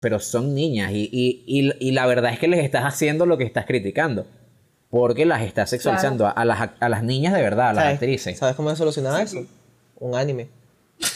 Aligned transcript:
pero 0.00 0.20
son 0.20 0.54
niñas 0.54 0.92
y, 0.92 1.08
y, 1.12 1.44
y, 1.46 1.72
y 1.80 1.92
la 1.92 2.06
verdad 2.06 2.32
es 2.32 2.38
que 2.38 2.48
les 2.48 2.64
estás 2.64 2.84
haciendo 2.84 3.26
lo 3.26 3.38
que 3.38 3.44
estás 3.44 3.66
criticando. 3.66 4.26
Porque 4.88 5.26
las 5.26 5.42
estás 5.42 5.70
sexualizando 5.70 6.32
a, 6.34 6.44
las, 6.44 6.70
a 6.78 6.88
las 6.88 7.02
niñas 7.02 7.34
de 7.34 7.42
verdad, 7.42 7.70
a 7.70 7.72
las 7.72 7.84
¿Sabes? 7.84 7.94
actrices. 7.94 8.38
¿Sabes 8.38 8.54
cómo 8.54 8.70
se 8.70 8.76
solucionaba 8.76 9.20
eso? 9.20 9.44
Un 9.96 10.14
anime. 10.14 10.48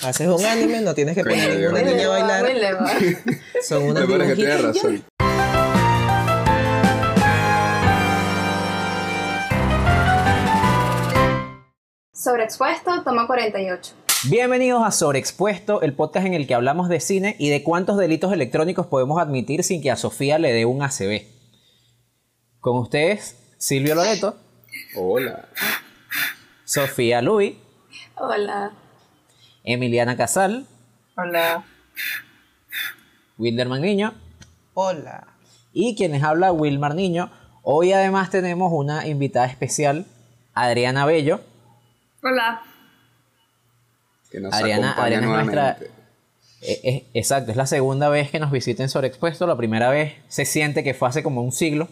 Haces 0.04 0.26
un 0.26 0.44
anime, 0.44 0.80
no 0.80 0.92
tienes 0.92 1.14
que 1.14 1.22
poner 1.22 1.56
ninguna 1.58 1.82
niña 1.82 2.04
a 2.06 2.08
bailar. 2.08 2.46
Son 3.62 3.82
unos 3.84 4.06
Me 4.08 4.18
parece 4.18 4.30
que 4.30 4.36
tienes 4.36 4.62
razón. 4.62 5.04
Sobreexpuesto, 12.12 13.02
toma 13.02 13.26
48. 13.26 13.94
Bienvenidos 14.28 14.82
a 14.84 14.90
Sobreexpuesto, 14.90 15.80
el 15.80 15.94
podcast 15.94 16.26
en 16.26 16.34
el 16.34 16.46
que 16.46 16.54
hablamos 16.54 16.90
de 16.90 17.00
cine 17.00 17.36
y 17.38 17.48
de 17.48 17.62
cuántos 17.62 17.96
delitos 17.96 18.30
electrónicos 18.34 18.86
podemos 18.86 19.18
admitir 19.18 19.64
sin 19.64 19.80
que 19.80 19.90
a 19.90 19.96
Sofía 19.96 20.38
le 20.38 20.52
dé 20.52 20.66
un 20.66 20.82
ACB. 20.82 21.22
Con 22.60 22.76
ustedes, 22.76 23.38
Silvio 23.56 23.94
Loreto, 23.94 24.36
Hola. 24.94 25.48
Sofía 26.64 27.22
Luis, 27.22 27.54
Hola. 28.16 28.72
Emiliana 29.64 30.18
Casal, 30.18 30.66
Hola. 31.16 31.64
Wilderman 33.38 33.80
Niño 33.80 34.12
Hola. 34.74 35.28
y 35.72 35.96
quienes 35.96 36.22
habla 36.22 36.52
Wilmar 36.52 36.94
Niño. 36.94 37.30
Hoy 37.62 37.92
además 37.92 38.28
tenemos 38.28 38.70
una 38.70 39.06
invitada 39.06 39.46
especial, 39.46 40.04
Adriana 40.52 41.06
Bello. 41.06 41.40
Hola. 42.22 42.64
Que 44.30 44.40
nos 44.40 44.52
Adriana, 44.54 44.92
acompaña 44.92 45.04
Adriana 45.18 45.26
es 45.26 45.32
nuestra... 45.44 45.62
nuevamente. 45.62 46.00
Eh, 46.62 46.80
eh, 46.84 47.04
exacto, 47.14 47.50
es 47.50 47.56
la 47.56 47.66
segunda 47.66 48.08
vez 48.10 48.30
que 48.30 48.38
nos 48.38 48.50
visita 48.50 48.82
en 48.82 48.88
Sobreexpuesto. 48.90 49.46
La 49.46 49.56
primera 49.56 49.88
vez 49.90 50.12
se 50.28 50.44
siente 50.44 50.84
que 50.84 50.92
fue 50.94 51.08
hace 51.08 51.22
como 51.22 51.42
un 51.42 51.52
siglo, 51.52 51.88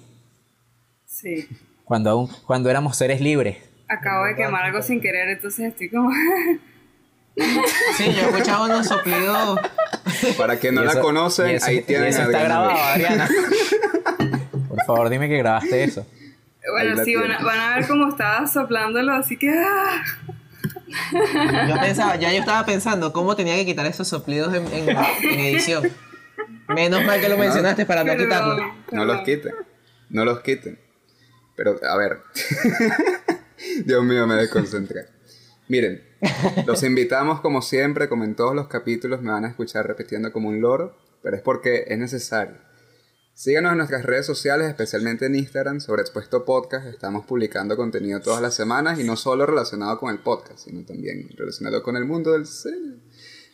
Sí. 1.06 1.48
cuando, 1.84 2.10
aún, 2.10 2.28
cuando 2.46 2.68
éramos 2.70 2.96
seres 2.96 3.20
libres. 3.20 3.56
Acabo 3.88 4.26
de 4.26 4.36
quemar 4.36 4.64
algo 4.66 4.82
sin 4.82 5.00
querer, 5.00 5.28
entonces 5.30 5.66
estoy 5.68 5.88
como. 5.90 6.10
Sí, 7.96 8.04
yo 8.04 8.10
he 8.26 8.30
escuchado 8.30 8.64
unos 8.64 8.86
soplidos. 8.88 9.60
Para 10.36 10.58
que 10.58 10.72
no 10.72 10.82
Y 10.82 10.86
la 10.86 10.90
eso- 10.92 11.00
conocen, 11.02 11.46
eso- 11.50 11.66
ahí 11.66 11.82
tienen 11.82 12.08
eso 12.08 12.22
a 12.22 12.24
está 12.24 12.40
grabado, 12.42 12.70
Bello. 12.70 12.84
Adriana. 12.84 13.28
Por 14.68 14.84
favor, 14.84 15.08
dime 15.08 15.28
que 15.28 15.38
grabaste 15.38 15.84
eso. 15.84 16.04
Bueno, 16.72 17.04
sí, 17.04 17.14
van 17.14 17.30
a, 17.30 17.38
van 17.44 17.60
a 17.60 17.76
ver 17.76 17.86
cómo 17.86 18.08
estaba 18.08 18.44
soplándolo, 18.48 19.12
así 19.12 19.36
que. 19.36 19.50
¡ah! 19.50 20.02
Yo 21.68 21.80
pensaba, 21.80 22.16
ya 22.16 22.32
yo 22.32 22.40
estaba 22.40 22.64
pensando 22.66 23.12
cómo 23.12 23.36
tenía 23.36 23.54
que 23.56 23.66
quitar 23.66 23.86
esos 23.86 24.08
soplidos 24.08 24.54
en, 24.54 24.66
en- 24.72 24.88
en 24.88 25.40
edición. 25.40 25.90
Menos 26.68 27.04
mal 27.04 27.20
que 27.20 27.28
lo 27.28 27.36
mencionaste 27.38 27.86
para 27.86 28.04
no 28.04 28.16
quitarlo. 28.16 28.56
No 28.92 29.04
los 29.04 29.22
quiten. 29.22 29.52
No 30.10 30.24
los 30.24 30.40
quiten. 30.40 30.78
Pero, 31.56 31.78
a 31.88 31.96
ver. 31.96 32.18
Dios 33.84 34.04
mío, 34.04 34.26
me 34.26 34.34
desconcentré. 34.36 35.06
Miren, 35.68 36.02
los 36.66 36.82
invitamos 36.82 37.40
como 37.40 37.60
siempre, 37.62 38.08
como 38.08 38.24
en 38.24 38.34
todos 38.34 38.54
los 38.54 38.68
capítulos, 38.68 39.20
me 39.20 39.30
van 39.32 39.44
a 39.44 39.48
escuchar 39.48 39.86
repitiendo 39.86 40.32
como 40.32 40.48
un 40.48 40.60
loro, 40.60 40.96
pero 41.22 41.36
es 41.36 41.42
porque 41.42 41.84
es 41.88 41.98
necesario. 41.98 42.56
Síganos 43.38 43.70
en 43.70 43.78
nuestras 43.78 44.04
redes 44.04 44.26
sociales, 44.26 44.66
especialmente 44.66 45.26
en 45.26 45.36
Instagram, 45.36 45.78
sobre 45.78 46.02
Expuesto 46.02 46.44
Podcast. 46.44 46.88
Estamos 46.88 47.24
publicando 47.24 47.76
contenido 47.76 48.20
todas 48.20 48.42
las 48.42 48.52
semanas 48.52 48.98
y 48.98 49.04
no 49.04 49.14
solo 49.14 49.46
relacionado 49.46 49.96
con 50.00 50.10
el 50.10 50.18
podcast, 50.18 50.58
sino 50.58 50.84
también 50.84 51.28
relacionado 51.36 51.84
con 51.84 51.94
el 51.94 52.04
mundo 52.04 52.32
del 52.32 52.46
cine. 52.46 52.96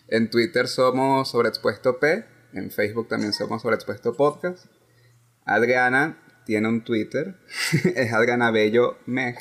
En 0.08 0.30
Twitter 0.30 0.68
somos 0.68 1.28
sobre 1.28 1.50
Expuesto 1.50 2.00
P, 2.00 2.24
en 2.54 2.70
Facebook 2.70 3.08
también 3.08 3.34
somos 3.34 3.60
sobre 3.60 3.74
Expuesto 3.74 4.14
Podcast. 4.14 4.64
Adriana 5.44 6.18
tiene 6.46 6.66
un 6.66 6.82
Twitter, 6.82 7.36
es 7.94 8.10
Adriana 8.10 8.50
Bello 8.50 8.96
Mej, 9.04 9.36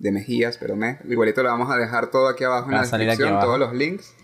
de 0.00 0.10
Mejías, 0.10 0.58
pero 0.58 0.74
Mej. 0.74 0.98
Igualito 1.08 1.44
lo 1.44 1.48
vamos 1.48 1.70
a 1.70 1.76
dejar 1.76 2.10
todo 2.10 2.26
aquí 2.26 2.42
abajo 2.42 2.70
en 2.70 2.76
Va 2.76 2.84
la 2.84 2.98
descripción, 2.98 3.38
todos 3.38 3.60
los 3.60 3.72
links. 3.72 4.16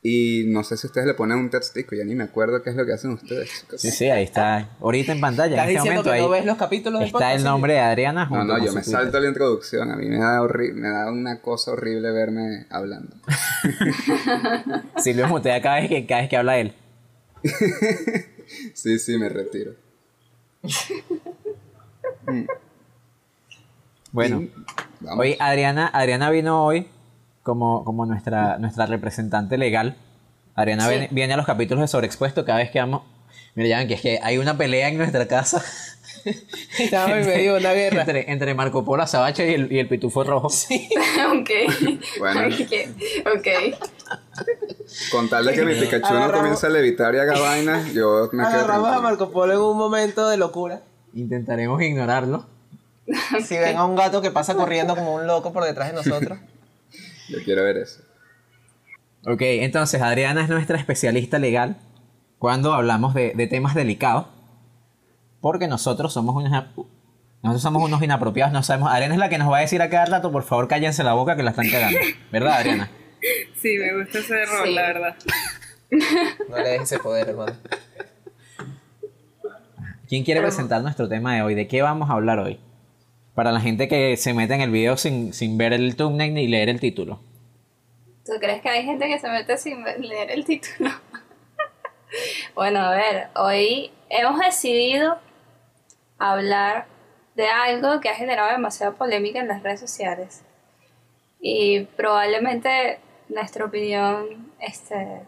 Y 0.00 0.44
no 0.46 0.62
sé 0.62 0.76
si 0.76 0.86
ustedes 0.86 1.08
le 1.08 1.14
ponen 1.14 1.38
un 1.38 1.50
textico, 1.50 1.96
ya 1.96 2.04
ni 2.04 2.14
me 2.14 2.22
acuerdo 2.22 2.62
qué 2.62 2.70
es 2.70 2.76
lo 2.76 2.86
que 2.86 2.92
hacen 2.92 3.10
ustedes, 3.10 3.50
chicos. 3.60 3.80
Sí, 3.80 3.90
sí, 3.90 4.08
ahí 4.08 4.22
está. 4.22 4.68
Ahorita 4.80 5.10
en 5.10 5.20
pantalla, 5.20 5.56
¿Estás 5.56 5.64
en 5.64 5.70
este 5.70 5.80
diciendo 5.80 6.02
momento, 6.02 6.10
que 6.10 6.16
ahí 6.16 6.22
no 6.22 6.28
ves 6.28 6.44
los 6.46 6.56
capítulos 6.56 7.00
del 7.00 7.06
está 7.08 7.18
podcast? 7.18 7.36
el 7.38 7.44
nombre 7.44 7.72
de 7.72 7.80
Adriana 7.80 8.22
No, 8.24 8.28
junto 8.28 8.44
no, 8.44 8.52
con 8.54 8.66
yo 8.66 8.72
me 8.72 8.82
Twitter. 8.82 9.00
salto 9.00 9.20
la 9.20 9.28
introducción, 9.28 9.90
a 9.90 9.96
mí 9.96 10.06
me 10.06 10.18
da, 10.18 10.40
me 10.74 10.88
da 10.88 11.10
una 11.10 11.40
cosa 11.40 11.72
horrible 11.72 12.12
verme 12.12 12.66
hablando. 12.70 13.16
Silvio 14.98 15.26
mutea 15.26 15.60
cada 15.60 15.80
vez 15.80 15.88
que, 15.88 16.06
cada 16.06 16.20
vez 16.20 16.30
que 16.30 16.36
habla 16.36 16.58
él. 16.58 16.74
Sí, 18.72 18.98
sí, 18.98 19.18
me 19.18 19.28
retiro. 19.28 19.72
Bueno, 24.10 24.48
hoy 25.18 25.36
Adriana, 25.38 25.86
Adriana 25.92 26.30
vino 26.30 26.64
hoy 26.64 26.88
como, 27.48 27.82
como 27.84 28.04
nuestra, 28.06 28.58
nuestra 28.58 28.86
representante 28.86 29.56
legal. 29.58 29.96
Adriana 30.54 30.84
Sí. 30.84 30.90
viene, 30.90 31.08
viene 31.10 31.34
a 31.34 31.36
los 31.36 31.46
capítulos 31.46 31.82
de 31.82 31.88
Sobreexpuesto 31.88 32.44
cada 32.44 32.58
vez 32.58 32.70
que 32.70 32.78
vamos. 32.80 33.02
Mira, 33.54 33.68
ya 33.70 33.78
ven 33.78 33.88
que 33.88 33.94
es 33.94 34.00
que 34.00 34.20
hay 34.22 34.38
una 34.38 34.56
pelea 34.56 34.88
en 34.88 34.98
nuestra 34.98 35.26
casa 35.26 35.62
Estaba 36.78 37.18
en 37.18 37.26
medio 37.26 37.54
de 37.54 37.60
una 37.60 37.72
guerra. 37.72 38.00
entre, 38.02 38.30
entre 38.30 38.54
Marco 38.54 38.84
Polo 38.84 39.02
Azabache 39.02 39.50
y 39.50 39.54
el, 39.54 39.72
y 39.72 39.78
el 39.78 39.88
Pitufo 39.88 40.24
Rojo. 40.24 40.48
ok. 41.32 41.50
Bueno. 42.18 42.40
ok. 43.34 43.48
Con 45.10 45.28
tal 45.28 45.44
de 45.46 45.54
que 45.54 45.64
mi 45.64 45.74
Pikachu 45.74 46.12
no 46.12 46.18
Agarramos- 46.20 46.36
comience 46.38 46.66
a 46.66 46.70
levitar 46.70 47.14
y 47.14 47.18
haga 47.18 47.38
vainas, 47.38 47.92
yo 47.94 48.28
me 48.32 48.42
quedo 48.44 48.46
Agarramos 48.46 48.88
a. 48.96 49.00
Marco 49.00 49.30
Polo 49.30 49.52
en 49.54 49.60
un 49.60 49.76
momento 49.78 50.28
de 50.28 50.36
locura. 50.36 50.80
Intentaremos 51.14 51.80
ignorarlo. 51.82 52.46
Si 53.46 53.56
ven 53.56 53.76
a 53.76 53.84
un 53.86 53.96
gato 53.96 54.20
que 54.20 54.30
pasa 54.30 54.54
corriendo 54.54 54.94
como 54.94 55.14
un 55.14 55.26
loco 55.26 55.52
por 55.52 55.64
detrás 55.64 55.88
de 55.88 55.94
nosotros. 55.94 56.38
Yo 57.28 57.38
quiero 57.44 57.62
ver 57.64 57.76
eso. 57.78 58.02
Ok, 59.26 59.42
entonces 59.42 60.00
Adriana 60.00 60.42
es 60.42 60.48
nuestra 60.48 60.78
especialista 60.78 61.38
legal 61.38 61.76
cuando 62.38 62.72
hablamos 62.72 63.14
de, 63.14 63.32
de 63.34 63.46
temas 63.46 63.74
delicados. 63.74 64.26
Porque 65.40 65.68
nosotros 65.68 66.12
somos 66.12 66.34
unos, 66.34 66.50
nosotros 67.42 67.62
somos 67.62 67.82
unos 67.82 68.02
inapropiados, 68.02 68.52
no 68.52 68.62
sabemos. 68.62 68.90
Adriana 68.90 69.14
es 69.14 69.20
la 69.20 69.28
que 69.28 69.38
nos 69.38 69.50
va 69.52 69.58
a 69.58 69.60
decir 69.60 69.80
a 69.82 69.88
cada 69.90 70.06
rato, 70.06 70.32
por 70.32 70.42
favor 70.42 70.66
cállense 70.68 71.04
la 71.04 71.12
boca 71.12 71.36
que 71.36 71.42
la 71.42 71.50
están 71.50 71.68
cagando. 71.70 71.98
¿Verdad, 72.32 72.54
Adriana? 72.58 72.90
Sí, 73.56 73.76
me 73.78 73.96
gusta 73.98 74.18
ese 74.20 74.46
rol, 74.46 74.66
Sí. 74.68 74.74
la 74.74 74.82
verdad. 74.82 75.16
No 76.48 76.56
le 76.56 76.68
dejes 76.68 76.92
ese 76.92 76.98
poder, 76.98 77.28
hermano. 77.28 77.52
¿Quién 80.08 80.24
quiere 80.24 80.40
presentar 80.40 80.82
nuestro 80.82 81.08
tema 81.08 81.34
de 81.34 81.42
hoy? 81.42 81.54
¿De 81.54 81.68
qué 81.68 81.82
vamos 81.82 82.08
a 82.10 82.14
hablar 82.14 82.38
hoy? 82.38 82.58
Para 83.38 83.52
la 83.52 83.60
gente 83.60 83.86
que 83.86 84.16
se 84.16 84.34
mete 84.34 84.54
en 84.54 84.62
el 84.62 84.72
video 84.72 84.96
sin, 84.96 85.32
sin 85.32 85.56
ver 85.56 85.72
el 85.72 85.94
thumbnail 85.94 86.34
ni 86.34 86.48
leer 86.48 86.68
el 86.68 86.80
título. 86.80 87.20
¿Tú 88.26 88.32
crees 88.40 88.60
que 88.60 88.68
hay 88.68 88.84
gente 88.84 89.06
que 89.06 89.16
se 89.20 89.28
mete 89.28 89.56
sin 89.56 89.84
leer 89.84 90.32
el 90.32 90.44
título? 90.44 90.90
bueno, 92.56 92.80
a 92.80 92.90
ver, 92.96 93.28
hoy 93.36 93.92
hemos 94.08 94.40
decidido 94.40 95.18
hablar 96.18 96.86
de 97.36 97.46
algo 97.46 98.00
que 98.00 98.08
ha 98.08 98.16
generado 98.16 98.50
demasiada 98.50 98.96
polémica 98.96 99.38
en 99.38 99.46
las 99.46 99.62
redes 99.62 99.78
sociales. 99.78 100.42
Y 101.40 101.84
probablemente 101.96 102.98
nuestra 103.28 103.66
opinión 103.66 104.52
esté, 104.58 105.22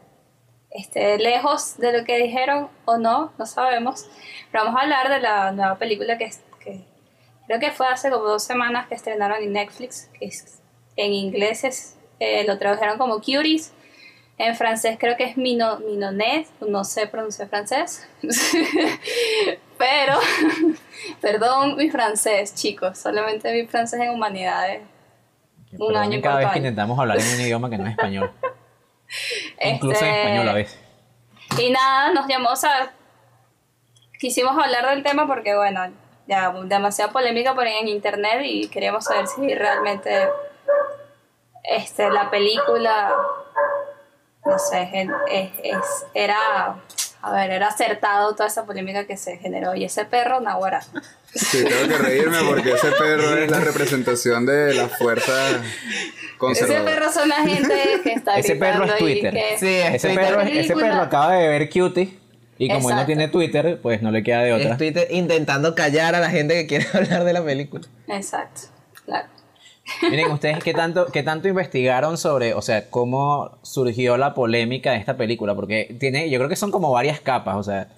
esté 0.72 1.16
lejos 1.16 1.78
de 1.78 1.96
lo 1.96 2.04
que 2.04 2.18
dijeron 2.18 2.70
o 2.86 2.98
no, 2.98 3.32
no 3.38 3.46
sabemos. 3.46 4.10
Pero 4.50 4.64
vamos 4.64 4.80
a 4.80 4.82
hablar 4.82 5.08
de 5.10 5.20
la 5.20 5.52
nueva 5.52 5.78
película 5.78 6.18
que 6.18 6.24
creo 7.50 7.58
que 7.58 7.72
fue 7.72 7.88
hace 7.88 8.10
como 8.10 8.26
dos 8.26 8.44
semanas 8.44 8.86
que 8.86 8.94
estrenaron 8.94 9.42
en 9.42 9.52
Netflix, 9.52 10.08
que 10.16 10.26
es- 10.26 10.60
en 10.94 11.12
inglés 11.12 11.64
es, 11.64 11.96
eh, 12.20 12.44
lo 12.46 12.56
tradujeron 12.58 12.96
como 12.96 13.16
Cuties. 13.16 13.72
En 14.38 14.54
francés 14.54 14.96
creo 15.00 15.16
que 15.16 15.24
es 15.24 15.36
Mino, 15.36 15.80
Minonet, 15.80 16.46
no 16.60 16.84
sé 16.84 17.08
pronunciar 17.08 17.48
francés. 17.48 18.08
Pero, 19.78 20.14
perdón 21.20 21.76
mi 21.76 21.90
francés, 21.90 22.54
chicos, 22.54 22.98
solamente 22.98 23.52
mi 23.52 23.66
francés 23.66 23.98
en 24.00 24.10
humanidades. 24.10 24.82
Un 25.76 25.96
año 25.96 26.20
cada 26.22 26.36
vez 26.38 26.50
que 26.52 26.58
intentamos 26.58 26.98
hablar 27.00 27.18
en 27.18 27.34
un 27.34 27.40
idioma 27.40 27.68
que 27.68 27.78
no 27.78 27.86
es 27.86 27.90
español. 27.92 28.30
Incluso 29.64 30.04
en 30.04 30.10
Este, 30.10 30.20
español 30.22 30.48
a 30.48 30.52
veces. 30.52 30.78
Y 31.58 31.70
nada, 31.70 32.12
nos 32.12 32.28
llamó, 32.28 32.50
o 32.50 32.56
sea, 32.56 32.92
quisimos 34.20 34.56
hablar 34.56 34.88
del 34.94 35.02
tema 35.02 35.26
porque, 35.26 35.56
bueno, 35.56 35.80
ya 36.30 36.50
demasiada 36.64 37.10
polémica 37.12 37.54
por 37.54 37.66
ahí 37.66 37.74
en 37.80 37.88
internet 37.88 38.42
y 38.44 38.68
queríamos 38.68 39.04
saber 39.04 39.26
si 39.26 39.52
realmente 39.54 40.28
este, 41.64 42.08
la 42.08 42.30
película, 42.30 43.12
no 44.46 44.58
sé, 44.58 44.88
es, 45.30 45.50
es- 45.64 46.06
era, 46.14 46.76
a 47.22 47.32
ver, 47.32 47.50
era 47.50 47.66
acertado 47.68 48.34
toda 48.34 48.46
esa 48.48 48.64
polémica 48.64 49.04
que 49.06 49.16
se 49.16 49.36
generó. 49.38 49.74
Y 49.74 49.84
ese 49.84 50.04
perro, 50.04 50.40
Nahuara. 50.40 50.80
Sí, 51.34 51.64
tengo 51.64 51.88
que 51.88 51.98
reírme 52.02 52.38
porque 52.48 52.72
ese 52.72 52.90
perro 52.92 53.36
es 53.36 53.50
la 53.50 53.60
representación 53.60 54.46
de 54.46 54.74
la 54.74 54.88
fuerza 54.88 55.50
Ese 55.50 56.36
conservadora. 56.38 56.84
perro 56.84 57.12
son 57.12 57.28
la 57.28 57.36
gente 57.36 58.00
que 58.02 58.12
está 58.14 58.36
Ese 58.38 58.56
perro 58.56 58.84
es 58.84 58.90
gritando 58.92 59.08
y 59.08 59.12
Twitter. 59.20 59.34
que- 59.34 59.58
Sí, 59.58 59.66
es 59.80 59.94
Ese 59.94 60.08
Twitter. 60.08 60.26
perro, 60.28 60.40
ese 60.42 60.74
perro 60.76 61.02
acaba 61.02 61.32
de 61.34 61.48
ver 61.48 61.68
Cutie 61.70 62.18
Y 62.62 62.68
como 62.68 62.90
él 62.90 62.96
no 62.96 63.06
tiene 63.06 63.28
Twitter, 63.28 63.80
pues 63.82 64.02
no 64.02 64.10
le 64.10 64.22
queda 64.22 64.42
de 64.42 64.52
otra. 64.52 64.72
Estoy 64.72 64.92
te- 64.92 65.08
intentando 65.14 65.74
callar 65.74 66.14
a 66.14 66.20
la 66.20 66.30
gente 66.30 66.54
que 66.54 66.66
quiere 66.66 66.86
hablar 66.92 67.24
de 67.24 67.32
la 67.32 67.42
película. 67.44 67.86
Exacto, 68.08 68.62
claro. 69.06 69.28
Miren, 70.02 70.30
ustedes 70.30 70.62
qué 70.62 70.72
tanto, 70.74 71.06
qué 71.06 71.22
tanto 71.22 71.48
investigaron 71.48 72.16
sobre, 72.18 72.54
o 72.54 72.62
sea, 72.62 72.90
cómo 72.90 73.58
surgió 73.62 74.16
la 74.16 74.34
polémica 74.34 74.92
de 74.92 74.98
esta 74.98 75.16
película, 75.16 75.54
porque 75.54 75.96
tiene, 75.98 76.30
yo 76.30 76.38
creo 76.38 76.48
que 76.48 76.54
son 76.56 76.70
como 76.70 76.92
varias 76.92 77.18
capas, 77.20 77.56
o 77.56 77.62
sea, 77.64 77.88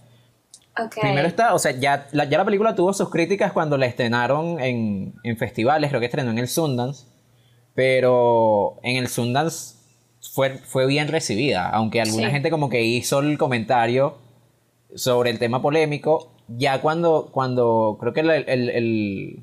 primero 1.01 1.29
está, 1.29 1.53
o 1.55 1.59
sea, 1.59 1.73
ya 1.73 2.07
la, 2.13 2.25
ya 2.25 2.39
la 2.39 2.45
película 2.47 2.75
tuvo 2.75 2.95
sus 2.95 3.11
críticas 3.11 3.53
cuando 3.53 3.77
la 3.77 3.85
estrenaron 3.87 4.59
en, 4.61 5.15
en 5.23 5.37
festivales, 5.37 5.91
creo 5.91 6.01
que 6.01 6.07
estrenó 6.07 6.31
en 6.31 6.39
el 6.39 6.49
Sundance, 6.49 7.05
pero 7.75 8.79
en 8.83 8.97
el 8.97 9.09
Sundance 9.09 9.75
fue, 10.33 10.59
fue 10.59 10.87
bien 10.87 11.09
recibida, 11.09 11.69
aunque 11.69 12.01
alguna 12.01 12.29
Sí. 12.29 12.33
gente 12.33 12.49
como 12.51 12.69
que 12.71 12.83
hizo 12.83 13.19
el 13.21 13.37
comentario 13.39 14.19
sobre 14.95 15.31
el 15.31 15.39
tema 15.39 15.63
polémico, 15.63 16.33
ya 16.49 16.81
cuando, 16.81 17.29
cuando 17.33 17.97
creo 18.01 18.13
que 18.13 18.23
la, 18.23 18.37
el- 18.37 18.69
el- 18.71 19.43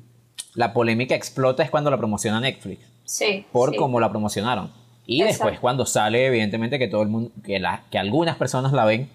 la 0.54 0.72
polémica 0.72 1.14
explota 1.14 1.62
es 1.62 1.70
cuando 1.70 1.90
la 1.90 1.96
promociona 1.98 2.40
Netflix, 2.40 2.84
Sí. 3.04 3.46
por 3.52 3.70
sí. 3.70 3.76
cómo 3.76 4.00
la 4.00 4.10
promocionaron. 4.10 4.72
Y 5.06 5.22
Exacto. 5.22 5.44
después 5.44 5.60
cuando 5.60 5.86
sale, 5.86 6.26
evidentemente, 6.26 6.78
que 6.78 6.86
todo 6.88 7.02
el 7.02 7.08
mundo, 7.08 7.30
que, 7.44 7.58
la, 7.58 7.82
que 7.90 7.98
algunas 7.98 8.36
personas 8.36 8.72
la 8.72 8.84
ven, 8.84 9.08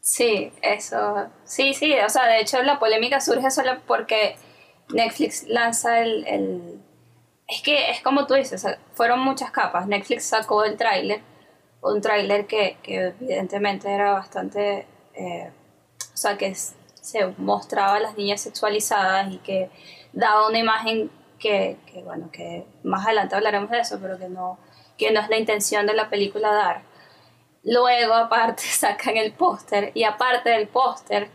Sí, 0.00 0.52
eso. 0.62 1.26
Sí, 1.44 1.74
sí, 1.74 1.92
o 2.04 2.08
sea, 2.08 2.26
de 2.28 2.40
hecho 2.40 2.62
la 2.62 2.78
polémica 2.78 3.20
surge 3.20 3.50
solo 3.50 3.72
porque 3.88 4.36
Netflix 4.94 5.48
lanza 5.48 6.00
el... 6.00 6.24
el- 6.28 6.80
Es 7.48 7.60
que 7.62 7.90
es 7.90 8.02
como 8.02 8.24
tú 8.26 8.34
dices, 8.34 8.64
fueron 8.94 9.18
muchas 9.20 9.50
capas. 9.50 9.88
Netflix 9.88 10.24
sacó 10.26 10.62
el 10.64 10.76
tráiler, 10.76 11.22
un 11.82 12.00
tráiler 12.00 12.46
que, 12.46 12.76
que 12.84 13.06
evidentemente 13.18 13.90
era 13.92 14.12
bastante... 14.12 14.86
eh, 15.16 15.50
o 16.12 16.16
sea, 16.16 16.36
que 16.36 16.54
se 16.54 17.26
mostraba 17.38 17.96
a 17.96 18.00
las 18.00 18.16
niñas 18.16 18.40
sexualizadas 18.40 19.32
y 19.32 19.38
que 19.38 19.70
daba 20.12 20.48
una 20.48 20.58
imagen 20.58 21.10
que, 21.38 21.76
que, 21.86 22.02
bueno, 22.02 22.30
que 22.32 22.66
más 22.82 23.06
adelante 23.06 23.36
hablaremos 23.36 23.70
de 23.70 23.80
eso, 23.80 23.98
pero 24.00 24.18
que 24.18 24.28
no, 24.28 24.58
que 24.96 25.10
no 25.10 25.20
es 25.20 25.28
la 25.28 25.36
intención 25.36 25.86
de 25.86 25.94
la 25.94 26.08
película 26.08 26.52
dar. 26.52 26.82
Luego, 27.62 28.14
aparte, 28.14 28.62
sacan 28.70 29.16
el 29.16 29.32
póster 29.32 29.92
y 29.94 30.04
aparte 30.04 30.50
del 30.50 30.68
póster, 30.68 31.28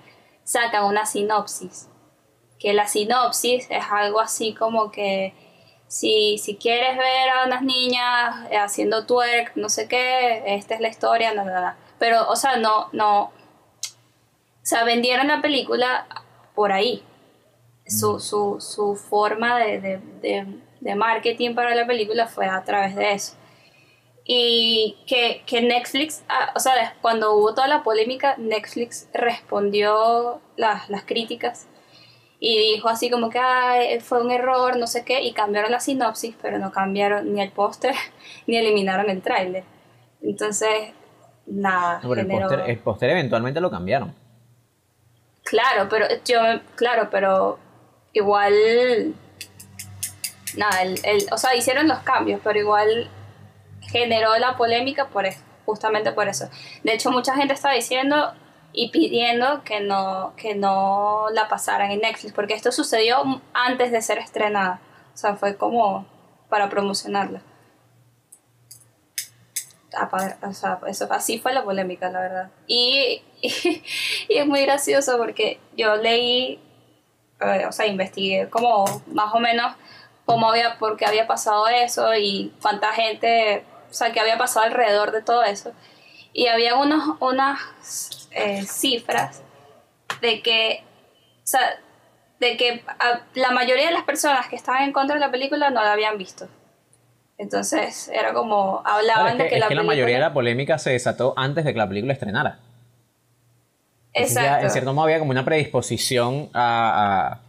sacan 0.43 0.85
una 0.85 1.05
sinopsis. 1.05 1.87
Que 2.59 2.73
la 2.73 2.87
sinopsis 2.87 3.67
es 3.69 3.83
algo 3.89 4.19
así 4.19 4.53
como 4.53 4.91
que 4.91 5.33
si, 5.87 6.37
si 6.37 6.55
quieres 6.55 6.97
ver 6.97 7.29
a 7.29 7.45
unas 7.45 7.63
niñas 7.63 8.47
haciendo 8.51 9.05
twerk, 9.05 9.55
no 9.55 9.67
sé 9.67 9.87
qué, 9.87 10.55
esta 10.55 10.75
es 10.75 10.79
la 10.81 10.87
historia, 10.87 11.33
no, 11.33 11.43
no. 11.43 11.73
Pero, 11.99 12.29
o 12.29 12.35
sea, 12.35 12.55
no, 12.57 12.87
no. 12.93 13.31
O 14.61 14.65
sea, 14.65 14.83
vendieron 14.83 15.27
la 15.27 15.41
película 15.41 16.07
por 16.55 16.71
ahí. 16.71 17.03
Su, 17.85 18.19
su, 18.19 18.57
su 18.61 18.95
forma 18.95 19.57
de, 19.59 19.81
de, 19.81 19.97
de, 20.21 20.45
de 20.79 20.95
marketing 20.95 21.55
para 21.55 21.75
la 21.75 21.85
película 21.87 22.27
fue 22.27 22.45
a 22.47 22.63
través 22.63 22.95
de 22.95 23.11
eso 23.13 23.35
y 24.23 24.97
que, 25.07 25.41
que 25.47 25.61
Netflix, 25.61 26.23
ah, 26.29 26.53
o 26.55 26.59
sea, 26.59 26.95
cuando 27.01 27.33
hubo 27.35 27.53
toda 27.55 27.67
la 27.67 27.83
polémica, 27.83 28.35
Netflix 28.37 29.09
respondió 29.13 30.39
las, 30.57 30.89
las 30.89 31.03
críticas 31.03 31.67
y 32.39 32.57
dijo 32.73 32.87
así 32.87 33.09
como 33.09 33.29
que 33.29 33.39
"Ay, 33.39 33.99
fue 33.99 34.21
un 34.21 34.31
error, 34.31 34.77
no 34.77 34.87
sé 34.87 35.03
qué, 35.03 35.21
y 35.23 35.33
cambiaron 35.33 35.71
la 35.71 35.79
sinopsis, 35.79 36.35
pero 36.41 36.59
no 36.59 36.71
cambiaron 36.71 37.33
ni 37.33 37.41
el 37.41 37.51
póster 37.51 37.95
ni 38.47 38.57
eliminaron 38.57 39.09
el 39.09 39.21
tráiler. 39.21 39.63
Entonces, 40.21 40.69
nada, 41.47 41.99
no, 42.03 42.09
pero 42.09 42.49
generó- 42.49 42.65
el 42.65 42.79
póster 42.79 43.09
eventualmente 43.09 43.59
lo 43.59 43.71
cambiaron. 43.71 44.13
Claro, 45.43 45.87
pero 45.89 46.05
yo, 46.25 46.39
claro, 46.75 47.09
pero 47.11 47.59
igual, 48.13 48.53
nada, 50.57 50.81
el, 50.81 50.99
el- 51.05 51.25
o 51.31 51.37
sea, 51.37 51.55
hicieron 51.55 51.87
los 51.87 51.99
cambios, 51.99 52.41
pero 52.43 52.59
igual 52.59 53.09
generó 53.81 54.37
la 54.37 54.57
polémica 54.57 55.07
por 55.07 55.25
eso, 55.25 55.41
justamente 55.65 56.11
por 56.11 56.27
eso. 56.27 56.49
De 56.83 56.93
hecho, 56.93 57.11
mucha 57.11 57.35
gente 57.35 57.53
está 57.53 57.71
diciendo 57.71 58.33
y 58.73 58.91
pidiendo 58.91 59.63
que 59.63 59.81
no, 59.81 60.33
que 60.37 60.55
no 60.55 61.27
la 61.33 61.47
pasaran 61.49 61.91
en 61.91 62.01
Netflix, 62.01 62.33
porque 62.33 62.53
esto 62.53 62.71
sucedió 62.71 63.41
antes 63.53 63.91
de 63.91 64.01
ser 64.01 64.17
estrenada, 64.19 64.79
o 65.13 65.17
sea, 65.17 65.35
fue 65.35 65.55
como 65.57 66.05
para 66.49 66.69
promocionarla. 66.69 67.41
O 70.41 70.53
sea, 70.53 70.79
eso, 70.87 71.07
así 71.11 71.39
fue 71.39 71.53
la 71.53 71.63
polémica, 71.63 72.09
la 72.09 72.21
verdad. 72.21 72.51
Y, 72.67 73.21
y, 73.41 73.83
es 74.37 74.47
muy 74.47 74.61
gracioso 74.61 75.17
porque 75.17 75.59
yo 75.75 75.95
leí, 75.97 76.59
eh, 77.41 77.65
o 77.67 77.71
sea, 77.71 77.87
investigué 77.87 78.49
como 78.49 78.85
más 79.07 79.33
o 79.33 79.39
menos 79.39 79.75
cómo 80.25 80.49
había, 80.49 80.77
por 80.77 80.97
qué 80.97 81.05
había 81.05 81.27
pasado 81.27 81.67
eso 81.67 82.15
y 82.15 82.53
cuánta 82.61 82.93
gente, 82.93 83.65
o 83.89 83.93
sea, 83.93 84.11
que 84.11 84.19
había 84.19 84.37
pasado 84.37 84.65
alrededor 84.65 85.11
de 85.11 85.21
todo 85.21 85.43
eso. 85.43 85.73
Y 86.33 86.47
había 86.47 86.75
unos, 86.75 87.17
unas 87.19 87.59
eh, 88.31 88.63
cifras 88.63 89.43
de 90.21 90.41
que, 90.41 90.83
o 91.43 91.47
sea, 91.47 91.81
de 92.39 92.55
que 92.55 92.83
la 93.35 93.51
mayoría 93.51 93.87
de 93.87 93.91
las 93.91 94.03
personas 94.03 94.47
que 94.47 94.55
estaban 94.55 94.83
en 94.83 94.93
contra 94.93 95.15
de 95.15 95.19
la 95.19 95.31
película 95.31 95.69
no 95.69 95.83
la 95.83 95.91
habían 95.91 96.17
visto. 96.17 96.47
Entonces 97.37 98.09
era 98.13 98.33
como, 98.33 98.81
Claro, 98.83 98.97
hablaban 98.99 99.27
es 99.31 99.37
que, 99.37 99.43
de 99.43 99.49
que 99.49 99.55
es 99.55 99.59
la 99.61 99.67
que 99.67 99.75
la 99.75 99.81
película... 99.81 99.95
mayoría 99.95 100.15
de 100.15 100.21
la 100.21 100.33
polémica 100.33 100.77
se 100.77 100.91
desató 100.91 101.33
antes 101.37 101.65
de 101.65 101.73
que 101.73 101.77
la 101.79 101.87
película 101.87 102.13
estrenara. 102.13 102.59
Entonces 104.13 104.35
ya, 104.35 104.41
Exacto. 104.43 104.65
en 104.65 104.71
cierto 104.71 104.93
modo 104.93 105.05
había 105.05 105.19
como 105.19 105.31
una 105.31 105.45
predisposición 105.45 106.49
a, 106.53 107.39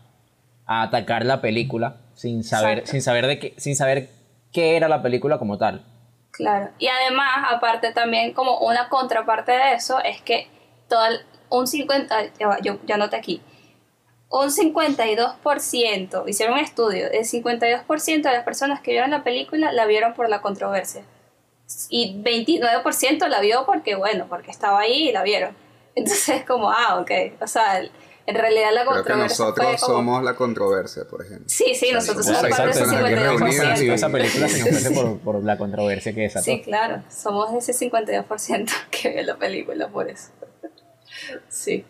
a- 0.67 0.73
a 0.79 0.83
atacar 0.85 1.27
la 1.27 1.41
película 1.41 1.97
sin 2.15 2.45
saber, 2.45 2.79
Exacto. 2.79 2.91
sin 2.93 3.03
saber 3.03 3.27
de 3.27 3.39
qué, 3.39 3.55
sin 3.59 3.75
saber 3.77 4.09
qué 4.53 4.77
era 4.77 4.89
la 4.89 5.03
película 5.03 5.39
como 5.39 5.59
tal. 5.59 5.85
Claro. 6.31 6.71
Y 6.79 6.87
además, 6.87 7.29
aparte 7.51 7.93
también 7.93 8.33
como 8.33 8.59
una 8.61 8.89
contraparte 8.89 9.53
de 9.53 9.75
eso 9.75 9.99
es 10.03 10.23
que 10.23 10.47
todo 10.89 11.05
el- 11.07 11.21
un 11.51 11.67
50, 11.67 12.17
ay, 12.17 12.31
ya 12.39 12.47
va, 12.49 12.59
yo 12.61 12.79
ya 12.87 12.97
noté 12.97 13.17
aquí, 13.17 13.43
un 14.33 14.51
52%, 14.51 16.25
hicieron 16.27 16.55
un 16.55 16.61
estudio, 16.61 17.11
el 17.11 17.25
52% 17.25 18.23
de 18.23 18.33
las 18.33 18.45
personas 18.45 18.81
que 18.81 18.93
vieron 18.93 19.11
la 19.11 19.23
película 19.23 19.73
la 19.73 19.87
vieron 19.87 20.15
por 20.15 20.29
la 20.29 20.41
controversia. 20.41 21.03
Y 21.89 22.21
29% 22.23 23.29
la 23.29 23.41
vio 23.41 23.65
porque, 23.67 23.95
bueno, 23.95 24.27
porque 24.29 24.51
estaba 24.51 24.81
ahí 24.81 25.09
y 25.09 25.13
la 25.13 25.23
vieron. 25.23 25.55
Entonces, 25.95 26.45
como, 26.45 26.71
ah, 26.71 26.99
ok. 27.01 27.11
O 27.41 27.47
sea, 27.47 27.81
en 28.27 28.35
realidad 28.35 28.71
la 28.73 28.83
Creo 28.83 28.93
que 28.93 28.99
controversia 29.01 29.45
nosotros 29.45 29.67
fue 29.67 29.77
como... 29.87 29.97
somos 29.99 30.23
la 30.25 30.35
controversia, 30.35 31.05
por 31.09 31.23
ejemplo. 31.25 31.45
Sí, 31.49 31.75
sí, 31.75 31.93
nosotros 31.93 32.25
somos 32.27 32.41
somos 32.41 32.57
parte 32.57 32.65
de 32.67 32.71
ese 32.71 32.81
personas 32.85 33.05
aquí 33.05 33.15
reunidas 33.15 33.81
52%. 33.81 33.85
y- 33.85 33.91
Esa 33.91 34.09
película 34.11 34.49
se 34.49 34.73
nos 34.91 34.93
por, 35.03 35.19
por 35.21 35.45
la 35.45 35.59
controversia 35.59 36.15
que 36.15 36.21
desató. 36.23 36.45
Sí, 36.45 36.63
claro, 36.63 37.03
somos 37.11 37.53
ese 37.69 37.91
52% 37.91 38.71
que 38.91 39.09
ve 39.11 39.23
la 39.25 39.37
película 39.37 39.89
por 39.89 40.09
eso. 40.09 40.29
Sí. 41.49 41.85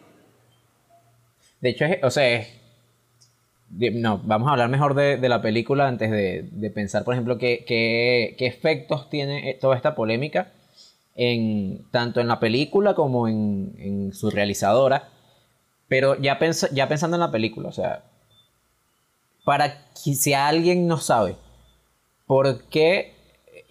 De 1.63 1.71
hecho, 1.71 1.87
es, 1.87 2.03
o 2.05 2.11
sea, 2.11 2.45
no, 3.71 4.21
vamos 4.25 4.49
a 4.49 4.53
hablar 4.53 4.69
mejor 4.69 4.95
de, 4.95 5.17
de 5.17 5.29
la 5.29 5.41
película 5.41 5.89
antes 5.89 6.11
de, 6.11 6.49
de 6.51 6.71
pensar, 6.71 7.05
por 7.05 7.15
ejemplo, 7.15 7.39
qué, 7.39 7.65
qué- 7.67 8.35
qué 8.39 8.47
efectos 8.47 9.09
tiene 9.09 9.51
eh, 9.51 9.59
toda 9.61 9.77
esta 9.77 9.95
polémica, 9.95 10.53
en, 11.15 11.85
tanto 11.91 12.21
en 12.21 12.29
la 12.29 12.41
película 12.41 12.95
como 12.95 13.29
en, 13.29 13.75
en 13.79 14.13
su 14.15 14.31
realizadora. 14.31 15.09
Pero 15.89 16.21
ya, 16.21 16.39
ya 16.73 16.89
pensando 16.89 17.17
en 17.17 17.21
la 17.23 17.33
película, 17.33 17.69
o 17.71 17.73
sea, 17.73 18.05
para 19.45 19.85
que 19.95 20.15
si 20.15 20.33
alguien 20.35 20.87
no 20.87 20.99
sabe 20.99 21.37
por 22.27 22.65
qué 22.65 23.12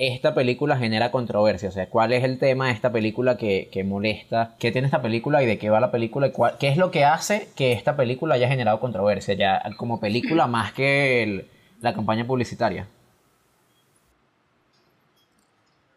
esta 0.08 0.34
película 0.34 0.78
genera 0.78 1.12
controversia, 1.12 1.70
o 1.70 1.72
sea, 1.72 1.88
cuál 1.88 2.12
es 2.12 2.24
el 2.24 2.40
tema 2.40 2.68
de 2.68 2.74
esta 2.74 2.92
película 2.92 3.38
que, 3.38 3.70
que 3.72 3.84
molesta, 3.84 4.56
qué 4.58 4.72
tiene 4.72 4.88
esta 4.88 5.02
película 5.04 5.44
y 5.44 5.46
de 5.46 5.60
qué 5.60 5.70
va 5.70 5.80
la 5.80 5.92
película 5.92 6.28
y 6.28 6.32
cuál- 6.32 6.58
qué 6.60 6.70
es 6.70 6.78
lo 6.78 6.90
que 6.90 7.06
hace 7.06 7.50
que 7.56 7.74
esta 7.74 7.96
película 7.96 8.34
haya 8.36 8.48
generado 8.48 8.80
controversia, 8.80 9.36
ya 9.36 9.62
como 9.78 10.00
película 10.00 10.48
más 10.48 10.74
que 10.74 11.22
el- 11.22 11.48
la 11.82 11.94
campaña 11.94 12.26
publicitaria. 12.26 12.88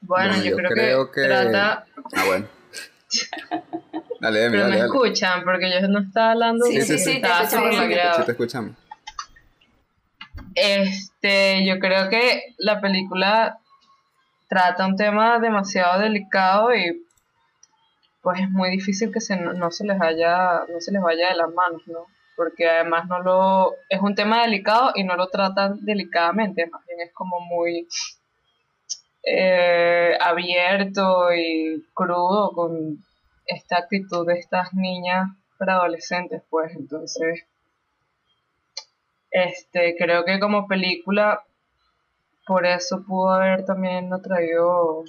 Bueno, 0.02 0.36
yo, 0.44 0.56
creo, 0.56 1.10
que, 1.10 1.22
trata... 1.22 1.86
Ah, 2.14 2.24
bueno. 2.26 2.46
Dale, 4.20 4.38
Demi, 4.38 4.52
Pero 4.52 4.62
dale, 4.64 4.74
me 4.74 4.80
dale. 4.80 4.92
escuchan 4.94 5.44
porque 5.44 5.70
yo 5.70 5.88
no 5.88 6.00
estaba 6.00 6.32
hablando. 6.32 6.66
Sí, 6.66 6.82
sí, 6.82 6.98
sí, 6.98 7.20
te 7.22 7.28
escuchamos. 7.28 7.76
Sí, 7.76 8.24
te 8.26 8.32
escuchamos. 8.32 8.72
Este, 10.54 11.64
yo 11.66 11.78
creo 11.78 12.08
que 12.10 12.54
la 12.58 12.80
película 12.80 13.58
trata 14.54 14.86
un 14.86 14.94
tema 14.94 15.40
demasiado 15.40 15.98
delicado 15.98 16.72
y 16.72 17.04
pues 18.22 18.40
es 18.40 18.48
muy 18.50 18.70
difícil 18.70 19.12
que 19.12 19.20
se, 19.20 19.36
no, 19.36 19.70
se 19.72 19.84
les 19.84 20.00
haya, 20.00 20.62
no 20.68 20.80
se 20.80 20.92
les 20.92 21.02
vaya 21.02 21.30
de 21.30 21.34
las 21.34 21.52
manos, 21.52 21.82
¿no? 21.86 22.06
Porque 22.36 22.68
además 22.70 23.08
no 23.08 23.18
lo, 23.20 23.74
es 23.88 24.00
un 24.00 24.14
tema 24.14 24.42
delicado 24.42 24.92
y 24.94 25.02
no 25.02 25.16
lo 25.16 25.26
tratan 25.26 25.84
delicadamente, 25.84 26.68
más 26.68 26.86
bien 26.86 27.00
es 27.00 27.12
como 27.12 27.40
muy 27.40 27.88
eh, 29.24 30.16
abierto 30.20 31.34
y 31.34 31.84
crudo 31.92 32.52
con 32.52 33.04
esta 33.46 33.78
actitud 33.78 34.24
de 34.24 34.38
estas 34.38 34.72
niñas 34.72 35.30
preadolescentes, 35.58 36.44
pues 36.48 36.72
entonces, 36.76 37.44
este, 39.32 39.96
creo 39.98 40.24
que 40.24 40.38
como 40.38 40.68
película, 40.68 41.42
por 42.46 42.66
eso 42.66 43.04
pudo 43.06 43.32
haber 43.32 43.64
también 43.64 44.12
atraído 44.12 45.04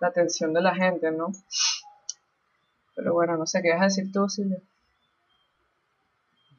la 0.00 0.08
atención 0.08 0.52
de 0.54 0.62
la 0.62 0.74
gente, 0.74 1.10
¿no? 1.10 1.32
Pero 2.96 3.12
bueno, 3.14 3.36
no 3.36 3.46
sé, 3.46 3.62
¿qué 3.62 3.70
vas 3.72 3.82
a 3.82 3.84
decir 3.84 4.10
tú, 4.12 4.28
Silvia? 4.28 4.58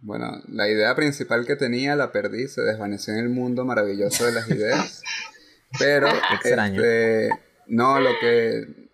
Bueno, 0.01 0.41
la 0.47 0.67
idea 0.67 0.95
principal 0.95 1.45
que 1.45 1.55
tenía 1.55 1.95
la 1.95 2.11
perdí, 2.11 2.47
se 2.47 2.61
desvaneció 2.61 3.13
en 3.13 3.19
el 3.19 3.29
mundo 3.29 3.65
maravilloso 3.65 4.25
de 4.25 4.31
las 4.31 4.49
ideas. 4.49 5.03
Pero, 5.79 6.07
extraño. 6.33 6.81
este, 6.81 7.29
no, 7.67 7.99
lo 7.99 8.09
que... 8.19 8.89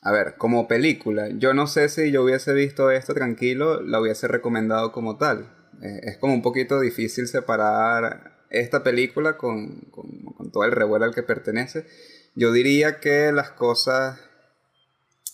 A 0.00 0.12
ver, 0.12 0.36
como 0.36 0.68
película, 0.68 1.28
yo 1.28 1.52
no 1.54 1.66
sé 1.66 1.88
si 1.88 2.10
yo 2.10 2.22
hubiese 2.22 2.54
visto 2.54 2.90
esto 2.90 3.14
tranquilo, 3.14 3.82
la 3.82 4.00
hubiese 4.00 4.28
recomendado 4.28 4.92
como 4.92 5.18
tal. 5.18 5.52
Eh, 5.82 6.00
es 6.04 6.18
como 6.18 6.34
un 6.34 6.42
poquito 6.42 6.80
difícil 6.80 7.26
separar 7.26 8.37
esta 8.50 8.82
película 8.82 9.36
con, 9.36 9.80
con, 9.90 10.22
con 10.36 10.50
todo 10.50 10.64
el 10.64 10.72
revuelo 10.72 11.04
al 11.04 11.14
que 11.14 11.22
pertenece. 11.22 11.86
Yo 12.34 12.52
diría 12.52 13.00
que 13.00 13.32
las 13.32 13.50
cosas 13.50 14.20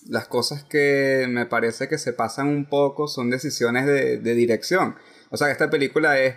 las 0.07 0.29
cosas 0.29 0.65
que 0.65 1.27
me 1.29 1.47
parece 1.47 1.89
que 1.89 1.99
se 1.99 2.13
pasan 2.13 2.49
un 2.49 2.67
poco 2.67 3.09
son 3.09 3.31
decisiones 3.31 3.87
de, 3.87 4.19
de 4.19 4.35
dirección. 4.35 4.97
O 5.31 5.37
sea, 5.37 5.51
esta 5.51 5.71
película 5.71 6.21
es, 6.21 6.37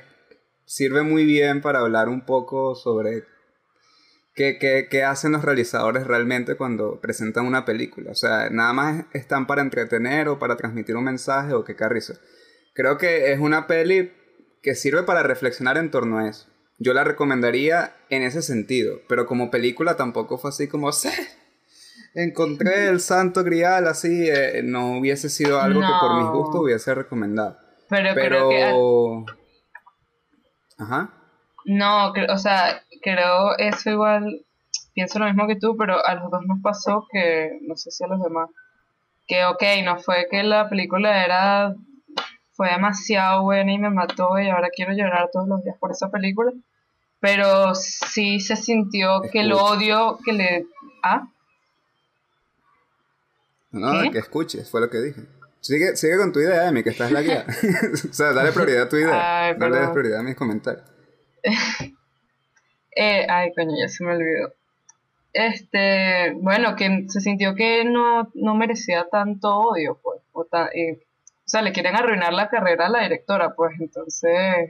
sirve 0.65 1.03
muy 1.03 1.25
bien 1.25 1.61
para 1.61 1.79
hablar 1.79 2.09
un 2.09 2.25
poco 2.25 2.75
sobre 2.75 3.25
qué, 4.33 4.57
qué, 4.57 4.87
qué 4.89 5.03
hacen 5.03 5.33
los 5.33 5.43
realizadores 5.43 6.07
realmente 6.07 6.55
cuando 6.55 7.01
presentan 7.01 7.45
una 7.45 7.65
película. 7.65 8.11
O 8.11 8.15
sea, 8.15 8.49
nada 8.49 8.73
más 8.73 9.05
están 9.13 9.47
para 9.47 9.61
entretener 9.61 10.29
o 10.29 10.39
para 10.39 10.55
transmitir 10.55 10.95
un 10.95 11.03
mensaje 11.03 11.53
o 11.53 11.65
qué 11.65 11.75
carrizo. 11.75 12.13
Creo 12.73 12.97
que 12.97 13.33
es 13.33 13.39
una 13.39 13.67
peli 13.67 14.13
que 14.61 14.75
sirve 14.75 15.03
para 15.03 15.23
reflexionar 15.23 15.77
en 15.77 15.91
torno 15.91 16.19
a 16.19 16.29
eso. 16.29 16.47
Yo 16.79 16.93
la 16.93 17.03
recomendaría 17.03 17.95
en 18.09 18.23
ese 18.23 18.41
sentido, 18.41 18.99
pero 19.07 19.25
como 19.25 19.49
película 19.49 19.95
tampoco 19.97 20.37
fue 20.37 20.51
así 20.51 20.67
como, 20.67 20.91
"Sí, 20.91 21.09
encontré 22.13 22.87
el 22.89 22.99
santo 22.99 23.43
grial, 23.43 23.87
así, 23.87 24.29
eh, 24.29 24.61
no 24.63 24.99
hubiese 24.99 25.29
sido 25.29 25.59
algo 25.59 25.81
que 25.81 25.87
por 25.99 26.21
mis 26.21 26.29
gustos 26.29 26.61
hubiese 26.61 26.93
recomendado. 26.93 27.57
Pero, 27.89 28.09
Pero... 28.13 28.49
creo 28.49 28.49
que... 28.49 29.33
Ajá. 30.79 31.13
No, 31.65 32.11
o 32.11 32.37
sea, 32.37 32.81
creo 33.01 33.57
eso 33.57 33.89
igual, 33.89 34.45
pienso 34.93 35.19
lo 35.19 35.25
mismo 35.25 35.47
que 35.47 35.57
tú, 35.57 35.75
pero 35.75 36.05
a 36.05 36.15
los 36.15 36.31
dos 36.31 36.41
nos 36.47 36.61
pasó 36.61 37.05
que, 37.11 37.59
no 37.63 37.75
sé 37.75 37.91
si 37.91 38.03
a 38.03 38.07
los 38.07 38.21
demás, 38.21 38.49
que 39.27 39.45
ok, 39.45 39.63
no 39.83 39.99
fue 39.99 40.27
que 40.29 40.43
la 40.43 40.69
película 40.69 41.23
era, 41.25 41.75
fue 42.57 42.71
demasiado 42.71 43.43
buena 43.43 43.71
y 43.71 43.77
me 43.77 43.91
mató 43.91 44.37
y 44.39 44.49
ahora 44.49 44.69
quiero 44.75 44.91
llorar 44.91 45.29
todos 45.31 45.47
los 45.47 45.63
días 45.63 45.77
por 45.79 45.91
esa 45.91 46.09
película, 46.09 46.51
pero 47.19 47.75
sí 47.75 48.39
se 48.39 48.55
sintió 48.55 49.21
que 49.31 49.41
el 49.41 49.53
odio 49.53 50.17
que 50.25 50.33
le... 50.33 50.65
¿Ah? 51.03 51.27
No, 53.71 54.11
que 54.11 54.17
escuches, 54.17 54.69
fue 54.69 54.81
lo 54.81 54.89
que 54.89 54.97
dije. 54.97 55.21
Sigue, 55.61 55.95
sigue 55.95 56.17
con 56.17 56.31
tu 56.31 56.39
idea, 56.39 56.67
Emi, 56.67 56.81
que 56.83 56.89
estás 56.89 57.11
la 57.11 57.21
guía. 57.21 57.45
o 58.09 58.13
sea, 58.13 58.33
dale 58.33 58.51
prioridad 58.51 58.83
a 58.83 58.89
tu 58.89 58.95
idea. 58.95 59.45
Ay, 59.45 59.55
dale 59.57 59.75
perdón. 59.75 59.93
prioridad 59.93 60.19
a 60.19 60.23
mis 60.23 60.35
comentarios. 60.35 60.83
Eh, 62.99 63.27
ay, 63.29 63.53
coño, 63.53 63.75
ya 63.79 63.87
se 63.89 64.03
me 64.03 64.15
olvidó. 64.15 64.55
Este, 65.31 66.31
bueno, 66.41 66.75
que 66.75 67.05
se 67.09 67.21
sintió 67.21 67.53
que 67.53 67.85
no, 67.85 68.31
no 68.33 68.55
merecía 68.55 69.07
tanto 69.11 69.55
odio, 69.55 69.99
pues. 70.01 70.19
O, 70.31 70.45
ta- 70.45 70.71
y- 70.73 70.97
o 71.47 71.49
sea, 71.49 71.61
le 71.61 71.71
quieren 71.71 71.95
arruinar 71.95 72.33
la 72.33 72.49
carrera 72.49 72.87
a 72.87 72.89
la 72.89 73.03
directora, 73.03 73.55
pues. 73.55 73.79
Entonces, 73.79 74.69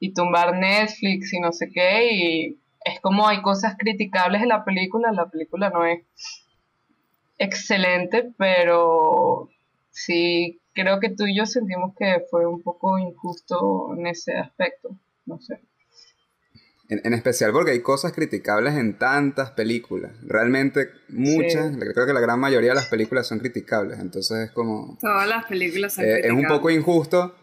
y 0.00 0.14
tumbar 0.14 0.56
Netflix 0.56 1.34
y 1.34 1.40
no 1.40 1.52
sé 1.52 1.70
qué. 1.70 2.10
Y 2.10 2.58
es 2.86 3.00
como 3.00 3.28
hay 3.28 3.42
cosas 3.42 3.76
criticables 3.78 4.40
en 4.40 4.48
la 4.48 4.64
película. 4.64 5.12
La 5.12 5.28
película 5.28 5.68
no 5.68 5.84
es 5.84 6.00
excelente, 7.36 8.30
pero 8.38 9.50
sí 9.90 10.58
creo 10.72 11.00
que 11.00 11.10
tú 11.10 11.26
y 11.26 11.36
yo 11.36 11.44
sentimos 11.44 11.94
que 11.98 12.24
fue 12.30 12.46
un 12.46 12.62
poco 12.62 12.98
injusto 12.98 13.94
en 13.94 14.06
ese 14.06 14.38
aspecto. 14.38 14.96
No 15.26 15.38
sé. 15.38 15.60
En, 16.88 17.00
en 17.04 17.14
especial 17.14 17.50
porque 17.52 17.72
hay 17.72 17.80
cosas 17.80 18.12
criticables 18.12 18.74
en 18.74 18.96
tantas 18.98 19.50
películas. 19.50 20.12
Realmente 20.22 20.90
muchas, 21.08 21.72
Sí. 21.74 21.78
creo 21.80 22.06
que 22.06 22.12
la 22.12 22.20
gran 22.20 22.38
mayoría 22.38 22.70
de 22.70 22.76
las 22.76 22.86
películas 22.86 23.26
son 23.26 23.38
criticables. 23.40 23.98
Entonces 23.98 24.48
es 24.48 24.50
como... 24.52 24.96
Todas 25.00 25.28
las 25.28 25.44
películas 25.46 25.94
son 25.94 26.04
eh, 26.04 26.08
es 26.08 26.14
un 26.30 26.36
criticables. 26.36 26.58
poco 26.58 26.70
injusto. 26.70 27.34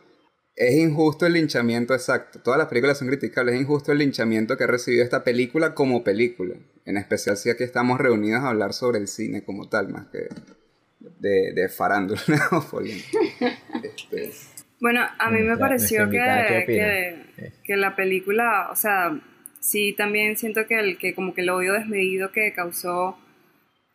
Es 0.55 0.75
injusto 0.75 1.25
el 1.25 1.33
linchamiento 1.33 1.93
exacto. 1.93 2.39
Todas 2.41 2.57
las 2.57 2.67
películas 2.67 2.97
son 2.99 3.07
criticables. 3.09 3.55
Es 3.55 3.61
injusto 3.61 3.91
el 3.91 3.97
linchamiento 3.97 4.55
que 4.55 4.63
ha 4.63 4.67
recibido 4.67 5.03
esta 5.03 5.23
película 5.23 5.73
como 5.73 6.03
película. 6.03 6.55
En 6.85 6.95
especial 6.97 7.35
si 7.37 7.49
aquí 7.49 7.63
estamos 7.63 7.99
reunidos 7.99 8.43
a 8.43 8.49
hablar 8.49 8.71
sobre 8.73 8.99
el 8.99 9.07
cine 9.07 9.43
como 9.43 9.67
tal, 9.67 9.89
más 9.89 10.05
que 10.07 10.27
de, 11.19 11.51
de 11.53 11.69
farándula 11.69 12.21
o. 12.51 12.79
Este, 13.83 14.31
Bueno, 14.79 15.01
a 15.17 15.29
mí 15.31 15.41
Mm, 15.41 15.47
me 15.47 15.57
pareció 15.57 16.09
¿qué 16.09 16.63
que, 16.65 17.51
que 17.63 17.75
la 17.75 17.95
película, 17.95 18.69
o 18.71 18.75
sea, 18.75 19.19
sí 19.63 19.93
también 19.93 20.37
siento 20.37 20.65
que 20.67 20.79
el 20.79 20.97
que 20.97 21.13
como 21.15 21.33
que 21.33 21.41
el 21.41 21.49
odio 21.49 21.73
desmedido 21.73 22.31
que 22.31 22.53
causó 22.53 23.17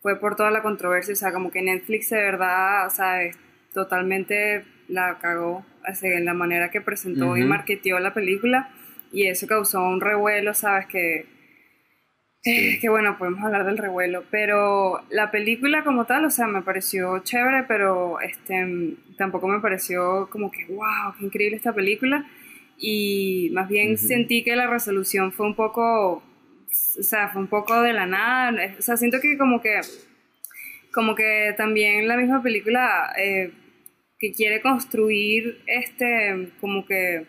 fue 0.02 0.18
por 0.20 0.37
toda 0.37 0.50
la 0.50 0.62
controversia, 0.62 1.12
o 1.14 1.16
sea, 1.16 1.32
como 1.32 1.50
que 1.50 1.62
Netflix 1.62 2.10
de 2.10 2.18
verdad, 2.18 2.87
o 2.87 2.90
sea, 2.90 3.22
es- 3.25 3.37
totalmente 3.75 4.64
la 4.88 5.18
cagó 5.20 5.64
así, 5.84 6.06
en 6.08 6.25
la 6.25 6.34
manera 6.34 6.70
que 6.70 6.80
presentó 6.80 7.37
y 7.37 7.44
marketeó 7.44 7.98
la 8.00 8.14
película 8.14 8.70
y 9.12 9.26
eso 9.28 9.46
causó 9.46 9.82
un 9.82 10.00
revuelo, 10.00 10.54
sabes 10.54 10.87
que 10.87 11.26
eh, 12.44 12.78
que 12.80 12.88
bueno, 12.88 13.18
podemos 13.18 13.44
hablar 13.44 13.64
del 13.66 13.78
revuelo, 13.78 14.25
pero 14.30 15.02
la 15.10 15.30
película 15.30 15.82
como 15.84 16.06
tal, 16.06 16.25
o 16.25 16.30
sea, 16.30 16.46
me 16.46 16.62
pareció 16.62 17.18
chévere, 17.20 17.64
pero 17.66 18.20
este 18.20 18.96
tampoco 19.18 19.48
me 19.48 19.60
pareció 19.60 20.28
como 20.30 20.50
que 20.50 20.64
wow, 20.66 21.14
qué 21.18 21.25
increíble 21.25 21.56
esta 21.56 21.72
película 21.75 22.25
y 22.78 23.50
más 23.52 23.68
bien 23.68 23.99
sentí 23.99 24.44
que 24.44 24.56
la 24.56 24.68
resolución 24.68 25.32
fue 25.32 25.47
un 25.47 25.54
poco 25.54 26.23
o 26.99 27.02
sea, 27.02 27.28
fue 27.28 27.40
un 27.42 27.49
poco 27.49 27.80
de 27.82 27.92
la 27.92 28.06
nada, 28.06 28.75
o 28.78 28.82
sea, 28.82 28.97
siento 28.97 29.20
que 29.20 29.37
como 29.38 29.61
que 29.61 29.80
como 30.92 31.14
que 31.14 31.54
también 31.56 32.08
la 32.08 32.16
misma 32.16 32.42
película 32.42 33.12
eh, 33.18 33.52
que 34.18 34.32
quiere 34.32 34.61
construir 34.61 35.62
este 35.66 36.50
como 36.61 36.87
que 36.87 37.26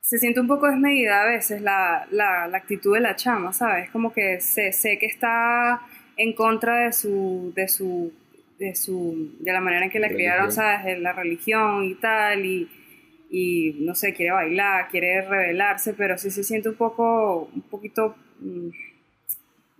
se 0.00 0.18
siente 0.18 0.40
un 0.40 0.48
poco 0.48 0.66
desmedida 0.66 1.22
a 1.22 1.26
veces 1.26 1.62
la, 1.62 2.06
la, 2.10 2.48
la 2.48 2.58
actitud 2.58 2.94
de 2.94 3.00
la 3.00 3.14
chama, 3.14 3.52
¿sabes? 3.52 3.90
Como 3.90 4.12
que 4.12 4.40
sé, 4.40 4.72
sé 4.72 4.98
que 4.98 5.06
está 5.06 5.82
en 6.16 6.32
contra 6.32 6.84
de 6.86 6.92
su, 6.92 7.52
de 7.54 7.68
su, 7.68 8.12
de 8.58 8.74
su, 8.74 9.36
de 9.38 9.52
la 9.52 9.60
manera 9.60 9.84
en 9.84 9.90
que 9.90 10.00
la 10.00 10.08
Religión. 10.08 10.32
criaron, 10.32 10.52
¿sabes? 10.52 10.84
De 10.84 10.98
la 10.98 11.12
religión 11.12 11.84
y 11.84 11.94
tal, 11.94 12.44
y, 12.44 12.68
y 13.30 13.76
no 13.80 13.94
sé, 13.94 14.12
quiere 14.12 14.32
bailar, 14.32 14.88
quiere 14.88 15.22
rebelarse, 15.22 15.94
pero 15.94 16.18
sí 16.18 16.30
se 16.30 16.42
siente 16.42 16.68
un 16.68 16.74
poco, 16.74 17.48
un 17.54 17.62
poquito, 17.62 18.16
mm, 18.40 18.68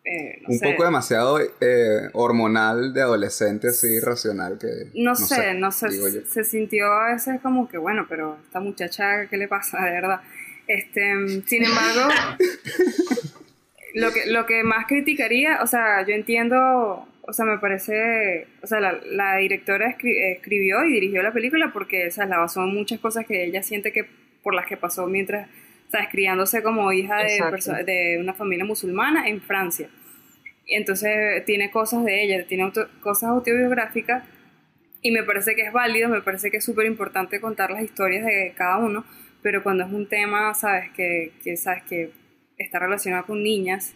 eh, 0.05 0.39
no 0.43 0.49
un 0.51 0.59
sé. 0.59 0.71
poco 0.71 0.85
demasiado 0.85 1.41
eh, 1.41 2.09
hormonal 2.13 2.95
de 2.95 3.03
adolescente, 3.03 3.69
así 3.69 3.89
irracional 3.89 4.57
que... 4.57 4.69
No, 4.95 5.17
sé, 5.17 5.55
no 5.55 5.73
sé, 5.73 5.89
yo. 5.91 6.21
se 6.29 6.45
sintió 6.45 6.93
a 6.93 7.13
veces 7.13 7.41
como 7.41 7.69
que, 7.69 7.77
bueno, 7.77 8.07
pero 8.09 8.39
esta 8.45 8.61
muchacha, 8.61 9.27
¿qué 9.27 9.37
le 9.37 9.49
pasa? 9.49 9.85
De 9.85 9.91
verdad. 9.91 10.21
Este, 10.69 11.13
mm, 11.13 11.43
sin 11.45 11.65
embargo, 11.65 12.09
lo 13.95 14.13
que, 14.13 14.27
lo 14.27 14.47
que 14.47 14.63
más 14.63 14.87
criticaría, 14.87 15.61
o 15.61 15.67
sea, 15.67 16.07
yo 16.07 16.15
entiendo, 16.15 17.09
o 17.23 17.33
sea, 17.33 17.45
me 17.45 17.59
parece, 17.59 18.47
o 18.63 18.67
sea, 18.67 18.81
la, 18.81 18.99
la 19.07 19.37
directora 19.37 19.89
escri- 19.89 20.37
escribió 20.37 20.85
y 20.85 20.93
dirigió 20.93 21.23
la 21.23 21.33
película 21.33 21.71
porque, 21.73 22.09
o 22.09 22.11
sea, 22.11 22.27
la 22.27 22.39
basó 22.39 22.65
en 22.65 22.75
muchas 22.75 22.99
cosas 23.01 23.27
que 23.27 23.45
ella 23.45 23.63
siente 23.63 23.93
que 23.93 24.07
por 24.43 24.55
las 24.55 24.67
que 24.67 24.77
pasó 24.77 25.07
mientras, 25.07 25.49
¿sabes? 25.89 26.09
Criándose 26.11 26.63
como 26.63 26.93
hija 26.93 27.23
de, 27.23 27.85
de 27.85 28.19
una 28.19 28.35
familia 28.35 28.65
musulmana 28.65 29.29
en 29.29 29.41
Francia. 29.41 29.89
Y 30.67 30.77
entonces 30.77 31.45
tiene 31.45 31.71
cosas 31.71 32.05
de 32.05 32.23
ella, 32.23 32.47
tiene 32.47 32.63
auto- 32.65 32.89
cosas 33.01 33.31
autobiográficas 33.31 34.25
y 35.03 35.11
me 35.11 35.23
parece 35.23 35.55
que 35.55 35.63
es 35.63 35.73
válido, 35.73 36.09
me 36.09 36.23
parece 36.23 36.51
que 36.51 36.59
es 36.59 36.65
súper 36.65 36.87
importante 36.87 37.41
contar 37.41 37.71
las 37.71 37.83
historias 37.83 38.25
de 38.25 38.53
cada 38.57 38.79
uno, 38.79 39.05
pero 39.43 39.63
cuando 39.63 39.85
es 39.85 39.91
un 39.91 40.07
tema, 40.09 40.53
sabes, 40.55 40.91
que, 40.97 41.33
que, 41.43 41.57
sabes 41.57 41.83
que 41.85 42.11
está 42.59 42.79
relacionado 42.79 43.25
con 43.27 43.43
niñas, 43.43 43.95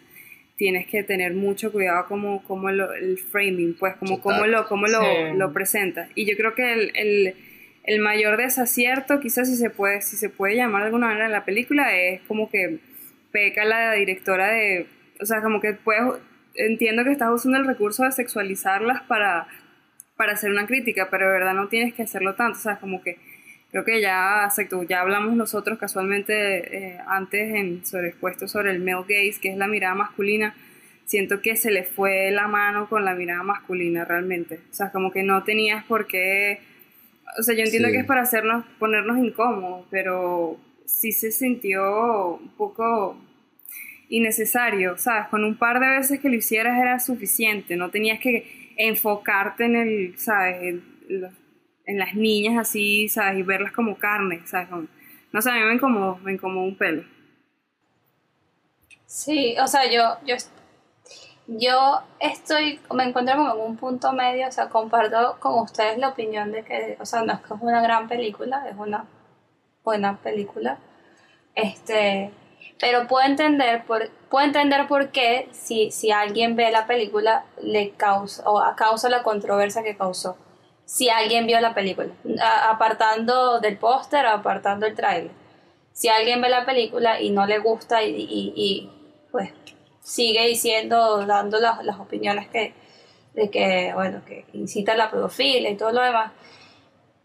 tienes 0.56 0.86
que 0.86 1.02
tener 1.02 1.34
mucho 1.34 1.72
cuidado 1.72 2.06
como, 2.06 2.42
como 2.44 2.70
lo- 2.70 2.92
el 2.92 3.18
framing, 3.18 3.74
pues 3.78 3.96
como, 3.96 4.20
como 4.20 4.46
lo, 4.46 4.66
como 4.66 4.86
lo, 4.86 5.00
Sí. 5.00 5.36
lo 5.36 5.52
presentas. 5.52 6.08
Y 6.14 6.26
yo 6.26 6.36
creo 6.36 6.54
que 6.54 6.72
el, 6.72 6.92
el, 6.94 7.34
el 7.84 8.00
mayor 8.00 8.36
desacierto, 8.36 9.18
quizás 9.20 9.48
si 9.48 9.56
se 9.56 9.70
puede, 9.70 10.00
si 10.02 10.16
se 10.16 10.28
puede 10.30 10.56
llamar 10.56 10.82
de 10.82 10.86
alguna 10.86 11.08
manera 11.08 11.26
en 11.26 11.32
la 11.32 11.44
película, 11.44 11.96
es 11.96 12.20
como 12.22 12.50
que 12.50 12.78
peca 13.32 13.64
la 13.64 13.92
directora 13.94 14.48
de, 14.52 14.86
o 15.20 15.26
sea, 15.26 15.42
como 15.42 15.60
que 15.60 15.72
puedes, 15.74 16.02
entiendo 16.54 17.02
que 17.04 17.10
estás 17.10 17.30
usando 17.32 17.58
el 17.58 17.66
recurso 17.66 18.04
de 18.04 18.12
sexualizarlas 18.12 19.02
para 19.02 19.48
para 20.16 20.34
hacer 20.34 20.52
una 20.52 20.68
crítica, 20.68 21.08
pero 21.10 21.26
de 21.26 21.32
verdad 21.32 21.54
no 21.54 21.66
tienes 21.66 21.92
que 21.92 22.04
hacerlo 22.04 22.36
tanto, 22.36 22.56
o 22.56 22.62
sea, 22.62 22.76
como 22.78 23.02
que 23.02 23.18
creo 23.74 23.84
que 23.84 24.00
ya, 24.00 24.44
exacto, 24.44 24.84
ya 24.84 25.00
hablamos 25.00 25.34
nosotros 25.34 25.80
casualmente 25.80 26.92
eh, 26.92 26.98
antes 27.08 27.52
en, 27.54 27.84
sobre 27.84 28.10
expuesto 28.10 28.46
sobre 28.46 28.70
el 28.70 28.78
male 28.78 29.02
gaze, 29.08 29.40
que 29.40 29.48
es 29.50 29.56
la 29.56 29.66
mirada 29.66 29.96
masculina, 29.96 30.54
siento 31.06 31.42
que 31.42 31.56
se 31.56 31.72
le 31.72 31.82
fue 31.82 32.30
la 32.30 32.46
mano 32.46 32.88
con 32.88 33.04
la 33.04 33.14
mirada 33.14 33.42
masculina 33.42 34.04
realmente, 34.04 34.60
o 34.70 34.72
sea, 34.74 34.92
como 34.92 35.10
que 35.10 35.24
no 35.24 35.42
tenías 35.42 35.82
por 35.86 36.06
qué, 36.06 36.60
o 37.36 37.42
sea, 37.42 37.56
yo 37.56 37.64
entiendo 37.64 37.88
Sí. 37.88 37.94
que 37.94 38.00
es 38.02 38.06
para 38.06 38.22
hacernos, 38.22 38.64
ponernos 38.78 39.18
incómodos, 39.18 39.86
pero 39.90 40.56
sí 40.86 41.10
se 41.10 41.32
sintió 41.32 42.34
un 42.36 42.50
poco 42.50 43.18
innecesario, 44.08 44.96
¿sabes? 44.98 45.26
Con 45.28 45.42
un 45.42 45.56
par 45.56 45.80
de 45.80 45.88
veces 45.88 46.20
que 46.20 46.28
lo 46.28 46.36
hicieras 46.36 46.80
era 46.80 47.00
suficiente, 47.00 47.74
no 47.76 47.90
tenías 47.90 48.20
que 48.20 48.72
enfocarte 48.76 49.64
en 49.64 49.74
el, 49.76 50.14
¿sabes? 50.18 50.62
En, 50.62 50.82
los- 51.08 51.32
en 51.86 51.98
las 51.98 52.14
niñas 52.14 52.58
así, 52.58 53.08
¿sabes? 53.08 53.38
Y 53.40 53.42
verlas 53.42 53.72
como 53.72 53.96
carne, 53.98 54.42
¿sabes? 54.46 54.68
Como- 54.68 54.86
no 55.32 55.42
sé, 55.42 55.50
a 55.50 55.54
mí 55.54 55.60
me 55.62 55.74
incomodó, 55.74 56.18
me 56.18 56.32
un 56.42 56.76
pelo. 56.76 57.04
Sí, 59.06 59.56
o 59.58 59.66
sea, 59.66 59.90
yo, 59.90 60.18
yo, 60.26 60.36
yo 61.46 62.02
estoy, 62.20 62.80
me 62.92 63.04
encuentro 63.04 63.36
como 63.36 63.54
en 63.54 63.60
un 63.60 63.76
punto 63.76 64.12
medio, 64.12 64.48
o 64.48 64.52
sea, 64.52 64.68
comparto 64.68 65.36
con 65.40 65.58
ustedes 65.60 65.98
la 65.98 66.08
opinión 66.08 66.52
de 66.52 66.64
que, 66.64 66.96
o 67.00 67.04
sea, 67.06 67.22
no 67.22 67.32
es 67.34 67.40
que 67.40 67.54
es 67.54 67.60
una 67.60 67.82
gran 67.82 68.08
película, 68.08 68.66
es 68.68 68.76
una 68.76 69.06
buena 69.84 70.18
película, 70.18 70.78
este, 71.54 72.32
pero 72.80 73.06
puedo 73.08 73.26
entender 73.26 73.84
por, 73.86 74.10
puedo 74.30 74.46
entender 74.46 74.86
por 74.88 75.10
qué 75.10 75.48
si, 75.52 75.90
si 75.92 76.10
alguien 76.12 76.56
ve 76.56 76.70
la 76.72 76.86
película 76.86 77.44
le 77.62 77.92
causa, 77.92 78.42
o 78.50 78.62
causa 78.76 79.08
la 79.10 79.22
controversia 79.22 79.82
que 79.84 79.96
causó, 79.96 80.36
si 80.84 81.08
alguien 81.08 81.46
vio 81.46 81.60
la 81.60 81.74
película, 81.74 82.12
a- 82.40 82.70
apartando 82.70 83.60
del 83.60 83.78
póster, 83.78 84.26
apartando 84.26 84.86
el 84.86 84.94
tráiler. 84.94 85.30
Si 85.92 86.08
alguien 86.08 86.40
ve 86.40 86.48
la 86.48 86.66
película 86.66 87.20
y 87.20 87.30
no 87.30 87.46
le 87.46 87.58
gusta 87.58 88.02
y, 88.02 88.10
y- 88.16 88.52
y, 88.56 88.90
pues 89.30 89.52
sigue 90.00 90.46
diciendo, 90.46 91.24
dando 91.26 91.58
las, 91.60 91.82
las 91.84 91.98
opiniones 91.98 92.48
que, 92.48 92.74
de 93.34 93.50
que, 93.50 93.92
bueno, 93.94 94.22
que 94.26 94.44
incita 94.52 94.92
a 94.92 94.96
la 94.96 95.10
pedofilia 95.10 95.70
y 95.70 95.76
todo 95.76 95.92
lo 95.92 96.02
demás, 96.02 96.32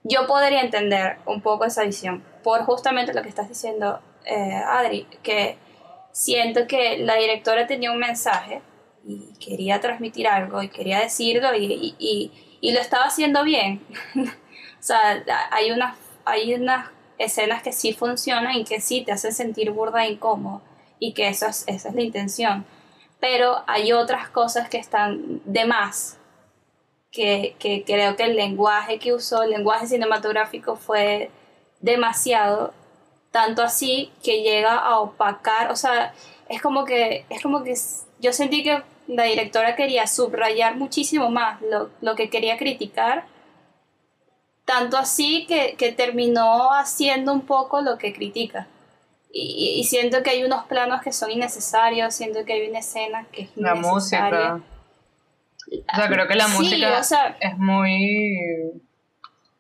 yo 0.04 0.26
podría 0.28 0.62
entender 0.62 1.18
un 1.26 1.42
poco 1.42 1.66
esa 1.66 1.84
visión 1.84 2.24
por 2.44 2.62
justamente 2.64 3.14
lo 3.14 3.22
que 3.22 3.30
estás 3.30 3.50
diciendo, 3.50 4.00
eh, 4.26 4.54
Adri, 4.66 5.06
que 5.24 5.58
siento 6.14 6.68
que 6.68 7.00
la 7.00 7.16
directora 7.16 7.68
tenía 7.68 7.92
un 7.92 8.00
mensaje 8.00 8.62
y 9.06 9.34
quería 9.44 9.80
transmitir 9.82 10.28
algo 10.28 10.62
y 10.62 10.70
quería 10.70 11.00
decirlo 11.00 11.54
y, 11.56 11.66
y- 11.66 11.96
y- 12.00 12.32
y 12.62 12.72
lo 12.72 12.80
estaba 12.80 13.06
haciendo 13.06 13.44
bien. 13.44 13.82
o 14.16 14.82
sea, 14.84 15.24
hay 15.52 15.72
unas, 15.72 15.98
hay 16.26 16.54
unas 16.54 16.90
escenas 17.18 17.62
que 17.62 17.74
sí 17.74 17.94
funcionan 17.94 18.56
y 18.56 18.64
que 18.64 18.82
sí 18.82 19.02
te 19.02 19.12
hacen 19.12 19.34
sentir 19.34 19.72
burda 19.72 20.06
e 20.06 20.14
incómodo 20.14 20.62
y 21.00 21.14
que 21.14 21.28
eso 21.28 21.48
es, 21.48 21.64
esa 21.68 21.90
es 21.90 21.96
la 21.96 22.02
intención. 22.02 22.66
Pero 23.20 23.64
hay 23.68 23.92
otras 23.92 24.30
cosas 24.30 24.70
que 24.70 24.78
están 24.78 25.42
de 25.46 25.66
más, 25.66 26.18
que, 27.12 27.56
que 27.60 27.84
creo 27.84 28.16
que 28.16 28.24
el 28.24 28.36
lenguaje 28.36 29.00
que 29.00 29.14
usó, 29.14 29.44
el 29.44 29.52
lenguaje 29.52 29.88
cinematográfico 29.88 30.76
fue 30.76 31.30
demasiado, 31.82 32.74
tanto 33.32 33.62
así 33.62 34.12
que 34.24 34.42
llega 34.42 34.76
a 34.76 35.00
opacar, 35.00 35.72
o 35.72 35.76
sea, 35.76 36.14
es 36.48 36.62
como 36.62 36.86
que, 36.86 37.26
es 37.30 37.42
como 37.42 37.64
que 37.64 37.74
yo 38.20 38.34
sentí 38.34 38.64
que 38.64 38.82
la 39.10 39.24
directora 39.24 39.76
quería 39.76 40.08
subrayar 40.08 40.76
muchísimo 40.78 41.30
más 41.30 41.62
lo, 41.62 41.90
lo 42.02 42.16
que 42.16 42.30
quería 42.30 42.58
criticar, 42.58 43.26
tanto 44.66 44.98
así 44.98 45.46
que, 45.48 45.76
que 45.78 45.92
terminó 45.92 46.72
haciendo 46.74 47.34
un 47.34 47.42
poco 47.42 47.82
lo 47.82 47.98
que 47.98 48.14
critica. 48.14 48.68
Y, 49.32 49.76
y 49.80 49.84
siento 49.84 50.24
que 50.24 50.30
hay 50.32 50.44
unos 50.44 50.64
planos 50.66 51.02
que 51.02 51.12
son 51.12 51.30
innecesarios, 51.32 52.14
siento 52.16 52.46
que 52.46 52.54
hay 52.54 52.70
una 52.70 52.80
escena 52.80 53.26
que 53.32 53.44
es 53.44 53.50
La 53.56 53.76
innecesaria. 53.76 54.54
música. 54.54 54.62
O 55.94 55.96
sea, 55.96 56.08
creo 56.08 56.28
que 56.28 56.36
la 56.36 56.46
Sí, 56.48 56.58
música 56.58 57.00
o 57.00 57.04
sea- 57.04 57.38
es 57.40 57.58
muy... 57.58 58.82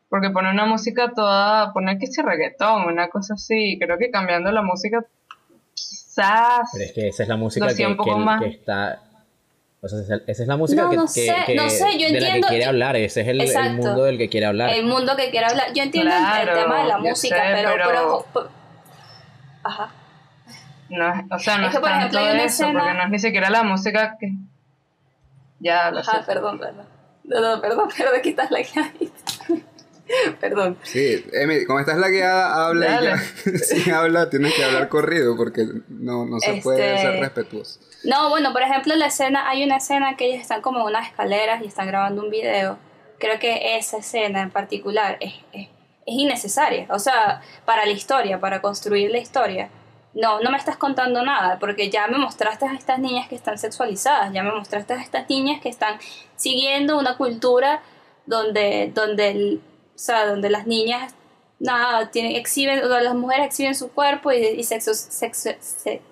Porque 0.10 0.32
pone 0.32 0.50
una 0.50 0.66
música 0.66 1.12
toda, 1.16 1.72
pone 1.72 2.00
que 2.00 2.08
si 2.08 2.22
reggaetón, 2.24 2.86
una 2.88 3.10
cosa 3.10 3.36
así. 3.36 3.78
Creo 3.80 4.00
que 4.00 4.10
cambiando 4.10 4.52
la 4.52 4.64
música, 4.64 5.06
quizás... 5.76 6.68
Pero 6.74 6.86
es 6.86 6.94
que 6.94 7.08
esa 7.10 7.24
es 7.24 7.30
la 7.30 7.36
música 7.38 7.68
que, 7.68 7.76
que- 7.76 8.16
más. 8.16 8.42
que 8.42 8.48
está. 8.50 9.04
O 9.82 9.88
sea, 9.88 10.00
esa 10.28 10.44
es 10.44 10.48
la 10.48 10.58
música 10.58 10.82
No, 10.84 10.90
que, 10.90 10.96
no 10.98 11.04
que- 11.04 11.08
sé, 11.10 11.36
que- 11.46 11.56
no 11.56 11.70
sé, 11.70 11.98
yo 11.98 12.08
de 12.08 12.14
la 12.14 12.20
que 12.20 12.26
entiendo- 12.26 12.48
quiere 12.50 12.66
hablar. 12.66 12.96
Ese 12.98 13.22
es 13.22 13.28
el, 13.28 13.38
mundo 13.76 14.04
del 14.04 14.18
que 14.18 14.28
quiere 14.28 14.46
hablar. 14.46 14.72
El 14.72 14.86
mundo 14.86 15.16
que 15.16 15.30
quiere 15.32 15.46
hablar. 15.46 15.68
Yo 15.74 15.84
entiendo 15.84 16.12
el- 16.14 16.54
tema 16.54 16.80
de 16.82 16.86
la 16.86 16.98
música, 16.98 17.36
sé, 17.38 17.42
pero, 17.54 17.72
pero- 17.76 18.26
pero- 18.34 18.50
Ajá. 19.64 19.90
No, 20.90 21.14
es- 21.14 21.24
o 21.32 21.40
sea, 21.40 21.58
no 21.60 21.64
Es 21.68 21.70
es, 21.70 21.76
que, 21.76 21.80
por 21.82 21.90
tanto 21.90 22.00
ejemplo, 22.00 22.20
hay 22.20 22.26
una 22.36 22.44
eso, 22.44 22.64
escena- 22.64 22.80
porque 22.80 22.94
no 22.98 23.04
es 23.04 23.10
ni 23.10 23.20
siquiera 23.20 23.50
la 23.50 23.64
música 23.64 24.18
que... 24.20 24.34
Ya, 25.60 25.92
lo 25.92 26.04
sé. 26.04 26.12
Ajá, 26.12 26.26
perdón, 26.26 26.60
perdón. 26.60 26.86
No, 27.24 27.40
no, 27.42 27.62
perdón, 27.62 27.90
perdón, 27.96 28.22
quitas 28.24 28.50
la 28.52 28.64
que 28.64 28.80
Perdón. 30.40 30.78
Sí, 30.84 31.26
Emi, 31.34 31.66
como 31.66 31.80
estás 31.80 31.98
lagueada, 31.98 32.66
habla 32.68 33.02
y 33.02 33.04
ya. 33.06 33.18
si 33.58 33.90
habla, 33.92 34.30
tienes 34.30 34.54
que 34.54 34.64
hablar 34.64 34.90
corrido 34.90 35.36
porque 35.38 35.66
no, 35.88 36.26
no 36.26 36.40
se 36.40 36.56
puede 36.62 36.96
Este- 36.96 37.02
ser 37.02 37.20
respetuoso. 37.20 37.80
No, 38.04 38.30
bueno, 38.30 38.54
por 38.54 38.62
ejemplo, 38.62 38.96
la 38.96 39.08
escena, 39.08 39.50
hay 39.50 39.64
una 39.64 39.78
escena 39.78 40.16
que 40.16 40.26
ellos 40.28 40.42
están 40.42 40.62
como 40.62 40.80
en 40.80 40.86
unas 40.86 41.08
escaleras 41.08 41.62
y 41.62 41.68
están 41.68 41.88
grabando 41.88 42.24
un 42.24 42.30
video. 42.30 42.78
Creo 43.20 43.40
que 43.40 43.78
esa 43.78 43.98
escena 43.98 44.42
en 44.42 44.52
particular 44.52 45.18
es, 45.20 45.34
es, 45.52 45.68
es 45.68 45.70
innecesaria. 46.06 46.88
O 46.90 46.98
sea, 47.00 47.42
para 47.66 47.86
la 47.86 47.92
historia, 47.92 48.40
para 48.40 48.62
construir 48.62 49.12
la 49.12 49.18
historia. 49.18 49.70
No, 50.14 50.40
no 50.40 50.50
me 50.50 50.58
estás 50.58 50.78
contando 50.78 51.24
nada, 51.24 51.60
porque 51.60 51.90
ya 51.92 52.08
me 52.08 52.18
mostraste 52.18 52.66
a 52.66 52.74
estas 52.74 52.98
niñas 53.00 53.28
que 53.28 53.36
están 53.36 53.58
sexualizadas, 53.60 54.32
ya 54.34 54.42
me 54.42 54.52
mostraste 54.52 54.94
a 54.94 55.02
estas 55.02 55.30
niñas 55.30 55.62
que 55.62 55.70
están 55.70 56.00
siguiendo 56.36 56.98
una 56.98 57.16
cultura 57.18 57.82
donde, 58.26 58.92
donde, 58.96 59.30
el- 59.32 59.62
o 60.00 60.02
sea, 60.02 60.26
donde 60.28 60.50
las 60.50 60.66
niñas 60.66 61.14
nada, 61.60 62.10
tienen, 62.10 62.38
exhiben, 62.38 62.82
o 62.86 62.88
las 62.88 63.16
mujeres 63.16 63.48
exhiben 63.48 63.76
su 63.76 63.92
cuerpo 63.92 64.32
y, 64.32 64.64
se- 64.64 64.80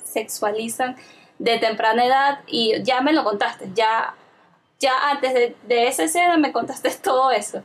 sexualizan 0.03 0.97
de 1.39 1.57
temprana 1.57 2.05
edad 2.05 2.39
y 2.47 2.81
ya 2.83 2.99
me 2.99 3.13
lo 3.13 3.23
contaste, 3.23 3.69
ya, 3.73 4.13
ya 4.79 4.91
antes 5.09 5.33
de, 5.33 5.55
de 5.67 5.87
esa 5.87 6.03
escena 6.03 6.35
me 6.37 6.51
contaste 6.51 6.89
todo 7.03 7.31
eso. 7.31 7.63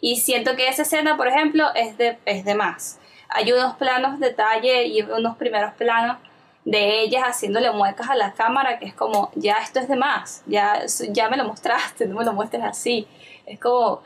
Y 0.00 0.16
siento 0.16 0.56
que 0.56 0.68
esa 0.68 0.82
escena, 0.82 1.18
por 1.18 1.28
ejemplo, 1.28 1.66
es 1.74 1.98
de, 1.98 2.18
es 2.24 2.46
de 2.46 2.54
más. 2.54 2.98
Hay 3.28 3.52
unos 3.52 3.76
planos 3.76 4.20
detalle 4.20 4.86
y 4.86 5.02
unos 5.02 5.36
primeros 5.36 5.74
planos 5.74 6.16
de 6.64 7.02
ellas 7.02 7.24
haciéndole 7.24 7.70
muecas 7.72 8.08
a 8.08 8.14
la 8.14 8.32
cámara 8.32 8.78
que 8.78 8.86
es 8.86 8.94
como, 8.94 9.30
ya 9.34 9.58
esto 9.58 9.80
es 9.80 9.88
de 9.88 9.96
más, 9.96 10.42
ya, 10.46 10.82
ya 11.10 11.28
me 11.28 11.36
lo 11.36 11.44
mostraste, 11.44 12.06
no 12.06 12.16
me 12.16 12.24
lo 12.24 12.32
muestres 12.32 12.62
así. 12.64 13.06
Es 13.44 13.58
como 13.58 14.00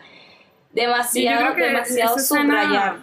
demasiado, 0.74 1.54
demasiado 1.54 2.16
esa 2.16 2.24
escena- 2.36 2.62
subrayar. 2.62 2.96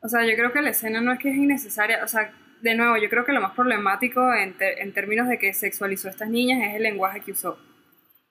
O 0.00 0.08
sea, 0.08 0.24
yo 0.24 0.36
creo 0.36 0.52
que 0.52 0.62
la 0.62 0.70
escena 0.70 1.00
no 1.00 1.12
es 1.12 1.18
que 1.18 1.30
es 1.30 1.36
innecesaria. 1.36 2.04
O 2.04 2.08
sea, 2.08 2.32
de 2.62 2.74
nuevo, 2.74 2.96
yo 2.96 3.08
creo 3.08 3.24
que 3.24 3.32
lo 3.32 3.40
más 3.40 3.52
problemático 3.54 4.32
en, 4.34 4.54
te- 4.56 4.82
en 4.82 4.92
términos 4.92 5.28
de 5.28 5.38
que 5.38 5.52
sexualizó 5.52 6.08
a 6.08 6.10
estas 6.12 6.28
niñas 6.30 6.60
es 6.68 6.76
el 6.76 6.82
lenguaje 6.82 7.20
que 7.20 7.32
usó. 7.32 7.58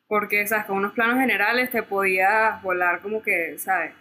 Porque, 0.07 0.47
¿sabes? 0.47 0.65
Con 0.65 0.77
unos 0.77 0.93
planos 0.93 1.19
generales 1.19 1.69
te 1.69 1.83
podías 1.83 2.61
volar 2.63 3.01
como 3.01 3.21
que, 3.21 3.57
¿sabes? 3.57 3.91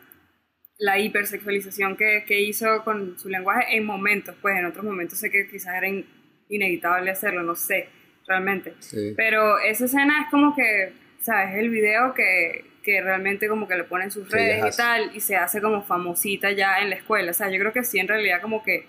La 0.79 0.99
hipersexualización 0.99 1.97
que, 1.97 2.25
que 2.27 2.41
hizo 2.41 2.85
con 2.85 3.19
su 3.19 3.29
lenguaje 3.29 3.77
en 3.77 3.85
momentos, 3.85 4.37
pues 4.41 4.57
en 4.57 4.67
otros 4.67 4.85
momentos 4.85 5.19
sé 5.19 5.31
que 5.31 5.49
quizás 5.49 5.75
era 5.75 5.89
in- 5.89 6.07
inevitable 6.49 7.11
hacerlo, 7.11 7.43
no 7.43 7.57
sé, 7.57 7.89
realmente. 8.29 8.75
Sí. 8.79 9.15
Pero 9.17 9.59
esa 9.59 9.87
escena 9.87 10.23
es 10.23 10.31
como 10.31 10.55
que, 10.55 10.93
¿sabes? 11.21 11.57
El 11.57 11.71
video 11.71 12.15
que, 12.15 12.65
que 12.87 13.03
realmente 13.03 13.49
como 13.49 13.67
que 13.69 13.75
le 13.75 13.85
pone 13.85 14.05
en 14.05 14.11
sus 14.13 14.29
Que 14.29 14.37
redes 14.37 14.75
y 14.75 14.77
tal, 14.77 15.11
y 15.17 15.21
se 15.21 15.35
hace 15.37 15.61
como 15.61 15.83
famosita 15.83 16.53
ya 16.53 16.79
en 16.79 16.89
la 16.91 16.97
escuela. 16.97 17.33
O 17.33 17.35
sea, 17.35 17.51
yo 17.51 17.59
creo 17.59 17.73
que 17.73 17.83
sí, 17.85 17.99
en 17.99 18.07
realidad 18.09 18.41
como 18.41 18.63
que 18.63 18.87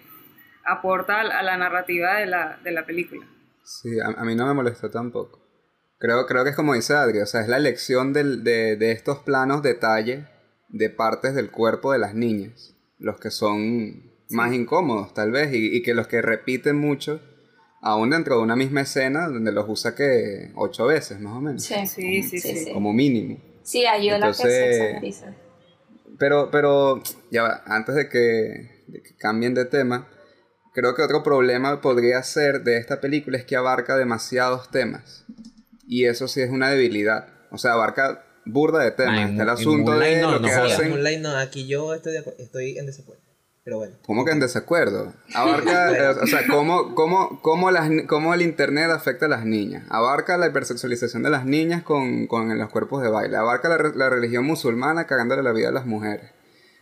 aporta 0.64 1.22
a 1.22 1.44
la, 1.44 1.58
narrativa 1.58 2.18
de 2.20 2.28
la, 2.28 2.60
de 2.64 2.72
la 2.72 2.86
película. 2.86 3.26
Sí, 3.64 4.00
a, 4.00 4.08
a 4.08 4.24
mí 4.24 4.36
no 4.36 4.46
me 4.46 4.54
molestó 4.54 4.90
tampoco. 4.92 5.42
Creo, 6.00 6.26
creo 6.28 6.44
que 6.44 6.52
es 6.52 6.56
como 6.56 6.76
dice 6.76 6.94
Adri, 6.94 7.20
o 7.22 7.26
sea, 7.26 7.42
es 7.42 7.48
la 7.48 7.58
elección 7.58 8.14
del- 8.14 8.44
de, 8.44 8.76
de 8.76 8.92
estos 8.92 9.18
planos 9.20 9.64
detalle 9.64 10.26
de 10.70 10.90
partes 10.92 11.34
del 11.34 11.50
cuerpo 11.50 11.92
de 11.92 11.98
las 12.00 12.14
niñas, 12.14 12.76
los 13.00 13.20
que 13.20 13.32
son 13.32 14.04
más 14.30 14.54
incómodos 14.54 15.14
tal 15.14 15.32
vez, 15.32 15.52
y, 15.54 15.76
y 15.76 15.82
que 15.82 15.94
los 15.96 16.08
que 16.08 16.22
repiten 16.22 16.78
mucho, 16.78 17.20
aún 17.82 18.10
dentro 18.12 18.36
de 18.38 18.44
una 18.44 18.56
misma 18.56 18.82
escena, 18.82 19.28
donde 19.28 19.52
los 19.52 19.66
usa 19.68 19.96
que 19.96 20.52
ocho 20.56 20.86
veces 20.86 21.20
más 21.20 21.34
o 21.34 21.42
menos, 21.42 21.64
Sí, 21.64 21.88
Sí, 21.88 22.22
sí, 22.24 22.40
sí. 22.40 22.56
sí. 22.66 22.74
como 22.74 22.94
mínimo. 22.94 23.40
Sí, 23.68 23.86
hay 23.86 24.10
una 24.10 24.28
que 24.28 24.34
se 24.34 24.70
exageriza. 24.70 25.34
Pero, 26.18 26.50
pero, 26.52 27.04
ya 27.30 27.44
va, 27.44 27.64
antes 27.66 27.96
de 27.96 28.08
que, 28.08 28.86
de 28.88 29.04
que 29.04 29.14
cambien 29.18 29.54
de 29.54 29.66
tema, 29.66 30.08
creo 30.74 30.96
que 30.96 31.02
otro 31.02 31.22
problema 31.22 31.82
podría 31.82 32.24
ser 32.24 32.64
de 32.64 32.78
esta 32.78 33.02
película 33.02 33.38
es 33.38 33.44
que 33.44 33.58
abarca 33.58 33.98
demasiados 33.98 34.72
temas. 34.72 35.26
Y 35.86 36.06
eso 36.06 36.30
sí 36.30 36.42
es 36.42 36.50
una 36.50 36.70
debilidad. 36.70 37.28
O 37.52 37.58
sea, 37.58 37.74
abarca 37.74 38.24
burda 38.46 38.82
de 38.82 38.92
temas. 38.92 39.20
Ah, 39.20 39.30
está 39.32 39.44
el 39.44 39.50
asunto 39.50 40.00
de 40.00 40.22
no, 40.22 40.32
lo 40.32 40.40
no 40.40 40.48
que 40.48 40.54
hacen. 40.54 40.90
Moonlight 40.90 41.20
no, 41.20 41.36
aquí 41.36 41.68
yo 41.68 41.94
estoy, 41.94 42.14
de 42.14 42.24
estoy 42.40 42.78
en 42.78 42.86
desacuerdo. 42.86 43.27
Pero 43.68 43.80
bueno. 43.80 43.96
¿Cómo 44.06 44.24
que 44.24 44.32
en 44.32 44.40
desacuerdo? 44.40 45.12
Abarca, 45.36 45.92
eh, 46.12 46.16
o 46.24 46.26
sea, 46.26 46.40
¿cómo, 46.50 46.96
cómo, 46.96 47.42
cómo, 47.42 47.70
las, 47.70 47.90
cómo 48.08 48.34
el 48.34 48.42
internet 48.42 48.90
afecta 48.92 49.26
a 49.26 49.28
las 49.28 49.44
niñas. 49.44 49.84
Abarca 49.90 50.38
la 50.38 50.48
hipersexualización 50.48 51.22
de 51.22 51.30
las 51.32 51.44
niñas 51.44 51.84
con, 51.84 52.28
con 52.28 52.58
los 52.58 52.70
cuerpos 52.70 53.04
de 53.04 53.10
baile. 53.10 53.36
Abarca 53.36 53.68
la, 53.68 53.92
la 53.94 54.10
religión 54.10 54.46
musulmana 54.46 55.06
cagándole 55.06 55.44
la 55.44 55.52
vida 55.52 55.68
a 55.68 55.72
las 55.74 55.86
mujeres. 55.86 56.32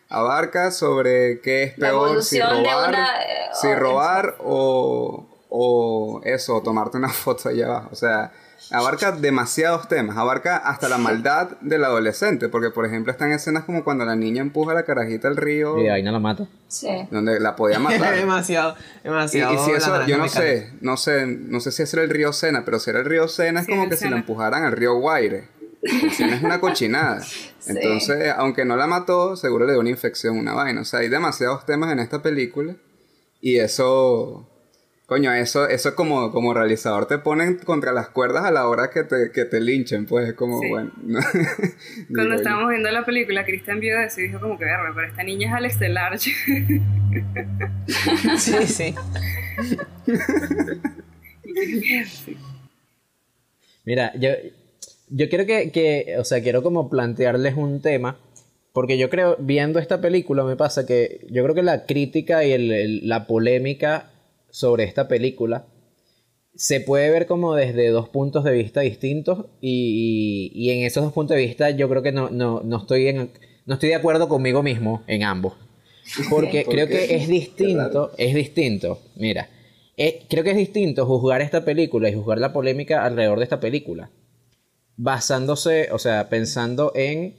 Abarca 0.09 0.69
sobre 0.69 1.41
qué 1.41 1.63
es 1.63 1.73
peor, 1.73 2.21
si 2.21 2.39
robar, 2.39 2.89
una, 2.89 3.19
eh, 3.23 3.49
si 3.59 3.65
o- 3.65 3.75
robar 3.79 4.35
o, 4.41 5.27
o 5.49 6.21
eso, 6.23 6.61
tomarte 6.61 6.97
una 6.97 7.09
foto 7.23 7.49
allá 7.49 7.65
abajo. 7.65 7.89
O 7.93 7.95
sea, 7.95 8.31
abarca 8.71 9.11
demasiados 9.11 9.87
temas. 9.87 10.17
Abarca 10.17 10.57
hasta 10.57 10.89
la 10.89 10.97
maldad 10.97 11.51
del 11.61 11.83
adolescente. 11.83 12.49
Porque, 12.49 12.69
por 12.71 12.85
ejemplo, 12.85 13.11
están 13.11 13.31
escenas 13.31 13.63
como 13.65 13.83
cuando 13.83 14.05
la 14.05 14.15
niña 14.15 14.41
empuja 14.41 14.71
a 14.71 14.75
la 14.75 14.83
carajita 14.83 15.27
al 15.27 15.37
río 15.37 15.79
Y 15.81 15.87
ahí 15.89 16.03
no 16.03 16.11
la 16.11 16.19
mata. 16.19 16.47
Sí. 16.67 16.89
donde 17.11 17.39
la 17.39 17.55
podía 17.55 17.79
matar. 17.79 18.15
demasiado, 18.15 18.75
demasiado. 19.03 19.53
y 19.53 19.57
si 19.59 19.71
eso, 19.71 20.05
yo 20.07 20.17
no 20.17 20.27
sé, 20.27 20.73
no 20.81 20.97
sé, 20.97 21.25
no 21.27 21.59
sé 21.59 21.71
si 21.71 21.83
ese 21.83 21.97
era 21.97 22.03
el 22.03 22.09
río 22.09 22.33
Sena, 22.33 22.65
pero 22.65 22.79
si 22.79 22.89
era 22.89 22.99
el 22.99 23.05
río 23.05 23.27
Sena 23.27 23.59
es 23.61 23.65
Sí, 23.65 23.71
como 23.71 23.87
que 23.89 23.95
si 23.97 24.03
la 24.05 24.09
Sena. 24.09 24.17
empujaran 24.21 24.63
al 24.63 24.71
río 24.73 24.95
Guaire. 24.95 25.47
Sena 26.17 26.35
es 26.37 26.43
una 26.43 26.59
cochinada. 26.59 27.21
Entonces, 27.67 28.33
aunque 28.37 28.65
no 28.65 28.75
la 28.75 28.87
mató, 28.87 29.35
seguro 29.35 29.65
le 29.65 29.73
dio 29.73 29.79
una 29.81 29.89
infección, 29.91 30.37
una 30.37 30.53
vaina. 30.53 30.81
O 30.81 30.85
sea, 30.85 30.99
hay 31.01 31.09
demasiados 31.09 31.65
temas 31.65 31.91
en 31.91 31.99
esta 31.99 32.21
película 32.21 32.75
y 33.41 33.57
eso, 33.59 34.47
coño, 35.05 35.31
eso, 35.33 35.67
eso 35.69 35.93
como, 35.95 36.31
como 36.31 36.53
realizador 36.53 37.07
te 37.07 37.17
ponen 37.19 37.57
contra 37.59 37.91
las 37.93 38.09
cuerdas 38.09 38.43
a 38.45 38.51
la 38.51 38.67
hora 38.67 38.89
que 38.89 39.03
te, 39.03 39.31
que 39.31 39.45
te 39.45 39.61
linchen, 39.61 40.05
pues 40.05 40.29
es 40.29 40.33
como, 40.35 40.59
Sí. 40.61 40.67
bueno. 40.69 40.91
no. 41.03 41.19
Cuando 42.13 42.35
estábamos 42.35 42.69
viendo 42.69 42.89
la 42.91 43.05
película, 43.05 43.45
Cristian 43.45 43.79
vio 43.79 43.99
eso 43.99 44.19
y 44.21 44.23
dijo 44.27 44.39
como 44.39 44.57
que, 44.57 44.65
verga, 44.65 44.91
pero 44.95 45.07
esta 45.07 45.23
niña 45.23 45.47
es 45.49 45.53
Alex 45.53 45.79
Delarge. 45.79 46.31
Sí, 48.37 48.65
sí. 48.67 48.95
Mira, 53.85 54.11
yo, 54.17 54.29
yo 55.09 55.29
quiero 55.29 55.45
que, 55.45 55.71
que, 55.71 56.15
o 56.17 56.23
sea, 56.23 56.41
quiero 56.41 56.63
como 56.63 56.89
plantearles 56.89 57.55
un 57.55 57.81
tema, 57.81 58.17
porque 58.73 58.97
yo 58.97 59.09
creo, 59.09 59.37
viendo 59.39 59.79
esta 59.79 60.01
película, 60.01 60.43
me 60.43 60.55
pasa 60.55 60.85
que 60.85 61.25
yo 61.29 61.43
creo 61.43 61.55
que 61.55 61.63
la 61.63 61.85
crítica 61.85 62.43
y 62.43 62.51
el- 62.51 62.71
el- 62.71 63.07
la 63.07 63.27
polémica 63.27 64.09
sobre 64.55 64.85
esta 64.85 65.09
película 65.09 65.65
se 66.55 66.79
puede 66.79 67.09
ver 67.09 67.25
como 67.27 67.55
desde 67.55 67.89
dos 67.89 68.07
puntos 68.07 68.45
de 68.45 68.53
vista 68.53 68.79
distintos 68.79 69.47
y, 69.59 70.51
y- 70.53 70.63
y 70.63 70.69
en 70.71 70.85
esos 70.85 71.03
dos 71.03 71.11
puntos 71.11 71.35
de 71.35 71.43
vista 71.45 71.71
yo 71.71 71.89
creo 71.89 72.01
que 72.01 72.13
no, 72.13 72.29
no, 72.29 72.61
no, 72.63 72.77
estoy, 72.77 73.07
en, 73.09 73.31
no 73.65 73.73
estoy 73.73 73.89
de 73.89 73.95
acuerdo 73.95 74.29
conmigo 74.29 74.63
mismo 74.63 75.03
en 75.07 75.23
ambos. 75.23 75.55
Porque 76.29 76.61
¿Por 76.63 76.73
creo 76.73 76.87
que 76.87 77.15
es 77.15 77.27
distinto, 77.27 78.11
es 78.17 78.33
distinto, 78.33 79.01
mira, 79.17 79.49
eh, 79.97 80.21
creo 80.29 80.45
que 80.45 80.51
es 80.51 80.57
distinto 80.57 81.05
juzgar 81.05 81.41
esta 81.41 81.65
película 81.65 82.07
y 82.09 82.13
juzgar 82.13 82.37
la 82.39 82.53
polémica 82.53 83.03
alrededor 83.03 83.39
de 83.39 83.43
esta 83.43 83.59
película, 83.59 84.09
basándose, 84.95 85.89
o 85.91 85.99
sea, 85.99 86.29
pensando 86.29 86.93
en 86.95 87.35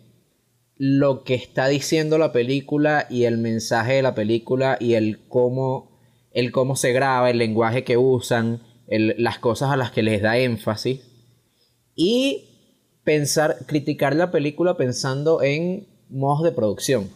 lo 0.76 1.24
que 1.24 1.34
está 1.34 1.68
diciendo 1.68 2.18
la 2.18 2.32
película 2.32 3.06
y 3.08 3.24
el 3.24 3.38
mensaje 3.38 3.94
de 3.94 4.02
la 4.02 4.14
película 4.14 4.76
y 4.78 4.92
el 4.94 5.20
cómo, 5.28 5.95
el 6.36 6.52
cómo 6.52 6.76
se 6.76 6.92
graba, 6.92 7.30
el 7.30 7.38
lenguaje 7.38 7.82
que 7.82 7.96
usan, 7.96 8.60
el- 8.88 9.14
las 9.16 9.38
cosas 9.38 9.70
a 9.70 9.76
las 9.76 9.90
que 9.90 10.02
les 10.02 10.20
da 10.20 10.36
énfasis. 10.36 11.00
Y 11.94 12.44
pensar, 13.04 13.56
criticar 13.66 14.14
la 14.14 14.30
película 14.30 14.76
pensando 14.76 15.42
en 15.42 15.86
modos 16.10 16.44
de 16.44 16.52
producción, 16.52 17.08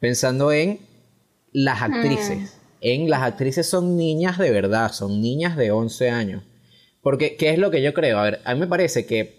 pensando 0.00 0.52
en 0.52 0.80
las 1.50 1.80
actrices. 1.80 2.60
En 2.82 3.08
las 3.08 3.22
actrices 3.22 3.66
son 3.66 3.96
niñas 3.96 4.36
de 4.38 4.50
verdad, 4.50 4.92
son 4.92 5.22
niñas 5.22 5.56
de 5.56 5.70
11 5.70 6.10
años. 6.10 6.42
Porque, 7.00 7.36
¿qué 7.36 7.50
es 7.50 7.58
lo 7.58 7.70
que 7.70 7.80
yo 7.80 7.94
creo? 7.94 8.18
A 8.18 8.22
ver, 8.24 8.40
a 8.44 8.52
mí 8.54 8.60
me 8.60 8.66
parece 8.66 9.06
que 9.06 9.38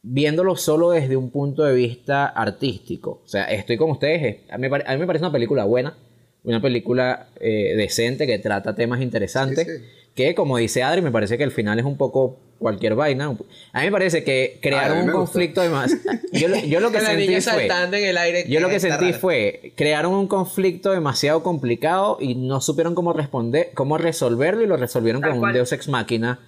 viéndolo 0.00 0.56
solo 0.56 0.90
desde 0.90 1.18
un 1.18 1.30
punto 1.30 1.64
de 1.64 1.74
vista 1.74 2.26
artístico, 2.26 3.20
o 3.24 3.28
sea, 3.28 3.44
estoy 3.44 3.76
con 3.76 3.90
ustedes, 3.90 4.38
mí, 4.58 4.66
a 4.86 4.92
mí 4.92 4.98
me 4.98 5.06
parece 5.06 5.24
una 5.24 5.32
película 5.32 5.64
buena, 5.64 5.98
una 6.44 6.60
película 6.62 7.26
eh, 7.40 7.74
decente 7.76 8.26
que 8.26 8.38
trata 8.38 8.74
temas 8.74 9.00
interesantes, 9.02 9.66
Sí, 9.66 9.72
sí. 9.78 9.84
que 10.14 10.34
como 10.34 10.56
dice 10.58 10.82
Adri, 10.82 11.02
me 11.02 11.10
parece 11.10 11.36
que 11.38 11.44
el 11.44 11.50
final 11.50 11.78
es 11.78 11.84
un 11.84 11.96
poco 11.96 12.38
cualquier 12.58 12.94
vaina. 12.94 13.26
A 13.72 13.80
mí 13.80 13.86
me 13.86 13.90
parece 13.92 14.24
que 14.24 14.58
crearon 14.62 14.98
un 15.02 15.10
conflicto 15.10 15.60
de 15.60 15.68
más... 15.70 15.92
Yo, 16.32 16.48
lo- 16.48 16.56
yo 16.64 16.80
lo 16.80 16.92
que 16.92 16.98
la 17.02 17.08
sentí 17.08 17.26
niña 17.26 17.40
fue... 17.40 17.52
saltando 17.52 17.96
en 17.96 18.04
el 18.04 18.16
aire. 18.16 18.44
Yo 18.48 18.60
lo 18.60 18.68
que 18.68 18.78
sentí 18.80 19.06
raro. 19.06 19.18
fue, 19.18 19.72
crearon 19.76 20.14
un 20.14 20.26
conflicto 20.28 20.92
demasiado 20.92 21.42
complicado 21.42 22.16
y 22.20 22.34
no 22.36 22.60
supieron 22.60 22.94
cómo 22.94 23.12
responder, 23.12 23.70
cómo 23.74 23.98
resolverlo 23.98 24.62
y 24.62 24.66
lo 24.66 24.76
resolvieron 24.76 25.20
Tal 25.20 25.32
con 25.32 25.40
un. 25.48 25.52
Deus 25.52 25.72
Ex 25.72 25.88
Machina. 25.88 26.38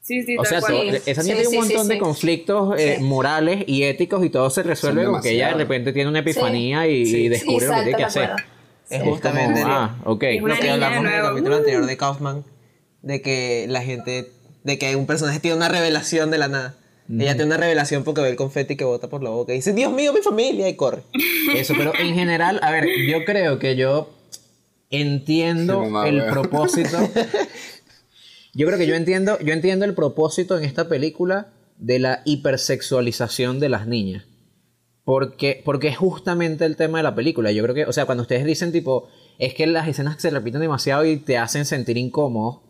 Sí, 0.00 0.22
sí, 0.22 0.36
O 0.38 0.44
sea, 0.44 0.60
cual. 0.60 0.72
todo- 0.72 0.82
esa 1.06 1.22
niña 1.22 1.36
Sí, 1.36 1.42
tiene 1.42 1.44
sí, 1.44 1.56
un 1.56 1.62
montón 1.64 1.82
sí, 1.82 1.88
de 1.88 1.94
sí. 1.94 2.00
conflictos 2.00 2.74
eh, 2.80 2.94
Sí. 2.98 3.02
morales 3.04 3.64
y 3.66 3.82
éticos 3.84 4.24
y 4.24 4.30
todo 4.30 4.50
se 4.50 4.62
resuelve 4.62 5.04
Son 5.04 5.12
con 5.14 5.22
que 5.22 5.30
ella 5.30 5.48
de 5.48 5.54
repente 5.54 5.92
tiene 5.92 6.08
una 6.10 6.18
epifanía 6.20 6.86
y, 6.86 7.02
y 7.02 7.28
descubre 7.28 7.66
lo 7.66 7.72
que 7.74 7.82
tiene 7.82 7.96
que 7.98 8.04
hacer. 8.04 8.24
acuerdo. 8.24 8.53
Es 8.90 9.00
como, 9.00 9.12
justamente 9.12 9.62
ah, 9.64 9.96
ok. 10.04 10.22
Es 10.24 10.42
una 10.42 10.54
lo 10.54 10.60
que 10.60 10.70
hablamos 10.70 11.06
en 11.06 11.12
el 11.12 11.22
capítulo 11.22 11.56
anterior 11.56 11.86
de 11.86 11.96
Kaufman, 11.96 12.44
de 13.02 13.22
que 13.22 13.66
la 13.68 13.82
gente, 13.82 14.30
de 14.62 14.78
que 14.78 14.96
un 14.96 15.06
personaje 15.06 15.40
tiene 15.40 15.56
una 15.56 15.68
revelación 15.68 16.30
de 16.30 16.38
la 16.38 16.48
nada. 16.48 16.74
Ella 17.06 17.34
tiene 17.34 17.46
una 17.46 17.58
revelación 17.58 18.02
porque 18.02 18.22
ve 18.22 18.30
el 18.30 18.36
confeti 18.36 18.76
que 18.76 18.84
bota 18.84 19.08
por 19.08 19.22
la 19.22 19.28
boca 19.28 19.52
y 19.52 19.56
dice, 19.56 19.74
Dios 19.74 19.92
mío, 19.92 20.14
mi 20.14 20.20
familia, 20.20 20.68
y 20.70 20.74
corre. 20.74 21.02
Eso, 21.54 21.74
pero 21.76 21.92
en 21.98 22.14
general, 22.14 22.60
a 22.62 22.70
ver, 22.70 22.86
yo 23.06 23.24
creo 23.26 23.58
que 23.58 23.76
yo 23.76 24.10
entiendo 24.90 25.84
Sí, 25.84 25.90
mamá, 25.90 26.08
el 26.08 26.24
propósito. 26.26 26.98
Yo 28.56 28.68
creo 28.68 28.78
que 28.78 28.86
yo 28.86 28.94
entiendo, 28.94 29.36
yo 29.40 29.52
entiendo 29.52 29.84
el 29.84 29.94
propósito 29.94 30.56
en 30.56 30.62
esta 30.62 30.88
película 30.88 31.48
de 31.78 31.98
la 31.98 32.22
hipersexualización 32.24 33.58
de 33.58 33.68
las 33.68 33.88
niñas. 33.88 34.26
Porque, 35.04 35.60
porque 35.64 35.88
es 35.88 35.96
justamente 35.96 36.64
el 36.64 36.76
tema 36.76 36.98
de 36.98 37.04
la 37.04 37.14
película. 37.14 37.52
Yo 37.52 37.62
creo 37.62 37.74
que, 37.74 37.84
o 37.84 37.92
sea, 37.92 38.06
cuando 38.06 38.22
ustedes 38.22 38.44
dicen 38.44 38.72
tipo, 38.72 39.08
es 39.38 39.54
que 39.54 39.66
las 39.66 39.86
escenas 39.86 40.20
se 40.20 40.30
repiten 40.30 40.60
demasiado 40.60 41.04
y 41.04 41.18
te 41.18 41.36
hacen 41.36 41.66
sentir 41.66 41.98
incómodo, 41.98 42.62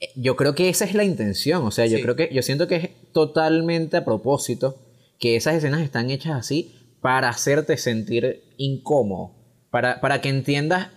eh, 0.00 0.10
yo 0.14 0.36
creo 0.36 0.54
que 0.54 0.68
esa 0.68 0.84
es 0.84 0.94
la 0.94 1.04
intención. 1.04 1.64
O 1.64 1.70
sea, 1.70 1.86
yo 1.86 2.00
creo 2.00 2.14
que, 2.14 2.30
yo 2.32 2.42
siento 2.42 2.68
que 2.68 2.76
es 2.76 2.90
totalmente 3.12 3.96
a 3.96 4.04
propósito 4.04 4.76
que 5.18 5.36
esas 5.36 5.54
escenas 5.54 5.80
están 5.80 6.10
hechas 6.10 6.34
así 6.34 6.74
para 7.00 7.28
hacerte 7.28 7.76
sentir 7.76 8.44
incómodo. 8.56 9.32
Para, 9.70 10.00
para 10.00 10.20
que 10.20 10.28
entiendas, 10.28 10.88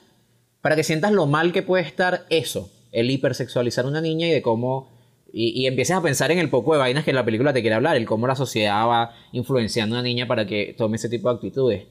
para 0.61 0.75
que 0.75 0.83
sientas 0.83 1.11
lo 1.11 1.25
mal 1.25 1.51
que 1.51 1.63
puede 1.63 1.83
estar 1.83 2.25
eso, 2.29 2.71
el 2.91 3.09
hipersexualizar 3.09 3.85
a 3.85 3.87
una 3.87 4.01
niña 4.01 4.27
y 4.27 4.31
de 4.31 4.41
cómo 4.41 4.98
y, 5.33 5.61
y 5.61 5.67
empieces 5.67 5.95
a 5.95 6.01
pensar 6.01 6.31
en 6.31 6.39
el 6.39 6.49
poco 6.49 6.73
de 6.73 6.79
vainas 6.79 7.03
que 7.05 7.13
la 7.13 7.25
película 7.25 7.53
te 7.53 7.61
quiere 7.61 7.75
hablar, 7.75 7.95
el 7.97 8.05
cómo 8.05 8.27
la 8.27 8.35
sociedad 8.35 8.87
va 8.87 9.13
influenciando 9.31 9.95
a 9.95 9.99
una 9.99 10.07
niña 10.07 10.27
para 10.27 10.45
que 10.47 10.73
tome 10.77 10.97
ese 10.97 11.09
tipo 11.09 11.29
de 11.29 11.35
actitudes. 11.35 11.83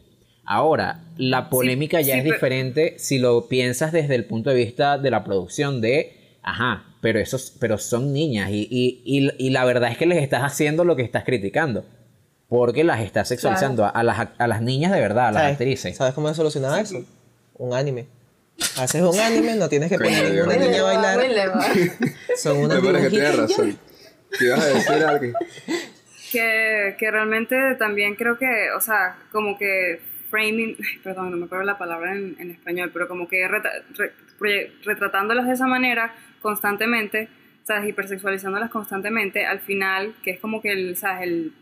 Ahora, 0.44 1.04
la 1.18 1.50
polémica 1.50 2.00
ya 2.00 2.14
sí, 2.14 2.18
es 2.20 2.22
pero- 2.24 2.34
diferente 2.34 2.94
si 2.98 3.18
lo 3.18 3.48
piensas 3.48 3.92
desde 3.92 4.14
el 4.14 4.24
punto 4.24 4.50
de 4.50 4.56
vista 4.56 4.96
de 4.98 5.10
la 5.10 5.22
producción 5.22 5.80
de, 5.80 6.16
ajá, 6.42 6.84
pero 7.00 7.20
esos, 7.20 7.52
pero 7.60 7.76
son 7.78 8.12
niñas 8.12 8.50
y, 8.50 8.66
y, 8.70 9.02
y, 9.04 9.30
y 9.38 9.50
la 9.50 9.64
verdad 9.64 9.90
es 9.92 9.98
que 9.98 10.06
les 10.06 10.22
estás 10.22 10.42
haciendo 10.42 10.84
lo 10.84 10.96
que 10.96 11.02
estás 11.02 11.24
criticando. 11.24 11.84
Porque 12.48 12.82
las 12.82 13.00
estás 13.02 13.28
sexualizando 13.28 13.84
a, 13.84 13.90
a 13.90 14.02
las, 14.02 14.28
a 14.38 14.46
las 14.46 14.62
niñas 14.62 14.90
de 14.90 15.00
verdad, 15.00 15.28
a 15.28 15.32
las 15.32 15.42
¿Sabes? 15.42 15.52
actrices. 15.52 15.96
¿Sabes 15.98 16.14
cómo 16.14 16.28
se 16.28 16.34
solucionaba 16.34 16.80
eso? 16.80 17.04
Un 17.58 17.74
anime. 17.74 18.06
Haces 18.76 19.02
un 19.02 19.18
anime, 19.20 19.54
no 19.56 19.68
tienes 19.68 19.88
que 19.88 19.98
poner 19.98 20.32
ninguna 20.32 20.56
niña 20.56 20.80
a 20.80 21.16
bailar. 21.16 21.20
Son 22.36 22.56
unas 22.58 22.82
Me 22.82 22.86
parece 22.88 23.04
que 23.04 23.10
tienes 23.10 23.36
razón. 23.36 23.78
¿Qué 24.38 24.44
ibas 24.46 24.60
a 24.60 24.66
decir, 24.66 25.04
Adri? 25.04 25.32
que, 26.32 26.96
que 26.98 27.10
realmente 27.10 27.56
también 27.78 28.14
creo 28.14 28.36
que, 28.38 28.70
o 28.76 28.80
sea, 28.80 29.16
como 29.32 29.56
que 29.58 30.00
framing, 30.30 30.76
perdón, 31.02 31.30
no 31.30 31.36
me 31.38 31.46
acuerdo 31.46 31.64
la 31.64 31.78
palabra 31.78 32.14
en, 32.14 32.36
en 32.38 32.50
español, 32.50 32.90
pero 32.92 33.08
como 33.08 33.28
que 33.28 33.48
reta- 33.48 33.82
re- 33.96 34.12
proye- 34.38 34.72
retratándolas 34.84 35.46
de 35.46 35.54
esa 35.54 35.66
manera 35.66 36.14
constantemente, 36.42 37.28
¿sabes? 37.64 37.88
Hipersexualizándolas 37.88 38.70
constantemente, 38.70 39.46
al 39.46 39.60
final, 39.60 40.14
que 40.22 40.32
es 40.32 40.40
como 40.40 40.60
que 40.60 40.72
el, 40.72 40.96
¿sabes? 40.96 41.22
El, 41.22 41.52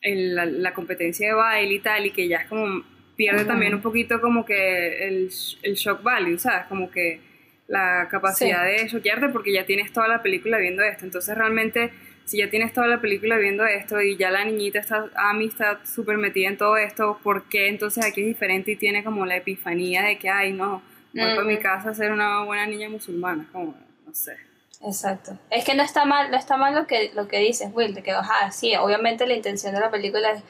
el- 0.00 0.34
la, 0.34 0.46
la 0.46 0.74
competencia 0.74 1.28
de 1.28 1.34
baile 1.34 1.74
y 1.74 1.80
tal, 1.80 2.06
y 2.06 2.10
que 2.10 2.26
ya 2.26 2.38
es 2.38 2.48
como, 2.48 2.82
pierde 3.16 3.44
también 3.44 3.74
un 3.74 3.80
poquito 3.80 4.20
como 4.20 4.44
que 4.44 5.06
el, 5.06 5.30
el 5.62 5.74
shock 5.74 6.02
value, 6.02 6.38
¿sabes? 6.38 6.66
Como 6.66 6.90
que 6.90 7.20
la 7.66 8.08
capacidad 8.10 8.64
de 8.64 8.86
choquearte 8.88 9.28
porque 9.28 9.52
ya 9.52 9.64
tienes 9.64 9.92
toda 9.92 10.08
la 10.08 10.22
película 10.22 10.58
viendo 10.58 10.82
esto. 10.82 11.04
Entonces 11.04 11.36
realmente, 11.36 11.92
si 12.24 12.38
ya 12.38 12.50
tienes 12.50 12.72
toda 12.72 12.86
la 12.86 13.00
película 13.00 13.38
viendo 13.38 13.64
esto 13.64 14.00
y 14.00 14.16
ya 14.16 14.30
la 14.30 14.44
niñita 14.44 14.80
está, 14.80 15.10
Amy 15.16 15.46
está 15.46 15.80
súper 15.84 16.18
metida 16.18 16.48
en 16.48 16.56
todo 16.56 16.76
esto, 16.76 17.18
¿por 17.22 17.48
qué 17.48 17.68
entonces 17.68 18.04
aquí 18.04 18.20
es 18.20 18.26
diferente 18.26 18.72
y 18.72 18.76
tiene 18.76 19.02
como 19.04 19.24
la 19.26 19.36
epifanía 19.36 20.02
de 20.02 20.18
que, 20.18 20.28
ay, 20.28 20.52
no, 20.52 20.82
voy 21.12 21.34
para 21.34 21.44
mi 21.44 21.58
casa 21.58 21.90
a 21.90 21.94
ser 21.94 22.12
una 22.12 22.44
buena 22.44 22.66
niña 22.66 22.88
musulmana? 22.88 23.48
Como, 23.52 23.74
no 24.06 24.14
sé. 24.14 24.36
Exacto. 24.86 25.38
Es 25.50 25.64
que 25.64 25.74
no 25.74 25.82
está 25.82 26.04
mal, 26.04 26.30
no 26.30 26.36
está 26.36 26.58
mal 26.58 26.74
lo 26.74 26.86
que, 26.86 27.10
lo 27.14 27.26
que 27.26 27.38
dices, 27.38 27.70
Will, 27.72 27.94
de 27.94 28.02
que, 28.02 28.10
ajá, 28.10 28.50
sí, 28.50 28.76
obviamente 28.76 29.26
la 29.26 29.34
intención 29.34 29.72
de 29.74 29.80
la 29.80 29.90
película 29.90 30.32
es, 30.32 30.42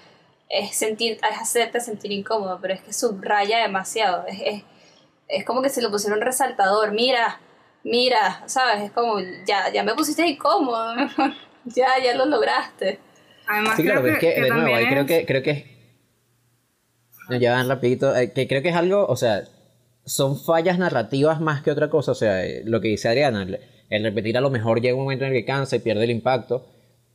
es 0.48 0.76
sentir, 0.76 1.12
es 1.30 1.38
hacerte 1.40 1.80
sentir 1.80 2.12
incómodo, 2.12 2.59
pero 2.61 2.74
es 2.74 2.80
que 2.83 2.92
subraya 2.92 3.59
demasiado. 3.62 4.26
Es, 4.26 4.40
es, 4.44 4.62
es 5.28 5.44
como 5.44 5.62
que 5.62 5.68
se 5.70 5.83
lo 5.83 5.90
pusieron 5.90 6.20
resaltador, 6.20 6.92
mira, 6.92 7.40
mira, 7.83 8.42
¿sabes? 8.46 8.83
Es 8.85 8.92
como, 8.92 9.18
ya, 9.46 9.72
ya 9.72 9.83
me 9.83 9.94
pusiste 9.94 10.26
incómodo, 10.26 10.94
ya, 11.64 11.88
ya 12.02 12.14
lo 12.14 12.26
lograste. 12.26 12.98
Además, 13.46 13.76
Sí, 13.76 13.83
claro, 13.85 14.02
creo 14.02 14.14
pero 14.18 14.28
es 14.28 14.35
que, 14.37 14.40
de 14.42 14.50
nuevo, 14.50 14.74
ahí 14.74 14.87
creo 14.88 15.00
es- 15.02 15.07
que, 15.07 15.26
creo 15.26 15.42
que 15.42 15.50
es... 15.50 15.64
No, 17.28 17.37
ya 17.37 17.52
van 17.52 17.68
rapidito, 17.68 18.14
eh, 18.14 18.33
que 18.33 18.46
creo 18.46 18.61
que 18.62 18.68
es 18.68 18.76
algo, 18.76 19.07
o 19.07 19.16
sea, 19.16 19.44
son 20.04 20.38
fallas 20.38 20.78
narrativas 20.78 21.40
más 21.40 21.62
que 21.62 21.70
otra 21.70 21.88
cosa, 21.88 22.12
o 22.12 22.14
sea, 22.14 22.44
eh, 22.44 22.62
lo 22.66 22.80
que 22.83 22.88
dice 22.88 23.09
Adriana, 23.09 23.42
el, 23.42 23.61
el 23.88 24.02
repetir 24.02 24.37
a 24.37 24.42
lo 24.42 24.50
mejor 24.50 24.80
llega 24.83 24.94
un 24.94 25.04
momento 25.04 25.24
en 25.24 25.33
el 25.33 25.38
que 25.40 25.46
cansa 25.46 25.76
y 25.76 25.78
pierde 25.78 26.04
el 26.04 26.11
impacto, 26.11 26.66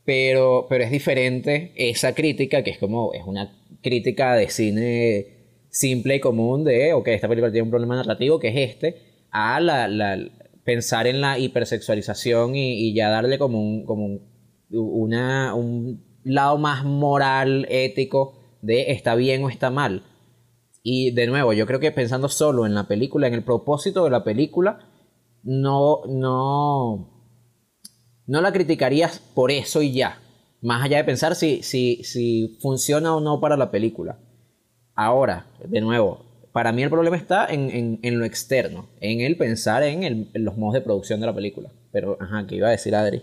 pero, 0.10 0.65
pero 0.67 0.84
es 0.84 0.89
diferente 0.89 1.72
esa 1.76 2.15
crítica, 2.15 2.63
que 2.63 2.72
es 2.72 2.80
como, 2.80 3.13
es 3.13 3.22
una 3.28 3.56
crítica 3.84 4.34
de 4.34 4.50
cine 4.50 5.67
simple 5.69 6.15
y 6.15 6.19
común 6.19 6.63
de, 6.63 6.93
ok, 6.93 7.10
esta 7.10 7.28
película 7.28 7.52
tiene 7.52 7.65
un 7.65 7.69
problema 7.69 7.95
narrativo, 7.95 8.39
que 8.39 8.48
es 8.48 8.72
este, 8.72 9.28
a 9.30 9.60
la, 9.60 10.17
pensar 10.63 11.06
en 11.06 11.22
la 11.22 11.38
hipersexualización 11.38 12.56
y, 12.56 12.91
ya 12.95 13.10
darle 13.10 13.38
como 13.38 13.62
un, 13.62 13.86
como 13.86 14.06
un, 14.08 14.22
una, 14.72 15.54
un 15.54 16.04
lado 16.24 16.58
más 16.58 16.84
moral, 16.86 17.67
ético, 17.69 18.34
de 18.63 18.91
está 18.93 19.13
bien 19.13 19.43
o 19.43 19.50
está 19.50 19.69
mal. 19.69 20.06
Y 20.82 21.12
de 21.12 21.28
nuevo, 21.28 21.54
yo 21.54 21.67
creo 21.67 21.80
que 21.80 21.91
pensando 21.91 22.30
solo 22.30 22.65
en 22.65 22.74
la 22.74 22.88
película, 22.88 23.28
en 23.28 23.36
el 23.36 23.43
propósito 23.43 24.06
de 24.06 24.10
la 24.10 24.24
película, 24.24 24.80
no, 25.43 26.02
no, 26.08 27.19
no 28.30 28.42
la 28.42 28.54
criticarías 28.54 29.20
por 29.20 29.52
eso 29.52 29.82
y 29.82 29.92
ya. 29.94 30.20
Más 30.62 30.84
allá 30.84 30.98
de 30.98 31.04
pensar 31.04 31.36
si, 31.36 31.63
si, 31.63 32.04
si 32.04 32.58
funciona 32.62 33.15
o 33.15 33.20
no 33.22 33.39
para 33.42 33.58
la 33.58 33.72
película. 33.72 34.20
Ahora, 34.96 35.46
de 35.65 35.82
nuevo, 35.82 36.26
para 36.52 36.72
mí 36.72 36.84
el 36.84 36.89
problema 36.89 37.15
está 37.18 37.48
en, 37.48 37.70
en- 37.70 38.00
en 38.04 38.20
lo 38.20 38.26
externo, 38.26 38.89
en 39.02 39.22
el 39.22 39.38
pensar 39.38 39.84
en, 39.84 40.04
el- 40.04 40.30
en 40.34 40.46
los 40.46 40.58
modos 40.58 40.74
de 40.76 40.82
producción 40.82 41.20
de 41.22 41.26
la 41.28 41.34
película. 41.34 41.70
Pero, 41.92 42.18
ajá, 42.20 42.46
¿qué 42.48 42.56
iba 42.56 42.68
a 42.68 42.72
decir 42.72 42.94
Adri? 42.96 43.22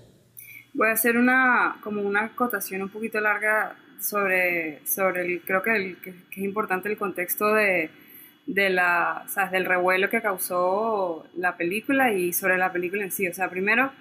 Voy 0.74 0.88
a 0.88 0.92
hacer 0.92 1.16
una, 1.16 1.76
como 1.82 2.00
una 2.02 2.24
acotación 2.24 2.82
un 2.82 2.88
poquito 2.88 3.20
larga 3.20 3.76
sobre, 4.00 4.84
sobre 4.86 5.22
el, 5.26 5.42
creo 5.42 5.62
que, 5.62 5.76
el- 5.76 5.96
que, 6.00 6.10
es 6.10 6.38
importante 6.38 6.88
el 6.88 6.96
contexto 6.98 7.52
de, 7.54 7.90
de 8.46 8.70
la, 8.70 9.22
o 9.26 9.28
sea, 9.28 9.48
del 9.50 9.66
revuelo 9.66 10.08
que 10.08 10.22
causó 10.22 11.26
la 11.36 11.56
película 11.56 12.12
y 12.12 12.32
sobre 12.32 12.58
la 12.58 12.72
película 12.72 13.04
en 13.04 13.10
sí. 13.12 13.28
O 13.28 13.34
sea, 13.34 13.48
primero, 13.50 13.92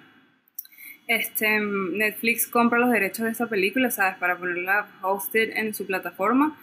este, 1.06 1.60
Netflix 1.60 2.46
compra 2.46 2.78
los 2.78 2.90
derechos 2.90 3.24
de 3.24 3.30
esta 3.30 3.46
película, 3.46 3.90
¿sabes? 3.90 4.16
Para 4.18 4.36
ponerla 4.36 4.88
hosted 5.02 5.56
en 5.56 5.74
su 5.74 5.86
plataforma, 5.86 6.58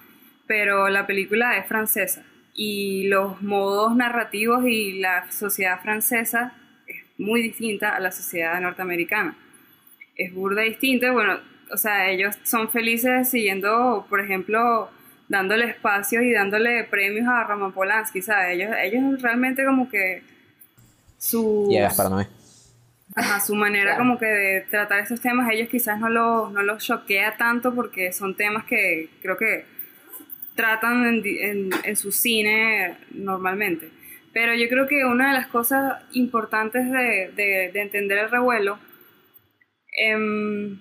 pero 0.47 0.89
la 0.89 1.08
película 1.08 1.58
es 1.58 1.67
francesa 1.67 2.23
y 2.53 3.08
los 3.08 3.41
modos 3.41 3.95
narrativos 3.95 4.63
y 4.67 4.99
la 4.99 5.32
sociedad 5.32 5.82
francesa 5.82 6.53
es 6.88 7.03
muy 7.17 7.41
distinta 7.41 7.95
a 7.95 7.99
la 7.99 8.12
sociedad 8.12 8.60
norteamericana 8.60 9.36
es 10.15 10.34
burda 10.34 10.62
distinta. 10.62 11.12
Bueno, 11.12 11.39
o 11.71 11.77
sea, 11.77 12.10
ellos 12.10 12.36
son 12.43 12.69
felices 12.69 13.29
siguiendo, 13.29 14.06
por 14.10 14.19
ejemplo, 14.19 14.89
dándole 15.27 15.65
espacios 15.65 16.23
y 16.23 16.32
dándole 16.32 16.84
premios 16.86 17.27
a 17.27 17.43
Roman 17.43 17.73
Polanski, 17.73 18.21
¿sabes? 18.21 18.56
Ellos, 18.56 18.71
ellos 18.82 19.21
realmente 19.21 19.65
como 19.65 19.89
que 19.89 20.23
su, 21.17 21.69
Noé. 22.10 22.27
Ajá, 23.15 23.39
su 23.39 23.56
manera 23.56 23.95
como 23.97 24.17
que 24.17 24.26
de 24.26 24.62
tratar 24.69 24.99
esos 24.99 25.21
temas, 25.21 25.49
ellos 25.52 25.69
quizás 25.69 25.99
no 25.99 26.10
los 26.10 26.52
no 26.52 26.63
los 26.63 26.84
choquea 26.86 27.38
tanto 27.38 27.73
porque 27.73 28.12
son 28.13 28.36
temas 28.36 28.65
que 28.65 29.10
creo 29.21 29.38
que 29.38 29.65
tratan 30.56 31.06
en, 31.08 31.23
en, 31.26 31.69
en 31.84 31.95
su 31.95 32.12
cine 32.12 32.97
normalmente. 33.12 33.89
Pero 34.34 34.54
yo 34.56 34.67
creo 34.69 34.88
que 34.88 35.06
una 35.06 35.28
de 35.30 35.34
las 35.34 35.47
cosas 35.47 36.04
importantes 36.13 36.91
de, 36.91 37.32
de- 37.36 37.71
de 37.73 37.82
entender 37.82 38.19
el 38.19 38.32
revuelo, 38.32 38.80
em, 39.97 40.80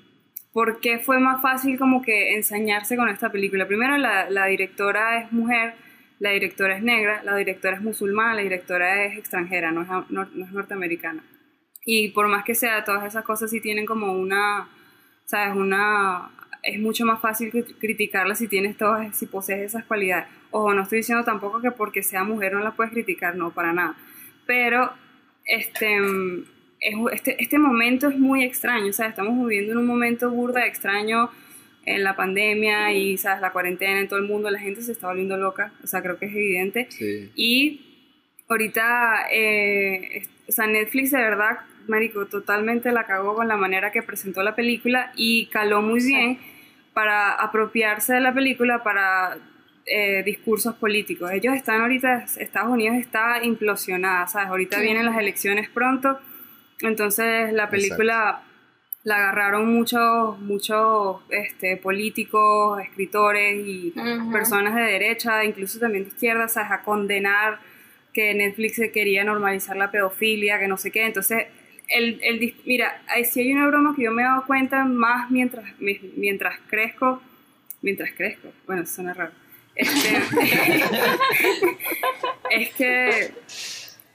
¿por 0.52 0.80
qué 0.80 0.98
fue 0.98 1.18
más 1.20 1.40
fácil 1.42 1.78
como 1.78 2.02
que 2.02 2.34
ensañarse 2.34 2.96
con 2.96 3.08
esta 3.08 3.30
película? 3.30 3.66
Primero, 3.66 3.96
la, 3.96 4.28
la 4.30 4.46
directora 4.46 5.20
es 5.22 5.32
mujer, 5.32 5.74
la 6.18 6.30
directora 6.30 6.76
es 6.76 6.82
negra, 6.82 7.22
la 7.24 7.36
directora 7.36 7.76
es 7.76 7.82
musulmana, 7.82 8.34
la 8.34 8.42
directora 8.42 9.04
es 9.04 9.18
extranjera, 9.18 9.70
no 9.72 9.82
es, 9.82 9.88
no- 10.10 10.28
no 10.34 10.44
es 10.46 10.52
norteamericana. 10.52 11.22
Y 11.84 12.08
por 12.10 12.28
más 12.28 12.44
que 12.44 12.54
sea, 12.54 12.84
todas 12.84 13.04
esas 13.04 13.24
cosas 13.24 13.50
sí 13.50 13.60
tienen 13.60 13.86
como 13.86 14.12
una, 14.12 14.68
¿sabes? 15.24 15.56
Una, 15.56 16.30
es 16.62 16.78
mucho 16.78 17.04
más 17.04 17.20
fácil 17.20 17.50
cri- 17.50 17.74
criticarla 17.78 18.34
si 18.34 18.46
tienes 18.48 18.76
todas, 18.76 19.16
si 19.16 19.26
posees 19.26 19.62
esas 19.62 19.84
cualidades. 19.84 20.26
Ojo, 20.50 20.74
no 20.74 20.82
estoy 20.82 20.98
diciendo 20.98 21.24
tampoco 21.24 21.60
que 21.60 21.70
porque 21.72 22.02
sea 22.02 22.22
mujer 22.24 22.52
no 22.52 22.60
la 22.60 22.72
puedes 22.72 22.92
criticar, 22.92 23.34
no, 23.36 23.50
para 23.52 23.72
nada. 23.72 23.96
Pero, 24.46 24.92
este, 25.44 25.96
es- 26.80 26.94
este, 27.12 27.42
este 27.42 27.58
momento 27.58 28.08
es 28.08 28.18
muy 28.18 28.44
extraño, 28.44 28.86
o 28.90 28.92
sea, 28.92 29.06
estamos 29.08 29.36
viviendo 29.48 29.72
en 29.72 29.78
un 29.78 29.86
momento 29.86 30.30
burda 30.30 30.66
extraño 30.66 31.30
en 31.84 32.04
la 32.04 32.14
pandemia 32.14 32.92
y, 32.92 33.18
¿sabes? 33.18 33.40
La 33.40 33.50
cuarentena 33.50 33.98
en 33.98 34.06
todo 34.06 34.20
el 34.20 34.26
mundo, 34.26 34.48
la 34.50 34.60
gente 34.60 34.82
se 34.82 34.92
está 34.92 35.08
volviendo 35.08 35.36
loca, 35.36 35.72
o 35.82 35.86
sea, 35.88 36.00
creo 36.00 36.16
que 36.16 36.26
es 36.26 36.32
evidente. 36.32 36.86
Sí. 36.90 37.32
Y 37.34 37.80
ahorita, 38.48 39.26
eh, 39.32 40.22
o 40.48 40.52
sea, 40.52 40.68
Netflix 40.68 41.10
de 41.10 41.18
verdad, 41.18 41.58
Marico, 41.88 42.26
totalmente 42.26 42.92
la 42.92 43.04
cagó 43.04 43.34
con 43.34 43.48
la 43.48 43.56
manera 43.56 43.92
que 43.92 44.02
presentó 44.02 44.42
la 44.42 44.54
película 44.54 45.12
y 45.16 45.46
caló 45.46 45.82
muy 45.82 46.04
bien 46.04 46.38
para 46.92 47.32
apropiarse 47.32 48.14
de 48.14 48.20
la 48.20 48.34
película 48.34 48.82
para 48.82 49.38
eh, 49.86 50.22
discursos 50.24 50.74
políticos. 50.76 51.30
Ellos 51.32 51.54
están 51.54 51.80
ahorita, 51.80 52.26
Estados 52.36 52.70
Unidos 52.70 52.96
está 52.96 53.42
implosionada, 53.42 54.26
¿sabes? 54.26 54.48
Ahorita 54.48 54.80
vienen 54.80 55.06
las 55.06 55.18
elecciones 55.18 55.68
pronto, 55.68 56.18
entonces 56.80 57.52
la 57.52 57.70
película 57.70 58.42
la 59.04 59.16
agarraron 59.16 59.72
muchos, 59.74 60.38
muchos 60.38 61.16
este, 61.30 61.76
políticos, 61.76 62.80
escritores 62.80 63.66
y 63.66 63.92
personas 64.30 64.74
de 64.76 64.82
derecha, 64.82 65.44
incluso 65.44 65.80
también 65.80 66.04
de 66.04 66.10
izquierda, 66.10 66.46
¿sabes? 66.46 66.70
A 66.70 66.82
condenar 66.82 67.58
que 68.12 68.34
Netflix 68.34 68.76
se 68.76 68.92
quería 68.92 69.24
normalizar 69.24 69.76
la 69.76 69.90
pedofilia, 69.90 70.58
que 70.60 70.68
no 70.68 70.76
sé 70.76 70.90
qué. 70.90 71.06
Entonces, 71.06 71.46
el, 71.88 72.20
el 72.22 72.54
mira, 72.64 73.02
si 73.30 73.40
hay 73.40 73.52
una 73.52 73.66
broma 73.66 73.94
que 73.96 74.02
yo 74.02 74.12
me 74.12 74.22
he 74.22 74.24
dado 74.24 74.44
cuenta 74.46 74.84
más 74.84 75.30
mientras, 75.30 75.64
mi- 75.80 76.00
mientras 76.16 76.58
crezco, 76.68 77.22
mientras 77.82 78.12
crezco, 78.12 78.52
bueno, 78.66 78.86
suena 78.86 79.14
raro. 79.14 79.32
Este, 79.74 80.10
es 82.50 82.70
que 82.74 83.32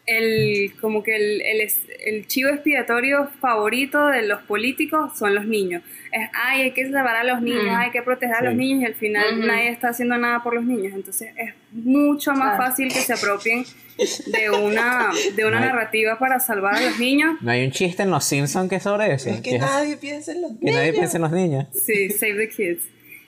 el, 0.08 0.74
como 0.82 1.04
que 1.04 1.16
el, 1.16 1.42
el, 1.42 1.62
es- 1.62 1.82
el 2.06 2.26
chivo 2.28 2.50
expiatorio 2.50 3.30
favorito 3.42 4.08
de 4.08 4.24
los 4.26 4.42
políticos 4.44 5.18
son 5.20 5.36
los 5.36 5.46
niños. 5.46 5.84
Es, 6.12 6.30
ay, 6.34 6.62
hay 6.62 6.72
que 6.72 6.90
salvar 6.90 7.18
a 7.18 7.24
los 7.26 7.42
niños, 7.42 7.66
Mm. 7.66 7.76
hay 7.76 7.92
que 7.92 8.02
proteger 8.02 8.36
a 8.38 8.42
los 8.44 8.56
niños 8.56 8.82
y 8.82 8.86
al 8.86 8.96
final 8.96 9.46
nadie 9.46 9.70
está 9.70 9.90
haciendo 9.90 10.18
nada 10.18 10.42
por 10.42 10.54
los 10.56 10.64
niños. 10.64 10.94
Entonces 10.96 11.34
es 11.38 11.54
mucho 11.72 12.32
más 12.32 12.56
Claro. 12.56 12.64
fácil 12.72 12.88
que 12.88 13.00
se 13.02 13.14
apropien 13.14 13.66
de 13.98 14.50
una, 14.50 15.12
de 15.36 15.46
una 15.46 15.60
No 15.60 15.66
hay- 15.66 15.70
narrativa 15.72 16.18
para 16.18 16.40
salvar 16.40 16.76
a 16.76 16.82
los 16.82 16.98
niños. 17.00 17.36
No 17.42 17.52
hay 17.52 17.66
un 17.66 17.72
chiste 17.72 18.04
en 18.04 18.10
Los 18.12 18.24
Simpsons 18.24 18.70
que 18.70 18.78
es 18.78 18.84
sobre 18.84 19.14
eso. 19.14 19.30
Es 19.30 19.42
que 19.42 19.56
es- 19.56 19.62
nadie 19.62 19.98
piensa 19.98 20.32
en 20.32 20.42
los 20.42 20.52
que 20.54 20.66
nadie 20.72 20.80
niños. 20.92 20.96
piensa 20.98 21.18
en 21.18 21.22
los 21.24 21.32
niños. 21.34 21.68
Sí, 21.86 22.10
Save 22.12 22.36
the 22.36 22.50
Kids. 22.50 22.84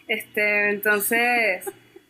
Este, 0.08 0.70
entonces, 0.70 1.66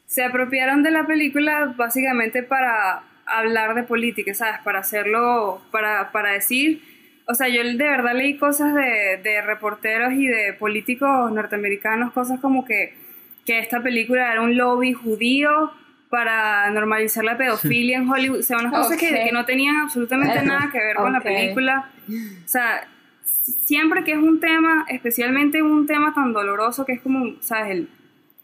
se 0.06 0.24
apropiaron 0.24 0.84
de 0.84 0.92
la 0.92 1.06
película 1.08 1.74
básicamente 1.76 2.44
para 2.44 3.04
hablar 3.38 3.76
de 3.76 3.84
política, 3.84 4.34
¿sabes? 4.34 4.60
Para 4.64 4.80
hacerlo, 4.80 5.62
para, 5.72 6.12
para 6.12 6.32
decir, 6.34 6.82
o 7.26 7.34
sea, 7.36 7.48
yo 7.48 7.64
de 7.64 7.76
verdad 7.76 8.16
leí 8.16 8.38
cosas 8.38 8.74
de, 8.74 9.20
de 9.24 9.42
reporteros 9.42 10.14
y 10.14 10.26
de 10.28 10.54
políticos 10.54 11.32
norteamericanos, 11.32 12.12
cosas 12.14 12.40
como 12.40 12.66
que, 12.66 12.94
que 13.46 13.60
esta 13.60 13.82
película 13.82 14.32
era 14.32 14.42
un 14.42 14.58
lobby 14.58 14.94
judío 14.94 15.72
para 16.10 16.70
normalizar 16.72 17.24
la 17.24 17.38
pedofilia 17.38 17.98
en 17.98 18.10
Hollywood, 18.10 18.40
o 18.40 18.44
sea, 18.44 18.58
unas 18.58 18.74
cosas 18.74 18.98
que, 18.98 19.10
Ok. 19.14 19.24
que 19.26 19.32
no 19.32 19.46
tenían 19.46 19.76
absolutamente 19.78 20.42
nada 20.44 20.70
que 20.72 20.80
ver 20.80 20.96
con 20.96 21.12
la 21.14 21.20
Ok. 21.20 21.24
película. 21.26 21.90
O 22.46 22.48
sea, 22.48 22.88
siempre 23.24 24.04
que 24.04 24.14
es 24.14 24.18
un 24.18 24.40
tema, 24.40 24.86
especialmente 24.90 25.62
un 25.62 25.86
tema 25.86 26.14
tan 26.14 26.34
doloroso 26.34 26.84
que 26.86 26.94
es 26.94 27.02
como, 27.02 27.36
¿sabes? 27.42 27.72
El 27.72 27.90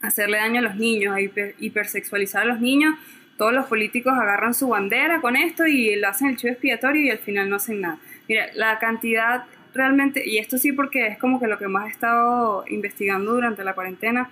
hacerle 0.02 0.38
daño 0.38 0.60
a 0.60 0.64
los 0.64 0.76
niños, 0.76 1.18
hiper- 1.18 1.56
hipersexualizar 1.58 2.44
a 2.44 2.46
los 2.46 2.60
niños, 2.60 2.94
todos 3.38 3.54
los 3.54 3.66
políticos 3.66 4.14
agarran 4.14 4.54
su 4.54 4.70
bandera 4.70 5.22
con 5.22 5.36
esto 5.36 5.66
y 5.68 5.96
lo 5.96 6.08
hacen 6.08 6.30
el 6.30 6.38
chivo 6.38 6.52
expiatorio 6.54 7.02
y 7.04 7.10
al 7.12 7.20
final 7.20 7.50
no 7.50 7.58
hacen 7.58 7.82
nada. 7.82 7.98
Mira, 8.30 8.48
la 8.56 8.80
cantidad 8.80 9.44
realmente, 9.74 10.24
y 10.26 10.38
esto 10.38 10.58
sí 10.58 10.72
porque 10.72 11.08
es 11.08 11.18
como 11.18 11.40
que 11.40 11.48
lo 11.48 11.58
que 11.58 11.68
más 11.68 11.88
he 11.88 11.92
estado 11.92 12.64
investigando 12.70 13.34
durante 13.34 13.64
la 13.64 13.74
cuarentena, 13.74 14.30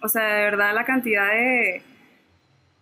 o 0.00 0.08
sea, 0.08 0.22
de 0.22 0.42
verdad 0.44 0.72
la 0.74 0.84
cantidad 0.84 1.30
de, 1.32 1.82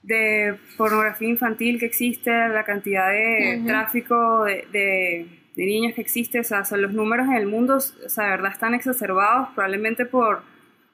de 0.03 0.57
pornografía 0.77 1.29
infantil 1.29 1.79
que 1.79 1.87
existe, 1.87 2.31
la 2.31 2.65
cantidad 2.65 3.11
de 3.11 3.63
tráfico 3.67 4.45
de, 4.45 4.67
de- 4.73 5.39
de 5.55 5.67
niños 5.67 5.95
que 5.95 6.01
existe, 6.01 6.41
o 6.41 6.45
sea, 6.45 6.65
son 6.65 6.81
los 6.81 6.93
números 6.95 7.27
en 7.29 7.35
el 7.35 7.47
mundo, 7.47 7.77
o 7.77 8.09
sea, 8.09 8.25
de 8.25 8.31
verdad 8.31 8.53
están 8.53 8.73
exacerbados, 8.75 9.51
probablemente 9.55 10.07
por, 10.07 10.43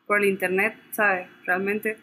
por 0.04 0.18
el 0.20 0.28
internet, 0.28 0.74
¿sabes? 0.90 1.28
Realmente. 1.46 1.96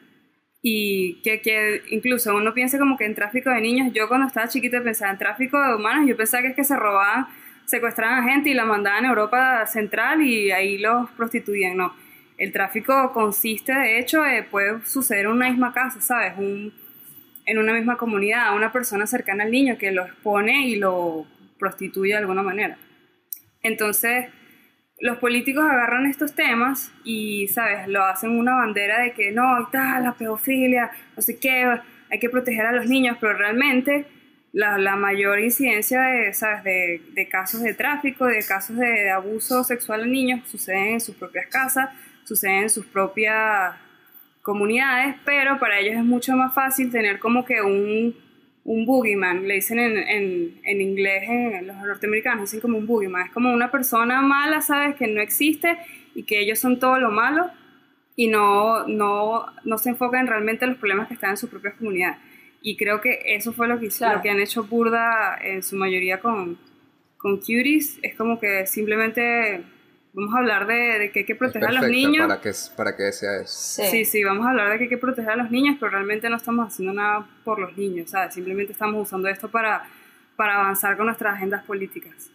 Y 0.67 1.21
que, 1.21 1.41
que 1.41 1.83
incluso 1.91 2.35
uno 2.35 2.51
piensa 2.55 2.79
como 2.79 2.97
que 2.97 3.05
en 3.05 3.13
tráfico 3.13 3.51
de 3.51 3.61
niños, 3.61 3.93
yo 3.93 4.07
cuando 4.07 4.25
estaba 4.25 4.47
chiquita 4.47 4.81
pensaba 4.81 5.11
en 5.11 5.19
tráfico 5.19 5.61
de 5.61 5.75
humanos, 5.75 6.07
yo 6.07 6.17
pensaba 6.17 6.41
que 6.41 6.49
es 6.49 6.55
que 6.55 6.63
se 6.63 6.75
robaban, 6.75 7.27
secuestraban 7.65 8.23
a 8.23 8.31
gente 8.31 8.49
y 8.49 8.55
la 8.55 8.65
mandaban 8.65 9.05
a 9.05 9.09
Europa 9.09 9.63
Central 9.67 10.23
y 10.23 10.51
ahí 10.51 10.79
los 10.79 11.11
prostituían, 11.11 11.77
no. 11.77 11.93
El 12.39 12.51
tráfico 12.51 13.13
consiste, 13.13 13.73
de 13.73 13.99
hecho, 13.99 14.25
eh, 14.25 14.41
puede 14.49 14.83
suceder 14.87 15.25
en 15.25 15.33
una 15.33 15.49
misma 15.51 15.71
casa, 15.71 16.01
¿sabes? 16.01 16.33
Un, 16.35 16.73
en 17.45 17.57
una 17.59 17.71
misma 17.71 17.95
comunidad, 17.97 18.55
una 18.55 18.71
persona 18.71 19.05
cercana 19.05 19.43
al 19.43 19.51
niño 19.51 19.77
que 19.77 19.91
lo 19.91 20.03
expone 20.03 20.67
y 20.67 20.77
lo 20.77 21.27
prostituye 21.59 22.13
de 22.13 22.17
alguna 22.17 22.41
manera. 22.41 22.75
Entonces, 23.61 24.29
los 24.99 25.17
políticos 25.17 25.63
agarran 25.63 26.05
estos 26.05 26.33
temas 26.33 26.91
y, 27.03 27.47
¿sabes? 27.49 27.87
Lo 27.87 28.03
hacen 28.03 28.31
una 28.31 28.55
bandera 28.55 29.01
de 29.01 29.11
que 29.11 29.31
no, 29.31 29.63
está 29.63 29.99
la 29.99 30.13
pedofilia, 30.13 30.91
no 31.15 31.21
sé 31.21 31.37
qué, 31.37 31.79
hay 32.09 32.19
que 32.19 32.29
proteger 32.29 32.65
a 32.65 32.71
los 32.71 32.87
niños, 32.87 33.17
pero 33.19 33.33
realmente 33.33 34.05
la, 34.53 34.77
la 34.77 34.95
mayor 34.95 35.39
incidencia 35.39 36.01
de, 36.01 36.33
¿sabes? 36.33 36.63
De, 36.63 37.01
de, 37.13 37.27
casos 37.27 37.61
de 37.61 37.73
tráfico, 37.73 38.25
de 38.25 38.39
casos 38.47 38.77
de, 38.77 38.87
de 38.87 39.11
abuso 39.11 39.63
sexual 39.63 40.03
a 40.03 40.05
niños 40.05 40.47
suceden 40.47 40.93
en 40.93 41.01
sus 41.01 41.15
propias 41.15 41.47
casas, 41.47 41.89
suceden 42.23 42.63
en 42.63 42.69
sus 42.69 42.85
propias 42.85 43.75
comunidades, 44.41 45.15
pero 45.25 45.59
para 45.59 45.79
ellos 45.79 45.95
es 45.95 46.05
mucho 46.05 46.37
más 46.37 46.53
fácil 46.53 46.91
tener 46.91 47.19
como 47.19 47.43
que 47.43 47.61
un, 47.61 48.15
un 48.65 48.83
boogeyman, 48.85 49.47
le 49.47 49.55
dicen 49.55 49.79
en, 49.79 49.97
en, 49.97 50.59
en 50.63 50.81
inglés, 50.81 51.23
en, 51.29 51.67
los 51.67 51.77
norteamericanos 51.77 52.49
dicen 52.49 52.59
como 52.59 52.79
un 52.79 52.87
boogeyman, 52.87 53.27
es 53.27 53.31
como 53.31 53.53
una 53.53 53.69
persona 53.69 54.21
mala, 54.21 54.59
¿sabes? 54.61 54.95
Que 54.95 55.07
no 55.07 55.21
existe 55.21 55.77
y 56.15 56.23
que 56.23 56.39
ellos 56.39 56.59
son 56.59 56.79
todo 56.79 56.99
lo 56.99 57.11
malo 57.11 57.51
y 58.15 58.27
no, 58.27 58.87
no, 58.87 59.45
no 59.63 59.77
se 59.77 59.89
enfocan 59.89 60.25
realmente 60.25 60.65
en 60.65 60.71
los 60.71 60.79
problemas 60.79 61.07
que 61.07 61.13
están 61.13 61.31
en 61.31 61.37
su 61.37 61.47
propia 61.47 61.73
comunidad. 61.73 62.17
Y 62.61 62.75
creo 62.75 63.01
que 63.01 63.19
eso 63.27 63.53
fue 63.53 63.67
lo 63.67 63.79
que, 63.79 63.89
claro. 63.89 64.17
lo 64.17 64.21
que 64.23 64.31
han 64.31 64.39
hecho 64.39 64.63
Burda 64.63 65.37
en 65.39 65.61
su 65.61 65.75
mayoría 65.75 66.19
con, 66.19 66.57
con 67.17 67.37
Cuties, 67.37 67.99
es 68.01 68.15
como 68.15 68.39
que 68.39 68.65
simplemente 68.65 69.63
vamos 70.15 70.33
a 70.33 70.39
hablar 70.39 70.65
de, 70.65 70.99
de 70.99 71.11
que 71.11 71.19
hay 71.19 71.25
que 71.25 71.35
proteger 71.35 71.69
a 71.69 71.71
los 71.73 71.89
niños. 71.89 72.27
Para 72.27 72.41
que, 72.41 72.51
para 72.75 72.95
que 72.95 73.11
sea 73.11 73.41
eso. 73.41 73.47
Sí. 73.47 73.83
sí. 73.91 74.05
sí, 74.05 74.23
vamos 74.23 74.45
a 74.45 74.51
hablar 74.51 74.71
de 74.71 74.77
que 74.77 74.83
hay 74.85 74.89
que 74.89 74.97
proteger 74.97 75.31
a 75.31 75.35
los 75.35 75.51
niños, 75.51 75.75
pero 75.79 75.91
realmente 75.91 76.29
no 76.29 76.37
estamos 76.37 76.67
haciendo 76.67 76.93
nada 76.93 77.27
por 77.43 77.59
los 77.59 77.77
niños, 77.77 78.11
¿sabes? 78.11 78.33
Simplemente 78.33 78.71
estamos 78.71 79.01
usando 79.01 79.27
esto 79.27 79.49
para, 79.49 79.83
para 80.35 80.55
avanzar 80.55 80.95
con 80.95 81.07
nuestras 81.07 81.35
agendas 81.35 81.63
políticas. 81.65 82.31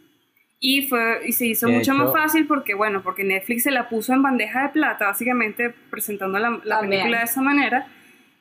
Y, 0.63 0.87
fue, 0.89 1.21
y 1.27 1.33
se 1.33 1.47
hizo 1.47 1.67
de 1.67 1.73
mucho 1.73 1.93
hecho, 1.93 2.05
más 2.05 2.13
fácil 2.13 2.47
porque, 2.47 2.75
bueno, 2.75 3.03
porque 3.03 3.25
Netflix 3.25 3.63
se 3.63 3.71
la 3.71 3.89
puso 3.89 4.13
en 4.13 4.23
bandeja 4.23 4.65
de 4.65 4.69
plata, 4.69 5.07
básicamente 5.07 5.75
presentando 5.91 6.39
la, 6.39 6.61
la 6.65 6.81
película 6.81 7.19
de 7.19 7.25
esa 7.25 7.41
manera. 7.41 7.87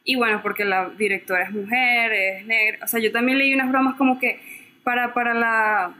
Y 0.03 0.15
bueno, 0.15 0.41
porque 0.43 0.65
la 0.65 0.89
directora 0.89 1.43
es 1.43 1.51
mujer, 1.51 2.11
es 2.11 2.45
negra. 2.45 2.79
O 2.83 2.87
sea, 2.87 2.99
yo 2.99 3.11
también 3.13 3.37
leí 3.37 3.53
unas 3.53 3.69
bromas 3.69 3.95
como 3.95 4.19
que 4.19 4.41
para, 4.83 5.13
para 5.13 5.33
la 5.33 5.95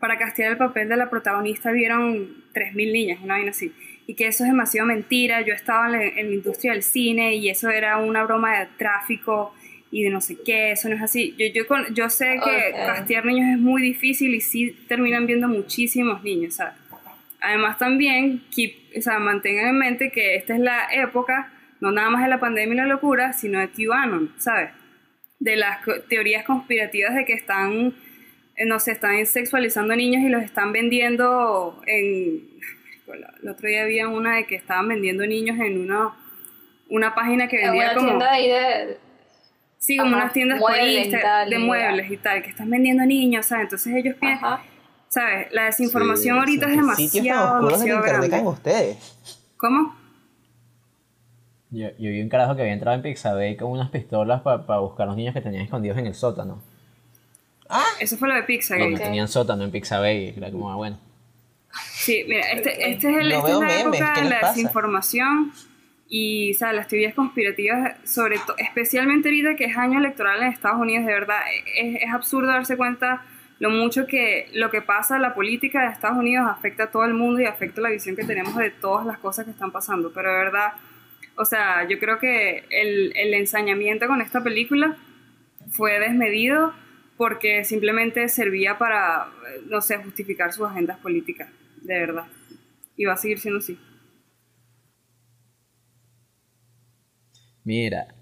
para 0.00 0.18
castear 0.18 0.52
el 0.52 0.58
papel 0.58 0.88
de 0.88 0.96
la 0.96 1.08
protagonista 1.08 1.70
vieron 1.70 2.44
3.000 2.52 2.92
niñas, 2.92 3.20
una 3.22 3.34
vaina 3.34 3.50
así. 3.50 3.72
Y 4.06 4.14
que 4.14 4.26
eso 4.26 4.44
es 4.44 4.50
demasiado 4.50 4.86
mentira. 4.86 5.40
Yo 5.42 5.54
estaba 5.54 5.86
en 5.86 5.92
la, 5.92 6.02
en 6.04 6.28
la, 6.28 6.34
industria 6.34 6.72
del 6.72 6.82
cine 6.82 7.36
y 7.36 7.48
eso 7.48 7.70
era 7.70 7.98
una 7.98 8.24
broma 8.24 8.58
de 8.58 8.66
tráfico 8.78 9.54
y 9.90 10.02
de 10.02 10.10
no 10.10 10.20
sé 10.20 10.36
qué, 10.44 10.72
eso 10.72 10.88
no 10.88 10.96
es 10.96 11.02
así. 11.02 11.34
Yo, 11.38 11.46
yo, 11.54 11.66
con, 11.66 11.94
yo 11.94 12.10
sé 12.10 12.38
que 12.44 12.70
okay. 12.70 12.72
castear 12.72 13.24
niños 13.24 13.48
es 13.52 13.58
muy 13.58 13.82
difícil 13.82 14.34
y 14.34 14.40
sí 14.40 14.76
terminan 14.88 15.26
viendo 15.26 15.48
muchísimos 15.48 16.22
niños, 16.22 16.54
¿sabes? 16.54 16.74
Además 17.40 17.78
también, 17.78 18.42
keep, 18.54 18.74
o 18.96 19.00
sea, 19.00 19.18
mantengan 19.18 19.68
en 19.68 19.78
mente 19.78 20.10
que 20.10 20.34
esta 20.34 20.54
es 20.54 20.60
la 20.60 20.88
época, 20.92 21.52
no 21.80 21.92
nada 21.92 22.10
más 22.10 22.22
de 22.22 22.28
la 22.28 22.40
pandemia 22.40 22.74
y 22.74 22.76
la 22.78 22.86
locura, 22.86 23.32
sino 23.32 23.60
de 23.60 23.68
QAnon, 23.68 24.32
¿sabes? 24.38 24.70
De 25.38 25.56
las 25.56 25.78
teorías 26.08 26.44
conspirativas 26.44 27.14
de 27.14 27.24
que 27.24 27.34
están 27.34 27.94
no 28.64 28.80
sé, 28.80 28.92
están 28.92 29.24
sexualizando 29.26 29.94
niños 29.94 30.22
y 30.22 30.28
los 30.28 30.42
están 30.42 30.72
vendiendo 30.72 31.82
en... 31.86 32.56
El 33.42 33.48
otro 33.48 33.68
día 33.68 33.82
había 33.82 34.08
una 34.08 34.36
de 34.36 34.46
que 34.46 34.56
estaban 34.56 34.88
vendiendo 34.88 35.26
niños 35.26 35.58
en 35.60 35.80
una, 35.80 36.16
una 36.88 37.14
página 37.14 37.46
que 37.46 37.58
vendía 37.58 37.84
una 37.84 37.94
como... 37.94 38.08
tienda 38.08 38.32
ahí 38.32 38.48
de... 38.48 38.98
Sí, 39.78 39.96
como 39.96 40.10
Ajá, 40.10 40.22
unas 40.22 40.32
tiendas 40.32 40.58
muebles 40.58 41.08
por 41.08 41.20
tal, 41.20 41.50
de 41.50 41.58
muebles 41.58 42.10
y 42.10 42.16
tal, 42.16 42.42
que 42.42 42.50
están 42.50 42.70
vendiendo 42.70 43.04
niños, 43.04 43.46
¿sabes? 43.46 43.64
Entonces 43.64 43.94
ellos 43.94 44.16
piensan... 44.18 44.58
¿Sabes? 45.08 45.46
La 45.52 45.66
desinformación 45.66 46.34
sí, 46.34 46.38
ahorita 46.40 46.66
sí. 46.66 46.72
es 46.72 46.76
demasiado, 46.78 47.66
demasiado 47.66 48.02
grande. 48.02 48.40
ustedes? 48.40 49.16
¿Cómo? 49.56 49.94
Yo, 51.70 51.88
yo, 51.98 52.10
vi 52.10 52.20
un 52.20 52.28
carajo 52.28 52.56
que 52.56 52.62
había 52.62 52.74
entrado 52.74 52.96
en 52.96 53.02
Pixabay 53.02 53.56
con 53.56 53.70
unas 53.70 53.90
pistolas 53.90 54.42
para 54.42 54.66
pa 54.66 54.78
buscar 54.78 55.04
a 55.04 55.06
los 55.06 55.16
niños 55.16 55.34
que 55.34 55.40
tenían 55.40 55.62
escondidos 55.62 55.98
en 55.98 56.06
el 56.06 56.14
sótano. 56.14 56.62
Ah, 57.68 57.84
eso 58.00 58.16
fue 58.16 58.28
lo 58.28 58.34
de 58.34 58.42
Pixabay. 58.42 58.84
Donde 58.84 59.00
tenían 59.00 59.28
sótano 59.28 59.64
en 59.64 59.70
Pixabay, 59.70 60.34
era 60.36 60.50
como, 60.50 60.70
ah, 60.70 60.76
bueno. 60.76 60.98
Sí, 61.92 62.24
mira, 62.28 62.52
este, 62.52 62.90
este 62.90 63.10
es 63.10 63.16
el, 63.18 63.28
no 63.28 63.36
esta 63.36 63.48
es 63.48 63.58
la 63.58 63.66
memes, 63.66 64.00
época 64.00 64.20
de 64.20 64.30
la 64.30 64.40
pasa? 64.40 64.52
desinformación 64.54 65.52
y, 66.08 66.52
o 66.52 66.58
sea, 66.58 66.72
las 66.72 66.88
teorías 66.88 67.14
conspirativas, 67.14 67.96
sobre 68.08 68.38
todo, 68.38 68.56
especialmente 68.58 69.28
ahorita 69.28 69.56
que 69.56 69.64
es 69.64 69.76
año 69.76 69.98
electoral 69.98 70.42
en 70.42 70.52
Estados 70.52 70.80
Unidos, 70.80 71.04
de 71.04 71.12
verdad, 71.12 71.40
es, 71.76 72.02
es 72.02 72.14
absurdo 72.14 72.48
darse 72.48 72.76
cuenta 72.76 73.24
lo 73.58 73.70
mucho 73.70 74.06
que 74.06 74.48
lo 74.52 74.70
que 74.70 74.82
pasa, 74.82 75.18
la 75.18 75.34
política 75.34 75.82
de 75.82 75.92
Estados 75.92 76.18
Unidos 76.18 76.46
afecta 76.48 76.84
a 76.84 76.90
todo 76.90 77.04
el 77.04 77.14
mundo 77.14 77.40
y 77.40 77.46
afecta 77.46 77.80
la 77.80 77.90
visión 77.90 78.14
que 78.14 78.24
tenemos 78.24 78.54
de 78.54 78.70
todas 78.70 79.06
las 79.06 79.18
cosas 79.18 79.44
que 79.46 79.50
están 79.50 79.72
pasando, 79.72 80.12
pero 80.14 80.30
de 80.30 80.38
verdad, 80.38 80.74
o 81.36 81.44
sea, 81.44 81.86
yo 81.88 81.98
creo 81.98 82.18
que 82.18 82.64
el, 82.70 83.12
el 83.16 83.34
ensañamiento 83.34 84.06
con 84.06 84.20
esta 84.20 84.42
película 84.42 84.96
fue 85.72 85.98
desmedido 85.98 86.72
porque 87.16 87.64
simplemente 87.64 88.28
servía 88.28 88.78
para, 88.78 89.28
no 89.68 89.80
sé, 89.80 89.96
justificar 89.98 90.52
sus 90.52 90.66
agendas 90.66 90.98
políticas, 90.98 91.48
de 91.82 91.98
verdad. 91.98 92.24
Y 92.96 93.04
va 93.04 93.14
a 93.14 93.16
seguir 93.16 93.38
siendo 93.38 93.58
así. 93.58 93.78
Mira, 97.64 98.14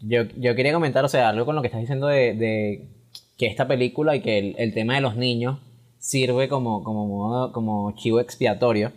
yo, 0.00 0.24
yo 0.36 0.54
quería 0.54 0.72
comentar, 0.72 1.04
o 1.04 1.08
sea, 1.08 1.28
algo 1.28 1.44
con 1.44 1.54
lo 1.54 1.60
que 1.60 1.68
estás 1.68 1.82
diciendo 1.82 2.06
de, 2.06 2.34
de 2.34 2.88
que 3.36 3.46
esta 3.46 3.68
película 3.68 4.16
y 4.16 4.22
que 4.22 4.38
el, 4.38 4.54
el, 4.58 4.72
tema 4.72 4.94
de 4.94 5.02
los 5.02 5.16
niños 5.16 5.60
sirve 5.98 6.48
como, 6.48 6.82
como, 6.82 7.06
modo, 7.06 7.52
como 7.52 7.94
chivo 7.96 8.20
expiatorio, 8.20 8.92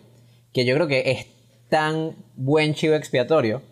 que 0.52 0.64
yo 0.64 0.74
creo 0.74 0.86
que 0.86 1.10
es 1.10 1.26
tan 1.68 2.12
buen 2.36 2.74
chivo 2.74 2.94
expiatorio 2.94 3.62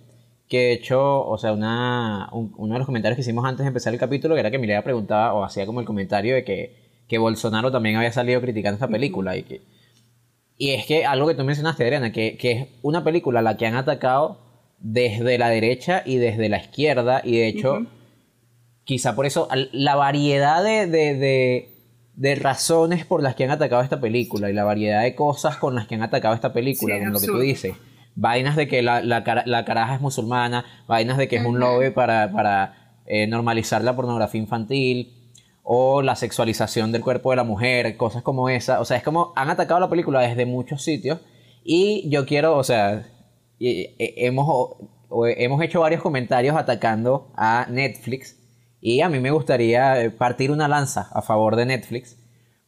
que 0.53 0.59
de 0.59 0.73
hecho, 0.75 1.27
o 1.27 1.39
sea, 1.39 1.55
una, 1.55 2.29
un, 2.31 2.53
uno 2.59 2.75
de 2.75 2.79
los 2.79 2.85
comentarios 2.85 3.17
que 3.17 3.23
hicimos 3.23 3.47
antes 3.47 3.65
de 3.65 3.69
empezar 3.69 3.95
el 3.95 3.99
capítulo, 3.99 4.35
que 4.35 4.41
era 4.41 4.51
que 4.51 4.59
Mireia 4.59 4.85
preguntaba 4.85 5.33
o 5.33 5.45
hacía 5.45 5.65
como 5.65 5.81
el 5.81 5.87
comentario 5.87 6.35
de 6.35 6.45
que, 6.45 6.77
que 7.09 7.17
Bolsonaro 7.17 7.73
también 7.73 7.97
había 7.97 8.13
salido 8.13 8.39
criticando 8.43 8.75
esta 8.75 8.87
película. 8.87 9.35
Y, 9.35 9.45
que, 9.45 9.63
y 10.59 10.73
es 10.73 10.85
que 10.85 11.07
algo 11.07 11.27
que 11.27 11.37
tú 11.37 11.45
mencionaste, 11.45 11.85
Adriana, 11.85 12.13
que, 12.13 12.37
que 12.37 12.51
es 12.53 12.69
una 12.83 13.03
película 13.03 13.39
a 13.41 13.43
la 13.43 13.57
que 13.57 13.65
han 13.65 13.77
atacado 13.77 14.41
desde 14.79 15.39
la 15.39 15.49
derecha 15.49 16.03
y 16.05 16.17
desde 16.17 16.51
la 16.51 16.59
izquierda, 16.59 17.23
y 17.25 17.39
de 17.39 17.49
hecho, 17.49 17.73
uh 17.73 17.77
-huh. 17.79 17.89
quizá 18.85 19.17
por 19.17 19.25
eso, 19.25 19.49
la 19.73 19.95
variedad 19.95 20.63
de, 20.63 20.87
de, 20.87 21.15
de, 21.15 21.69
de, 22.15 22.35
razones 22.35 23.07
por 23.07 23.23
las 23.23 23.37
que 23.37 23.45
han 23.45 23.53
atacado 23.53 23.81
esta 23.81 24.03
película 24.03 24.51
y 24.51 24.53
la 24.53 24.65
variedad 24.65 25.03
de 25.03 25.15
cosas 25.15 25.57
con 25.57 25.75
las 25.75 25.87
que 25.87 25.95
han 25.95 26.03
atacado 26.03 26.35
esta 26.35 26.53
película, 26.53 26.97
sí, 26.97 27.01
como 27.01 27.13
lo 27.13 27.21
que 27.21 27.27
tú 27.27 27.39
dices 27.39 27.75
vainas 28.15 28.57
de 28.57 28.69
que 28.69 28.83
la, 28.83 29.03
la, 29.03 29.43
la 29.47 29.65
caraja 29.65 29.95
es 29.95 30.01
musulmana, 30.01 30.65
vainas 30.87 31.17
de 31.19 31.29
que 31.29 31.37
es 31.37 31.45
un 31.45 31.59
lobby 31.59 31.91
para, 31.91 32.31
para 32.33 33.01
eh, 33.07 33.27
normalizar 33.27 33.83
la 33.83 33.97
pornografía 33.97 34.41
infantil 34.41 35.13
o 35.63 36.03
la 36.03 36.17
sexualización 36.17 36.93
del 36.93 37.03
cuerpo 37.03 37.31
de 37.31 37.37
la 37.37 37.45
mujer, 37.45 37.97
cosas 37.97 38.23
como 38.23 38.49
esa. 38.49 38.81
O 38.81 38.85
sea, 38.85 38.97
es 38.97 39.03
como 39.03 39.33
han 39.37 39.51
atacado 39.51 39.81
la 39.81 39.91
película 39.91 40.21
desde 40.21 40.47
muchos 40.47 40.83
sitios 40.83 41.21
y 41.65 42.09
yo 42.11 42.27
quiero, 42.27 42.57
o 42.57 42.65
sea, 42.65 43.07
hemos, 43.59 44.77
hemos 45.37 45.63
hecho 45.63 45.81
varios 45.81 46.03
comentarios 46.03 46.57
atacando 46.57 47.31
a 47.37 47.67
Netflix 47.71 48.39
y 48.81 49.01
a 49.01 49.09
mí 49.09 49.21
me 49.21 49.31
gustaría 49.31 50.13
partir 50.19 50.51
una 50.51 50.67
lanza 50.69 51.09
a 51.13 51.23
favor 51.23 51.55
de 51.57 51.67
Netflix 51.67 52.19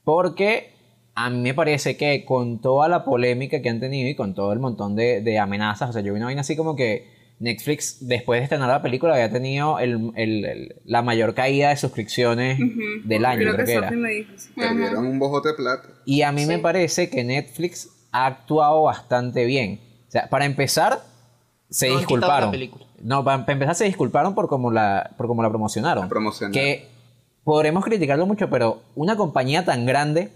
porque 0.05 0.74
a 1.15 1.31
mí 1.31 1.41
me 1.41 1.55
parece 1.55 1.97
que 1.97 2.25
con 2.25 2.61
toda 2.61 2.89
la 2.89 3.05
polémica 3.05 3.63
que 3.63 3.69
han 3.69 3.81
tenido 3.81 4.09
y 4.09 4.15
con 4.15 4.35
todo 4.35 4.53
el 4.53 4.59
montón 4.59 4.97
de, 4.97 5.21
de 5.21 5.39
amenazas, 5.39 5.91
o 5.91 5.93
sea, 5.93 6.03
yo 6.03 6.13
vi 6.13 6.17
una 6.19 6.27
vaina 6.27 6.41
así 6.41 6.57
como 6.57 6.75
que 6.75 7.13
Netflix, 7.39 7.99
después 8.07 8.41
de 8.41 8.45
estrenar 8.45 8.69
la 8.69 8.83
película, 8.83 9.15
había 9.15 9.31
tenido 9.31 9.79
el, 9.79 10.13
el, 10.15 10.45
el, 10.45 10.77
la 10.85 11.03
mayor 11.03 11.35
caída 11.35 11.71
de 11.71 11.77
suscripciones 11.77 12.59
uh 12.59 12.63
-huh. 12.63 13.03
del 13.05 13.25
año, 13.25 13.41
creo, 13.41 13.55
creo 13.55 13.67
que, 13.67 13.73
que 13.73 13.79
era. 13.79 13.91
Me 13.91 14.11
dijo, 14.11 14.33
sí. 14.37 14.51
Perdieron 14.57 15.07
un 15.07 15.19
bojote 15.19 15.49
de 15.51 15.55
plata. 15.55 15.89
Y 16.05 16.23
a 16.23 16.33
mí 16.33 16.43
sí. 16.43 16.47
me 16.49 16.59
parece 16.59 17.11
que 17.11 17.25
Netflix 17.25 17.91
ha 18.13 18.27
actuado 18.27 18.83
bastante 18.85 19.45
bien. 19.45 19.81
O 20.09 20.11
sea, 20.11 20.29
para 20.31 20.45
empezar, 20.45 21.01
se 21.69 21.89
no, 21.89 21.99
disculparon. 21.99 22.55
No, 23.03 23.25
para 23.25 23.45
empezar 23.53 23.75
se 23.75 23.85
disculparon 23.85 24.35
por 24.35 24.49
cómo 24.49 24.71
la, 24.71 25.11
por 25.17 25.27
cómo 25.27 25.43
la 25.43 25.49
promocionaron. 25.51 26.09
Promocionar. 26.09 26.53
Que 26.53 26.87
podremos 27.43 27.85
criticarlo 27.85 28.27
mucho, 28.27 28.49
pero 28.49 28.83
una 28.95 29.17
compañía 29.17 29.65
tan 29.65 29.87
grande 29.87 30.31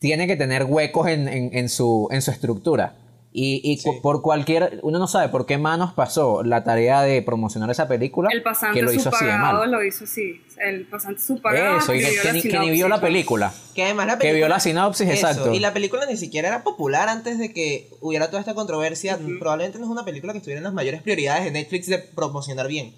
tiene 0.00 0.26
que 0.26 0.34
tener 0.34 0.64
huecos 0.64 1.06
en, 1.06 1.28
en, 1.28 1.50
en, 1.52 1.68
su, 1.68 2.08
en 2.10 2.20
su 2.22 2.32
estructura. 2.32 2.96
Y, 3.32 3.60
y 3.62 3.80
cu- 3.80 4.02
por 4.02 4.22
cualquier, 4.22 4.80
uno 4.82 4.98
no 4.98 5.06
sabe 5.06 5.28
por 5.28 5.46
qué 5.46 5.56
manos 5.56 5.92
pasó 5.92 6.42
la 6.42 6.64
tarea 6.64 7.02
de 7.02 7.22
promocionar 7.22 7.70
esa 7.70 7.86
película 7.86 8.28
El 8.32 8.42
pasante 8.42 8.80
que 8.80 8.82
lo 8.84 8.92
hizo 8.92 9.08
así 9.08 9.24
de 9.24 9.30
mal. 9.38 9.70
lo 9.70 9.84
hizo 9.84 10.02
así. 10.02 10.40
El 10.58 10.86
pasante 10.86 11.20
subpagado 11.22 11.78
Eso, 11.78 11.94
y 11.94 12.00
que, 12.00 12.16
que 12.22 12.32
ni, 12.32 12.42
que 12.42 12.58
ni 12.58 12.70
vio 12.70 12.88
la 12.88 13.00
película. 13.00 13.52
Que 13.72 13.84
además 13.84 14.08
la 14.08 14.18
Que 14.18 14.24
vio 14.26 14.32
película- 14.32 14.56
la 14.56 14.60
sinopsis, 14.60 15.08
Eso, 15.08 15.28
exacto. 15.28 15.54
Y 15.54 15.60
la 15.60 15.72
película 15.72 16.06
ni 16.06 16.16
siquiera 16.16 16.48
era 16.48 16.64
popular 16.64 17.08
antes 17.08 17.38
de 17.38 17.52
que 17.52 17.88
hubiera 18.00 18.26
toda 18.30 18.40
esta 18.40 18.54
controversia. 18.54 19.16
Probablemente 19.38 19.78
no 19.78 19.84
es 19.84 19.90
una 19.92 20.04
película 20.04 20.32
que 20.32 20.38
estuviera 20.38 20.58
en 20.58 20.64
las 20.64 20.74
mayores 20.74 21.00
prioridades 21.00 21.44
de 21.44 21.52
Netflix 21.52 21.86
de 21.86 21.98
promocionar 21.98 22.66
bien. 22.66 22.94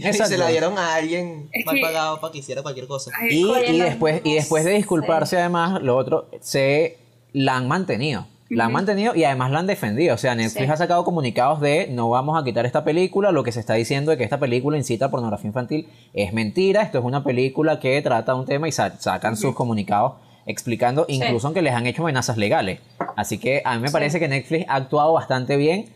Y 0.00 0.12
se 0.12 0.38
la 0.38 0.46
dieron 0.48 0.78
a 0.78 0.94
alguien 0.94 1.48
Es 1.52 1.66
mal 1.66 1.74
que- 1.74 1.82
pagado 1.82 2.20
para 2.20 2.32
que 2.32 2.38
hiciera 2.38 2.62
cualquier 2.62 2.86
cosa. 2.86 3.10
Ay, 3.20 3.44
Y, 3.68 3.78
después, 3.80 4.20
y 4.24 4.34
después 4.34 4.64
de 4.64 4.72
disculparse, 4.74 5.36
además, 5.38 5.82
lo 5.82 5.96
otro, 5.96 6.28
se 6.40 6.98
la 7.32 7.56
han 7.56 7.66
mantenido. 7.68 8.26
La 8.48 8.64
han 8.66 8.72
mantenido 8.72 9.14
y 9.14 9.24
además 9.24 9.50
la 9.50 9.58
han 9.58 9.66
defendido. 9.66 10.14
O 10.14 10.18
sea, 10.18 10.34
Netflix 10.34 10.64
Sí. 10.66 10.72
ha 10.72 10.76
sacado 10.76 11.04
comunicados 11.04 11.60
de 11.60 11.88
no 11.90 12.08
vamos 12.08 12.40
a 12.40 12.44
quitar 12.44 12.64
esta 12.64 12.82
película. 12.84 13.30
Lo 13.32 13.42
que 13.42 13.52
se 13.52 13.60
está 13.60 13.74
diciendo 13.74 14.10
de 14.10 14.16
que 14.16 14.24
esta 14.24 14.38
película 14.38 14.78
incita 14.78 15.06
a 15.06 15.10
pornografía 15.10 15.48
infantil 15.48 15.88
es 16.14 16.32
mentira. 16.32 16.80
Esto 16.82 16.98
es 17.00 17.04
una 17.04 17.22
película 17.24 17.78
que 17.78 18.00
trata 18.00 18.34
un 18.36 18.46
tema 18.46 18.66
y 18.68 18.72
sa- 18.72 18.98
sacan 19.00 19.36
sus 19.36 19.54
comunicados 19.54 20.12
explicando, 20.46 21.04
incluso 21.08 21.52
que 21.52 21.60
les 21.60 21.74
han 21.74 21.86
hecho 21.86 22.00
amenazas 22.02 22.38
legales. 22.38 22.80
Así 23.16 23.36
que 23.36 23.60
a 23.66 23.74
mí 23.74 23.82
me 23.82 23.90
parece 23.90 24.18
que 24.18 24.28
Netflix 24.28 24.64
ha 24.68 24.76
actuado 24.76 25.12
bastante 25.12 25.56
bien 25.58 25.86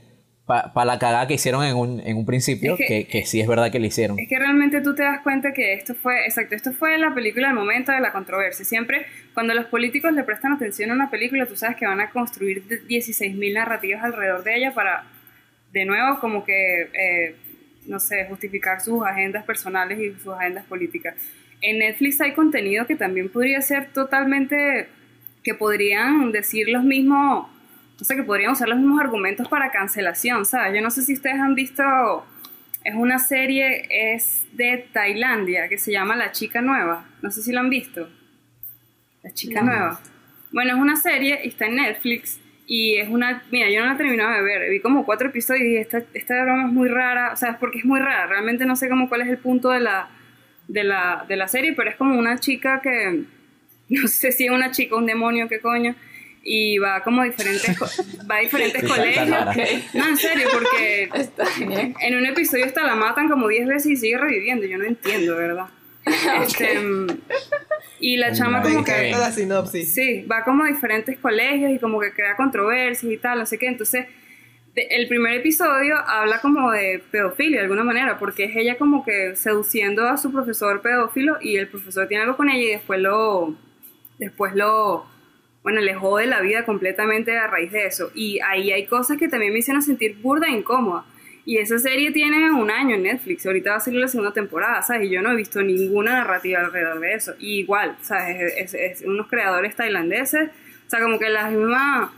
para 0.47 0.85
la 0.85 0.99
cagada 0.99 1.27
que 1.29 1.35
hicieron 1.35 1.65
en 1.65 1.77
un, 1.77 2.01
en 2.01 2.17
un 2.17 2.27
principio, 2.27 2.73
Es 2.73 2.79
que- 2.79 2.87
que, 2.87 3.07
que 3.07 3.25
sí 3.27 3.41
es 3.41 3.47
verdad 3.47 3.71
que 3.71 3.79
lo 3.79 3.87
hicieron. 3.87 4.19
Es 4.19 4.29
que 4.29 4.39
realmente 4.39 4.81
tú 4.81 4.95
te 4.95 5.03
das 5.03 5.21
cuenta 5.23 5.53
que 5.53 5.73
esto 5.75 5.95
fue, 5.95 6.25
exacto, 6.25 6.55
esto 6.57 6.73
fue 6.73 6.99
la 6.99 7.15
película 7.15 7.47
del 7.49 7.57
momento 7.57 7.93
de 7.93 8.01
la 8.01 8.13
controversia. 8.13 8.65
Siempre 8.65 9.07
cuando 9.35 9.55
los 9.55 9.67
políticos 9.67 10.13
le 10.13 10.25
prestan 10.25 10.53
atención 10.53 10.91
a 10.91 10.95
una 10.95 11.11
película, 11.11 11.47
tú 11.47 11.55
sabes 11.57 11.77
que 11.77 11.87
van 11.87 12.01
a 12.01 12.11
construir 12.11 12.65
16.000 12.89 13.55
narrativas 13.55 14.03
alrededor 14.03 14.43
de 14.43 14.57
ella 14.57 14.75
para, 14.75 15.05
de 15.73 15.85
nuevo, 15.85 16.19
como 16.21 16.45
que, 16.45 16.89
eh, 16.93 17.37
no 17.87 18.01
sé, 18.01 18.25
justificar 18.29 18.81
sus 18.81 19.03
agendas 19.05 19.45
personales 19.45 19.99
y 20.01 20.13
sus 20.21 20.35
agendas 20.35 20.65
políticas. 20.65 21.15
En 21.61 21.79
Netflix 21.79 22.21
hay 22.21 22.33
contenido 22.33 22.87
que 22.89 22.97
también 22.97 23.29
podría 23.29 23.61
ser 23.63 23.87
totalmente, 23.93 24.89
que 25.45 25.55
podrían 25.55 26.33
decir 26.33 26.69
los 26.69 26.83
mismos, 26.83 27.47
o 28.03 28.05
sea, 28.05 28.17
que 28.17 28.25
podrían 28.25 28.51
usar 28.51 28.69
los 28.69 28.79
mismos 28.79 29.01
argumentos 29.01 29.47
para 29.47 29.71
cancelación, 29.71 30.45
¿sabes? 30.45 30.75
Yo 30.75 30.83
no 30.83 30.91
sé 30.91 31.03
si 31.03 31.15
ustedes 31.15 31.37
han 31.37 31.55
visto 31.55 31.85
es 32.85 32.95
una 32.97 33.21
serie, 33.21 33.87
es 33.91 34.45
de 34.53 34.89
Tailandia, 34.93 35.69
que 35.69 35.79
se 35.79 35.93
llama 35.93 36.17
La 36.17 36.33
Chica 36.33 36.61
Nueva. 36.61 37.07
No 37.23 37.31
sé 37.31 37.43
si 37.43 37.53
la 37.53 37.61
han 37.61 37.71
visto. 37.71 38.09
La 39.23 39.33
Chica 39.33 39.63
Nueva. 39.63 40.01
Bueno, 40.51 40.75
es 40.75 40.81
una 40.81 40.97
serie 40.97 41.41
y 41.45 41.49
está 41.49 41.67
en 41.67 41.77
Netflix. 41.77 42.41
Y 42.67 42.97
es 42.97 43.09
una. 43.09 43.45
Mira, 43.53 43.71
yo 43.71 43.81
no 43.81 43.87
la 43.87 43.95
he 43.95 43.97
terminado 43.97 44.35
de 44.35 44.43
ver. 44.43 44.69
Vi 44.69 44.81
como 44.81 45.05
cuatro 45.05 45.29
episodios 45.29 45.63
y 45.63 45.69
dije, 45.69 45.81
esta, 45.83 46.03
esta 46.13 46.43
broma 46.43 46.67
es 46.67 46.73
muy 46.73 46.89
rara. 46.89 47.33
O 47.33 47.37
sea, 47.37 47.51
es 47.51 47.57
porque 47.59 47.79
es 47.79 47.85
muy 47.85 48.01
rara. 48.01 48.27
Realmente 48.27 48.67
no 48.67 48.75
sé 48.75 48.89
cómo 48.89 49.09
cuál 49.09 49.23
es 49.23 49.29
el 49.29 49.39
punto 49.39 49.71
de 49.71 49.79
la, 49.79 50.09
de 50.67 50.83
la, 50.83 51.25
de 51.29 51.37
la 51.37 51.47
serie, 51.47 51.75
pero 51.75 51.89
es 51.89 51.97
como 51.97 52.19
una 52.19 52.39
chica 52.39 52.81
que. 52.83 53.25
No 53.89 54.09
sé 54.09 54.33
si 54.33 54.47
es 54.47 54.51
una 54.51 54.71
chica 54.71 54.95
o 54.95 54.99
un 54.99 55.07
demonio, 55.07 55.49
qué 55.49 55.61
coño. 55.61 55.95
Y 56.45 56.79
va 56.79 57.03
como 57.05 57.23
a 57.23 57.25
diferentes, 57.25 57.79
va 58.31 58.37
a 58.37 58.41
diferentes 58.41 58.83
colegios. 58.83 59.29
No, 59.95 60.09
en 60.09 60.17
serio, 60.17 60.49
porque 60.53 61.09
Está 61.15 61.45
bien. 61.59 61.95
en 62.01 62.17
un 62.17 62.27
episodio 62.27 62.65
hasta 62.65 62.83
la 62.85 62.97
matan 62.97 63.29
como 63.29 63.47
10 63.49 63.67
veces 63.69 63.93
y 63.93 63.97
sigue 63.97 64.19
reviviendo. 64.19 64.67
Yo 64.67 64.77
no 64.79 64.85
entiendo, 64.85 65.37
¿verdad? 65.37 65.67
Este, 66.43 66.81
y 68.01 68.17
la 68.17 68.33
chama 68.33 68.61
Me 68.61 68.71
como 68.73 68.85
que... 68.85 68.91
encanta 69.09 69.19
la 69.29 69.31
sinopsis. 69.33 69.93
Sí, 69.95 70.23
va 70.31 70.43
como 70.43 70.65
a 70.65 70.69
diferentes 70.69 71.17
colegios 71.19 71.71
y 71.71 71.79
como 71.79 72.01
que 72.01 72.13
crea 72.13 72.35
controversias 72.37 73.13
y 73.13 73.17
tal, 73.19 73.39
no 73.39 73.47
sé 73.47 73.57
qué. 73.59 73.67
Entonces, 73.69 74.07
de- 74.75 74.89
el 74.91 75.07
primer 75.07 75.35
episodio 75.35 75.97
habla 75.97 76.41
como 76.41 76.73
de 76.73 77.01
pedofilia 77.13 77.59
de 77.59 77.63
alguna 77.67 77.85
manera, 77.85 78.19
porque 78.19 78.45
es 78.45 78.57
ella 78.57 78.77
como 78.79 79.05
que 79.05 79.37
seduciendo 79.37 80.09
a 80.09 80.17
su 80.17 80.33
profesor 80.33 80.83
pedófilo 80.83 81.39
y 81.41 81.57
el 81.57 81.69
profesor 81.69 82.09
tiene 82.09 82.25
algo 82.25 82.37
con 82.37 82.49
ella 82.51 82.65
y 82.65 82.71
después 82.73 82.99
lo... 83.01 83.55
Después 84.19 84.55
lo... 84.57 85.07
Bueno, 85.63 85.81
le 85.81 85.95
jode 85.95 86.27
la 86.27 86.41
vida 86.41 86.65
completamente 86.65 87.37
a 87.39 87.47
raíz 87.47 87.71
de 87.73 87.87
eso. 87.87 88.11
Y 88.15 88.41
ahí 88.41 88.73
hay 88.73 88.87
cosas 88.87 89.17
que 89.19 89.29
también 89.29 89.53
me 89.53 89.61
hicieron 89.61 89.83
sentir 89.83 90.17
burda 90.21 90.49
e 90.49 90.51
incómoda. 90.51 91.05
Y 91.45 91.59
esa 91.59 91.79
serie 91.79 92.13
tiene 92.13 92.51
un 92.53 92.71
año 92.71 92.95
en 92.97 93.03
Netflix, 93.03 93.45
ahorita 93.47 93.71
va 93.71 93.77
a 93.77 93.81
salir 93.81 94.01
la 94.01 94.07
segunda 94.09 94.33
temporada, 94.33 94.81
¿sabes? 94.83 95.09
Y 95.09 95.11
yo 95.11 95.23
no 95.23 95.33
he 95.33 95.37
visto 95.37 95.61
ninguna 95.63 96.13
narrativa 96.15 96.61
alrededor 96.61 97.01
de 97.01 97.15
eso. 97.15 97.35
Y 97.39 97.61
igual, 97.61 97.97
¿sabes? 98.01 98.53
Es, 98.57 98.75
es- 98.75 99.01
es 99.01 99.03
unos 99.07 99.27
creadores 99.29 99.75
tailandeses, 99.75 100.51
o 100.87 100.91
sea, 100.91 101.01
como 101.01 101.19
que 101.19 101.29
las 101.31 101.51
mismas, 101.51 102.11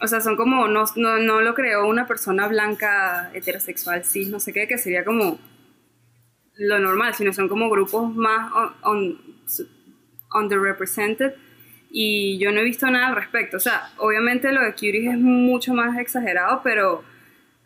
o 0.00 0.06
sea, 0.06 0.20
son 0.20 0.36
como, 0.36 0.68
no, 0.68 0.84
no, 0.96 1.18
no 1.18 1.40
lo 1.40 1.54
creó 1.54 1.88
una 1.88 2.06
persona 2.06 2.46
blanca, 2.46 3.30
heterosexual, 3.34 4.04
sí, 4.04 4.26
no 4.26 4.38
sé 4.38 4.52
qué, 4.52 4.68
que 4.68 4.78
sería 4.78 5.04
como 5.04 5.40
lo 6.56 6.78
normal, 6.78 7.14
sino 7.14 7.32
son 7.32 7.48
como 7.48 7.68
grupos 7.70 8.14
más 8.14 8.52
on- 8.52 8.74
on- 8.82 9.18
underrepresented 10.34 11.32
y 11.94 12.38
yo 12.38 12.50
no 12.52 12.60
he 12.60 12.64
visto 12.64 12.90
nada 12.90 13.08
al 13.08 13.16
respecto. 13.16 13.58
O 13.58 13.60
sea, 13.60 13.90
obviamente 13.98 14.50
lo 14.50 14.64
de 14.64 14.72
Cuties 14.72 15.12
es 15.12 15.18
mucho 15.18 15.74
más 15.74 15.98
exagerado, 15.98 16.62
pero 16.64 17.04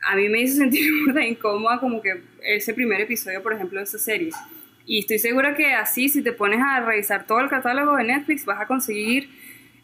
a 0.02 0.16
mí 0.16 0.28
me 0.28 0.40
hizo 0.40 0.56
sentir 0.56 0.90
burda 1.06 1.24
incómoda 1.24 1.78
como 1.78 2.02
que 2.02 2.22
ese 2.42 2.74
primer 2.74 3.00
episodio, 3.00 3.42
por 3.42 3.52
ejemplo, 3.52 3.78
de 3.78 3.84
esa 3.84 3.98
serie. 3.98 4.30
Y 4.84 5.00
estoy 5.00 5.18
segura 5.20 5.54
que 5.54 5.72
así, 5.72 6.08
si 6.08 6.22
te 6.22 6.32
pones 6.32 6.60
a 6.60 6.80
revisar 6.80 7.26
todo 7.26 7.40
el 7.40 7.48
catálogo 7.48 7.96
de 7.96 8.04
Netflix, 8.04 8.44
vas 8.44 8.60
a 8.60 8.66
conseguir 8.66 9.30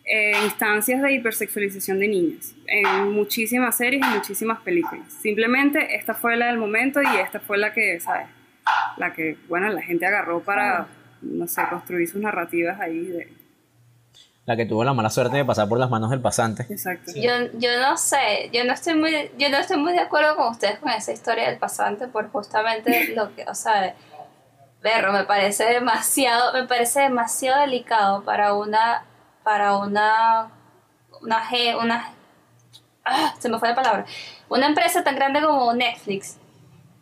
eh, 0.04 0.32
instancias 0.44 1.00
de 1.02 1.12
hipersexualización 1.12 2.00
de 2.00 2.08
niñas 2.08 2.56
en 2.66 3.12
muchísimas 3.12 3.76
series 3.76 4.04
y 4.04 4.14
muchísimas 4.14 4.60
películas. 4.60 5.12
Simplemente 5.12 5.94
esta 5.94 6.14
fue 6.14 6.36
la 6.36 6.46
del 6.46 6.58
momento 6.58 7.00
y 7.00 7.16
esta 7.16 7.38
fue 7.38 7.58
la 7.58 7.72
que, 7.72 8.00
¿sabes? 8.00 8.26
La 8.96 9.12
que, 9.12 9.36
bueno, 9.48 9.68
la 9.68 9.82
gente 9.82 10.06
agarró 10.06 10.40
para, 10.40 10.88
no 11.20 11.46
sé, 11.46 11.62
construir 11.70 12.08
sus 12.08 12.20
narrativas 12.20 12.80
ahí 12.80 13.06
de... 13.06 13.41
La 14.44 14.56
que 14.56 14.66
tuvo 14.66 14.82
la 14.82 14.92
mala 14.92 15.08
suerte 15.08 15.36
de 15.36 15.44
pasar 15.44 15.68
por 15.68 15.78
las 15.78 15.88
manos 15.88 16.10
del 16.10 16.20
pasante. 16.20 16.66
Exacto. 16.68 17.12
Yo, 17.14 17.30
yo 17.54 17.80
no 17.80 17.96
sé, 17.96 18.50
yo 18.52 18.64
no 18.64 18.72
estoy 18.72 18.94
muy, 18.94 19.30
yo 19.38 19.48
no 19.50 19.58
estoy 19.58 19.76
muy 19.76 19.92
de 19.92 20.00
acuerdo 20.00 20.34
con 20.34 20.48
ustedes 20.48 20.80
con 20.80 20.90
esa 20.90 21.12
historia 21.12 21.48
del 21.48 21.58
pasante 21.58 22.08
por 22.08 22.30
justamente 22.32 23.08
lo 23.14 23.34
que, 23.36 23.44
o 23.44 23.54
sea, 23.54 23.94
perro, 24.80 25.12
me 25.12 25.24
parece 25.24 25.64
demasiado, 25.66 26.52
me 26.54 26.66
parece 26.66 27.02
demasiado 27.02 27.60
delicado 27.60 28.24
para 28.24 28.54
una, 28.54 29.04
para 29.44 29.76
una, 29.76 30.50
una, 31.20 31.42
una, 31.80 32.12
ah, 33.04 33.34
se 33.38 33.48
me 33.48 33.60
fue 33.60 33.68
la 33.68 33.74
palabra, 33.76 34.06
una 34.48 34.66
empresa 34.66 35.04
tan 35.04 35.14
grande 35.14 35.40
como 35.40 35.72
Netflix, 35.72 36.36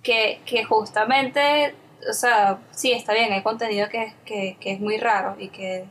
que, 0.03 0.43
que 0.45 0.65
justamente, 0.65 1.75
o 2.09 2.13
sea, 2.13 2.59
sí, 2.71 2.93
está 2.93 3.15
bien, 3.15 3.33
hay 3.33 3.43
contenido 3.43 3.89
que, 3.89 4.15
que, 4.27 4.59
que 4.61 4.73
es 4.73 4.81
muy 4.81 4.99
raro 4.99 5.37
y 5.39 5.49
que 5.49 5.87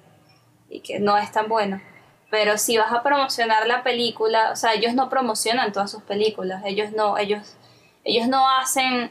y 0.70 0.82
que 0.82 0.99
no 0.99 1.17
es 1.17 1.32
tan 1.32 1.47
bueno. 1.47 1.82
Pero 2.30 2.57
si 2.57 2.78
vas 2.78 2.91
a 2.91 3.01
promocionar 3.01 3.67
la 3.67 3.84
película, 3.84 4.51
o 4.51 4.55
sea, 4.55 4.74
ellos 4.74 4.93
no 4.93 5.09
promocionan 5.09 5.72
todas 5.72 5.89
sus 5.89 6.03
películas, 6.03 6.63
ellos 6.65 6.91
no, 6.91 7.17
ellos, 7.17 7.55
ellos 8.03 8.28
no 8.28 8.47
hacen, 8.49 9.09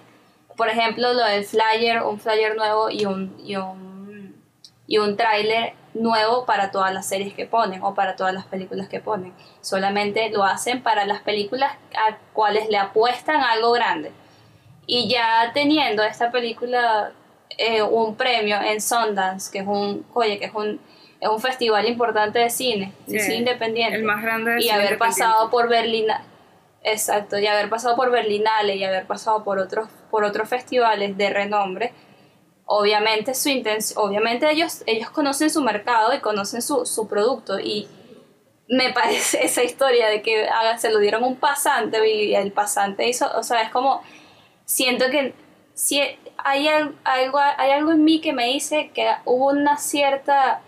por 0.56 0.68
ejemplo, 0.68 1.12
lo 1.12 1.24
del 1.24 1.44
flyer, 1.44 2.02
un 2.02 2.20
flyer 2.20 2.56
nuevo 2.56 2.90
y 2.90 3.06
un, 3.06 3.36
y 3.44 3.56
un, 3.56 4.36
y 4.86 4.98
un 4.98 5.16
tráiler 5.16 5.74
nuevo 5.94 6.46
para 6.46 6.70
todas 6.70 6.94
las 6.94 7.06
series 7.08 7.34
que 7.34 7.46
ponen 7.46 7.82
o 7.82 7.94
para 7.94 8.14
todas 8.14 8.32
las 8.32 8.44
películas 8.44 8.88
que 8.88 9.00
ponen. 9.00 9.34
Solamente 9.60 10.30
lo 10.30 10.44
hacen 10.44 10.82
para 10.82 11.04
las 11.04 11.20
películas 11.22 11.72
a 11.96 12.16
cuales 12.32 12.68
le 12.68 12.78
apuestan 12.78 13.40
algo 13.40 13.72
grande. 13.72 14.12
Y 14.86 15.08
ya 15.08 15.50
teniendo 15.52 16.04
esta 16.04 16.30
película 16.30 17.12
eh, 17.56 17.82
un 17.82 18.14
premio 18.14 18.60
en 18.60 18.80
Sundance, 18.80 19.50
que 19.50 19.58
es 19.58 19.66
un, 19.66 20.06
oye, 20.14 20.38
que 20.38 20.46
es 20.46 20.54
un, 20.54 20.80
es 21.20 21.28
un 21.28 21.40
festival 21.40 21.86
importante 21.88 22.38
de 22.38 22.50
cine, 22.50 22.92
Sí, 23.06 23.18
cine 23.18 23.36
independiente. 23.36 23.96
el 23.96 24.04
más 24.04 24.22
grande 24.22 24.52
de 24.52 24.58
Y 24.58 24.62
cine 24.64 24.74
haber 24.74 24.98
pasado 24.98 25.50
por 25.50 25.68
Berlina, 25.68 26.22
exacto, 26.82 27.38
y 27.38 27.46
haber 27.46 27.68
pasado 27.68 27.96
por 27.96 28.10
Berlinale 28.10 28.76
y 28.76 28.84
haber 28.84 29.06
pasado 29.06 29.42
por 29.44 29.58
otros, 29.58 29.88
por 30.10 30.24
otros 30.24 30.48
festivales 30.48 31.16
de 31.16 31.30
renombre, 31.30 31.92
obviamente 32.66 33.34
su 33.34 33.48
intención, 33.48 33.98
obviamente 34.04 34.50
ellos, 34.50 34.82
ellos 34.86 35.10
conocen 35.10 35.50
su 35.50 35.62
mercado 35.62 36.14
y 36.14 36.20
conocen 36.20 36.62
su, 36.62 36.84
su 36.86 37.08
producto 37.08 37.58
y 37.58 37.88
me 38.68 38.92
parece 38.92 39.44
esa 39.44 39.62
historia 39.64 40.08
de 40.08 40.22
que 40.22 40.46
haga- 40.48 40.78
se 40.78 40.90
lo 40.90 40.98
dieron 40.98 41.24
a 41.24 41.26
un 41.26 41.36
pasante 41.36 42.06
y 42.08 42.34
el 42.34 42.52
pasante 42.52 43.08
hizo, 43.08 43.26
o 43.36 43.42
sea, 43.42 43.62
es 43.62 43.70
como, 43.70 44.02
siento 44.66 45.06
que 45.10 45.34
si 45.74 46.00
hay, 46.36 46.68
al- 46.68 46.94
algo, 47.04 47.38
hay 47.38 47.70
algo 47.70 47.92
en 47.92 48.04
mí 48.04 48.20
que 48.20 48.32
me 48.32 48.46
dice 48.46 48.90
que 48.94 49.10
hubo 49.24 49.46
una 49.48 49.78
cierta 49.78 50.60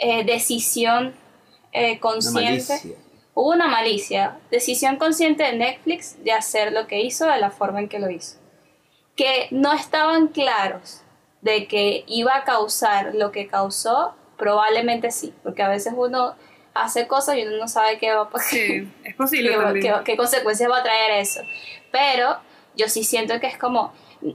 eh, 0.00 0.24
decisión 0.24 1.14
eh, 1.72 1.98
consciente. 2.00 2.96
Hubo 3.34 3.50
una 3.50 3.66
malicia, 3.66 4.38
decisión 4.50 4.96
consciente 4.96 5.42
de 5.42 5.54
Netflix 5.56 6.22
de 6.22 6.32
hacer 6.32 6.72
lo 6.72 6.86
que 6.86 7.00
hizo 7.00 7.26
de 7.26 7.38
la 7.38 7.50
forma 7.50 7.80
en 7.80 7.88
que 7.88 7.98
lo 7.98 8.08
hizo. 8.10 8.36
Que 9.16 9.48
no 9.50 9.72
estaban 9.72 10.28
claros 10.28 11.02
de 11.40 11.66
que 11.66 12.04
iba 12.06 12.36
a 12.36 12.44
causar 12.44 13.14
lo 13.14 13.32
que 13.32 13.48
causó, 13.48 14.14
probablemente 14.38 15.10
sí, 15.10 15.34
porque 15.42 15.62
a 15.62 15.68
veces 15.68 15.92
uno, 15.96 16.34
hace 16.74 17.06
cosas 17.08 17.36
y 17.36 17.42
uno 17.42 17.56
no 17.56 17.68
sabe 17.68 17.98
qué 17.98 18.12
va 18.14 18.22
a 18.22 18.30
pasar. 18.30 18.50
Sí, 18.50 18.88
es 19.04 19.14
posible 19.16 19.50
qué, 19.50 19.56
también. 19.56 19.94
qué- 19.98 20.04
qué 20.04 20.16
consecuencias 20.16 20.70
va 20.70 20.78
a 20.78 20.82
traer 20.84 21.20
eso. 21.20 21.40
Pero 21.90 22.38
yo 22.76 22.88
sí 22.88 23.02
siento 23.04 23.38
que 23.40 23.46
es 23.48 23.58
como, 23.58 23.92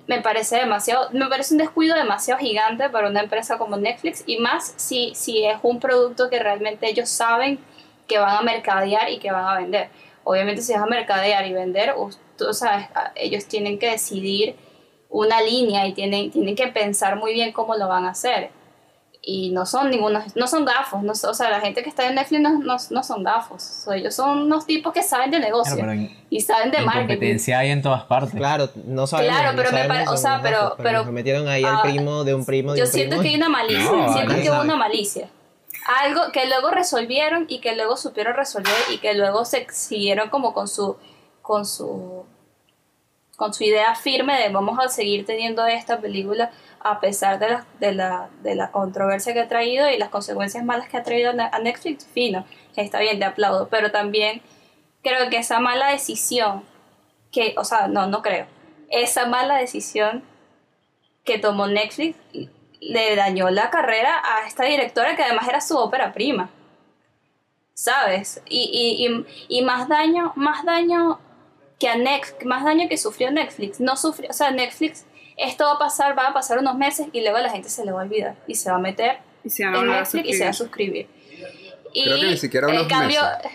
me 0.07 0.21
parece 0.21 0.57
demasiado, 0.57 1.09
me 1.11 1.27
parece 1.27 1.53
un 1.53 1.57
descuido 1.57 1.95
demasiado 1.95 2.39
gigante 2.39 2.89
para 2.89 3.09
una 3.09 3.21
empresa 3.21 3.57
como 3.57 3.75
Netflix 3.77 4.23
y 4.27 4.37
más 4.37 4.73
si, 4.77 5.13
si 5.15 5.45
es 5.45 5.57
un 5.63 5.79
producto 5.79 6.29
que 6.29 6.39
realmente 6.39 6.87
ellos 6.89 7.09
saben 7.09 7.59
que 8.07 8.19
van 8.19 8.37
a 8.37 8.41
mercadear 8.41 9.09
y 9.09 9.19
que 9.19 9.31
van 9.31 9.45
a 9.45 9.55
vender. 9.59 9.89
Obviamente 10.23 10.61
si 10.61 10.73
vas 10.73 10.83
a 10.83 10.85
mercadear 10.87 11.45
y 11.47 11.53
vender, 11.53 11.93
tú 12.37 12.53
sabes, 12.53 12.87
a- 12.95 13.11
ellos 13.15 13.45
tienen 13.45 13.79
que 13.79 13.89
decidir 13.91 14.55
una 15.09 15.41
línea 15.41 15.87
y 15.87 15.93
tienen, 15.93 16.29
tienen 16.31 16.55
que 16.55 16.67
pensar 16.67 17.15
muy 17.15 17.33
bien 17.33 17.51
cómo 17.51 17.75
lo 17.75 17.87
van 17.87 18.05
a 18.05 18.11
hacer. 18.11 18.51
Y 19.21 19.51
no 19.51 19.65
son 19.65 19.89
ningunos, 19.89 20.33
no 20.37 20.47
son 20.47 20.63
gafos, 20.63 21.03
no, 21.03 21.11
o 21.11 21.33
sea, 21.33 21.49
la 21.49 21.59
gente 21.59 21.83
que 21.83 21.89
está 21.89 22.07
en 22.07 22.15
Netflix 22.15 22.41
no, 22.41 22.57
no, 22.59 22.77
no 22.89 23.03
son 23.03 23.21
gafos, 23.23 23.61
o 23.61 23.83
sea, 23.89 23.95
ellos 23.97 24.15
son 24.15 24.39
unos 24.43 24.65
tipos 24.65 24.93
que 24.93 25.03
saben 25.03 25.29
de 25.29 25.41
negocio 25.41 25.75
Claro, 25.75 25.89
pero 25.91 26.01
en, 26.01 26.17
y 26.29 26.39
saben 26.39 26.71
de 26.71 26.77
en 26.77 26.85
marketing. 26.85 27.07
competencia 27.15 27.59
hay 27.59 27.69
en 27.71 27.81
todas 27.81 28.03
partes. 28.05 28.33
Claro, 28.33 28.69
no 28.85 29.07
sabemos. 29.07 29.35
Claro, 29.35 29.51
no 29.51 29.57
pero 29.57 29.71
me 29.71 29.77
sabemos 29.77 29.97
pare- 29.97 30.07
si 30.07 30.13
o 30.13 30.17
sea, 30.17 30.31
gafos, 30.39 30.43
pero- 30.49 30.75
pero- 30.77 31.11
metieron 31.11 31.47
ahí 31.49 31.65
al 31.65 31.75
ah, 31.75 31.81
primo 31.83 32.23
de 32.23 32.33
un 32.33 32.45
primo 32.45 32.71
de 32.71 32.79
Yo 32.79 32.85
un 32.85 32.91
siento 32.91 33.17
primo. 33.17 33.23
que 33.23 33.29
hay 33.29 33.35
una 33.35 33.49
malicia, 33.49 33.91
No, 33.91 34.13
siento 34.13 34.35
que 34.35 34.49
hubo 34.51 34.61
una 34.61 34.75
malicia. 34.77 35.29
Algo 36.01 36.21
que 36.31 36.47
luego 36.47 36.71
resolvieron 36.71 37.45
y 37.49 37.59
que 37.59 37.75
luego 37.75 37.97
supieron 37.97 38.35
resolver 38.35 38.73
y 38.89 38.99
que 38.99 39.13
luego 39.15 39.43
se 39.43 39.67
siguieron 39.71 40.29
como 40.29 40.53
con 40.53 40.67
su 40.69 40.95
con 41.41 41.65
su 41.65 42.25
con 43.35 43.53
su 43.53 43.63
idea 43.63 43.95
firme 43.95 44.37
de 44.39 44.49
vamos 44.49 44.77
a 44.83 44.89
seguir 44.89 45.25
teniendo 45.25 45.65
esta 45.65 45.99
película 45.99 46.51
a 46.81 46.99
pesar 46.99 47.39
de 47.39 47.49
la, 47.49 47.65
de 47.79 47.93
la, 47.93 48.29
de 48.41 48.55
la 48.55 48.71
controversia 48.71 49.33
que 49.33 49.41
ha 49.41 49.47
traído 49.47 49.89
y 49.89 49.97
las 49.97 50.09
consecuencias 50.09 50.63
malas 50.63 50.89
que 50.89 50.97
ha 50.97 51.03
traído 51.03 51.31
a 51.31 51.59
Netflix, 51.59 52.05
fino, 52.05 52.45
está 52.75 52.99
bien, 52.99 53.19
te 53.19 53.25
aplaudo, 53.25 53.67
pero 53.69 53.91
también 53.91 54.41
creo 55.03 55.29
que 55.29 55.37
esa 55.37 55.59
mala 55.59 55.91
decisión 55.91 56.63
que, 57.31 57.53
o 57.57 57.63
sea, 57.63 57.87
no, 57.87 58.07
no 58.07 58.21
creo, 58.21 58.47
esa 58.89 59.25
mala 59.25 59.57
decisión 59.57 60.23
que 61.23 61.37
tomó 61.37 61.67
Netflix 61.67 62.17
le 62.79 63.15
dañó 63.15 63.49
la 63.49 63.69
carrera 63.69 64.21
a 64.23 64.47
esta 64.47 64.63
directora 64.65 65.15
que 65.15 65.23
además 65.23 65.47
era 65.47 65.61
su 65.61 65.77
ópera 65.77 66.13
prima. 66.13 66.49
¿Sabes? 67.73 68.41
Y, 68.49 68.69
y, 68.73 69.07
y, 69.07 69.59
y 69.59 69.61
más 69.63 69.87
daño, 69.87 70.33
más 70.35 70.65
daño 70.65 71.19
que 71.79 71.87
a 71.87 71.95
Netflix, 71.95 72.45
más 72.45 72.65
daño 72.65 72.89
que 72.89 72.97
sufrió 72.97 73.31
Netflix. 73.31 73.79
No 73.79 73.95
sufrió, 73.95 74.29
o 74.29 74.33
sea, 74.33 74.51
Netflix, 74.51 75.05
esto 75.39 75.65
va 75.65 75.73
a 75.73 75.79
pasar, 75.79 76.17
va 76.17 76.27
a 76.27 76.33
pasar 76.33 76.59
unos 76.59 76.75
meses 76.75 77.07
y 77.13 77.21
luego 77.21 77.37
la 77.39 77.49
gente 77.49 77.69
se 77.69 77.85
le 77.85 77.91
va 77.91 78.01
a 78.01 78.03
olvidar 78.03 78.35
y 78.47 78.55
se 78.55 78.69
va 78.69 78.77
a 78.77 78.79
meter 78.79 79.17
Y 79.43 79.49
se 79.49 79.65
van 79.65 79.75
a 79.75 79.79
en 79.79 79.87
Netflix 79.87 80.27
y 80.29 80.33
se 80.33 80.43
va 80.43 80.49
a 80.49 80.53
suscribir. 80.53 81.07
Y 81.93 82.03
Creo 82.03 82.19
que 82.19 82.27
ni 82.27 82.37
siquiera 82.37 82.67
en 82.69 82.75
unos 82.75 82.87
cambio, 82.87 83.21
meses. 83.23 83.51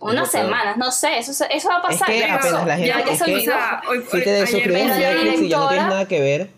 unas 0.00 0.24
Es 0.26 0.30
semanas, 0.32 0.76
no 0.76 0.90
sé, 0.92 1.18
eso, 1.18 1.30
eso 1.50 1.68
va 1.68 1.76
a 1.76 1.78
Es 1.92 1.98
pasar. 1.98 2.06
que 2.08 2.18
ya 2.18 2.34
apenas 2.34 2.52
pasó, 2.52 2.66
la 2.66 2.74
gente. 2.76 2.88
ya, 2.88 3.04
ya 3.04 3.12
es 3.12 3.22
que 3.22 3.32
hoy- 3.88 4.04
si 4.10 4.22
te 4.22 4.30
desuscribes 4.30 4.82
en 4.82 4.98
Netflix 4.98 5.40
y 5.42 5.48
ya 5.48 5.58
no 5.58 5.68
tienes 5.68 5.86
nada 5.88 6.08
que 6.08 6.20
ver. 6.20 6.50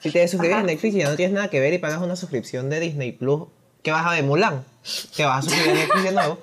Si 0.00 0.10
te 0.10 0.18
desuscribes 0.20 0.58
en 0.58 0.66
Netflix 0.66 0.94
y 0.94 0.98
ya 0.98 1.08
no 1.10 1.16
tienes 1.16 1.34
nada 1.34 1.48
que 1.48 1.60
ver 1.60 1.72
y 1.74 1.78
pagas 1.78 2.00
una 2.00 2.16
suscripción 2.16 2.70
de 2.70 2.80
Disney 2.80 3.12
Plus, 3.12 3.48
¿qué 3.82 3.90
vas 3.90 4.06
a 4.06 4.10
ver? 4.12 4.22
Mulan. 4.24 4.64
Te 5.16 5.24
vas 5.24 5.38
a 5.38 5.42
suscribir 5.42 5.70
a 5.70 5.74
Netflix 5.74 6.04
de 6.04 6.12
nuevo. 6.12 6.38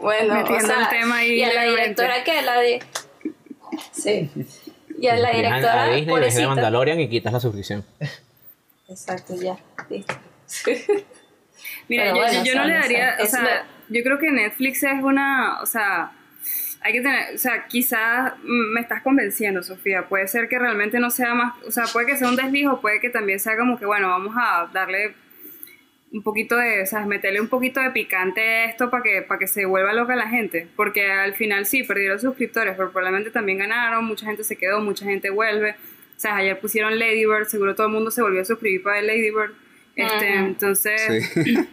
Bueno, 0.00 0.34
Metiendo 0.34 0.64
o 0.64 0.66
sea, 0.66 0.82
el 0.82 0.88
tema 0.88 1.16
ahí 1.18 1.34
y 1.34 1.42
a 1.44 1.52
la 1.52 1.64
directora 1.64 2.24
que 2.24 2.42
la 2.42 2.58
de... 2.60 2.82
Sí. 3.92 4.30
Y 5.02 5.08
a 5.08 5.16
la 5.16 5.32
directora, 5.32 5.82
a 5.82 5.88
Disney, 5.88 6.20
ves 6.20 6.36
de. 6.36 6.46
Mandalorian 6.46 7.00
y 7.00 7.08
quitas 7.08 7.32
la 7.32 7.40
suscripción. 7.40 7.84
Exacto, 8.88 9.34
ya, 9.34 9.58
listo. 9.90 10.14
Mira, 11.88 12.10
yo, 12.10 12.14
bueno, 12.14 12.32
no 12.32 12.42
le 12.42 12.54
no 12.54 12.64
sé, 12.64 12.70
daría, 12.70 13.16
o 13.20 13.26
sea, 13.26 13.66
yo 13.88 14.02
creo 14.04 14.18
que 14.20 14.30
Netflix 14.30 14.84
es 14.84 15.02
una, 15.02 15.60
o 15.60 15.66
sea, 15.66 16.12
hay 16.82 16.92
que 16.92 17.00
tener, 17.00 17.34
o 17.34 17.38
sea, 17.38 17.66
quizás 17.66 18.34
me 18.44 18.80
estás 18.80 19.02
convenciendo, 19.02 19.64
Sofía, 19.64 20.08
puede 20.08 20.28
ser 20.28 20.48
que 20.48 20.56
realmente 20.56 21.00
no 21.00 21.10
sea 21.10 21.34
más, 21.34 21.54
o 21.66 21.72
sea, 21.72 21.86
puede 21.92 22.06
que 22.06 22.16
sea 22.16 22.28
un 22.28 22.36
deslijo, 22.36 22.80
puede 22.80 23.00
que 23.00 23.10
también 23.10 23.40
sea 23.40 23.56
como 23.56 23.80
que, 23.80 23.86
bueno, 23.86 24.08
vamos 24.08 24.36
a 24.38 24.70
darle 24.72 25.16
un 26.12 26.22
poquito 26.22 26.56
de, 26.56 26.82
o 26.82 26.86
sea, 26.86 27.06
meterle 27.06 27.40
un 27.40 27.48
poquito 27.48 27.80
de 27.80 27.90
picante 27.90 28.40
a 28.40 28.64
esto 28.66 28.90
para 28.90 29.02
que, 29.02 29.22
para 29.22 29.38
que 29.38 29.46
se 29.46 29.64
vuelva 29.64 29.92
loca 29.92 30.14
la 30.14 30.28
gente, 30.28 30.68
porque 30.76 31.10
al 31.10 31.34
final 31.34 31.64
sí, 31.66 31.82
perdieron 31.84 32.20
suscriptores, 32.20 32.74
pero 32.76 32.92
probablemente 32.92 33.30
también 33.30 33.58
ganaron, 33.58 34.04
mucha 34.04 34.26
gente 34.26 34.44
se 34.44 34.56
quedó, 34.56 34.80
mucha 34.80 35.04
gente 35.04 35.30
vuelve, 35.30 35.70
o 35.70 36.20
sea, 36.20 36.36
ayer 36.36 36.60
pusieron 36.60 36.98
Lady 36.98 37.24
Bird, 37.24 37.46
seguro 37.46 37.74
todo 37.74 37.86
el 37.86 37.92
mundo 37.92 38.10
se 38.10 38.22
volvió 38.22 38.42
a 38.42 38.44
suscribir 38.44 38.82
para 38.82 39.00
Lady 39.00 39.30
Bird, 39.30 39.52
este, 39.96 40.34
entonces... 40.34 41.30
Sí. 41.32 41.56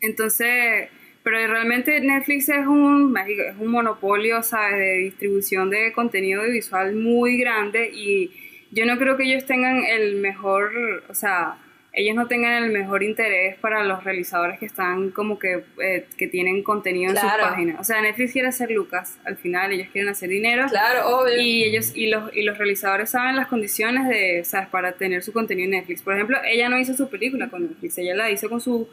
Entonces, 0.00 0.88
pero 1.22 1.36
realmente 1.46 2.00
Netflix 2.00 2.48
es 2.48 2.66
un, 2.66 3.14
es 3.16 3.56
un 3.58 3.68
monopolio, 3.68 4.42
¿sabes? 4.42 4.78
De 4.78 4.92
distribución 4.98 5.70
de 5.70 5.92
contenido 5.92 6.40
audiovisual 6.40 6.94
muy 6.94 7.38
grande 7.38 7.90
y 7.92 8.30
yo 8.70 8.86
no 8.86 8.98
creo 8.98 9.16
que 9.16 9.24
ellos 9.24 9.44
tengan 9.44 9.84
el 9.84 10.16
mejor, 10.16 10.72
o 11.08 11.14
sea, 11.14 11.58
ellos 11.92 12.14
no 12.14 12.28
tengan 12.28 12.62
el 12.64 12.70
mejor 12.70 13.02
interés 13.02 13.56
para 13.58 13.82
los 13.82 14.04
realizadores 14.04 14.58
que 14.60 14.66
están 14.66 15.10
como 15.10 15.38
que, 15.38 15.64
eh, 15.82 16.06
que 16.16 16.28
tienen 16.28 16.62
contenido 16.62 17.10
en 17.10 17.16
sus 17.16 17.30
páginas. 17.30 17.80
O 17.80 17.84
sea, 17.84 18.00
Netflix 18.00 18.32
quiere 18.32 18.48
hacer 18.48 18.70
Lucas, 18.70 19.18
al 19.24 19.36
final 19.36 19.72
ellos 19.72 19.88
quieren 19.92 20.08
hacer 20.08 20.28
dinero. 20.28 20.66
Claro, 20.68 21.08
obvio. 21.18 21.40
Y 21.40 21.64
ellos 21.64 21.92
y 21.96 22.06
los, 22.06 22.34
y 22.36 22.42
los 22.42 22.58
realizadores 22.58 23.10
saben 23.10 23.34
las 23.36 23.48
condiciones 23.48 24.08
de, 24.08 24.42
¿sabes? 24.44 24.68
para 24.68 24.92
tener 24.92 25.22
su 25.24 25.32
contenido 25.32 25.64
en 25.64 25.70
Netflix. 25.72 26.02
Por 26.02 26.14
ejemplo, 26.14 26.38
ella 26.44 26.68
no 26.68 26.78
hizo 26.78 26.94
su 26.94 27.10
película 27.10 27.48
con 27.50 27.62
Netflix, 27.68 27.98
ella 27.98 28.14
la 28.14 28.30
hizo 28.30 28.48
con 28.48 28.60
su 28.60 28.88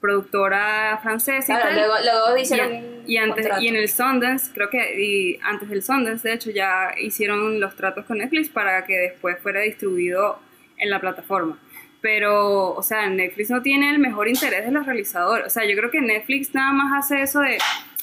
productora 0.00 0.98
francesa 1.02 1.52
y 1.52 1.56
Claro, 1.56 1.64
tal. 1.64 1.74
luego, 1.76 1.94
luego 2.04 2.36
Y, 2.38 2.42
hicieron 2.42 2.84
y 3.06 3.16
antes 3.16 3.42
contrato. 3.42 3.62
y 3.62 3.68
en 3.68 3.76
el 3.76 3.88
Sundance, 3.88 4.52
creo 4.54 4.70
que 4.70 5.00
y 5.02 5.38
antes 5.42 5.68
del 5.68 5.82
Sundance, 5.82 6.28
de 6.28 6.34
hecho, 6.34 6.50
ya 6.50 6.94
hicieron 7.00 7.60
los 7.60 7.74
tratos 7.76 8.04
con 8.04 8.18
Netflix 8.18 8.48
para 8.48 8.84
que 8.84 8.94
después 8.96 9.38
fuera 9.40 9.60
distribuido 9.62 10.38
en 10.78 10.90
la 10.90 11.00
plataforma. 11.00 11.58
Pero, 12.06 12.72
o 12.72 12.82
sea, 12.84 13.10
Netflix 13.10 13.50
no 13.50 13.62
tiene 13.62 13.90
el 13.90 13.98
mejor 13.98 14.28
interés 14.28 14.64
de 14.64 14.70
los 14.70 14.86
realizadores. 14.86 15.44
O 15.44 15.50
sea, 15.50 15.64
yo 15.64 15.76
creo 15.76 15.90
que 15.90 16.00
Netflix 16.00 16.54
nada 16.54 16.70
más 16.70 17.04
hace 17.04 17.20
eso 17.20 17.40
de, 17.40 17.58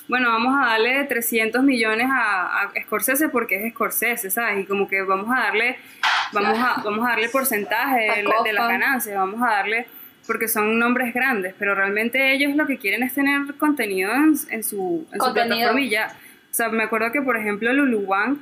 bueno, 0.10 0.28
vamos 0.28 0.54
a 0.62 0.72
darle 0.72 1.06
300 1.06 1.64
millones 1.64 2.10
a, 2.12 2.64
a 2.64 2.72
Scorsese 2.84 3.30
porque 3.30 3.66
es 3.66 3.72
Scorsese, 3.72 4.30
¿sabes? 4.30 4.60
Y 4.62 4.66
como 4.66 4.89
que 4.89 5.04
vamos 5.04 5.30
a 5.34 5.43
darle, 5.43 5.78
vamos 6.34 6.60
a, 6.60 6.82
vamos 6.84 7.06
a 7.06 7.12
darle 7.12 7.30
porcentaje 7.30 8.01
de, 8.01 8.10
A 8.10 8.43
de 8.43 8.51
las 8.51 8.68
ganancias, 8.68 9.16
vamos 9.16 9.41
a 9.41 9.51
darle, 9.51 9.88
porque 10.28 10.49
son 10.49 10.78
nombres 10.78 11.14
grandes, 11.14 11.56
pero 11.58 11.74
realmente 11.74 12.34
ellos 12.34 12.58
lo 12.58 12.68
que 12.68 12.78
quieren 12.78 13.04
es 13.04 13.14
tener 13.14 13.56
contenido 13.56 14.12
en, 14.12 14.36
en 14.49 14.64
su, 14.66 15.08
en 15.14 15.22
su 15.22 15.34
plataforma 15.34 15.80
y 15.80 15.88
ya. 15.88 16.14
O 16.51 16.54
sea, 16.54 16.68
me 16.68 16.84
acuerdo 16.84 17.10
que, 17.14 17.22
por 17.22 17.38
ejemplo, 17.38 17.72
Lulu 17.72 17.99
Wang, 17.99 18.39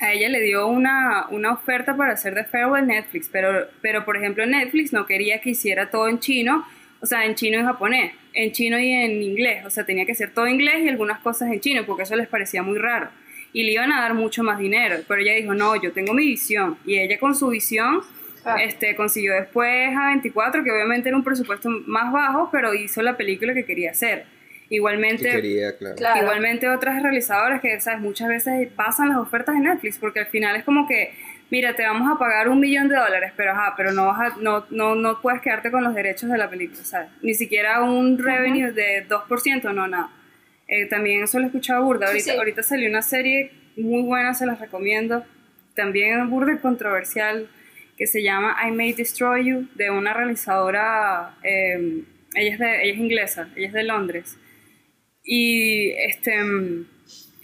a 0.00 0.12
ella 0.12 0.28
le 0.28 0.40
dio 0.40 0.66
una, 0.66 1.26
una 1.30 1.52
oferta 1.52 1.96
para 1.96 2.12
hacer 2.12 2.34
de 2.34 2.44
Farewell 2.44 2.86
Netflix, 2.86 3.28
pero, 3.30 3.68
pero 3.80 4.04
por 4.04 4.16
ejemplo 4.16 4.44
Netflix 4.46 4.92
no 4.92 5.06
quería 5.06 5.40
que 5.40 5.50
hiciera 5.50 5.90
todo 5.90 6.08
en 6.08 6.18
chino, 6.18 6.66
o 7.00 7.06
sea, 7.06 7.24
en 7.24 7.34
chino 7.34 7.58
y 7.58 7.62
japonés, 7.62 8.12
en 8.32 8.52
chino 8.52 8.78
y 8.78 8.90
en 8.90 9.22
inglés, 9.22 9.64
o 9.64 9.70
sea, 9.70 9.84
tenía 9.84 10.06
que 10.06 10.14
ser 10.14 10.30
todo 10.30 10.46
inglés 10.46 10.84
y 10.84 10.88
algunas 10.88 11.20
cosas 11.20 11.50
en 11.52 11.60
chino, 11.60 11.84
porque 11.86 12.02
eso 12.02 12.16
les 12.16 12.28
parecía 12.28 12.62
muy 12.62 12.78
raro. 12.78 13.08
Y 13.52 13.62
le 13.62 13.72
iban 13.72 13.92
a 13.92 14.02
dar 14.02 14.12
mucho 14.12 14.42
más 14.42 14.58
dinero, 14.58 14.96
pero 15.08 15.22
ella 15.22 15.34
dijo, 15.34 15.54
no, 15.54 15.80
yo 15.80 15.92
tengo 15.92 16.12
mi 16.12 16.26
visión. 16.26 16.76
Y 16.84 16.98
ella 16.98 17.18
con 17.18 17.34
su 17.34 17.48
visión 17.48 18.02
Ah. 18.46 18.62
este, 18.62 18.94
consiguió 18.94 19.34
después 19.34 19.96
a 19.96 20.06
24, 20.06 20.62
que 20.62 20.70
obviamente 20.70 21.08
era 21.08 21.18
un 21.18 21.24
presupuesto 21.24 21.68
más 21.86 22.12
bajo, 22.12 22.48
pero 22.52 22.74
hizo 22.74 23.02
la 23.02 23.16
película 23.16 23.52
que 23.54 23.64
quería 23.64 23.90
hacer. 23.90 24.24
Que 24.68 24.76
Igualmente, 24.76 25.30
quería, 25.30 25.76
claro. 25.76 25.96
Claro. 25.96 26.22
Igualmente 26.22 26.68
otras 26.68 27.02
realizadoras 27.02 27.60
que, 27.60 27.78
¿sabes? 27.80 28.00
Muchas 28.00 28.28
veces 28.28 28.68
pasan 28.74 29.10
las 29.10 29.18
ofertas 29.18 29.54
de 29.54 29.60
Netflix 29.60 29.98
porque 29.98 30.20
al 30.20 30.26
final 30.26 30.56
es 30.56 30.64
como 30.64 30.88
que, 30.88 31.14
mira, 31.50 31.76
te 31.76 31.84
vamos 31.84 32.12
a 32.12 32.18
pagar 32.18 32.48
un 32.48 32.58
millón 32.58 32.88
de 32.88 32.96
dólares, 32.96 33.32
pero 33.36 33.52
ajá, 33.52 33.74
pero 33.76 33.92
no 33.92 34.06
vas 34.06 34.32
a, 34.32 34.36
no, 34.40 34.66
no, 34.70 34.96
no 34.96 35.20
puedes 35.20 35.40
quedarte 35.40 35.70
con 35.70 35.84
los 35.84 35.94
derechos 35.94 36.30
de 36.30 36.38
la 36.38 36.50
película, 36.50 36.82
¿sabes? 36.84 37.08
Ni 37.22 37.34
siquiera 37.34 37.82
un 37.82 38.18
revenue 38.18 38.72
de 38.72 39.06
2%, 39.08 39.72
no, 39.72 39.86
nada. 39.86 40.10
Eh, 40.68 40.86
también 40.86 41.22
eso 41.22 41.38
lo 41.38 41.44
he 41.44 41.46
escuchado 41.46 41.84
burda. 41.84 42.08
Ahorita, 42.08 42.32
sí. 42.32 42.36
ahorita 42.36 42.62
salió 42.62 42.88
una 42.88 43.02
serie 43.02 43.52
muy 43.76 44.02
buena, 44.02 44.34
se 44.34 44.46
las 44.46 44.60
recomiendo. 44.60 45.24
También 45.74 46.28
burda 46.28 46.54
y 46.54 46.58
controversial, 46.58 47.48
que 47.96 48.06
se 48.06 48.22
llama 48.22 48.56
I 48.66 48.72
May 48.72 48.94
Destroy 48.94 49.44
You, 49.44 49.68
de 49.74 49.90
una 49.90 50.12
realizadora, 50.12 51.36
eh, 51.42 52.02
ella, 52.34 52.52
es 52.52 52.58
de, 52.58 52.82
ella 52.82 52.92
es 52.94 52.98
inglesa, 52.98 53.48
ella 53.54 53.68
es 53.68 53.72
de 53.72 53.84
Londres. 53.84 54.38
Y 55.26 55.90
este 55.90 56.42
mm, 56.42 56.86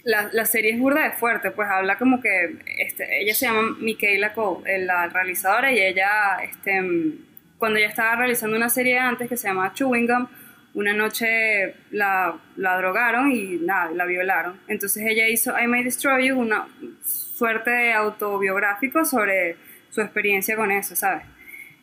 la, 0.03 0.29
la 0.33 0.45
serie 0.45 0.71
es 0.71 0.79
burda 0.79 1.03
de 1.03 1.11
fuerte, 1.11 1.51
pues 1.51 1.69
habla 1.69 1.97
como 1.97 2.21
que 2.21 2.57
este, 2.77 3.21
ella 3.21 3.33
se 3.33 3.45
llama 3.45 3.75
Michaela 3.79 4.33
Cole, 4.33 4.63
eh, 4.73 4.79
la 4.79 5.07
realizadora, 5.07 5.71
y 5.71 5.79
ella, 5.79 6.37
este, 6.43 6.81
mm, 6.81 7.25
cuando 7.57 7.79
ella 7.79 7.89
estaba 7.89 8.15
realizando 8.15 8.57
una 8.57 8.69
serie 8.69 8.97
antes 8.99 9.29
que 9.29 9.37
se 9.37 9.47
llama 9.47 9.73
Chewing 9.73 10.07
Gum, 10.07 10.27
una 10.73 10.93
noche 10.93 11.75
la, 11.91 12.35
la 12.57 12.77
drogaron 12.77 13.31
y 13.31 13.57
nada, 13.61 13.91
la 13.91 14.05
violaron. 14.05 14.59
Entonces 14.67 15.03
ella 15.07 15.27
hizo 15.27 15.53
I 15.57 15.67
May 15.67 15.83
Destroy 15.83 16.27
You, 16.27 16.39
una 16.39 16.67
suerte 17.03 17.69
de 17.69 17.93
autobiográfico 17.93 19.05
sobre 19.05 19.55
su 19.89 20.01
experiencia 20.01 20.55
con 20.55 20.71
eso, 20.71 20.95
¿sabes? 20.95 21.23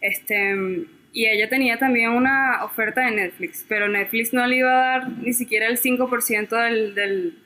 Este, 0.00 0.54
mm, 0.54 0.86
y 1.12 1.26
ella 1.26 1.48
tenía 1.48 1.78
también 1.78 2.10
una 2.10 2.64
oferta 2.64 3.04
de 3.04 3.10
Netflix, 3.12 3.64
pero 3.68 3.88
Netflix 3.88 4.32
no 4.32 4.46
le 4.46 4.56
iba 4.56 4.70
a 4.72 4.98
dar 5.00 5.08
ni 5.10 5.32
siquiera 5.32 5.66
el 5.66 5.78
5% 5.78 6.56
del, 6.56 6.94
del, 6.94 7.38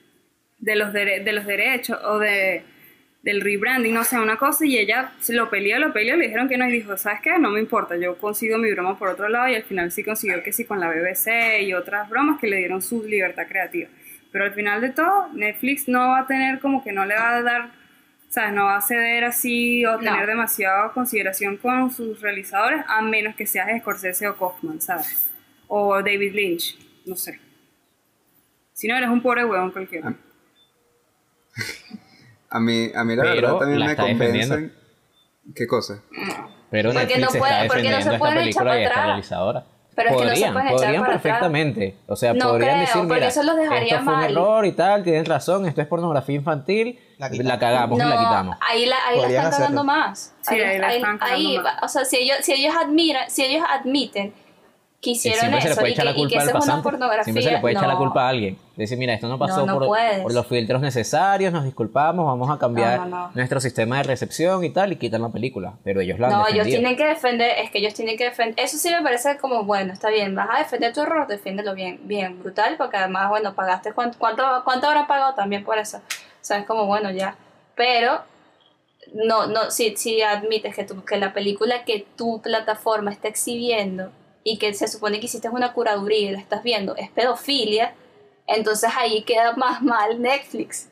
de, 0.59 0.77
los 0.77 0.93
dere- 0.93 1.23
de 1.25 1.33
los 1.33 1.47
derechos 1.47 1.99
o 2.05 2.19
de, 2.19 2.63
del 3.23 3.41
rebranding, 3.41 3.95
no 3.95 4.05
sé, 4.05 4.19
una 4.19 4.37
cosa, 4.37 4.67
y 4.67 4.77
ella 4.79 5.13
lo 5.29 5.49
peleó, 5.51 5.79
lo 5.79 5.93
peleó, 5.93 6.17
le 6.17 6.25
dijeron 6.27 6.49
que 6.49 6.59
no, 6.59 6.69
y 6.69 6.73
dijo, 6.73 6.97
¿sabes 6.97 7.21
qué? 7.23 7.39
No 7.39 7.51
me 7.51 7.61
importa, 7.61 7.97
yo 7.97 8.19
consigo 8.19 8.59
mi 8.59 8.71
broma 8.73 8.99
por 8.99 9.09
otro 9.09 9.29
lado, 9.29 9.49
y 9.49 9.55
al 9.55 9.63
final 9.65 9.91
sí 9.91 10.05
consiguió 10.05 10.43
que 10.43 10.53
sí 10.53 10.65
con 10.65 10.79
la 10.81 10.89
BBC 10.91 11.63
y 11.63 11.73
otras 11.75 12.09
bromas 12.11 12.39
que 12.41 12.47
le 12.49 12.59
dieron 12.59 12.83
su 12.83 13.03
libertad 13.05 13.47
creativa. 13.49 13.89
Pero 14.31 14.45
al 14.45 14.53
final 14.53 14.81
de 14.81 14.91
todo, 14.91 15.29
Netflix 15.33 15.89
no 15.89 16.09
va 16.09 16.21
a 16.21 16.27
tener 16.27 16.59
como 16.61 16.83
que 16.85 16.93
no 16.93 17.07
le 17.07 17.15
va 17.15 17.37
a 17.37 17.43
dar, 17.43 17.71
¿sabes? 18.35 18.53
No 18.53 18.65
va 18.65 18.77
a 18.77 18.81
ceder 18.83 19.25
así 19.25 19.85
o 19.87 19.93
No. 19.93 19.99
tener 20.01 20.27
demasiada 20.27 20.93
consideración 20.93 21.57
con 21.57 21.91
sus 21.91 22.21
realizadores, 22.21 22.85
a 22.89 23.01
menos 23.01 23.37
que 23.37 23.47
seas 23.47 23.69
Scorsese 23.81 24.27
o 24.29 24.37
Kaufman, 24.37 24.81
¿sabes? 24.81 25.31
O 25.69 25.95
David 26.03 26.35
Lynch, 26.35 26.77
no 27.07 27.15
sé. 27.17 27.39
Si 28.73 28.89
no, 28.89 28.97
eres 28.97 29.09
un 29.09 29.23
pobre 29.23 29.45
huevón 29.45 29.71
cualquiera. 29.71 30.15
A 32.51 32.61
mí, 32.61 32.89
a 32.95 33.03
mí 33.03 33.17
la 33.17 33.23
Pero 33.25 33.35
verdad 33.35 33.59
también 33.59 33.81
la 33.81 33.87
me 33.87 33.95
defendiendo. 33.97 34.57
¿Qué 35.57 35.67
cosa? 35.67 36.03
Pero 36.71 36.93
Porque 36.93 37.07
Netflix 37.19 37.21
no 37.35 37.39
puede- 37.41 37.53
está 37.63 37.67
porque 37.67 37.83
no 37.83 37.89
se 37.89 38.11
defendiendo 38.11 38.15
esta 38.15 38.35
película 38.41 38.79
y 38.81 38.83
esta 38.85 39.07
realizadora. 39.07 39.65
Pero 39.95 40.11
es 40.11 40.17
que 40.17 40.23
no 40.25 40.29
se 40.29 40.29
podrían, 40.35 40.53
pueden 40.53 40.69
echar 40.69 40.79
podrían 40.81 41.03
para 41.03 41.15
atrás. 41.15 41.23
perfectamente. 41.23 41.97
O 42.09 42.17
sea, 42.17 42.35
No 42.35 42.51
podrían 42.51 42.71
creo, 42.71 42.81
decir, 42.81 43.03
mira, 43.05 43.27
eso 43.29 43.43
los 43.43 43.57
dejaría 43.57 43.93
esto 43.95 44.05
fue 44.05 44.13
un 44.15 44.21
mal. 44.21 44.31
error 44.33 44.67
y 44.67 44.73
tal, 44.73 45.03
tienes 45.05 45.29
razón, 45.29 45.67
esto 45.67 45.81
es 45.81 45.87
pornografía 45.87 46.35
infantil, 46.37 46.99
La 47.19 47.29
la, 47.29 47.59
cagamos 47.59 47.99
y 47.99 48.03
la 48.03 48.19
quitamos. 48.19 48.57
ahí 48.69 48.87
la, 48.87 48.97
ahí 49.07 49.17
la 49.17 49.23
Podrían 49.23 49.45
están 49.45 49.61
cagando 49.61 49.85
más. 49.85 50.35
Sí, 50.43 50.55
ahí 50.55 50.79
la 50.79 50.95
están 50.95 51.19
cagando 51.19 51.49
ahí 51.49 51.59
más. 51.59 51.75
O 51.83 51.89
sea, 51.89 52.05
si 52.05 52.17
ellos, 52.17 52.37
si 52.43 52.53
ellos 52.53 52.75
admiran, 52.77 53.31
si 53.31 53.45
ellos 53.45 53.65
admiten 53.69 54.35
que 55.05 55.11
Y 55.11 55.13
hicieron 55.13 55.39
siempre 55.41 55.61
se 55.61 55.67
le 55.69 55.73
eso 55.73 55.81
puede 55.81 55.91
y 55.91 55.93
echar 55.93 56.05
que, 56.05 56.05
la 56.05 56.11
y 56.11 56.15
que 56.15 56.21
culpa 56.21 56.43
eso 56.45 56.59
es 56.59 56.65
una 56.65 56.83
pornografía, 56.83 57.25
Siempre 57.25 57.43
se 57.45 57.51
le 57.53 57.59
puede 57.59 57.75
echar 57.75 57.87
la 57.87 57.93
no. 57.95 57.99
culpa 58.01 58.25
a 58.25 58.29
alguien. 58.31 58.59
Decir, 58.77 58.99
mira, 58.99 59.15
esto 59.15 59.29
no 59.29 59.39
pasó 59.39 59.65
no 59.67 59.75
por, 59.75 59.87
puedes. 59.87 60.21
por 60.23 60.35
los 60.35 60.47
filtros 60.49 60.81
necesarios, 60.81 61.53
nos 61.53 61.65
disculpamos, 61.65 62.27
vamos 62.27 62.51
a 62.51 62.59
cambiar 62.59 63.01
No, 63.01 63.07
no, 63.07 63.17
no. 63.27 63.31
nuestro 63.35 63.61
sistema 63.61 63.99
de 63.99 64.03
recepción 64.05 64.65
y 64.65 64.71
tal, 64.71 64.93
y 64.93 64.97
quitan 64.97 65.23
la 65.23 65.29
película. 65.29 65.75
Pero 65.85 66.01
ellos 66.01 66.19
la 66.19 66.27
han 66.29 66.33
No, 66.33 66.39
ellos 66.49 66.67
defendido. 66.67 66.79
tienen 66.81 66.97
que 66.97 67.07
defender, 67.07 67.51
es 67.63 67.71
que 67.71 67.79
ellos 67.79 67.95
tienen 67.95 68.17
que 68.17 68.25
defender, 68.25 68.65
eso 68.65 68.77
sí 68.79 68.91
me 68.91 69.03
parece 69.03 69.37
como, 69.39 69.63
bueno, 69.65 69.93
está 69.93 70.09
bien, 70.11 70.35
vas 70.35 70.49
a 70.53 70.59
defender 70.59 70.93
tu 70.93 71.03
error, 71.03 71.27
defiéndelo 71.29 71.75
bien, 71.75 72.01
bien, 72.05 72.41
brutal, 72.43 72.75
porque 72.79 72.97
además, 72.97 73.29
bueno, 73.29 73.55
pagaste, 73.55 73.93
¿cuánto, 73.93 74.19
cuánto, 74.19 74.43
cuánto 74.65 74.89
habrán 74.89 75.07
pagado 75.07 75.35
también 75.35 75.63
por 75.65 75.79
eso? 75.79 75.99
O 75.99 76.01
sea, 76.41 76.59
es 76.59 76.67
como, 76.67 76.87
bueno, 76.87 77.11
ya, 77.13 77.37
pero, 77.77 78.23
no, 79.13 79.47
no, 79.47 79.71
si, 79.71 79.95
si 79.97 80.23
admites 80.23 80.75
que, 80.75 80.85
tu, 80.85 81.05
que 81.05 81.17
la 81.19 81.33
película 81.33 81.85
que 81.85 82.07
tu 82.17 82.41
plataforma 82.43 83.11
está 83.13 83.29
exhibiendo 83.29 84.11
y 84.45 84.59
que 84.59 84.73
se 84.75 84.87
supone 84.87 85.19
que 85.19 85.27
hiciste 85.27 85.49
una 85.49 85.73
curaduría 85.73 86.31
y 86.31 86.33
la 86.33 86.39
estás 86.39 86.63
viendo 86.63 86.95
es 86.97 87.11
pedofilia, 87.11 87.95
entonces 88.47 88.91
ahí 88.97 89.25
queda 89.25 89.57
más 89.57 89.83
mal 89.83 90.21
Netflix. 90.21 90.91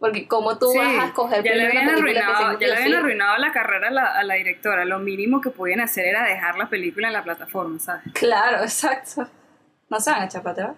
Porque 0.00 0.28
como 0.28 0.58
tú 0.58 0.70
Sí, 0.70 0.78
vas 0.78 1.04
a 1.04 1.06
escoger 1.06 1.42
ya 1.42 1.54
le 1.54 1.66
habían 1.66 1.88
arruinado, 1.88 2.58
ya 2.60 2.66
le 2.68 2.76
habían 2.76 2.94
arruinado 2.94 3.38
la 3.38 3.52
carrera 3.52 3.88
a 3.88 3.90
la, 3.90 4.06
a 4.18 4.22
la 4.22 4.34
directora. 4.34 4.84
Lo 4.84 5.00
mínimo 5.00 5.40
que 5.40 5.50
podían 5.50 5.80
hacer 5.80 6.06
era 6.06 6.24
dejar 6.24 6.56
la 6.56 6.68
película 6.68 7.08
en 7.08 7.14
la 7.14 7.24
plataforma, 7.24 7.80
¿sabes? 7.80 8.04
Claro, 8.14 8.58
exacto. 8.62 9.28
No 9.88 9.98
se 9.98 10.10
van 10.10 10.22
a 10.22 10.26
echar 10.26 10.42
para 10.42 10.52
atrás. 10.52 10.76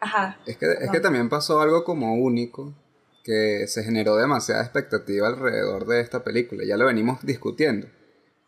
Ajá. 0.00 0.36
Es 0.46 0.56
que, 0.56 0.66
es 0.66 0.90
que 0.90 1.00
también 1.00 1.28
pasó 1.28 1.60
algo 1.60 1.84
como 1.84 2.14
único, 2.14 2.74
que 3.22 3.66
se 3.68 3.84
generó 3.84 4.16
demasiada 4.16 4.62
expectativa 4.62 5.28
alrededor 5.28 5.86
de 5.86 6.00
esta 6.00 6.24
película. 6.24 6.64
Ya 6.66 6.76
lo 6.76 6.86
venimos 6.86 7.24
discutiendo. 7.24 7.86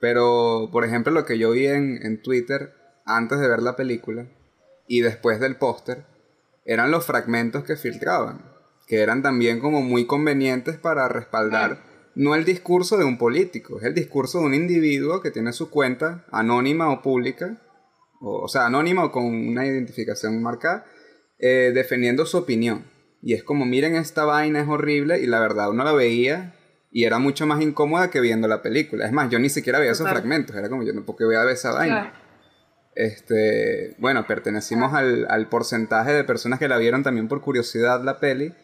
Pero, 0.06 0.68
por 0.70 0.84
ejemplo, 0.84 1.12
lo 1.12 1.24
que 1.24 1.36
yo 1.36 1.50
vi 1.50 1.66
en, 1.66 1.98
en 2.00 2.22
Twitter 2.22 2.72
antes 3.04 3.40
de 3.40 3.48
ver 3.48 3.60
la 3.60 3.74
película 3.74 4.28
y 4.86 5.00
después 5.00 5.40
del 5.40 5.56
póster, 5.56 6.04
eran 6.64 6.92
los 6.92 7.04
fragmentos 7.04 7.64
que 7.64 7.74
filtraban, 7.74 8.40
que 8.86 9.00
eran 9.00 9.24
también 9.24 9.58
como 9.58 9.82
muy 9.82 10.06
convenientes 10.06 10.76
para 10.76 11.08
respaldar 11.08 11.82
no 12.14 12.36
el 12.36 12.44
discurso 12.44 12.96
de 12.96 13.04
un 13.04 13.18
político, 13.18 13.80
es 13.80 13.84
el 13.84 13.94
discurso 13.94 14.38
de 14.38 14.46
un 14.46 14.54
individuo 14.54 15.20
que 15.20 15.32
tiene 15.32 15.52
su 15.52 15.70
cuenta 15.70 16.24
anónima 16.30 16.88
o 16.92 17.02
pública, 17.02 17.60
o, 18.20 18.42
o 18.42 18.48
sea, 18.48 18.66
anónima 18.66 19.06
o 19.06 19.10
con 19.10 19.24
una 19.24 19.66
identificación 19.66 20.40
marcada, 20.40 20.86
eh, 21.40 21.72
defendiendo 21.74 22.26
su 22.26 22.38
opinión. 22.38 22.84
Y 23.22 23.34
es 23.34 23.42
como, 23.42 23.66
miren, 23.66 23.96
esta 23.96 24.24
vaina 24.24 24.60
es 24.60 24.68
horrible 24.68 25.18
y 25.18 25.26
la 25.26 25.40
verdad 25.40 25.68
uno 25.68 25.82
la 25.82 25.92
veía 25.94 26.55
y 26.96 27.04
era 27.04 27.18
mucho 27.18 27.46
más 27.46 27.60
incómoda 27.60 28.08
que 28.08 28.20
viendo 28.20 28.48
la 28.48 28.62
película. 28.62 29.04
Es 29.04 29.12
más, 29.12 29.28
yo 29.28 29.38
ni 29.38 29.50
siquiera 29.50 29.78
veía 29.78 29.92
esos 29.92 30.08
fragmentos, 30.08 30.56
era 30.56 30.70
como, 30.70 30.82
yo 30.82 30.94
no, 30.94 31.04
¿por 31.04 31.14
qué 31.14 31.26
voy 31.26 31.34
a 31.34 31.44
ver 31.44 31.52
esa 31.52 31.72
vaina? 31.72 32.14
Este, 32.94 33.94
bueno, 33.98 34.26
pertenecimos 34.26 34.94
al, 34.94 35.26
al 35.28 35.46
porcentaje 35.50 36.14
de 36.14 36.24
personas 36.24 36.58
que 36.58 36.68
la 36.68 36.78
vieron 36.78 37.02
también 37.02 37.28
por 37.28 37.42
curiosidad 37.42 38.02
la 38.02 38.18
peli, 38.18 38.54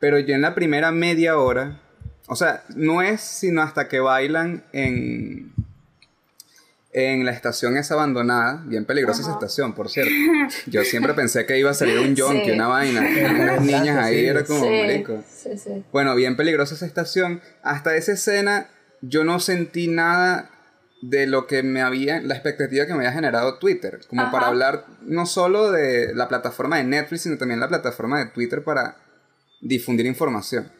pero 0.00 0.18
yo 0.18 0.34
en 0.34 0.40
la 0.40 0.56
primera 0.56 0.90
media 0.90 1.38
hora, 1.38 1.80
o 2.26 2.34
sea, 2.34 2.64
no 2.74 3.02
es 3.02 3.20
sino 3.20 3.62
hasta 3.62 3.86
que 3.86 4.00
bailan 4.00 4.64
en, 4.72 5.52
en 6.92 7.24
la 7.24 7.30
estación 7.30 7.76
esa 7.76 7.94
abandonada, 7.94 8.62
bien 8.66 8.84
peligrosa 8.84 9.22
esa 9.22 9.32
estación, 9.32 9.74
por 9.74 9.88
cierto. 9.88 10.10
Yo 10.66 10.82
siempre 10.82 11.14
pensé 11.14 11.46
que 11.46 11.58
iba 11.58 11.70
a 11.70 11.74
salir 11.74 11.98
un 11.98 12.16
yonki, 12.16 12.46
Sí. 12.46 12.50
una 12.50 12.66
vaina, 12.66 13.00
unas 13.40 13.60
niñas 13.60 13.96
ahí, 13.96 14.26
era 14.26 14.44
como, 14.44 14.64
sí, 14.64 14.70
marico. 14.70 15.22
sí, 15.28 15.56
sí. 15.56 15.84
Bueno, 15.92 16.14
bien 16.16 16.36
peligrosa 16.36 16.74
esa 16.74 16.86
estación. 16.86 17.40
Hasta 17.62 17.94
esa 17.96 18.12
escena 18.12 18.68
yo 19.02 19.22
no 19.24 19.38
sentí 19.40 19.86
nada 19.88 20.50
de 21.02 21.26
lo 21.26 21.46
que 21.46 21.62
me 21.62 21.80
había, 21.80 22.20
la 22.20 22.34
expectativa 22.34 22.84
que 22.86 22.92
me 22.92 22.98
había 22.98 23.12
generado 23.12 23.58
Twitter, 23.58 24.00
como 24.08 24.22
Ajá. 24.22 24.30
para 24.32 24.46
hablar 24.48 24.84
no 25.02 25.24
solo 25.26 25.70
de 25.70 26.14
la 26.14 26.28
plataforma 26.28 26.76
de 26.78 26.84
Netflix, 26.84 27.22
sino 27.22 27.38
también 27.38 27.60
la 27.60 27.68
plataforma 27.68 28.18
de 28.18 28.26
Twitter 28.32 28.62
para 28.64 28.96
difundir 29.62 30.06
información. 30.06 30.70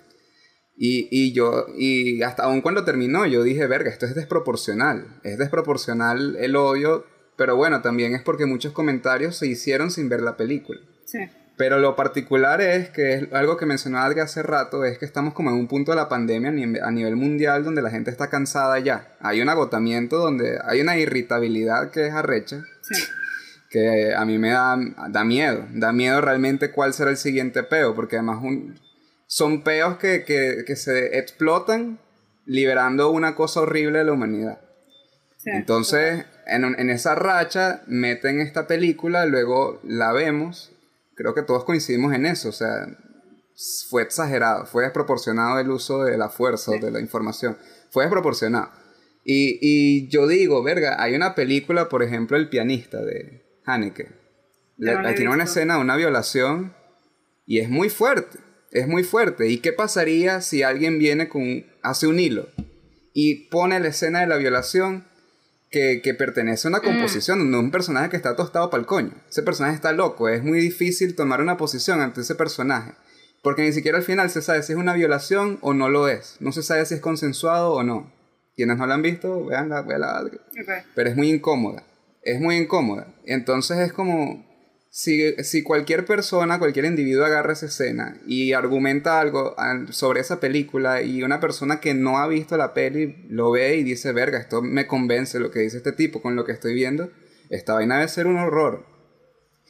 Y, 0.82 1.08
y 1.10 1.32
yo, 1.34 1.66
y 1.76 2.22
hasta 2.22 2.44
aún 2.44 2.62
cuando 2.62 2.84
terminó, 2.86 3.26
yo 3.26 3.42
dije, 3.42 3.66
verga, 3.66 3.90
esto 3.90 4.06
es 4.06 4.14
desproporcional, 4.14 5.20
es 5.24 5.36
desproporcional 5.36 6.36
el 6.40 6.56
odio, 6.56 7.04
pero 7.36 7.54
bueno, 7.54 7.82
también 7.82 8.14
es 8.14 8.22
porque 8.22 8.46
muchos 8.46 8.72
comentarios 8.72 9.36
se 9.36 9.46
hicieron 9.46 9.90
sin 9.90 10.08
ver 10.08 10.22
la 10.22 10.38
película. 10.38 10.80
Sí. 11.04 11.18
Pero 11.58 11.78
lo 11.80 11.96
particular 11.96 12.62
es 12.62 12.88
que 12.88 13.12
es 13.12 13.32
algo 13.34 13.58
que 13.58 13.66
mencionaba 13.66 14.06
Adri 14.06 14.20
hace 14.20 14.42
rato, 14.42 14.86
es 14.86 14.96
que 14.96 15.04
estamos 15.04 15.34
como 15.34 15.50
en 15.50 15.56
un 15.56 15.68
punto 15.68 15.92
de 15.92 15.96
la 15.96 16.08
pandemia 16.08 16.48
a 16.82 16.90
nivel 16.90 17.14
mundial 17.16 17.62
donde 17.62 17.82
la 17.82 17.90
gente 17.90 18.10
está 18.10 18.30
cansada 18.30 18.78
ya. 18.78 19.14
Hay 19.20 19.42
un 19.42 19.50
agotamiento 19.50 20.16
donde 20.16 20.58
hay 20.64 20.80
una 20.80 20.96
irritabilidad 20.96 21.90
que 21.90 22.06
es 22.06 22.14
arrecha, 22.14 22.64
Sí. 22.80 22.94
que 23.68 24.14
a 24.14 24.24
mí 24.24 24.38
me 24.38 24.48
da, 24.48 24.78
da 25.10 25.24
miedo. 25.24 25.66
Da 25.74 25.92
miedo 25.92 26.22
realmente 26.22 26.70
cuál 26.70 26.94
será 26.94 27.10
el 27.10 27.18
siguiente 27.18 27.62
peo, 27.64 27.94
porque 27.94 28.16
además 28.16 28.38
un- 28.42 28.80
son 29.30 29.62
peos 29.62 29.96
que, 29.98 30.24
que, 30.24 30.64
que 30.66 30.74
se 30.74 31.16
explotan 31.16 32.00
liberando 32.46 33.10
una 33.10 33.36
cosa 33.36 33.60
horrible 33.60 34.00
de 34.00 34.04
la 34.04 34.12
humanidad. 34.12 34.60
sí. 35.36 35.50
Entonces, 35.50 36.24
en, 36.46 36.64
en 36.64 36.90
esa 36.90 37.14
racha, 37.14 37.84
meten 37.86 38.40
esta 38.40 38.66
película, 38.66 39.26
luego 39.26 39.80
la 39.84 40.12
vemos. 40.12 40.72
Creo 41.14 41.32
que 41.32 41.42
todos 41.42 41.62
coincidimos 41.62 42.12
en 42.12 42.26
eso. 42.26 42.48
O 42.48 42.52
sea, 42.52 42.88
fue 43.88 44.02
exagerado, 44.02 44.66
fue 44.66 44.82
desproporcionado 44.82 45.60
el 45.60 45.70
uso 45.70 46.02
de 46.02 46.18
la 46.18 46.28
fuerza 46.28 46.72
o 46.72 46.78
de 46.78 46.90
la 46.90 46.98
información. 46.98 47.56
Fue 47.90 48.02
desproporcionado. 48.02 48.72
Y, 49.24 49.60
y 49.62 50.08
yo 50.08 50.26
digo, 50.26 50.60
verga, 50.64 51.00
hay 51.00 51.14
una 51.14 51.36
película, 51.36 51.88
por 51.88 52.02
ejemplo, 52.02 52.36
El 52.36 52.48
pianista 52.48 53.00
de 53.00 53.44
Haneke. 53.64 54.08
No 54.76 55.14
tiene 55.14 55.30
una 55.30 55.44
escena 55.44 55.76
de 55.76 55.82
una 55.82 55.94
violación 55.94 56.74
y 57.46 57.60
es 57.60 57.68
muy 57.68 57.90
fuerte. 57.90 58.40
Es 58.70 58.86
muy 58.86 59.04
fuerte. 59.04 59.48
¿Y 59.48 59.58
qué 59.58 59.72
pasaría 59.72 60.40
si 60.40 60.62
alguien 60.62 60.98
viene 60.98 61.28
con. 61.28 61.64
hace 61.82 62.06
un 62.06 62.20
hilo 62.20 62.48
y 63.12 63.48
pone 63.48 63.80
la 63.80 63.88
escena 63.88 64.20
de 64.20 64.26
la 64.26 64.36
violación 64.36 65.04
que, 65.70 66.00
que 66.02 66.14
pertenece 66.14 66.68
a 66.68 66.70
una 66.70 66.80
composición, 66.80 67.50
no 67.50 67.60
un 67.60 67.70
personaje 67.70 68.08
que 68.08 68.16
está 68.16 68.36
tostado 68.36 68.70
para 68.70 68.80
el 68.80 68.86
coño. 68.86 69.12
Ese 69.28 69.42
personaje 69.42 69.74
está 69.74 69.92
loco, 69.92 70.28
es 70.28 70.42
muy 70.42 70.60
difícil 70.60 71.14
tomar 71.14 71.40
una 71.40 71.56
posición 71.56 72.00
ante 72.00 72.20
ese 72.20 72.34
personaje. 72.34 72.92
Porque 73.42 73.62
ni 73.62 73.72
siquiera 73.72 73.98
al 73.98 74.04
final 74.04 74.30
se 74.30 74.42
sabe 74.42 74.62
si 74.62 74.72
es 74.72 74.78
una 74.78 74.94
violación 74.94 75.58
o 75.62 75.72
no 75.72 75.88
lo 75.88 76.08
es. 76.08 76.36
No 76.40 76.52
se 76.52 76.62
sabe 76.62 76.84
si 76.84 76.94
es 76.94 77.00
consensuado 77.00 77.72
o 77.72 77.82
no. 77.82 78.12
Quienes 78.54 78.76
no 78.76 78.86
la 78.86 78.94
han 78.94 79.02
visto, 79.02 79.46
veanla, 79.46 79.82
véanla. 79.82 80.24
Ok. 80.24 80.70
Pero 80.94 81.08
es 81.08 81.16
muy 81.16 81.30
incómoda. 81.30 81.84
Es 82.22 82.40
muy 82.40 82.56
incómoda. 82.56 83.06
Entonces 83.24 83.78
es 83.78 83.92
como. 83.92 84.46
Si, 84.92 85.34
si 85.44 85.62
cualquier 85.62 86.04
persona, 86.04 86.58
cualquier 86.58 86.84
individuo 86.84 87.24
agarra 87.24 87.52
esa 87.52 87.66
escena 87.66 88.16
y 88.26 88.52
argumenta 88.54 89.20
algo 89.20 89.54
al- 89.56 89.92
sobre 89.92 90.20
esa 90.20 90.40
película 90.40 91.00
y 91.02 91.22
una 91.22 91.38
persona 91.38 91.78
que 91.80 91.94
no 91.94 92.18
ha 92.18 92.26
visto 92.26 92.56
la 92.56 92.74
peli 92.74 93.24
lo 93.28 93.52
ve 93.52 93.76
y 93.76 93.84
dice, 93.84 94.10
verga, 94.12 94.38
esto 94.38 94.62
me 94.62 94.88
convence 94.88 95.38
lo 95.38 95.52
que 95.52 95.60
dice 95.60 95.76
este 95.76 95.92
tipo 95.92 96.20
con 96.20 96.34
lo 96.34 96.44
que 96.44 96.50
estoy 96.52 96.74
viendo, 96.74 97.10
esta 97.50 97.74
vaina 97.74 97.96
debe 97.98 98.08
ser 98.08 98.26
un 98.26 98.38
horror. 98.38 98.84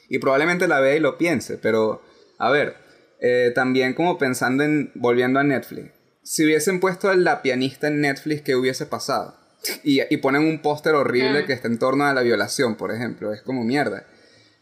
Y 0.09 0.18
probablemente 0.21 0.66
la 0.66 0.81
vea 0.81 0.97
y 0.97 1.01
lo 1.01 1.18
piense, 1.18 1.59
pero 1.59 2.01
a 2.39 2.51
ver, 2.51 2.77
eh, 3.21 3.53
también 3.55 3.93
como 3.93 4.16
pensando 4.16 4.64
en, 4.64 4.91
volviendo 4.95 5.39
a 5.39 5.45
Netflix, 5.45 5.91
si 6.23 6.47
hubiesen 6.47 6.81
puesto 6.81 7.11
a 7.11 7.14
la 7.14 7.43
pianista 7.43 7.89
en 7.89 8.01
Netflix, 8.01 8.41
¿qué 8.41 8.57
hubiese 8.57 8.87
pasado? 8.87 9.39
y, 9.85 10.01
y 10.09 10.16
ponen 10.16 10.45
un 10.45 10.62
póster 10.62 10.95
horrible 10.95 11.45
que 11.45 11.53
está 11.53 11.68
en 11.68 11.79
torno 11.79 12.07
a 12.07 12.14
la 12.14 12.23
violación, 12.23 12.77
por 12.77 12.91
ejemplo. 12.93 13.35
Es 13.35 13.43
como 13.43 13.62
mierda. 13.62 14.07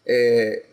Eh, 0.08 0.64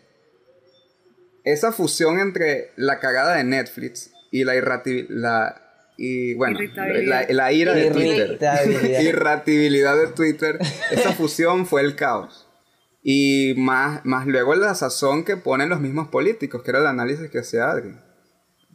esa 1.44 1.70
fusión 1.72 2.18
entre 2.18 2.70
la 2.76 2.98
cagada 2.98 3.36
de 3.36 3.44
Netflix 3.44 4.10
y 4.32 4.44
la 4.44 4.56
irratibilidad. 4.56 5.62
Y 5.98 6.34
bueno, 6.34 6.58
la, 7.04 7.24
la 7.28 7.52
ira 7.52 7.72
de 7.72 7.90
Twitter. 7.90 8.26
Irritabilidad. 8.32 9.00
Irratibilidad 9.00 9.96
de 9.96 10.06
Twitter. 10.08 10.58
Esa 10.90 11.12
fusión 11.12 11.66
fue 11.66 11.82
el 11.82 11.94
caos. 11.94 12.48
Y 13.02 13.54
más, 13.56 14.04
más 14.04 14.26
luego 14.26 14.54
la 14.56 14.74
sazón 14.74 15.24
que 15.24 15.36
ponen 15.36 15.68
los 15.68 15.80
mismos 15.80 16.08
políticos, 16.08 16.62
que 16.64 16.70
era 16.72 16.80
el 16.80 16.86
análisis 16.86 17.30
que 17.30 17.38
hacía 17.38 17.70
Adri. 17.70 17.94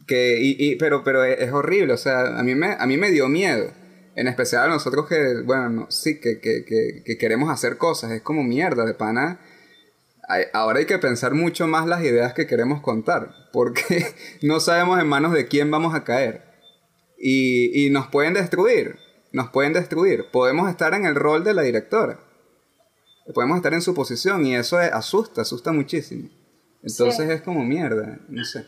Que, 0.06 0.40
y, 0.40 0.56
y- 0.58 0.76
pero, 0.76 1.04
pero 1.04 1.22
es, 1.22 1.38
es 1.40 1.52
horrible, 1.52 1.92
o 1.92 1.96
sea, 1.98 2.38
a 2.38 2.42
mí, 2.42 2.54
me, 2.54 2.72
a 2.78 2.86
mí 2.86 2.96
me 2.96 3.10
dio 3.10 3.28
miedo. 3.28 3.70
En 4.16 4.26
especial 4.28 4.64
a 4.64 4.68
nosotros 4.68 5.06
que, 5.08 5.42
bueno, 5.44 5.68
no, 5.68 5.90
sí, 5.90 6.18
que, 6.18 6.40
que, 6.40 6.64
que, 6.64 7.02
que 7.04 7.18
queremos 7.18 7.50
hacer 7.50 7.76
cosas. 7.76 8.10
Es 8.12 8.22
como 8.22 8.42
mierda, 8.42 8.84
de 8.84 8.94
pana. 8.94 9.38
Hay- 10.32 10.44
ahora 10.52 10.78
hay 10.78 10.86
que 10.86 10.98
pensar 10.98 11.34
mucho 11.34 11.66
más 11.66 11.86
las 11.86 12.02
ideas 12.02 12.32
que 12.32 12.46
queremos 12.46 12.80
contar, 12.80 13.34
porque 13.52 14.06
no 14.42 14.60
sabemos 14.60 14.98
en 15.00 15.06
manos 15.06 15.32
de 15.32 15.46
quién 15.46 15.70
vamos 15.70 15.94
a 15.94 16.04
caer. 16.04 16.42
Y, 17.18 17.86
y 17.86 17.90
nos 17.90 18.06
pueden 18.08 18.34
destruir, 18.34 18.96
nos 19.32 19.50
pueden 19.50 19.72
destruir. 19.72 20.26
Podemos 20.32 20.70
estar 20.70 20.94
en 20.94 21.04
el 21.06 21.14
rol 21.14 21.44
de 21.44 21.54
la 21.54 21.62
directora. 21.62 22.18
Podemos 23.34 23.56
estar 23.56 23.72
en 23.74 23.82
su 23.82 23.94
posición 23.94 24.44
y 24.46 24.56
eso 24.56 24.80
es- 24.80 24.92
asusta, 24.92 25.42
asusta 25.42 25.70
muchísimo. 25.72 26.28
Entonces 26.82 27.30
es 27.30 27.42
como 27.42 27.64
mierda, 27.64 28.18
no 28.28 28.44
sé. 28.44 28.66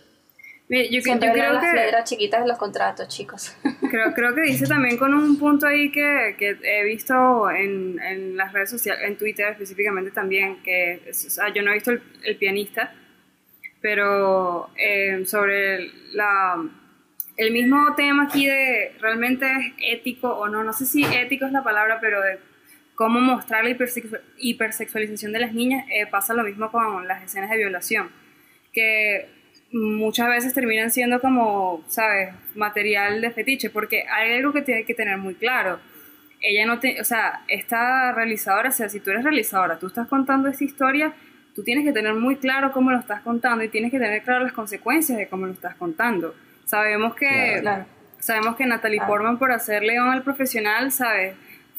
Mire, 0.69 0.89
yo, 0.91 1.01
Siempre 1.03 1.29
yo 1.29 1.35
creo 1.35 1.53
las 1.53 1.65
que 1.65 1.77
letras 1.77 2.09
chiquitas 2.09 2.41
de 2.43 2.49
los 2.49 2.57
contratos, 2.59 3.07
chicos. 3.09 3.55
creo, 3.91 4.15
creo 4.15 4.35
que 4.35 4.41
dice 4.43 4.67
también 4.67 4.97
con 4.97 5.13
un 5.13 5.39
punto 5.39 5.67
ahí 5.67 5.93
que, 5.93 6.37
que 6.39 6.57
he 6.63 6.85
visto 6.85 7.51
en, 7.51 8.01
en 8.01 8.37
las 8.37 8.53
redes 8.53 8.71
sociales, 8.71 9.03
en 9.07 9.17
Twitter 9.19 9.49
específicamente 9.53 10.11
también, 10.11 10.63
que 10.63 11.03
o 11.11 11.13
sea, 11.13 11.53
yo 11.53 11.63
no 11.63 11.71
he 11.71 11.75
visto 11.75 11.91
el, 11.91 12.03
el 12.23 12.37
pianista, 12.37 12.95
pero 13.83 14.71
eh, 14.79 15.25
sobre 15.27 15.91
la, 16.15 16.65
el 17.37 17.53
mismo 17.53 17.95
tema 17.95 18.25
aquí 18.25 18.47
de 18.47 18.93
realmente 19.01 19.47
es 19.47 19.99
ético 20.01 20.31
o 20.35 20.49
no, 20.49 20.65
no 20.65 20.73
sé 20.73 20.87
si 20.87 21.05
ético 21.05 21.45
es 21.45 21.53
la 21.53 21.63
palabra, 21.63 21.99
pero 22.01 22.23
de 22.23 22.39
cómo 22.95 23.21
mostrar 23.21 23.65
la 23.65 23.71
hipersexu- 23.71 24.21
hipersexualización 24.39 25.33
de 25.33 25.41
las 25.41 25.53
niñas, 25.53 25.85
eh, 25.93 26.07
pasa 26.07 26.33
lo 26.33 26.43
mismo 26.45 26.71
con 26.73 27.07
las 27.07 27.23
escenas 27.23 27.51
de 27.51 27.59
violación, 27.59 28.11
que 28.73 29.29
muchas 29.75 30.29
veces 30.29 30.55
terminan 30.55 30.91
siendo 30.91 31.21
como, 31.21 31.83
¿sabes?, 31.89 32.33
material 32.55 33.21
de 33.21 33.31
fetiche, 33.33 33.71
porque 33.71 34.05
hay 34.09 34.35
algo 34.35 34.53
que 34.53 34.63
tiene 34.63 34.85
que 34.85 34.95
tener 34.95 35.19
muy 35.19 35.35
claro. 35.35 35.81
Ella 36.41 36.65
no 36.67 36.79
te, 36.79 37.01
o 37.01 37.05
sea, 37.05 37.41
esta 37.49 38.13
realizadora, 38.13 38.69
o 38.69 38.73
sea, 38.73 38.89
si 38.89 39.01
tú 39.01 39.11
eres 39.11 39.25
realizadora, 39.25 39.79
tú 39.79 39.89
estás 39.89 40.07
contando 40.09 40.49
esta 40.49 40.63
historia, 40.65 41.13
tú 41.55 41.63
tienes 41.65 41.85
que 41.85 41.93
tener 41.93 42.15
muy 42.15 42.37
claro 42.37 42.71
cómo 42.73 42.91
lo 42.93 42.99
estás 42.99 43.23
contando 43.23 43.65
y 43.65 43.69
tienes 43.69 43.91
que 43.91 43.99
tener 43.99 44.23
claro 44.23 44.45
las 44.45 44.53
consecuencias 44.53 45.19
de 45.19 45.27
cómo 45.27 45.47
lo 45.47 45.53
estás 45.53 45.75
contando. 45.77 46.35
Sabemos 46.65 47.15
que, 47.15 47.59
Claro. 47.61 47.87
sabemos 48.19 48.57
que 48.57 48.67
Natalie 48.67 48.99
Claro. 48.99 49.13
Portman 49.13 49.39
por 49.39 49.53
hacer 49.53 49.83
León 49.83 50.09
al 50.11 50.23
profesional, 50.23 50.93
¿sabes? 50.93 51.35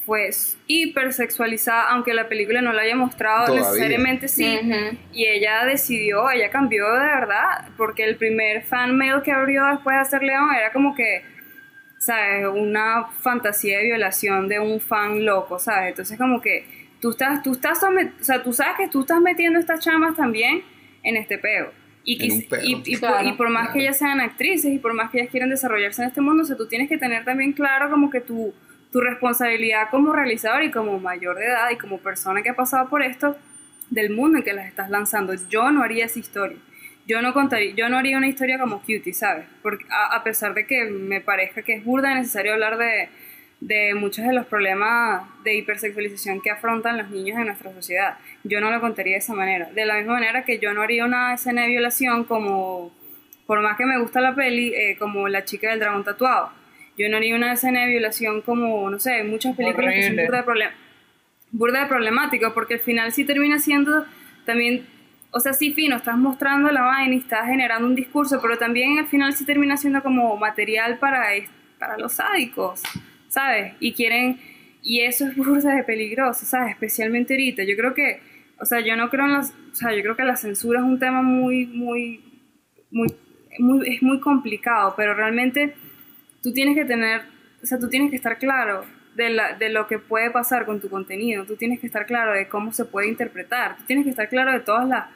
Fue 0.06 0.30
hipersexualizada, 0.68 1.90
aunque 1.90 2.14
la 2.14 2.28
película 2.28 2.62
no 2.62 2.72
la 2.72 2.82
haya 2.82 2.94
mostrado 2.96 3.46
Todavía. 3.46 3.66
necesariamente 3.68 4.28
sí. 4.28 4.58
Ujú. 4.62 4.96
Y 5.12 5.26
ella 5.26 5.64
decidió, 5.64 6.30
ella 6.30 6.48
cambió 6.50 6.90
de 6.92 7.00
verdad, 7.06 7.68
porque 7.76 8.04
el 8.04 8.16
primer 8.16 8.62
fan 8.62 8.96
mail 8.96 9.20
que 9.24 9.32
abrió 9.32 9.64
después 9.66 9.96
de 9.96 10.00
hacer 10.00 10.22
León 10.22 10.48
era 10.56 10.72
como 10.72 10.94
que, 10.94 11.22
¿sabes? 11.98 12.46
Una 12.46 13.06
fantasía 13.20 13.78
de 13.78 13.84
violación 13.84 14.48
de 14.48 14.60
un 14.60 14.80
fan 14.80 15.24
loco, 15.24 15.58
¿sabes? 15.58 15.90
Entonces 15.90 16.16
como 16.16 16.40
que 16.40 16.64
tú 17.00 17.10
estás, 17.10 17.42
tú 17.42 17.52
estás, 17.52 17.82
o 17.82 18.22
sea, 18.24 18.42
tú 18.42 18.52
sabes 18.52 18.74
que 18.78 18.88
tú 18.88 19.00
estás 19.00 19.20
metiendo 19.20 19.58
estas 19.58 19.80
chamas 19.84 20.14
también 20.16 20.62
en 21.02 21.16
este 21.16 21.36
peo. 21.38 21.72
Y, 22.04 22.24
y, 22.24 22.38
y 22.38 22.42
por, 22.42 22.60
Claro. 23.10 23.28
y 23.28 23.32
por 23.32 23.50
más 23.50 23.70
que 23.70 23.80
ellas 23.80 23.98
sean 23.98 24.20
actrices 24.20 24.72
y 24.72 24.78
por 24.78 24.94
más 24.94 25.10
que 25.10 25.18
ellas 25.18 25.30
quieran 25.32 25.50
desarrollarse 25.50 26.02
en 26.02 26.08
este 26.08 26.20
mundo, 26.20 26.44
o 26.44 26.46
sea, 26.46 26.56
tú 26.56 26.68
tienes 26.68 26.88
que 26.88 26.96
tener 26.96 27.24
también 27.24 27.52
claro 27.52 27.90
como 27.90 28.08
que 28.10 28.20
tu, 28.20 28.54
tu 28.92 29.00
responsabilidad 29.00 29.90
como 29.90 30.12
realizador 30.12 30.62
y 30.62 30.70
como 30.70 30.98
mayor 30.98 31.36
de 31.36 31.46
edad 31.46 31.70
y 31.70 31.76
como 31.76 31.98
persona 31.98 32.42
que 32.42 32.50
ha 32.50 32.56
pasado 32.56 32.88
por 32.88 33.02
esto 33.02 33.36
del 33.90 34.10
mundo 34.10 34.38
en 34.38 34.44
que 34.44 34.52
las 34.52 34.66
estás 34.66 34.90
lanzando. 34.90 35.34
Yo 35.48 35.70
no 35.70 35.82
haría 35.82 36.06
esa 36.06 36.18
historia. 36.18 36.58
Yo 37.06 37.22
no 37.22 37.32
contaría, 37.32 37.72
yo 37.74 37.88
no 37.88 37.98
haría 37.98 38.16
una 38.16 38.26
historia 38.26 38.58
como 38.58 38.80
Cutie, 38.80 39.14
¿sabes? 39.14 39.46
Porque 39.62 39.84
a, 39.90 40.22
pesar 40.24 40.54
de 40.54 40.66
que 40.66 40.86
me 40.86 41.20
parezca 41.20 41.62
que 41.62 41.74
es 41.74 41.84
burda 41.84 42.10
y 42.10 42.16
necesario 42.16 42.52
hablar 42.52 42.78
de, 42.78 43.08
de 43.60 43.94
muchos 43.94 44.26
de 44.26 44.32
los 44.32 44.46
problemas 44.46 45.22
de 45.44 45.54
hipersexualización 45.54 46.40
que 46.40 46.50
afrontan 46.50 46.98
los 46.98 47.08
niños 47.10 47.38
en 47.38 47.46
nuestra 47.46 47.72
sociedad, 47.72 48.18
yo 48.42 48.60
no 48.60 48.72
lo 48.72 48.80
contaría 48.80 49.12
de 49.12 49.18
esa 49.18 49.34
manera. 49.34 49.70
De 49.72 49.86
la 49.86 49.98
misma 49.98 50.14
manera 50.14 50.44
que 50.44 50.58
yo 50.58 50.74
no 50.74 50.82
haría 50.82 51.04
una 51.04 51.34
escena 51.34 51.62
de 51.62 51.68
violación 51.68 52.24
como, 52.24 52.92
por 53.46 53.60
más 53.62 53.76
que 53.76 53.86
me 53.86 54.00
gusta 54.00 54.20
la 54.20 54.34
peli, 54.34 54.74
eh, 54.74 54.96
como 54.98 55.28
La 55.28 55.44
chica 55.44 55.70
del 55.70 55.78
dragón 55.78 56.02
tatuado. 56.02 56.50
Yo 56.96 57.08
no 57.08 57.16
haría 57.18 57.36
una 57.36 57.52
escena 57.52 57.82
de 57.82 57.88
violación 57.88 58.42
como, 58.42 58.88
no 58.88 58.98
sé, 58.98 59.22
muchas 59.24 59.56
películas 59.56 59.92
que 59.92 60.02
son 60.02 60.18
Horrible. 60.18 60.26
burda 60.26 60.38
de 60.38 60.70
burda 61.52 61.80
de 61.82 61.86
problemático, 61.86 62.52
porque 62.54 62.74
al 62.74 62.80
final 62.80 63.12
sí 63.12 63.24
termina 63.24 63.58
siendo 63.58 64.04
también, 64.44 64.86
o 65.30 65.40
sea, 65.40 65.52
sí 65.52 65.72
fino, 65.72 65.96
estás 65.96 66.16
mostrando 66.16 66.70
la 66.70 66.82
vaina 66.82 67.14
y 67.14 67.18
estás 67.18 67.46
generando 67.46 67.86
un 67.86 67.94
discurso, 67.94 68.40
pero 68.40 68.58
también 68.58 68.98
al 68.98 69.06
final 69.06 69.32
sí 69.32 69.44
termina 69.44 69.76
siendo 69.76 70.02
como 70.02 70.36
material 70.36 70.98
para, 70.98 71.24
para 71.78 71.98
los 71.98 72.14
sádicos, 72.14 72.82
¿sabes? 73.28 73.74
Y 73.80 73.92
quieren, 73.92 74.38
y 74.82 75.00
eso 75.00 75.26
es 75.26 75.36
burda 75.36 75.74
de 75.74 75.84
peligroso, 75.84 76.46
¿sabes? 76.46 76.72
Especialmente 76.72 77.34
ahorita. 77.34 77.64
Yo 77.64 77.76
creo 77.76 77.94
que, 77.94 78.20
o 78.58 78.64
sea, 78.64 78.80
yo 78.80 78.96
no 78.96 79.10
creo 79.10 79.26
en 79.26 79.32
las, 79.32 79.50
o 79.72 79.74
sea, 79.74 79.94
yo 79.94 80.02
creo 80.02 80.16
que 80.16 80.24
la 80.24 80.36
censura 80.36 80.80
es 80.80 80.86
un 80.86 80.98
tema 80.98 81.22
muy, 81.22 81.66
muy, 81.66 82.20
muy, 82.90 83.08
muy, 83.58 83.94
es 83.94 84.02
muy 84.02 84.20
complicado, 84.20 84.94
pero 84.96 85.14
realmente 85.14 85.74
tú 86.46 86.52
tienes 86.52 86.76
que 86.76 86.84
tener, 86.84 87.22
o 87.60 87.66
sea, 87.66 87.76
tú 87.76 87.88
tienes 87.88 88.08
que 88.08 88.14
estar 88.14 88.38
claro 88.38 88.84
de, 89.16 89.30
la, 89.30 89.54
de 89.54 89.68
lo 89.68 89.88
que 89.88 89.98
puede 89.98 90.30
pasar 90.30 90.64
con 90.64 90.80
tu 90.80 90.88
contenido, 90.88 91.44
tú 91.44 91.56
tienes 91.56 91.80
que 91.80 91.88
estar 91.88 92.06
claro 92.06 92.34
de 92.34 92.46
cómo 92.46 92.72
se 92.72 92.84
puede 92.84 93.08
interpretar, 93.08 93.76
tú 93.78 93.82
tienes 93.84 94.04
que 94.04 94.10
estar 94.10 94.28
claro 94.28 94.52
de 94.52 94.60
todas 94.60 94.88
las, 94.88 95.06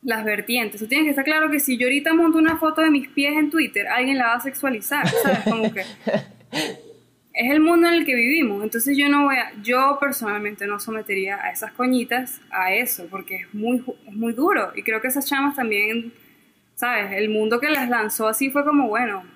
las 0.00 0.24
vertientes, 0.24 0.80
tú 0.80 0.86
tienes 0.86 1.04
que 1.04 1.10
estar 1.10 1.26
claro 1.26 1.50
que 1.50 1.60
si 1.60 1.76
yo 1.76 1.88
ahorita 1.88 2.14
monto 2.14 2.38
una 2.38 2.56
foto 2.56 2.80
de 2.80 2.90
mis 2.90 3.06
pies 3.06 3.36
en 3.36 3.50
Twitter, 3.50 3.86
alguien 3.86 4.16
la 4.16 4.28
va 4.28 4.34
a 4.36 4.40
sexualizar, 4.40 5.06
¿sabes? 5.22 5.40
Como 5.40 5.70
que 5.74 5.80
es 7.34 7.50
el 7.50 7.60
mundo 7.60 7.88
en 7.88 7.92
el 7.92 8.06
que 8.06 8.14
vivimos, 8.14 8.64
entonces 8.64 8.96
yo 8.96 9.10
no 9.10 9.24
voy 9.24 9.36
a, 9.36 9.52
yo 9.62 9.98
personalmente 10.00 10.66
no 10.66 10.80
sometería 10.80 11.36
a 11.36 11.50
esas 11.50 11.72
coñitas 11.72 12.40
a 12.50 12.72
eso, 12.72 13.08
porque 13.10 13.36
es 13.36 13.52
muy, 13.52 13.84
es 14.08 14.14
muy 14.14 14.32
duro, 14.32 14.72
y 14.74 14.82
creo 14.82 15.02
que 15.02 15.08
esas 15.08 15.26
chamas 15.26 15.54
también, 15.54 16.14
¿sabes? 16.76 17.12
El 17.12 17.28
mundo 17.28 17.60
que 17.60 17.68
las 17.68 17.90
lanzó 17.90 18.26
así 18.26 18.48
fue 18.48 18.64
como, 18.64 18.88
bueno, 18.88 19.35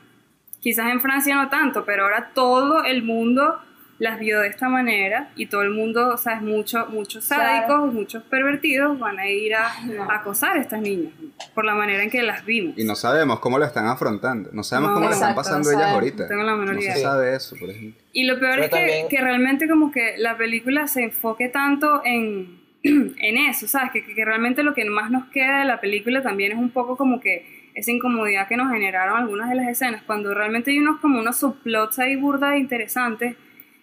quizás 0.61 0.91
en 0.91 1.01
Francia 1.01 1.35
no 1.37 1.49
tanto, 1.49 1.85
pero 1.85 2.05
ahora 2.05 2.31
todo 2.35 2.85
el 2.85 3.03
mundo 3.03 3.59
las 3.99 4.19
vio 4.19 4.41
de 4.41 4.49
esta 4.49 4.71
manera 4.71 5.29
y 5.37 5.45
todo 5.47 5.61
el 5.61 5.69
mundo, 5.73 6.17
sabes, 6.17 6.41
mucho, 6.41 6.87
muchos 6.87 7.27
Claro. 7.27 7.43
sádicos, 7.45 7.93
muchos 7.93 8.23
pervertidos 8.23 8.99
van 8.99 9.19
a 9.19 9.29
ir 9.29 9.55
a, 9.55 9.67
a 10.09 10.15
acosar 10.15 10.57
a 10.57 10.61
estas 10.63 10.81
niñas 10.81 11.13
por 11.55 11.67
la 11.67 11.75
manera 11.75 12.03
en 12.03 12.09
que 12.09 12.23
las 12.23 12.43
vimos. 12.47 12.79
Y 12.79 12.85
no 12.85 12.95
sabemos 12.95 13.41
cómo 13.41 13.59
lo 13.59 13.67
están 13.67 13.87
afrontando. 13.87 14.49
No 14.55 14.63
sabemos 14.63 14.93
No, 14.93 14.95
cómo 14.95 15.09
lo 15.09 15.13
están 15.15 15.35
pasando 15.35 15.71
no 15.71 15.77
ellas 15.79 15.93
ahorita. 15.93 16.23
No 16.23 16.29
tengo 16.31 16.43
la 16.45 16.57
menor 16.57 16.77
no 16.77 16.81
idea. 16.81 16.95
se 16.95 17.03
sabe 17.03 17.37
eso, 17.37 17.57
por 17.61 17.69
ejemplo. 17.69 18.01
Y 18.15 18.25
lo 18.25 18.39
peor 18.41 18.53
Pero 18.53 18.63
es 18.65 18.71
que, 18.71 18.77
también- 18.77 19.09
que 19.11 19.21
realmente 19.21 19.69
como 19.69 19.93
que 19.93 20.15
la 20.17 20.39
película 20.39 20.87
se 20.89 21.03
enfoque 21.05 21.51
tanto 21.51 22.01
en, 22.03 22.59
en 22.83 23.37
eso, 23.37 23.69
¿sabes? 23.69 23.93
Que, 23.93 24.03
que 24.15 24.25
realmente 24.25 24.63
lo 24.63 24.73
que 24.73 24.87
más 24.87 25.11
nos 25.11 25.27
queda 25.27 25.59
de 25.59 25.67
la 25.67 25.79
película 25.79 26.23
también 26.23 26.53
es 26.53 26.59
un 26.59 26.71
poco 26.71 26.97
como 26.97 27.21
que 27.21 27.60
esa 27.81 27.91
incomodidad 27.91 28.49
que 28.49 28.57
nos 28.57 28.71
generaron 28.73 29.19
algunas 29.19 29.49
de 29.51 29.57
las 29.57 29.69
escenas, 29.69 30.03
cuando 30.03 30.33
realmente 30.35 30.71
hay 30.71 30.79
unos 30.79 31.01
como 31.01 31.19
unos 31.19 31.39
subplots 31.39 31.99
ahí 31.99 32.17
burda 32.17 32.57
interesantes 32.57 33.37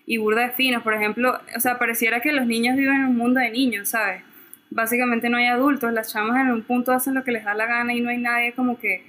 y 0.06 0.18
burda 0.18 0.48
de 0.48 0.52
finos, 0.54 0.84
por 0.84 0.94
ejemplo, 0.94 1.40
o 1.56 1.60
sea, 1.60 1.78
pareciera 1.78 2.22
que 2.22 2.32
los 2.32 2.46
niños 2.46 2.78
viven 2.78 2.96
en 2.96 3.06
un 3.08 3.18
mundo 3.18 3.40
de 3.42 3.52
niños, 3.52 3.90
¿sabes? 3.90 4.24
Básicamente 4.70 5.30
no 5.30 5.38
hay 5.38 5.48
adultos, 5.48 5.92
las 5.92 6.12
chamas 6.14 6.40
en 6.42 6.52
un 6.52 6.64
punto 6.64 6.92
hacen 6.94 7.14
lo 7.14 7.24
que 7.24 7.32
les 7.32 7.44
da 7.44 7.54
la 7.54 7.66
gana 7.66 7.94
y 7.94 8.02
no 8.02 8.10
hay 8.10 8.18
nadie 8.18 8.54
como 8.54 8.80
que, 8.80 9.04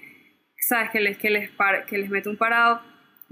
¿sabes? 0.59 0.91
Que 0.91 1.01
les, 1.01 1.16
que 1.18 1.30
les, 1.30 1.51
par- 1.51 1.84
que 1.86 1.99
les 1.99 2.11
mete 2.11 2.28
un 2.28 2.36
parado. 2.36 2.80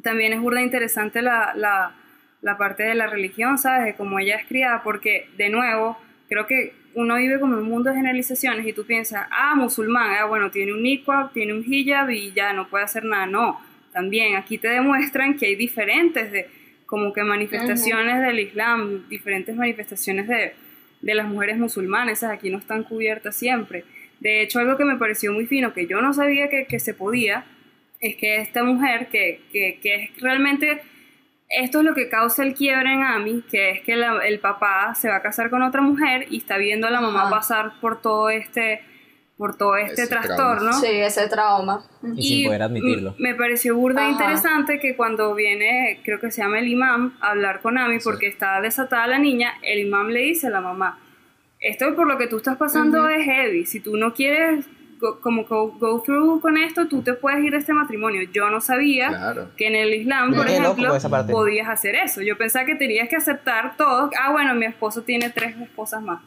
También 0.02 0.32
es 0.32 0.40
burda 0.40 0.61
interesante 0.62 1.22
la, 1.22 1.52
la, 1.54 1.94
la 2.42 2.57
parte 2.57 2.82
de 2.82 2.94
la 2.94 3.07
religión, 3.07 3.59
¿sabes? 3.59 3.86
De 3.86 3.94
cómo 3.94 4.18
ella 4.18 4.36
es 4.36 4.46
criada, 4.46 4.82
porque, 4.82 5.28
de 5.36 5.48
nuevo, 5.50 5.96
creo 6.28 6.46
que 6.46 6.74
uno 6.97 7.16
vive 7.16 7.38
como 7.38 7.55
en 7.55 7.61
un 7.61 7.68
mundo 7.68 7.90
de 7.90 7.97
generalizaciones 7.97 8.66
y 8.66 8.72
tú 8.72 8.86
piensas, 8.86 9.26
ah, 9.30 9.55
musulmán, 9.55 10.16
ah, 10.18 10.24
bueno, 10.24 10.51
tiene 10.51 10.72
un 10.72 10.82
niqab, 10.82 11.30
tiene 11.30 11.53
un 11.53 11.62
hijab 11.62 12.11
y 12.11 12.32
ya 12.32 12.55
no 12.55 12.68
puede 12.68 12.84
hacer 12.84 13.05
nada. 13.05 13.26
No, 13.26 13.61
también 13.92 14.34
aquí 14.34 14.57
te 14.57 14.68
demuestran 14.68 15.36
que 15.36 15.47
hay 15.47 15.57
diferentes 15.57 16.32
de 16.32 16.49
como 16.86 17.12
que 17.12 17.22
manifestaciones 17.22 18.22
del 18.22 18.40
Islam, 18.40 19.07
diferentes 19.09 19.55
manifestaciones 19.55 20.26
de, 20.26 20.55
de 21.03 21.14
las 21.14 21.28
mujeres 21.28 21.59
musulmanas, 21.59 22.18
esas 22.18 22.32
aquí 22.32 22.49
no 22.49 22.59
están 22.59 22.82
cubiertas 22.82 23.36
siempre. 23.36 23.84
De 24.20 24.40
hecho, 24.40 24.59
algo 24.61 24.78
que 24.78 24.84
me 24.86 24.97
pareció 24.97 25.32
muy 25.34 25.44
fino, 25.44 25.74
que 25.74 25.86
yo 25.86 26.01
no 26.01 26.14
sabía 26.14 26.49
que, 26.49 26.64
que 26.64 26.80
se 26.80 26.94
podía, 26.94 27.44
es 28.01 28.16
que 28.16 28.38
esta 28.38 28.64
mujer, 28.64 29.09
que, 29.09 29.40
que, 29.53 29.78
que 29.82 29.94
es 29.97 30.20
realmente 30.22 30.80
esto 31.49 31.78
es 31.80 31.84
lo 31.84 31.94
que 31.94 32.09
causa 32.09 32.42
el 32.42 32.55
quiebre 32.55 32.92
en 32.92 33.03
Amy, 33.03 33.42
que 33.51 33.70
es 33.70 33.80
que 33.82 33.97
la- 33.97 34.26
el 34.26 34.40
papá 34.40 34.94
se 34.94 35.09
va 35.09 35.16
a 35.16 35.22
casar 35.22 35.51
con 35.51 35.62
otra 35.62 35.80
mujer 35.80 36.26
y 36.30 36.38
está 36.38 36.57
viendo 36.59 36.86
a 36.86 36.90
la 36.90 37.01
mamá 37.01 37.22
Ajá. 37.22 37.30
pasar 37.30 37.72
por 37.80 38.01
todo 38.03 38.30
este, 38.30 38.80
por 39.36 39.57
todo 39.57 39.76
este 39.76 40.03
Ese 40.03 40.07
trauma. 40.09 40.26
trastorno. 40.26 40.72
Sí, 40.72 40.86
ese 40.90 41.28
trauma. 41.28 41.84
Y 42.16 42.22
sin 42.22 42.47
poder 42.47 42.62
admitirlo. 42.62 43.14
Me 43.18 43.34
pareció 43.34 43.76
burda 43.76 44.03
Ajá. 44.03 44.11
interesante 44.11 44.78
que 44.80 44.97
cuando 44.97 45.34
viene, 45.34 46.01
creo 46.05 46.18
que 46.18 46.30
se 46.30 46.42
llama 46.42 46.59
el 46.59 46.68
imam, 46.68 47.14
a 47.20 47.30
hablar 47.30 47.61
con 47.61 47.76
Amy 47.78 47.99
porque 48.03 48.26
está 48.28 48.61
desatada 48.61 49.07
la 49.07 49.18
niña, 49.18 49.55
el 49.62 49.80
imam 49.80 50.09
le 50.09 50.20
dice 50.20 50.47
a 50.47 50.51
la 50.51 50.61
mamá, 50.61 50.99
esto 51.61 51.94
por 51.94 52.07
lo 52.07 52.18
que 52.18 52.26
tú 52.28 52.38
estás 52.38 52.57
pasando 52.57 53.09
es 53.09 53.24
heavy, 53.24 53.66
si 53.66 53.80
tú 53.80 53.97
no 53.97 54.14
quieres 54.14 54.66
go- 55.01 55.20
como 55.20 55.44
go, 55.44 55.72
go 55.78 56.03
through 56.03 56.40
con 56.40 56.57
esto, 56.57 56.86
tú 56.88 57.03
te 57.03 57.14
puedes 57.14 57.44
ir 57.44 57.53
de 57.53 57.59
este 57.59 57.72
matrimonio. 57.72 58.22
Yo 58.32 58.51
no 58.51 58.61
sabía 58.61 59.09
Claro. 59.09 59.51
que 59.57 59.66
en 59.68 59.74
el 59.76 59.94
Islam, 59.94 60.34
por 60.34 60.47
ejemplo, 60.49 60.97
podías 61.30 61.68
hacer 61.68 61.94
eso. 61.97 62.22
Yo 62.22 62.36
pensaba 62.36 62.64
que 62.66 62.74
tenías 62.74 63.09
que 63.09 63.16
aceptar 63.16 63.76
todo. 63.76 64.11
Ah, 64.20 64.32
bueno, 64.32 64.55
mi 64.55 64.66
esposo 64.66 65.03
tiene 65.03 65.30
tres 65.30 65.57
esposas 65.61 66.03
más. 66.03 66.22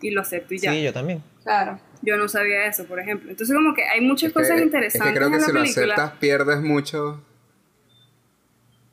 Y 0.00 0.10
lo 0.10 0.20
acepto 0.22 0.54
y 0.54 0.58
ya. 0.58 0.72
Sí, 0.72 0.82
yo 0.82 0.92
también. 0.92 1.22
Claro. 1.44 1.78
Yo 2.02 2.16
no 2.16 2.26
sabía 2.26 2.66
eso, 2.66 2.84
por 2.86 2.98
ejemplo. 2.98 3.30
Entonces, 3.30 3.54
como 3.54 3.72
que 3.74 3.84
hay 3.84 4.00
muchas 4.00 4.28
Es 4.28 4.32
que- 4.34 4.40
cosas 4.40 4.56
es 4.58 4.62
interesantes 4.64 5.12
que 5.12 5.16
creo 5.16 5.28
que 5.30 5.36
en 5.36 5.40
la 5.40 5.46
si 5.46 5.52
lo 5.52 5.60
aceptas 5.62 6.10
pierdes 6.18 6.60
mucho. 6.60 7.22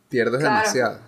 Pierdes 0.10 0.40
Claro. 0.40 0.56
demasiado. 0.56 1.00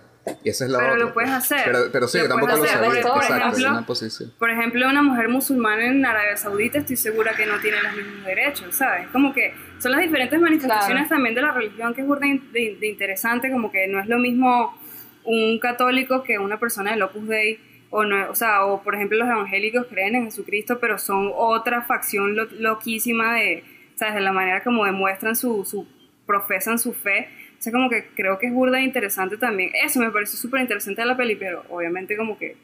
Y 0.44 0.50
esa 0.50 0.64
es 0.66 0.70
la 0.70 0.78
Pero 0.78 0.92
otra, 0.92 1.04
lo 1.06 1.14
puedes 1.14 1.30
pues. 1.30 1.52
hacer. 1.52 1.62
Pero, 1.64 1.78
pero 1.92 2.06
sí, 2.08 2.18
Lo 2.18 2.24
yo 2.24 2.28
tampoco 2.30 2.52
lo 2.56 2.64
sabía. 2.64 2.78
Por 3.12 3.22
ejemplo, 3.24 3.70
una 3.70 3.86
posición. 3.86 4.32
Por 4.38 4.50
ejemplo, 4.50 4.88
una 4.88 5.02
mujer 5.02 5.28
musulmana 5.28 5.86
en 5.86 6.06
Arabia 6.06 6.36
Saudita 6.36 6.78
estoy 6.78 6.96
segura 6.96 7.32
que 7.36 7.44
no 7.46 7.58
tiene 7.60 7.82
los 7.82 7.96
mismos 7.96 8.24
derechos, 8.24 8.74
¿sabes? 8.76 9.08
Como 9.08 9.32
que 9.34 9.52
son 9.80 9.90
las 9.92 10.00
diferentes 10.00 10.40
manifestaciones 10.40 11.08
Claro. 11.08 11.08
también 11.08 11.34
de 11.34 11.42
la 11.42 11.50
religión 11.52 11.92
que 11.94 12.02
es 12.02 12.06
burda 12.06 12.26
in- 12.26 12.52
de, 12.52 12.76
de 12.80 12.88
interesante, 12.88 13.50
como 13.50 13.72
que 13.72 13.88
no 13.88 13.98
es 14.00 14.06
lo 14.06 14.18
mismo 14.18 14.78
un 15.24 15.58
católico 15.58 16.22
que 16.22 16.38
una 16.38 16.58
persona 16.60 16.92
del 16.92 17.02
Opus 17.02 17.26
Dei, 17.28 17.58
o, 17.90 18.04
no, 18.04 18.30
o 18.30 18.34
sea, 18.34 18.64
o 18.64 18.82
por 18.82 18.94
ejemplo 18.94 19.18
los 19.18 19.28
evangélicos 19.28 19.86
creen 19.88 20.14
en 20.16 20.24
Jesucristo, 20.26 20.78
pero 20.80 20.98
son 20.98 21.30
otra 21.34 21.82
facción 21.82 22.36
lo- 22.36 22.46
loquísima 22.58 23.34
de, 23.34 23.64
¿sabes? 23.96 24.14
De 24.14 24.20
la 24.20 24.32
manera 24.32 24.62
como 24.62 24.84
demuestran 24.84 25.34
su, 25.36 25.64
su 25.64 25.86
profesan 26.26 26.78
su 26.78 26.92
fe. 26.94 27.28
O 27.62 27.64
sea, 27.64 27.72
como 27.72 27.88
que 27.88 28.08
creo 28.16 28.40
que 28.40 28.48
es 28.48 28.52
burda 28.52 28.80
e 28.80 28.82
interesante 28.82 29.36
también. 29.36 29.70
Eso 29.84 30.00
me 30.00 30.10
pareció 30.10 30.36
súper 30.36 30.62
interesante 30.62 31.00
de 31.00 31.06
la 31.06 31.16
peli, 31.16 31.36
pero 31.36 31.62
obviamente 31.68 32.16
como 32.16 32.36
que 32.36 32.56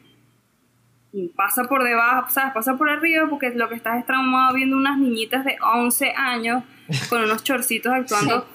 pasa 1.37 1.63
por 1.63 1.85
debajo, 1.85 2.29
¿sabes? 2.29 2.53
Pasa 2.53 2.75
por 2.75 2.89
arriba 2.89 3.25
porque 3.29 3.51
lo 3.51 3.69
que 3.69 3.75
estás 3.75 3.97
es 3.97 4.05
traumado 4.05 4.53
viendo 4.53 4.75
unas 4.75 4.97
niñitas 4.97 5.45
de 5.45 5.55
11 5.61 6.11
años 6.17 6.65
con 7.07 7.23
unos 7.23 7.45
chorcitos 7.45 7.93
actuando, 7.93 8.45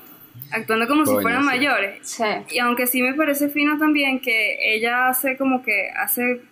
actuando 0.53 0.87
como 0.87 1.07
si 1.07 1.15
fueran 1.15 1.41
sí. 1.41 1.47
mayores. 1.47 1.99
Sí. 2.03 2.25
Y 2.51 2.59
aunque 2.59 2.87
sí 2.89 3.01
me 3.01 3.15
parece 3.15 3.49
fino 3.49 3.79
también 3.79 4.21
que 4.21 4.75
ella 4.75 5.09
hace 5.09 5.39
como 5.39 5.63
que 5.63 5.89
hace, 5.97 6.43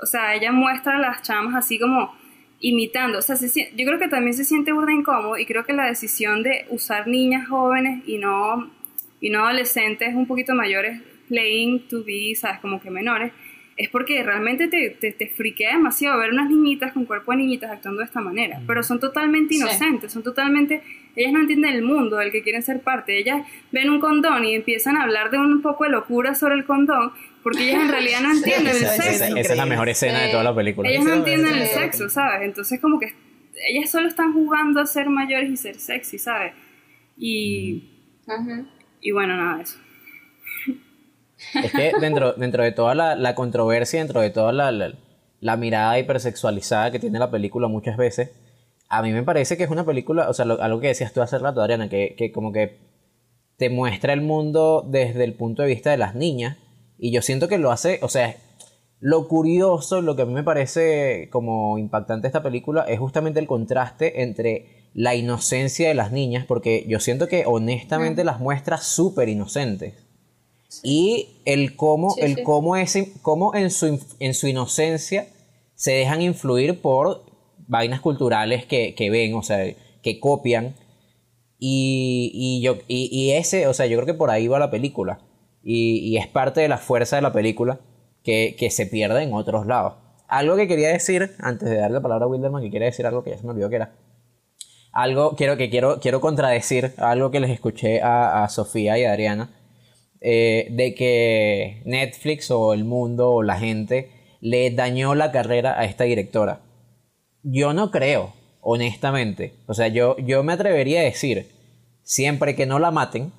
o 0.00 0.06
sea, 0.06 0.34
ella 0.34 0.52
muestra 0.52 0.96
a 0.96 1.00
las 1.00 1.20
chamas 1.20 1.54
así 1.54 1.78
como 1.78 2.16
imitando, 2.60 3.18
o 3.18 3.20
sea, 3.20 3.36
se 3.36 3.70
yo 3.76 3.84
creo 3.86 3.98
que 3.98 4.08
también 4.08 4.32
se 4.32 4.46
siente 4.46 4.72
burda 4.72 4.90
incómodo 4.90 5.36
y 5.36 5.44
creo 5.44 5.66
que 5.66 5.74
la 5.74 5.84
decisión 5.84 6.42
de 6.42 6.64
usar 6.70 7.06
niñas 7.06 7.46
jóvenes 7.46 8.02
y 8.06 8.16
no, 8.16 8.72
y 9.24 9.30
no 9.30 9.44
adolescentes 9.46 10.14
un 10.14 10.26
poquito 10.26 10.54
mayores, 10.54 11.00
playing 11.28 11.88
to 11.88 12.04
be, 12.04 12.34
sabes, 12.34 12.60
como 12.60 12.80
que 12.82 12.90
menores, 12.90 13.32
es 13.76 13.88
porque 13.88 14.22
realmente 14.22 14.68
te, 14.68 14.90
te, 14.90 15.12
te 15.12 15.28
friquea 15.30 15.72
demasiado 15.76 16.18
ver 16.20 16.30
unas 16.30 16.48
niñitas 16.50 16.92
con 16.92 17.06
cuerpo 17.06 17.32
de 17.32 17.38
niñitas 17.38 17.70
actuando 17.70 18.00
de 18.00 18.04
esta 18.04 18.20
manera, 18.20 18.60
pero 18.66 18.82
son 18.82 19.00
totalmente 19.00 19.54
Sí. 19.54 19.60
inocentes, 19.60 20.12
son 20.12 20.22
totalmente, 20.22 20.82
ellas 21.16 21.32
no 21.32 21.40
entienden 21.40 21.72
el 21.72 21.82
mundo 21.82 22.18
del 22.18 22.30
que 22.30 22.42
quieren 22.42 22.62
ser 22.62 22.80
parte, 22.82 23.18
ellas 23.18 23.40
ven 23.72 23.88
un 23.90 23.98
condón 23.98 24.44
y 24.44 24.54
empiezan 24.54 24.96
a 24.96 25.02
hablar 25.04 25.30
de 25.30 25.38
un 25.38 25.62
poco 25.62 25.84
de 25.84 25.90
locura 25.90 26.34
sobre 26.34 26.54
el 26.56 26.64
condón, 26.66 27.12
porque 27.42 27.62
ellas 27.70 27.82
en 27.82 27.88
realidad 27.88 28.20
no 28.20 28.30
entienden 28.36 28.76
el 28.76 28.82
esa- 28.82 28.94
esa- 28.94 29.02
sexo. 29.02 29.24
Esa, 29.24 29.40
esa 29.40 29.52
es 29.52 29.56
la 29.58 29.66
mejor 29.66 29.88
escena 29.88 30.20
de 30.20 30.30
toda 30.30 30.44
la 30.44 30.54
película. 30.54 30.88
Ellas 30.90 31.04
no 31.04 31.14
entienden 31.14 31.54
el 31.56 31.66
sexo, 31.66 32.08
¿sabes? 32.10 32.42
Entonces 32.46 32.78
como 32.80 33.00
que 33.00 33.12
ellas 33.70 33.90
solo 33.90 34.06
están 34.06 34.34
jugando 34.34 34.80
a 34.80 34.86
ser 34.86 35.08
mayores 35.08 35.50
y 35.50 35.56
ser 35.56 35.76
sexy, 35.76 36.18
¿sabes? 36.18 36.52
Y, 37.18 37.90
Ujú. 38.26 38.66
Y 39.04 39.12
bueno, 39.12 39.36
nada, 39.36 39.62
eso. 39.62 39.76
Es 41.62 41.72
que 41.72 41.92
dentro, 42.00 42.32
dentro 42.32 42.62
de 42.64 42.72
toda 42.72 42.94
la, 42.94 43.14
la 43.16 43.34
controversia, 43.34 43.98
dentro 44.00 44.20
de 44.20 44.30
toda 44.30 44.52
la, 44.52 44.72
la- 44.72 45.56
mirada 45.56 45.98
hipersexualizada 45.98 46.90
que 46.90 46.98
tiene 46.98 47.18
la 47.18 47.30
película 47.30 47.68
muchas 47.68 47.96
veces, 47.98 48.30
a 48.88 49.02
mí 49.02 49.12
me 49.12 49.22
parece 49.22 49.56
que 49.56 49.64
es 49.64 49.70
una 49.70 49.84
película, 49.84 50.28
o 50.30 50.32
sea, 50.32 50.46
algo 50.46 50.80
que 50.80 50.88
decías 50.88 51.12
tú 51.12 51.20
hace 51.20 51.38
rato, 51.38 51.60
Adriana, 51.60 51.88
que, 51.88 52.14
que 52.16 52.32
como 52.32 52.50
que 52.52 52.78
te 53.58 53.68
muestra 53.68 54.12
el 54.14 54.22
mundo 54.22 54.84
desde 54.88 55.24
el 55.24 55.34
punto 55.34 55.62
de 55.62 55.68
vista 55.68 55.90
de 55.90 55.98
las 55.98 56.14
niñas, 56.14 56.56
y 56.98 57.12
yo 57.12 57.20
siento 57.20 57.46
que 57.48 57.58
lo 57.58 57.70
hace, 57.72 57.98
o 58.02 58.08
sea, 58.08 58.36
lo 59.00 59.28
curioso, 59.28 60.00
lo 60.00 60.16
que 60.16 60.22
a 60.22 60.26
mí 60.26 60.32
me 60.32 60.44
parece 60.44 61.28
como 61.30 61.76
impactante 61.76 62.26
esta 62.26 62.42
película 62.42 62.84
es 62.88 62.98
justamente 62.98 63.38
el 63.38 63.46
contraste 63.46 64.22
entre 64.22 64.83
la 64.94 65.16
inocencia 65.16 65.88
de 65.88 65.94
las 65.94 66.12
niñas, 66.12 66.46
porque 66.46 66.86
yo 66.88 67.00
siento 67.00 67.28
que 67.28 67.44
honestamente 67.46 68.24
las 68.24 68.40
muestra 68.40 68.78
súper 68.78 69.28
inocentes. 69.28 69.94
Y 70.82 71.40
el 71.44 71.76
cómo, 71.76 72.10
Sí, 72.10 72.20
el 72.22 72.36
sí. 72.36 72.42
cómo, 72.42 72.76
ese, 72.76 73.12
cómo 73.22 73.54
en, 73.54 73.70
su, 73.70 74.00
en 74.20 74.34
su 74.34 74.48
inocencia 74.48 75.26
se 75.74 75.92
dejan 75.92 76.22
influir 76.22 76.80
por 76.80 77.24
vainas 77.66 78.00
culturales 78.00 78.66
que, 78.66 78.94
que 78.94 79.10
ven, 79.10 79.34
o 79.34 79.42
sea, 79.42 79.64
que 80.02 80.20
copian. 80.20 80.74
Y, 81.58 82.30
y 82.34 82.60
yo, 82.62 82.78
y, 82.88 83.08
y 83.10 83.32
ese, 83.32 83.66
o 83.66 83.74
sea, 83.74 83.86
yo 83.86 83.96
creo 83.96 84.06
que 84.06 84.14
por 84.14 84.30
ahí 84.30 84.48
va 84.48 84.58
la 84.58 84.70
película. 84.70 85.20
Y, 85.62 85.98
y 85.98 86.18
es 86.18 86.26
parte 86.26 86.60
de 86.60 86.68
la 86.68 86.78
fuerza 86.78 87.16
de 87.16 87.22
la 87.22 87.32
película 87.32 87.80
que, 88.22 88.54
que 88.58 88.70
se 88.70 88.86
pierde 88.86 89.22
en 89.22 89.32
otros 89.32 89.66
lados. 89.66 89.94
Algo 90.28 90.56
que 90.56 90.68
quería 90.68 90.88
decir, 90.88 91.32
antes 91.38 91.68
de 91.68 91.76
darle 91.76 91.96
la 91.96 92.02
palabra 92.02 92.26
a 92.26 92.28
Wilderman, 92.28 92.62
que 92.62 92.70
quería 92.70 92.86
decir 92.86 93.06
algo 93.06 93.22
que 93.24 93.30
ya 93.30 93.38
se 93.38 93.44
me 93.44 93.50
olvidó 93.50 93.68
que 93.70 93.76
era. 93.76 93.92
Algo 94.94 95.34
quiero 95.36 95.56
que 95.56 95.70
quiero, 95.70 95.98
quiero 96.00 96.20
contradecir 96.20 96.92
algo 96.98 97.30
que 97.30 97.40
les 97.40 97.50
escuché 97.50 98.00
a, 98.00 98.44
a 98.44 98.48
Sofía 98.48 98.96
y 98.98 99.04
a 99.04 99.10
Adriana. 99.12 99.50
eh, 100.26 100.68
de 100.70 100.94
que 100.94 101.82
Netflix 101.84 102.50
o 102.50 102.72
el 102.72 102.84
mundo 102.84 103.30
o 103.32 103.42
la 103.42 103.58
gente 103.58 104.10
le 104.40 104.70
dañó 104.70 105.14
la 105.14 105.30
carrera 105.32 105.78
a 105.78 105.84
esta 105.84 106.04
directora. 106.04 106.60
Yo 107.42 107.74
no 107.74 107.90
creo, 107.90 108.32
honestamente. 108.62 109.52
O 109.66 109.74
sea, 109.74 109.88
yo, 109.88 110.16
yo 110.18 110.42
me 110.42 110.52
atrevería 110.54 111.00
a 111.00 111.04
decir, 111.04 111.50
siempre 112.02 112.54
que 112.54 112.64
no 112.64 112.78
la 112.78 112.90
maten, 112.90 113.32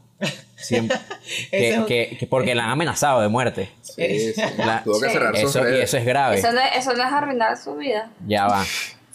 siempre, 0.57 0.97
que, 1.51 1.69
Eso- 1.69 1.85
que- 1.87 2.17
que- 2.19 2.27
porque 2.27 2.53
la 2.53 2.65
han 2.65 2.71
amenazado 2.71 3.21
de 3.21 3.29
muerte. 3.29 3.69
Sí, 3.81 4.33
sí. 4.33 4.41
La- 4.57 4.83
Tuvo 4.83 4.99
que 4.99 5.07
Sí. 5.07 5.13
cerrar 5.13 5.35
Eso, 5.35 5.69
y 5.69 5.79
eso 5.81 5.97
es 5.97 6.05
grave. 6.05 6.37
Eso 6.37 6.51
no, 6.51 6.59
eso 6.77 6.93
no 6.93 7.03
es 7.03 7.11
arruinar 7.13 7.57
su 7.57 7.75
vida. 7.77 8.11
Ya 8.27 8.45
va. 8.47 8.63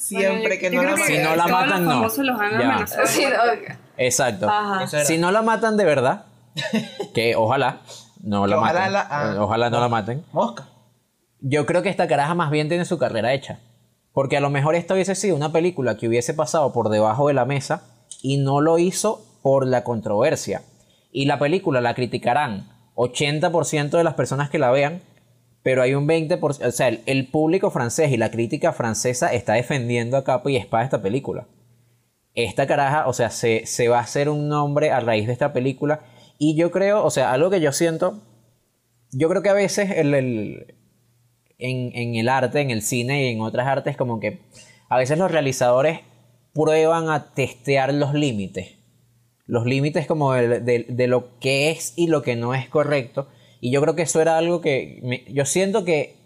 Siempre 0.01 0.41
Bueno, 0.41 0.55
yo- 0.55 0.61
que 0.61 0.71
yo 0.75 0.83
no 0.83 0.91
la 0.91 0.97
Si 0.97 1.13
que 1.13 1.23
no 1.23 1.37
la 1.37 1.47
matan, 1.47 1.85
no. 1.85 1.91
famosos 1.91 2.25
los 2.25 2.41
han 2.41 2.51
Ya. 2.53 2.59
amenazado. 2.73 3.07
Sí, 3.07 3.25
no. 3.25 3.75
Exacto. 3.99 4.49
Ajá. 4.49 4.87
Si 5.05 5.19
no 5.19 5.31
la 5.31 5.43
matan 5.43 5.77
de 5.77 5.85
verdad, 5.85 6.25
que 7.15 7.37
ojalá 7.37 7.81
no 8.23 8.47
la 8.47 8.59
ojalá 8.59 8.79
maten. 8.81 8.93
la- 8.95 9.09
ah. 9.11 9.35
ojalá 9.39 9.71
no 9.71 9.81
la 9.81 9.89
maten. 9.89 10.25
Mosca. 10.33 10.69
Yo 11.41 11.67
creo 11.67 11.83
que 11.83 11.89
esta 11.91 12.09
caraja 12.09 12.35
más 12.35 12.51
bien 12.51 12.69
tiene 12.69 12.85
su 12.85 12.99
carrera 12.99 13.33
hecha. 13.35 13.59
Porque 14.13 14.37
a 14.37 14.41
lo 14.41 14.51
mejor 14.51 14.75
esta 14.75 14.95
hubiese 14.95 15.15
sido 15.15 15.37
una 15.37 15.53
película 15.53 15.97
que 15.97 16.09
hubiese 16.09 16.35
pasado 16.35 16.73
por 16.73 16.89
debajo 16.89 17.29
de 17.29 17.35
la 17.35 17.45
mesa 17.45 17.83
y 18.23 18.39
no 18.39 18.61
lo 18.61 18.79
hizo 18.79 19.23
por 19.43 19.67
la 19.67 19.85
controversia. 19.85 20.63
Y 21.13 21.27
la 21.27 21.39
película 21.39 21.81
la 21.81 21.95
criticarán 21.95 22.69
80% 22.95 23.91
de 23.99 24.05
las 24.05 24.15
personas 24.15 24.51
que 24.51 24.59
la 24.59 24.71
vean, 24.71 25.01
pero 25.63 25.83
hay 25.83 25.95
un 25.95 26.09
20%, 26.09 26.67
o 26.67 26.71
sea, 26.71 26.89
el, 26.89 27.27
público 27.29 27.71
francés 27.71 28.11
y 28.13 28.17
la 28.17 28.31
crítica 28.31 28.73
francesa 28.73 29.33
está 29.33 29.55
defendiendo 29.55 30.17
a 30.17 30.25
capa 30.25 30.51
y 30.51 30.57
espada 30.57 30.85
esta 30.85 31.03
película. 31.03 31.47
Esta 32.35 32.67
caraja, 32.67 33.07
o 33.09 33.13
sea, 33.13 33.31
se, 33.31 33.67
se 33.67 33.89
va 33.89 33.99
a 33.99 34.03
hacer 34.03 34.29
un 34.29 34.49
nombre 34.49 34.91
a 34.91 35.01
raíz 35.01 35.27
de 35.27 35.33
esta 35.33 35.53
película. 35.53 36.01
Y 36.39 36.57
yo 36.57 36.71
creo, 36.71 37.05
o 37.05 37.11
sea, 37.11 37.33
algo 37.33 37.51
que 37.51 37.61
yo 37.61 37.73
siento, 37.73 38.23
yo 39.13 39.29
creo 39.29 39.43
que 39.43 39.51
a 39.51 39.55
veces 39.55 39.91
en, 39.91 40.15
el 42.15 42.29
arte, 42.29 42.61
en 42.61 42.71
el 42.71 42.81
cine 42.83 43.25
y 43.25 43.33
en 43.33 43.43
otras 43.43 43.67
artes, 43.67 43.97
como 43.97 44.21
que 44.21 44.41
a 44.89 44.97
veces 44.97 45.19
los 45.19 45.31
realizadores 45.31 46.01
prueban 46.55 47.11
a 47.11 47.35
testear 47.35 47.93
los 47.93 48.15
límites. 48.15 48.79
Los 49.45 49.67
límites 49.67 50.07
como 50.07 50.33
de- 50.33 50.87
de 50.89 51.07
lo 51.07 51.39
que 51.39 51.71
es 51.71 51.93
y 51.97 52.07
lo 52.07 52.23
que 52.23 52.37
no 52.37 52.55
es 52.55 52.69
correcto. 52.69 53.29
Y 53.61 53.71
yo 53.71 53.81
creo 53.83 53.95
que 53.95 54.03
eso 54.03 54.21
era 54.21 54.39
algo 54.39 54.61
que 54.61 55.01
me- 55.03 55.25
yo 55.33 55.45
siento 55.45 55.85
que 55.85 56.17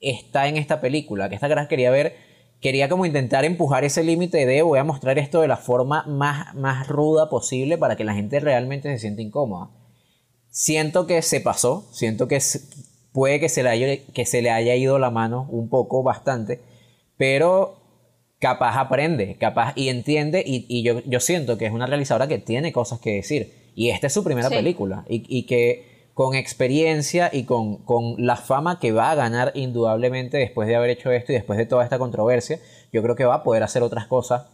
está 0.00 0.48
en 0.48 0.56
esta 0.56 0.80
película, 0.80 1.28
que 1.28 1.34
esta 1.34 1.48
caraja 1.48 1.68
quería 1.68 1.90
ver, 1.90 2.14
quería 2.60 2.88
como 2.88 3.06
intentar 3.06 3.44
empujar 3.44 3.84
ese 3.84 4.04
límite 4.04 4.46
de 4.46 4.62
voy 4.62 4.78
a 4.78 4.84
mostrar 4.84 5.18
esto 5.18 5.40
de 5.40 5.48
la 5.48 5.56
forma 5.56 6.04
más, 6.06 6.54
más 6.54 6.86
ruda 6.88 7.28
posible 7.28 7.76
para 7.78 7.96
que 7.96 8.04
la 8.04 8.14
gente 8.14 8.40
realmente 8.40 8.90
se 8.92 8.98
sienta 8.98 9.22
incómoda. 9.22 9.70
Siento 10.48 11.06
que 11.06 11.20
se 11.22 11.40
pasó, 11.40 11.86
siento 11.92 12.28
que 12.28 12.38
puede 13.12 13.40
que 13.40 13.48
se, 13.48 13.62
le 13.62 13.68
haya, 13.70 14.04
que 14.14 14.24
se 14.26 14.42
le 14.42 14.50
haya 14.50 14.74
ido 14.74 14.98
la 14.98 15.10
mano 15.10 15.46
un 15.50 15.68
poco, 15.68 16.02
bastante, 16.02 16.60
pero 17.16 17.76
capaz 18.38 18.76
aprende, 18.78 19.36
capaz 19.38 19.72
y 19.76 19.88
entiende, 19.88 20.42
y, 20.46 20.66
y 20.68 20.82
yo, 20.82 21.00
yo 21.06 21.20
siento 21.20 21.58
que 21.58 21.66
es 21.66 21.72
una 21.72 21.86
realizadora 21.86 22.28
que 22.28 22.38
tiene 22.38 22.72
cosas 22.72 23.00
que 23.00 23.12
decir. 23.14 23.72
Y 23.74 23.90
esta 23.90 24.06
es 24.06 24.12
su 24.12 24.24
primera 24.24 24.48
Sí. 24.48 24.54
película, 24.54 25.04
y, 25.08 25.24
y 25.28 25.44
que 25.46 25.95
con 26.16 26.34
experiencia 26.34 27.28
y 27.30 27.44
con, 27.44 27.76
con 27.84 28.14
la 28.16 28.36
fama 28.36 28.78
que 28.80 28.90
va 28.90 29.10
a 29.10 29.14
ganar 29.14 29.52
indudablemente 29.54 30.38
después 30.38 30.66
de 30.66 30.74
haber 30.74 30.88
hecho 30.88 31.10
esto 31.10 31.32
y 31.32 31.34
después 31.34 31.58
de 31.58 31.66
toda 31.66 31.84
esta 31.84 31.98
controversia, 31.98 32.58
yo 32.90 33.02
creo 33.02 33.16
que 33.16 33.26
va 33.26 33.34
a 33.34 33.42
poder 33.42 33.62
hacer 33.62 33.82
otras 33.82 34.06
cosas 34.06 34.46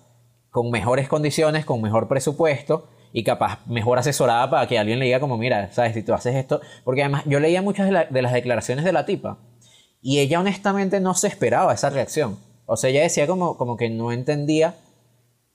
con 0.51 0.73
mejores 0.73 1.09
condiciones, 1.09 1.65
con 1.65 1.81
mejor 1.81 2.09
presupuesto 2.09 2.89
y 3.13 3.23
capaz 3.23 3.65
mejor 3.69 4.01
asesorada 4.01 4.51
para 4.51 4.67
que 4.67 4.77
alguien 4.77 4.99
le 4.99 5.05
diga 5.05 5.21
como, 5.21 5.39
mira, 5.39 5.71
sabes, 5.73 5.95
si 5.95 6.03
tú 6.03 6.13
haces 6.15 6.35
esto, 6.35 6.61
porque 6.83 7.03
además 7.05 7.23
yo 7.27 7.39
leía 7.39 7.63
muchas 7.63 7.87
de, 7.87 7.93
la- 7.93 8.05
de 8.07 8.23
las 8.23 8.33
declaraciones 8.33 8.85
de 8.85 8.93
la 8.93 9.07
tipa 9.07 9.39
y 10.01 10.19
ella 10.19 10.41
honestamente 10.41 10.99
no 10.99 11.15
se 11.15 11.29
esperaba 11.29 11.73
esa 11.75 11.91
reacción. 11.91 12.41
O 12.67 12.77
sea, 12.77 12.91
ella 12.91 13.03
decía 13.03 13.29
como, 13.29 13.57
como 13.57 13.77
que 13.77 13.89
no 13.89 14.11
entendía 14.11 14.75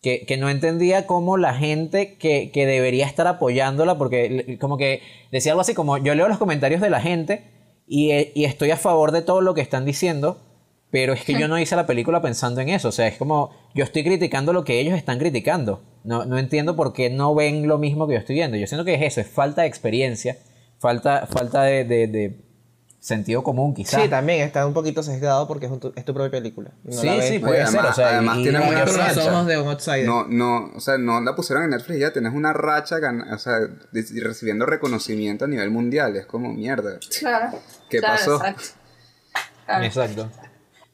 que, 0.02 0.26
que 0.26 0.38
no 0.38 0.50
entendía 0.50 1.08
cómo 1.08 1.38
la 1.38 1.54
gente 1.56 2.16
que, 2.18 2.52
que 2.52 2.66
debería 2.66 3.06
estar 3.06 3.28
apoyándola, 3.28 3.98
porque 3.98 4.58
como 4.60 4.78
que 4.78 5.02
decía 5.32 5.52
algo 5.54 5.62
así 5.62 5.74
como, 5.74 5.98
yo 5.98 6.14
leo 6.16 6.28
los 6.28 6.38
comentarios 6.38 6.82
de 6.82 6.90
la 6.90 7.02
gente 7.02 7.44
y, 7.88 8.12
eh, 8.12 8.32
y 8.36 8.46
estoy 8.46 8.72
a 8.72 8.78
favor 8.78 9.12
de 9.12 9.22
todo 9.22 9.42
lo 9.42 9.54
que 9.54 9.62
están 9.62 9.86
diciendo, 9.86 10.40
pero 10.92 11.14
es 11.14 11.24
que 11.24 11.34
yo 11.34 11.48
no 11.48 11.60
hice 11.60 11.76
la 11.76 11.86
película 11.88 12.22
pensando 12.22 12.62
en 12.62 12.70
eso, 12.70 12.90
o 12.90 12.92
sea, 12.92 13.08
es 13.08 13.18
como, 13.18 13.50
yo 13.76 13.84
estoy 13.84 14.04
criticando 14.04 14.54
lo 14.54 14.64
que 14.64 14.80
ellos 14.80 14.94
están 14.96 15.20
criticando, 15.20 15.82
no, 16.04 16.26
no 16.26 16.38
entiendo 16.38 16.76
por 16.76 16.94
qué 16.94 17.10
no 17.10 17.34
ven 17.36 17.68
lo 17.68 17.78
mismo 17.78 18.08
que 18.08 18.14
yo 18.14 18.20
estoy 18.20 18.36
viendo, 18.36 18.56
yo 18.58 18.68
siento 18.68 18.86
que 18.86 18.94
es 18.94 19.02
eso, 19.02 19.20
es 19.22 19.28
falta 19.28 19.64
de 19.64 19.68
experiencia, 19.68 20.38
falta, 20.80 21.28
falta 21.28 21.64
de, 21.64 21.84
de- 21.84 22.08
de 22.08 22.47
sentido 23.08 23.42
común 23.42 23.74
quizás. 23.74 24.02
Sí, 24.04 24.10
también 24.10 24.42
está 24.42 24.68
un 24.68 24.74
poquito 24.74 25.02
sesgado 25.02 25.48
porque 25.48 25.68
es, 25.68 25.72
un 25.72 25.80
tu- 25.80 25.94
es 25.96 26.04
tu 26.04 26.14
propia 26.14 26.30
película. 26.30 26.72
no 26.84 26.92
Sí, 26.92 27.08
la 27.08 27.16
ves 27.16 27.28
sí, 27.30 27.40
por- 27.40 27.50
puede 27.50 27.66
ser, 27.66 27.76
o 27.76 27.80
además- 27.80 27.96
sea, 27.96 28.08
además 28.10 28.38
y- 28.40 28.44
tiene 28.44 28.60
racha. 28.60 29.32
ojos 29.32 29.48
de 29.48 29.58
un 29.62 29.68
outsider. 29.70 30.06
No, 30.06 30.26
no, 30.28 30.72
o 30.76 30.80
sea, 30.82 30.98
no 30.98 31.22
la 31.22 31.34
pusieron 31.36 31.64
en 31.64 31.70
Netflix 31.70 32.00
ya, 32.00 32.12
tenés 32.12 32.34
una 32.34 32.52
racha 32.52 32.98
gan- 32.98 33.34
o 33.34 33.38
sea, 33.38 33.60
recibiendo 33.94 34.66
reconocimiento 34.66 35.46
a 35.46 35.48
nivel 35.48 35.72
mundial, 35.72 36.16
es 36.18 36.26
como 36.26 36.52
mierda. 36.52 37.00
Claro. 37.20 37.58
¿Qué 37.90 38.00
Claro, 38.00 38.16
pasó? 38.18 38.36
Exacto. 38.36 38.64
Claro. 39.66 39.84
Exacto. 39.86 40.30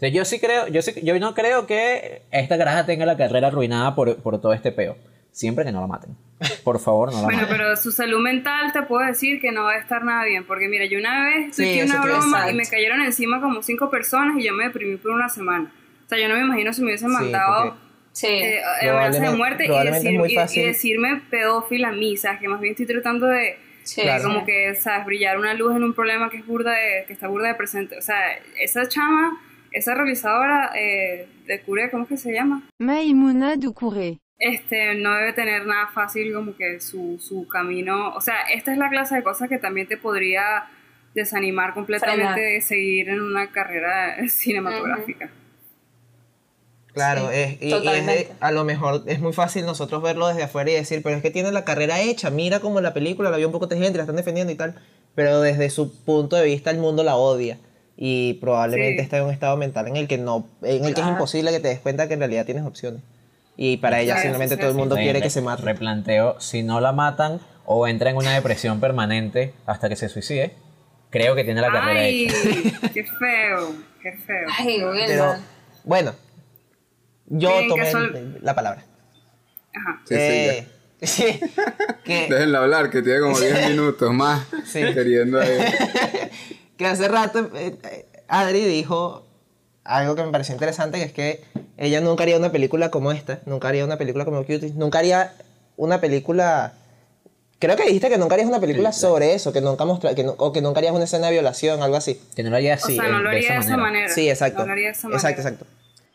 Yo 0.02 0.26
sí 0.26 0.40
creo, 0.40 0.68
yo 0.68 0.82
sí, 0.82 0.94
yo 1.02 1.18
no 1.20 1.34
creo 1.34 1.66
que 1.66 2.24
esta 2.32 2.58
caraja 2.58 2.86
tenga 2.86 3.06
la 3.06 3.16
carrera 3.18 3.48
arruinada 3.48 3.96
por, 3.96 4.18
por 4.18 4.40
todo 4.42 4.54
este 4.54 4.72
peo. 4.72 4.98
Siempre 5.34 5.66
que 5.66 5.72
no 5.74 5.82
la 5.82 5.88
maten. 5.88 6.16
Por 6.64 6.80
favor, 6.80 7.12
no 7.12 7.18
la 7.18 7.24
Bueno, 7.26 7.42
maten. 7.42 7.58
pero 7.58 7.76
su 7.76 7.92
salud 7.92 8.20
mental 8.22 8.72
te 8.72 8.84
puedo 8.84 9.06
decir 9.06 9.42
que 9.42 9.52
no 9.52 9.64
va 9.64 9.74
a 9.74 9.78
estar 9.80 10.04
nada 10.06 10.24
bien, 10.26 10.46
porque 10.46 10.68
mira, 10.70 10.86
yo 10.86 10.98
una 11.00 11.26
vez 11.26 11.56
Sí, 11.56 11.80
eso 11.80 11.94
una 11.94 12.06
broma 12.06 12.50
y 12.52 12.54
me 12.54 12.64
cayeron 12.66 13.02
encima 13.02 13.42
como 13.42 13.62
cinco 13.62 13.90
personas 13.90 14.38
y 14.40 14.44
yo 14.44 14.54
me 14.54 14.64
deprimí 14.66 14.96
por 14.98 15.12
una 15.12 15.28
semana. 15.28 15.72
O 16.06 16.10
sea, 16.10 16.18
yo 16.18 16.30
no 16.30 16.36
me 16.36 16.42
imagino 16.42 16.72
si 16.72 16.82
me 16.82 16.88
hubiesen 16.88 17.12
mandado 17.12 17.76
Sí. 18.14 18.28
eh, 18.28 18.62
amenaza 18.64 18.80
de 18.84 18.88
Probablemente- 19.30 19.38
muerte 19.38 19.66
y, 19.66 19.70
decir- 19.70 20.18
muy 20.20 20.30
y- 20.34 20.60
y 20.60 20.66
decirme 20.66 21.22
pedófila 21.30 21.90
a 21.90 21.92
mí, 21.94 22.16
¿sabes? 22.16 22.40
Que 22.40 22.48
más 22.48 22.62
bien 22.62 22.72
estoy 22.72 22.86
tratando 22.86 23.28
de, 23.28 23.58
Sí, 23.84 24.00
de 24.02 24.08
Claro. 24.08 24.24
como 24.24 24.46
que, 24.46 24.76
¿sabes? 24.76 25.06
Brillar 25.06 25.38
una 25.40 25.54
luz 25.56 25.76
en 25.76 25.84
un 25.84 25.94
problema 25.94 26.30
que 26.30 26.38
es 26.38 26.46
burda 26.48 26.72
de, 26.72 27.04
que 27.06 27.12
está 27.12 27.28
burda 27.28 27.50
de 27.50 27.56
presente. 27.56 27.98
O 27.98 28.02
sea, 28.02 28.16
esa 28.62 28.88
chama, 28.88 29.42
esa 29.72 29.94
realizadora 29.94 30.72
eh, 30.74 31.28
de 31.48 31.60
Cure, 31.64 31.90
¿cómo 31.92 32.04
es 32.04 32.10
que 32.10 32.16
se 32.18 32.32
llama? 32.32 32.64
Maïmouna 32.80 33.58
Doucouré. 33.58 34.20
Este, 34.40 34.96
no 34.96 35.16
debe 35.16 35.34
tener 35.34 35.66
nada 35.66 35.88
fácil 35.94 36.34
como 36.34 36.56
que 36.56 36.80
su, 36.80 37.18
su 37.20 37.48
camino. 37.48 38.14
O 38.16 38.22
sea, 38.22 38.42
esta 38.54 38.72
es 38.72 38.78
la 38.78 38.90
clase 38.90 39.16
de 39.16 39.24
cosas 39.24 39.50
que 39.50 39.58
también 39.60 39.88
te 39.88 39.98
podría 39.98 40.66
desanimar 41.16 41.74
completamente 41.74 42.24
Frenar. 42.34 42.40
de 42.40 42.62
seguir 42.62 43.10
en 43.10 43.22
una 43.22 43.52
carrera 43.52 44.18
cinematográfica. 44.28 45.30
Claro, 46.94 47.30
Sí, 47.32 47.36
es, 47.40 47.62
y- 47.62 47.74
y, 47.74 47.88
es 47.88 48.32
a 48.40 48.52
lo 48.52 48.64
mejor 48.66 49.02
es 49.08 49.20
muy 49.20 49.34
fácil 49.34 49.66
nosotros 49.66 50.04
verlo 50.04 50.28
desde 50.28 50.44
afuera 50.44 50.70
y 50.70 50.76
decir, 50.76 51.02
pero 51.04 51.16
es 51.16 51.24
que 51.24 51.32
tiene 51.32 51.52
la 51.52 51.66
carrera 51.66 52.00
hecha, 52.02 52.30
mira 52.30 52.60
como 52.60 52.82
la 52.82 52.94
película 52.94 53.32
la 53.32 53.38
vio 53.38 53.48
un 53.48 53.52
poco 53.52 53.66
de 53.66 53.78
gente, 53.80 53.98
la 53.98 54.04
están 54.04 54.16
defendiendo 54.16 54.54
y 54.54 54.56
tal, 54.56 54.76
pero 55.16 55.42
desde 55.42 55.72
su 55.72 56.04
punto 56.04 56.36
de 56.36 56.46
vista 56.46 56.70
el 56.70 56.78
mundo 56.78 57.04
la 57.04 57.16
odia 57.16 57.58
y 57.98 58.36
probablemente 58.36 58.98
Sí. 59.00 59.04
está 59.06 59.18
en 59.18 59.24
un 59.26 59.32
estado 59.32 59.58
mental 59.58 59.88
en 59.88 59.96
el 59.98 60.08
que 60.08 60.20
no, 60.20 60.48
en 60.62 60.86
el 60.86 60.94
que 60.94 61.02
es 61.02 61.08
imposible 61.08 61.50
que 61.52 61.60
te 61.60 61.70
des 61.70 61.80
cuenta 61.80 62.08
que 62.08 62.14
en 62.14 62.20
realidad 62.20 62.46
tienes 62.46 62.64
opciones. 62.64 63.02
Y 63.56 63.78
para 63.78 64.00
ella 64.00 64.14
Claro, 64.14 64.22
simplemente 64.24 64.56
sí, 64.56 64.60
todo 64.62 64.70
el 64.70 64.76
sí. 64.76 64.80
mundo 64.80 64.96
quiere 64.96 65.14
re- 65.14 65.22
que 65.22 65.30
se 65.30 65.42
mate. 65.42 65.62
Replanteo, 65.64 66.40
si 66.40 66.64
no 66.64 66.80
la 66.82 66.92
matan 66.92 67.40
o 67.66 67.88
entra 67.88 68.10
en 68.10 68.18
una 68.18 68.34
depresión 68.34 68.80
permanente 68.80 69.54
hasta 69.66 69.90
que 69.90 69.96
se 69.96 70.10
suicide, 70.10 70.54
creo 71.12 71.36
que 71.36 71.44
tiene 71.44 71.62
la 71.62 71.72
carrera 71.72 72.00
Ay, 72.00 72.26
hecha. 72.26 72.90
qué 72.94 73.04
feo, 73.04 73.76
qué 74.02 74.12
feo. 74.14 74.48
Ay, 74.58 74.84
Wilma. 74.84 75.06
Pero 75.06 75.36
bueno, 75.84 76.16
yo 77.28 77.50
Bien, 77.58 77.68
tomé 77.70 77.90
el- 77.92 78.40
la 78.42 78.56
palabra. 78.56 78.84
Sí, 78.84 79.80
Ajá. 79.80 80.02
sí, 80.06 80.14
Eh, 80.16 80.68
sí, 81.04 81.40
que, 82.04 82.28
Déjenla 82.30 82.60
hablar, 82.60 82.90
que 82.90 83.02
tiene 83.02 83.20
como 83.20 83.40
10 83.40 83.70
minutos 83.70 84.12
más 84.14 84.46
Sí. 84.66 84.82
queriendo 84.94 85.40
ahí. 85.40 85.58
que 86.78 86.86
hace 86.88 87.08
rato 87.08 87.52
eh, 87.56 87.78
eh, 87.84 88.06
Adri 88.28 88.62
dijo 88.66 89.28
algo 89.84 90.16
que 90.16 90.24
me 90.24 90.32
pareció 90.32 90.54
interesante, 90.54 90.98
que 91.00 91.04
es 91.06 91.12
que 91.14 91.42
ella 91.78 92.00
nunca 92.02 92.24
haría 92.24 92.38
una 92.38 92.52
película 92.52 92.90
como 92.92 93.12
esta, 93.12 93.40
nunca 93.46 93.68
haría 93.70 93.84
una 93.86 93.98
película 93.98 94.26
como 94.26 94.40
Cuties, 94.46 94.76
nunca 94.76 95.00
haría 95.00 95.34
una 95.78 96.00
película... 96.02 96.74
Creo 97.60 97.76
que 97.78 97.84
dijiste 97.86 98.10
que 98.10 98.18
nunca 98.18 98.34
harías 98.36 98.50
una 98.50 98.60
película 98.60 98.92
sobre 98.92 99.34
eso, 99.34 99.54
que 99.54 99.62
nunca 99.62 99.86
mostra, 99.86 100.14
que 100.16 100.24
no- 100.26 100.36
o 100.38 100.52
que 100.52 100.62
nunca 100.62 100.80
harías 100.80 100.94
una 100.94 101.06
escena 101.06 101.28
de 101.28 101.34
violación, 101.34 101.82
algo 101.82 101.96
así. 101.96 102.20
Que 102.36 102.44
no 102.44 102.50
lo 102.50 102.58
haría 102.58 102.74
O 102.74 102.76
así, 102.76 102.96
sea, 102.98 103.06
eh, 103.08 103.12
no 103.12 103.20
lo 103.22 103.30
de 103.30 103.36
haría 103.38 103.54
de 103.54 103.60
esa 103.60 103.78
manera. 103.78 104.10
Sí, 104.10 104.30
exacto. 104.30 104.60
No 104.60 104.66
lo 104.68 104.72
haría 104.74 104.88
de 104.88 104.92
esa 104.92 105.08
manera. 105.08 105.18
exacto, 105.30 105.42
exacto. 105.42 105.66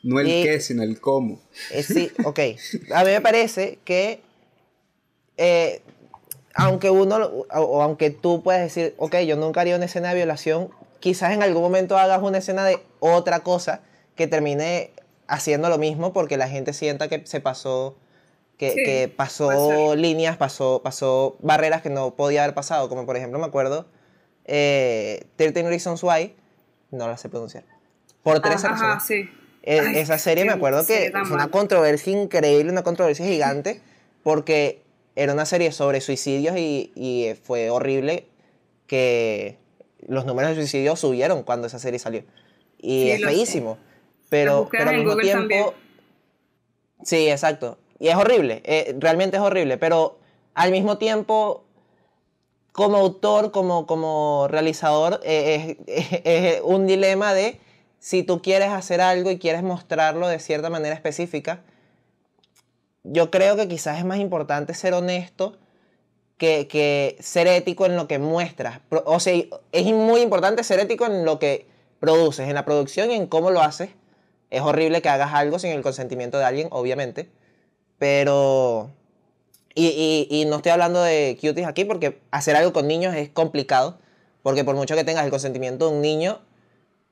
No 0.02 0.20
el 0.20 0.28
Y- 0.28 0.42
qué, 0.42 0.60
sino 0.60 0.82
el 0.82 1.00
cómo. 1.00 1.40
Eh, 1.72 1.82
sí, 1.82 2.10
ok. 2.24 2.38
A 2.94 3.02
mí 3.04 3.10
me 3.10 3.20
parece 3.22 3.78
que, 3.84 4.20
eh, 5.38 5.80
aunque 6.54 6.90
uno, 6.90 7.16
o, 7.16 7.46
o 7.60 7.82
aunque 7.82 8.10
tú 8.10 8.42
puedas 8.42 8.60
decir, 8.60 8.94
ok, 8.98 9.16
yo 9.26 9.36
nunca 9.36 9.60
haría 9.62 9.76
una 9.76 9.86
escena 9.86 10.10
de 10.10 10.16
violación, 10.16 10.68
quizás 11.00 11.32
en 11.32 11.42
algún 11.42 11.62
momento 11.62 11.98
hagas 11.98 12.22
una 12.22 12.38
escena 12.38 12.64
de 12.64 12.78
otra 13.00 13.40
cosa 13.40 13.80
que 14.16 14.26
termine 14.26 14.92
haciendo 15.26 15.68
lo 15.68 15.78
mismo 15.78 16.12
porque 16.12 16.36
la 16.36 16.48
gente 16.48 16.72
sienta 16.72 17.08
que 17.08 17.26
se 17.26 17.40
pasó, 17.40 17.96
que, 18.56 18.70
Sí, 18.70 18.82
que 18.82 19.12
pasó 19.14 19.94
líneas, 19.94 20.36
pasó, 20.36 20.80
pasó 20.82 21.36
barreras 21.40 21.82
que 21.82 21.90
no 21.90 22.14
podía 22.16 22.42
haber 22.42 22.54
pasado, 22.54 22.88
como 22.88 23.06
por 23.06 23.16
ejemplo 23.16 23.38
me 23.38 23.46
acuerdo, 23.46 23.86
eh, 24.44 25.26
13 25.36 25.68
Reasons 25.68 26.02
Why, 26.02 26.34
no 26.90 27.06
la 27.06 27.16
sé 27.16 27.28
pronunciar, 27.28 27.64
por 28.22 28.40
tres 28.40 28.64
Ajá, 28.64 28.74
razones. 28.74 29.04
sí. 29.04 29.30
Eh, 29.62 29.80
Ay, 29.80 29.98
esa 29.98 30.18
serie 30.18 30.44
me 30.44 30.52
acuerdo 30.52 30.86
que 30.86 31.12
fue 31.24 31.34
una 31.34 31.50
controversia 31.50 32.12
increíble, 32.12 32.72
una 32.72 32.82
controversia 32.82 33.26
gigante, 33.26 33.82
porque 34.22 34.82
era 35.14 35.32
una 35.34 35.44
serie 35.44 35.72
sobre 35.72 36.00
suicidios 36.00 36.56
y, 36.56 36.92
y, 36.94 37.34
fue 37.42 37.70
horrible 37.70 38.28
que 38.86 39.58
los 40.08 40.24
números 40.26 40.50
de 40.50 40.56
suicidios 40.56 40.98
subieron 40.98 41.42
cuando 41.44 41.66
esa 41.68 41.78
serie 41.78 41.98
salió. 41.98 42.24
Y 42.78 43.02
Sí, 43.04 43.10
es 43.12 43.24
feísimo. 43.24 43.78
Pero, 44.28 44.68
pero 44.70 44.90
al 44.90 44.96
mismo 44.96 45.10
Google 45.12 45.22
tiempo... 45.24 45.40
también. 45.40 45.66
Sí, 47.04 47.28
exacto. 47.30 47.78
Y 48.00 48.08
es 48.08 48.16
horrible, 48.16 48.62
eh, 48.64 48.94
realmente 48.98 49.36
es 49.36 49.42
horrible, 49.42 49.78
pero 49.78 50.18
al 50.54 50.70
mismo 50.70 50.98
tiempo, 50.98 51.64
como 52.72 52.96
autor, 52.98 53.50
como, 53.50 53.86
como 53.86 54.46
realizador, 54.48 55.20
eh, 55.24 55.76
es, 55.86 56.06
es- 56.12 56.20
es 56.24 56.60
un 56.62 56.86
dilema 56.86 57.32
de 57.34 57.60
si 57.98 58.22
tú 58.22 58.40
quieres 58.42 58.68
hacer 58.68 59.00
algo 59.00 59.30
y 59.30 59.38
quieres 59.38 59.62
mostrarlo 59.62 60.28
de 60.28 60.38
cierta 60.38 60.70
manera 60.70 60.94
específica, 60.94 61.62
yo 63.02 63.30
creo 63.30 63.56
que 63.56 63.66
quizás 63.68 63.98
es 63.98 64.04
más 64.04 64.18
importante 64.18 64.74
ser 64.74 64.94
honesto 64.94 65.56
que, 66.38 66.68
que 66.68 67.16
ser 67.20 67.46
ético 67.46 67.86
en 67.86 67.96
lo 67.96 68.08
que 68.08 68.18
muestras. 68.18 68.80
O 69.04 69.20
sea, 69.20 69.34
es 69.72 69.86
muy 69.92 70.22
importante 70.22 70.64
ser 70.64 70.80
ético 70.80 71.06
en 71.06 71.24
lo 71.24 71.38
que 71.38 71.66
produces, 72.00 72.48
en 72.48 72.54
la 72.54 72.64
producción 72.64 73.10
y 73.10 73.14
en 73.14 73.26
cómo 73.26 73.50
lo 73.50 73.60
haces. 73.60 73.90
Es 74.50 74.62
horrible 74.62 75.02
que 75.02 75.08
hagas 75.10 75.34
algo 75.34 75.58
sin 75.58 75.72
el 75.72 75.82
consentimiento 75.82 76.38
de 76.38 76.44
alguien, 76.44 76.68
obviamente. 76.70 77.28
Pero... 77.98 78.90
Y 79.74 80.44
no 80.48 80.56
estoy 80.56 80.72
hablando 80.72 81.02
de 81.02 81.38
cuties 81.40 81.66
aquí 81.66 81.84
porque 81.84 82.18
hacer 82.32 82.56
algo 82.56 82.72
con 82.72 82.88
niños 82.88 83.14
es 83.14 83.28
complicado. 83.28 83.98
Porque 84.42 84.64
por 84.64 84.74
mucho 84.74 84.96
que 84.96 85.04
tengas 85.04 85.24
el 85.24 85.30
consentimiento 85.30 85.88
de 85.88 85.96
un 85.96 86.00
niño, 86.00 86.40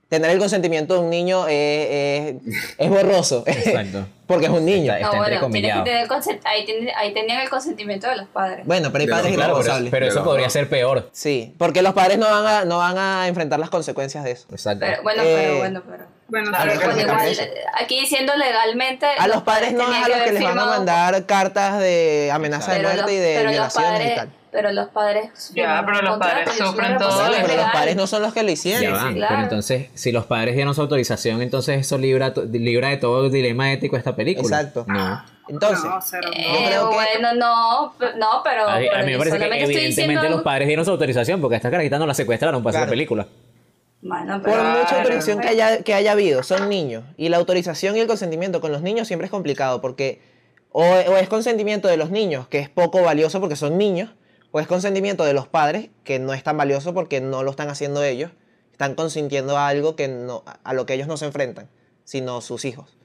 tener 0.09 0.31
el 0.31 0.39
consentimiento 0.39 0.95
de 0.95 1.01
un 1.01 1.11
niño 1.11 1.47
es, 1.49 2.35
es, 2.47 2.75
es 2.79 2.89
borroso. 2.89 3.43
Exacto. 3.47 4.07
porque 4.27 4.47
es 4.47 4.51
un 4.53 4.65
niño. 4.65 4.93
Está- 4.93 5.07
No, 5.13 5.17
bueno, 5.19 5.49
tienes 5.51 5.73
que 5.73 5.83
tener 5.85 6.41
ahí, 6.45 6.89
ahí 6.97 7.13
tenían 7.15 7.41
el 7.41 7.49
consentimiento 7.49 8.09
de 8.09 8.17
los 8.17 8.27
padres. 8.29 8.67
Bueno, 8.67 8.91
pero 8.93 9.03
hay 9.03 9.07
De 9.07 9.13
padres 9.13 9.37
dos, 9.37 9.45
Claro, 9.65 9.79
pero, 9.81 9.91
pero 9.91 10.07
eso 10.07 10.25
podría 10.25 10.51
ser 10.51 10.69
peor. 10.69 11.09
Sí, 11.13 11.55
porque 11.59 11.83
los 11.83 11.93
padres 11.95 12.19
no 12.19 12.27
van 12.31 12.47
a, 12.47 12.65
no 12.65 12.79
van 12.79 12.99
a 12.99 13.29
enfrentar 13.29 13.59
las 13.61 13.71
consecuencias 13.71 14.25
de 14.25 14.33
eso. 14.33 14.47
Exacto. 14.51 14.85
Pero, 14.87 15.03
bueno, 15.03 15.23
Eh, 15.23 15.35
pero, 15.37 15.59
bueno, 15.59 15.83
pero. 15.89 16.05
Bueno, 16.29 16.51
claro, 16.51 16.73
igual, 17.01 17.29
eh, 17.29 17.55
aquí 17.81 18.01
diciendo 18.01 18.33
legalmente. 18.37 19.07
A 19.07 19.29
los 19.29 19.43
padres 19.43 19.73
no 19.75 19.93
es 19.95 20.05
a 20.05 20.09
los 20.09 20.19
que 20.23 20.33
les 20.33 20.43
van 20.43 20.59
a 20.59 20.65
mandar 20.67 21.25
cartas 21.27 21.79
de 21.79 22.31
amenaza 22.33 22.73
de 22.73 22.79
pero 22.79 22.89
muerte 22.89 23.03
los- 23.03 23.13
y 23.13 23.17
de 23.19 23.33
pero 23.35 23.43
los 23.45 23.53
violaciones 23.53 23.91
padres, 23.93 24.13
y 24.13 24.17
tal. 24.17 24.31
Pero 24.57 24.73
los 24.73 24.89
padres. 24.89 25.53
Ya, 25.55 25.83
pero 25.85 26.01
los 26.01 26.17
padres 26.17 26.49
sufren 26.57 26.97
todo 26.97 27.31
pero 27.31 27.57
los 27.57 27.71
padres 27.73 27.95
no 27.95 28.07
son 28.07 28.23
los 28.23 28.33
que 28.33 28.41
lo 28.43 28.47
Ya 28.49 28.53
hicieron. 28.55 28.95
va, 28.95 29.13
claro. 29.13 29.27
Pero 29.35 29.43
entonces, 29.43 29.89
si 29.93 30.13
los 30.13 30.25
padres 30.25 30.55
dieron 30.55 30.75
su 30.75 30.81
autorización, 30.81 31.43
entonces 31.43 31.79
eso 31.81 31.99
libra, 31.99 32.33
libra 32.51 32.89
de 32.89 32.97
todo 32.97 33.29
dilema 33.29 33.71
ético 33.71 33.99
esta 33.99 34.17
película. 34.17 34.61
Exacto. 34.61 34.87
No. 34.89 35.23
Entonces, 35.49 35.85
No, 35.85 36.01
cero. 36.01 36.31
yo 36.35 36.41
Eh, 36.43 36.65
creo 36.69 36.89
que... 36.89 36.95
bueno, 36.95 37.35
no, 37.35 37.95
no, 38.17 38.41
pero. 38.43 38.67
A, 38.67 38.79
mí- 38.79 38.87
a 38.89 38.91
pero 38.93 39.05
mí 39.07 39.13
me 39.13 39.19
parece 39.19 39.39
que 39.39 39.45
evidentemente 39.45 39.89
diciendo- 40.03 40.29
los 40.31 40.43
padres 40.43 40.67
dieron 40.69 40.85
su 40.87 40.91
autorización 40.91 41.41
porque 41.43 41.57
a 41.57 41.59
esta 41.59 41.71
carajita 41.71 41.99
no 41.99 42.07
la 42.07 42.15
secuestraron 42.15 42.63
para 42.63 42.71
hacer 42.71 42.81
Claro. 42.81 42.91
la 42.91 42.93
película. 42.93 43.27
Bueno, 44.01 44.41
Por 44.43 44.53
pero- 44.53 44.65
mucha 44.65 44.97
autorización 44.99 45.41
que 45.41 45.49
haya, 45.49 45.83
que 45.83 45.93
haya 45.95 46.13
habido, 46.13 46.43
son 46.43 46.69
niños. 46.71 47.05
Y 47.19 47.29
la 47.29 47.37
autorización 47.37 47.97
y 47.97 48.01
el 48.01 48.07
consentimiento 48.07 48.61
con 48.63 48.73
los 48.73 48.81
niños 48.83 49.07
siempre 49.07 49.27
es 49.27 49.31
complicado 49.31 49.81
porque 49.83 50.21
o, 50.71 50.83
o 50.83 51.17
es 51.17 51.29
consentimiento 51.29 51.89
de 51.89 51.97
los 51.97 52.11
niños, 52.11 52.49
que 52.49 52.59
es 52.59 52.69
poco 52.69 53.03
valioso 53.03 53.41
porque 53.41 53.57
son 53.57 53.79
niños, 53.79 54.11
o 54.57 54.61
es 54.61 54.67
consentimiento 54.67 55.23
de 55.27 55.35
los 55.35 55.47
padres, 55.49 55.91
que 56.03 56.19
no 56.19 56.33
es 56.33 56.43
tan 56.43 56.57
valioso 56.57 56.95
porque 56.95 57.21
no 57.21 57.43
lo 57.43 57.51
están 57.51 57.69
haciendo 57.69 58.03
ellos. 58.03 58.31
Están 58.73 58.95
consintiendo 58.95 59.59
a 59.59 59.69
algo 59.69 59.97
que 59.97 60.09
no, 60.09 60.45
a 60.65 60.73
lo 60.73 60.87
que 60.87 60.95
ellos 60.95 61.09
no 61.09 61.19
se 61.19 61.27
enfrentan, 61.27 61.69
sino 62.05 62.41
sus 62.41 62.65
hijos. 62.65 62.97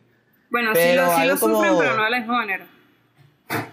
Bueno, 0.50 0.72
Pero 0.74 1.08
sí 1.12 1.12
lo, 1.12 1.18
sí 1.22 1.28
lo 1.28 1.40
como- 1.40 1.56
sufren, 1.58 1.78
pero 1.78 1.98
no 1.98 2.04
de 2.06 2.10
la 2.10 2.20
misma 2.20 2.34
manera. 2.38 2.68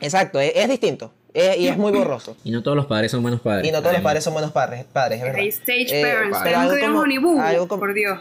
Exacto, 0.00 0.40
es, 0.40 0.52
es 0.56 0.68
distinto. 0.68 1.12
es- 1.34 1.56
y 1.58 1.68
es 1.68 1.76
muy 1.76 1.92
borroso. 1.92 2.36
Y 2.42 2.50
no 2.50 2.64
todos 2.64 2.76
los 2.76 2.86
padres 2.86 3.12
son 3.12 3.22
buenos 3.22 3.40
padres. 3.40 3.68
Y 3.68 3.70
no 3.70 3.78
todos 3.80 3.92
los 3.92 4.02
padres 4.02 4.24
son 4.24 4.32
buenos 4.32 4.50
padres, 4.50 4.84
padres 4.92 5.18
es 5.18 5.24
verdad. 5.24 5.40
Hay 5.40 5.48
stage 5.48 5.86
Eh, 6.00 6.02
parents. 6.02 6.38
pero 6.42 6.58
algo 6.58 6.74
como- 6.80 7.42
algo 7.42 7.68
como- 7.68 7.80
Por 7.80 7.94
Dios. 7.94 8.18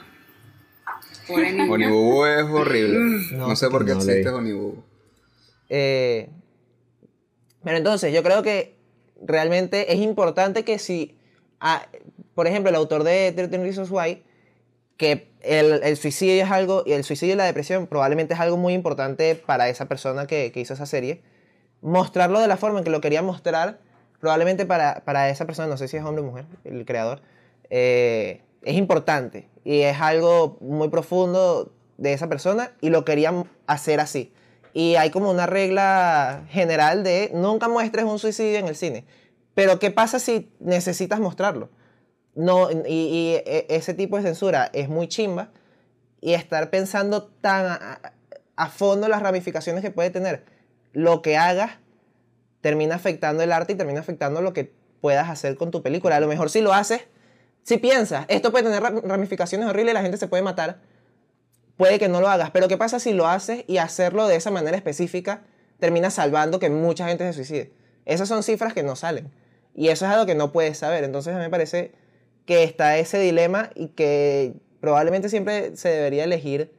Es 1.30 2.46
horrible. 2.52 3.00
No, 3.34 3.48
No, 3.50 3.56
sé 3.56 3.70
por 3.70 3.86
qué 3.86 3.92
no 3.94 3.98
existe 3.98 4.30
Boo. 4.30 4.84
Eh, 5.70 6.30
pero 7.64 7.78
entonces, 7.78 8.14
yo 8.14 8.24
creo 8.24 8.42
que 8.44 8.77
realmente 9.22 9.94
es 9.94 10.00
importante 10.00 10.64
que 10.64 10.80
si, 10.80 11.18
ah, 11.60 11.86
por 12.36 12.48
ejemplo, 12.48 12.70
el 12.70 12.76
autor 12.76 13.04
de 13.04 13.32
13 13.32 13.58
Reasons 13.58 13.92
Why, 13.92 14.24
que 14.98 15.30
el, 15.42 15.96
suicidio 15.98 16.44
es 16.44 16.52
algo, 16.52 16.84
y 16.86 16.94
el 16.94 17.04
suicidio 17.04 17.36
y 17.36 17.38
la 17.38 17.46
depresión 17.46 17.88
probablemente 17.88 18.34
es 18.34 18.40
algo 18.40 18.58
muy 18.58 18.74
importante 18.74 19.36
para 19.36 19.70
esa 19.70 19.86
persona 19.86 20.28
que, 20.28 20.52
hizo 20.56 20.74
esa 20.74 20.86
serie, 20.86 21.22
mostrarlo 21.82 22.40
de 22.40 22.48
la 22.48 22.58
forma 22.58 22.80
en 22.80 22.84
que 22.84 22.90
lo 22.90 23.02
quería 23.02 23.22
mostrar, 23.22 23.80
probablemente 24.20 24.66
para, 24.66 25.04
para 25.06 25.30
esa 25.30 25.46
persona, 25.46 25.68
no 25.68 25.78
sé 25.78 25.88
si 25.88 25.98
es 25.98 26.04
hombre 26.04 26.24
o 26.24 26.26
mujer, 26.26 26.46
el 26.64 26.86
creador, 26.86 27.22
eh, 27.70 28.42
es 28.64 28.76
importante 28.76 29.48
y 29.64 29.82
es 29.82 30.00
algo 30.02 30.58
muy 30.62 30.90
profundo 30.90 31.72
de 31.98 32.14
esa 32.14 32.28
persona 32.28 32.72
y 32.82 32.90
lo 32.90 33.06
querían 33.06 33.46
hacer 33.68 34.00
así. 34.00 34.34
Y 34.80 34.96
hay 34.96 35.10
como 35.10 35.32
una 35.32 35.48
regla 35.48 36.46
general 36.50 37.04
de 37.04 37.32
nunca 37.34 37.68
muestres 37.68 38.06
un 38.06 38.20
suicidio 38.20 38.60
en 38.60 38.68
el 38.68 38.76
cine. 38.76 39.06
Pero 39.56 39.80
¿qué 39.80 39.90
pasa 39.90 40.20
si 40.20 40.52
necesitas 40.60 41.20
mostrarlo? 41.20 41.72
No, 42.36 42.70
y, 42.88 43.42
e- 43.44 43.66
ese 43.70 43.96
tipo 43.96 44.18
de 44.18 44.22
censura 44.22 44.70
es 44.74 44.88
muy 44.88 45.08
chimba 45.08 45.50
y 46.22 46.36
estar 46.36 46.70
pensando 46.70 47.24
tan 47.24 47.66
a, 47.66 48.00
a 48.56 48.70
fondo 48.70 49.08
las 49.08 49.24
ramificaciones 49.24 49.82
que 49.82 49.90
puede 49.90 50.12
tener 50.12 50.46
lo 50.94 51.24
que 51.24 51.38
hagas 51.38 51.72
termina 52.62 52.94
afectando 52.94 53.42
el 53.42 53.52
arte 53.54 53.74
y 53.74 53.78
termina 53.78 54.02
afectando 54.02 54.44
lo 54.44 54.54
que 54.54 54.72
puedas 55.02 55.28
hacer 55.28 55.56
con 55.56 55.72
tu 55.72 55.82
película. 55.82 56.18
A 56.18 56.20
lo 56.20 56.28
mejor 56.28 56.52
si 56.52 56.62
lo 56.62 56.72
haces, 56.72 57.02
si 57.64 57.78
piensas, 57.78 58.26
esto 58.28 58.52
puede 58.52 58.66
tener 58.66 58.84
ra- 58.84 59.02
ramificaciones 59.04 59.68
horribles, 59.68 59.96
la 59.96 60.04
gente 60.04 60.18
se 60.18 60.28
puede 60.28 60.44
matar, 60.44 60.82
puede 61.78 62.00
que 62.00 62.10
no 62.10 62.20
lo 62.20 62.28
hagas. 62.28 62.52
Pero 62.52 62.68
¿qué 62.68 62.78
pasa 62.78 63.00
si 63.00 63.14
lo 63.14 63.28
haces 63.28 63.64
y 63.68 63.78
hacerlo 63.78 64.28
de 64.28 64.36
esa 64.36 64.52
manera 64.52 64.76
específica 64.76 65.44
termina 65.80 66.10
salvando 66.10 66.60
que 66.60 66.70
mucha 66.70 67.08
gente 67.08 67.26
se 67.26 67.34
suicide? 67.34 67.72
Esas 68.06 68.28
son 68.28 68.44
cifras 68.44 68.74
que 68.74 68.84
no 68.84 68.96
salen. 68.96 69.32
Y 69.76 69.90
eso 69.90 70.06
es 70.06 70.12
algo 70.12 70.26
que 70.26 70.36
no 70.36 70.52
puedes 70.52 70.78
saber. 70.80 71.04
Entonces 71.04 71.34
a 71.34 71.38
mí 71.38 71.44
me 71.44 71.50
parece 71.50 71.92
que 72.46 72.64
está 72.64 72.98
ese 72.98 73.20
dilema 73.20 73.70
y 73.76 73.90
que 73.90 74.54
probablemente 74.82 75.30
siempre 75.30 75.76
se 75.76 75.90
debería 75.90 76.24
elegir 76.24 76.72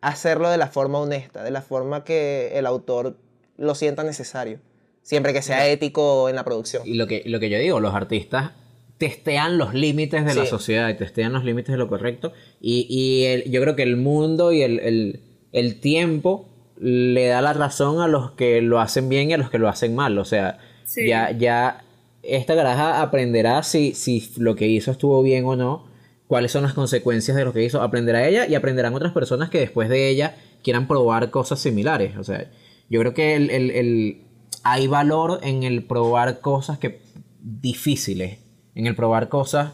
hacerlo 0.00 0.50
de 0.50 0.56
la 0.56 0.68
forma 0.68 0.98
honesta, 0.98 1.44
de 1.44 1.50
la 1.50 1.62
forma 1.62 2.04
que 2.04 2.52
el 2.54 2.66
autor 2.66 3.18
lo 3.58 3.74
sienta 3.74 4.02
necesario. 4.04 4.60
Siempre 5.02 5.32
que 5.32 5.42
sea 5.42 5.66
ético 5.66 6.28
en 6.28 6.36
la 6.36 6.44
producción. 6.44 6.86
Y 6.86 6.94
lo 6.94 7.06
que, 7.06 7.22
lo 7.26 7.40
que 7.40 7.50
yo 7.50 7.58
digo, 7.58 7.80
los 7.80 7.94
artistas 7.94 8.52
testean 9.00 9.56
los 9.58 9.72
límites 9.74 10.24
de 10.26 10.34
la 10.34 10.44
sociedad 10.46 10.88
y 10.90 10.94
testean 10.94 11.32
los 11.32 11.42
límites 11.44 11.72
de 11.72 11.78
lo 11.78 11.88
correcto. 11.88 12.32
Y, 12.60 12.86
y 12.88 13.24
el- 13.24 13.50
yo 13.50 13.60
creo 13.62 13.74
que 13.74 13.82
el 13.82 13.96
mundo 13.96 14.52
y 14.52 14.60
el, 14.62 14.78
el- 14.78 15.20
el 15.52 15.80
tiempo 15.80 16.48
le 16.78 17.26
da 17.26 17.40
la 17.40 17.54
razón 17.54 18.00
a 18.00 18.06
los 18.08 18.32
que 18.32 18.60
lo 18.60 18.78
hacen 18.78 19.08
bien 19.08 19.30
y 19.30 19.32
a 19.32 19.38
los 19.38 19.50
que 19.50 19.58
lo 19.58 19.68
hacen 19.70 19.94
mal. 19.96 20.18
O 20.18 20.24
sea, 20.26 20.58
Sí. 20.84 21.08
ya, 21.08 21.30
ya 21.32 21.82
esta 22.22 22.54
garaja 22.54 23.00
aprenderá 23.00 23.62
si, 23.62 23.94
si 23.94 24.30
lo 24.36 24.54
que 24.54 24.66
hizo 24.68 24.90
estuvo 24.90 25.22
bien 25.22 25.46
o 25.46 25.56
no, 25.56 25.86
cuáles 26.26 26.52
son 26.52 26.62
las 26.62 26.74
consecuencias 26.74 27.36
de 27.36 27.44
lo 27.46 27.52
que 27.54 27.64
hizo. 27.64 27.80
Aprenderá 27.80 28.28
ella 28.28 28.46
y 28.46 28.54
aprenderán 28.54 28.94
otras 28.94 29.12
personas 29.12 29.48
que 29.48 29.58
después 29.60 29.88
de 29.88 30.08
ella 30.10 30.36
quieran 30.62 30.86
probar 30.86 31.30
cosas 31.30 31.58
similares. 31.58 32.16
O 32.18 32.22
sea, 32.24 32.50
yo 32.90 33.00
creo 33.00 33.14
que 33.14 33.34
el, 33.34 33.48
el- 33.50 33.70
el- 33.70 34.22
hay 34.62 34.86
valor 34.88 35.40
en 35.42 35.62
el 35.62 35.84
probar 35.84 36.40
cosas 36.40 36.78
que 36.78 37.00
difíciles, 37.42 38.38
en 38.74 38.86
el 38.86 38.94
probar 38.96 39.28
cosas 39.28 39.72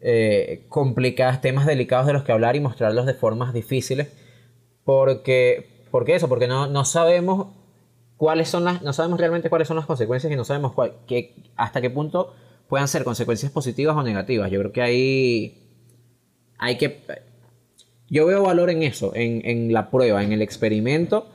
eh, 0.00 0.64
complicadas, 0.68 1.40
temas 1.40 1.66
delicados 1.66 2.06
de 2.06 2.12
los 2.12 2.22
que 2.24 2.32
hablar 2.32 2.56
y 2.56 2.60
mostrarlos 2.60 3.06
de 3.06 3.14
formas 3.14 3.52
difíciles. 3.54 4.08
Porque, 4.84 5.84
¿por 5.90 6.04
qué 6.04 6.16
eso? 6.16 6.28
Porque 6.28 6.48
no, 6.48 6.66
no 6.66 6.84
sabemos 6.84 7.48
cuáles 8.16 8.48
son 8.48 8.64
las, 8.64 8.82
no 8.82 8.92
sabemos 8.92 9.18
realmente 9.20 9.48
cuáles 9.48 9.68
son 9.68 9.76
las 9.76 9.86
consecuencias 9.86 10.32
y 10.32 10.36
no 10.36 10.44
sabemos 10.44 10.72
cuál- 10.72 10.94
qué- 11.06 11.34
hasta 11.56 11.80
qué 11.80 11.90
punto 11.90 12.34
puedan 12.68 12.88
ser 12.88 13.04
consecuencias 13.04 13.52
positivas 13.52 13.96
o 13.96 14.02
negativas. 14.02 14.50
Yo 14.50 14.58
creo 14.60 14.72
que 14.72 14.82
hay, 14.82 15.58
hay 16.58 16.78
que, 16.78 17.00
yo 18.08 18.26
veo 18.26 18.42
valor 18.42 18.70
en 18.70 18.82
eso, 18.82 19.14
en, 19.14 19.42
en 19.44 19.72
la 19.72 19.90
prueba, 19.90 20.22
en 20.22 20.32
el 20.32 20.42
experimento. 20.42 21.26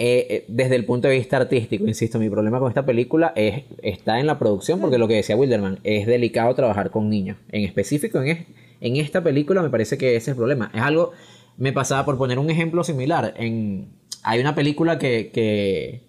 Eh, 0.00 0.26
eh, 0.30 0.44
desde 0.46 0.76
el 0.76 0.84
punto 0.84 1.08
de 1.08 1.16
vista 1.16 1.38
artístico, 1.38 1.84
insisto, 1.86 2.20
mi 2.20 2.30
problema 2.30 2.60
con 2.60 2.68
esta 2.68 2.86
película 2.86 3.32
es, 3.34 3.64
está 3.82 4.20
en 4.20 4.26
la 4.28 4.38
producción, 4.38 4.80
porque 4.80 4.96
lo 4.96 5.08
que 5.08 5.14
decía 5.14 5.34
Wilderman, 5.36 5.80
es 5.82 6.06
delicado 6.06 6.54
trabajar 6.54 6.90
con 6.90 7.10
niños. 7.10 7.36
En 7.50 7.64
específico, 7.64 8.20
en, 8.22 8.28
es- 8.28 8.46
en 8.80 8.94
esta 8.96 9.22
película 9.24 9.60
me 9.60 9.70
parece 9.70 9.98
que 9.98 10.10
ese 10.10 10.16
es 10.16 10.28
el 10.28 10.36
problema. 10.36 10.70
Es 10.72 10.82
algo, 10.82 11.10
me 11.56 11.72
pasaba 11.72 12.04
por 12.04 12.16
poner 12.16 12.38
un 12.38 12.48
ejemplo 12.48 12.84
similar. 12.84 13.34
En, 13.36 13.88
hay 14.22 14.40
una 14.40 14.54
película 14.54 14.98
que, 15.00 15.30
que 15.34 16.02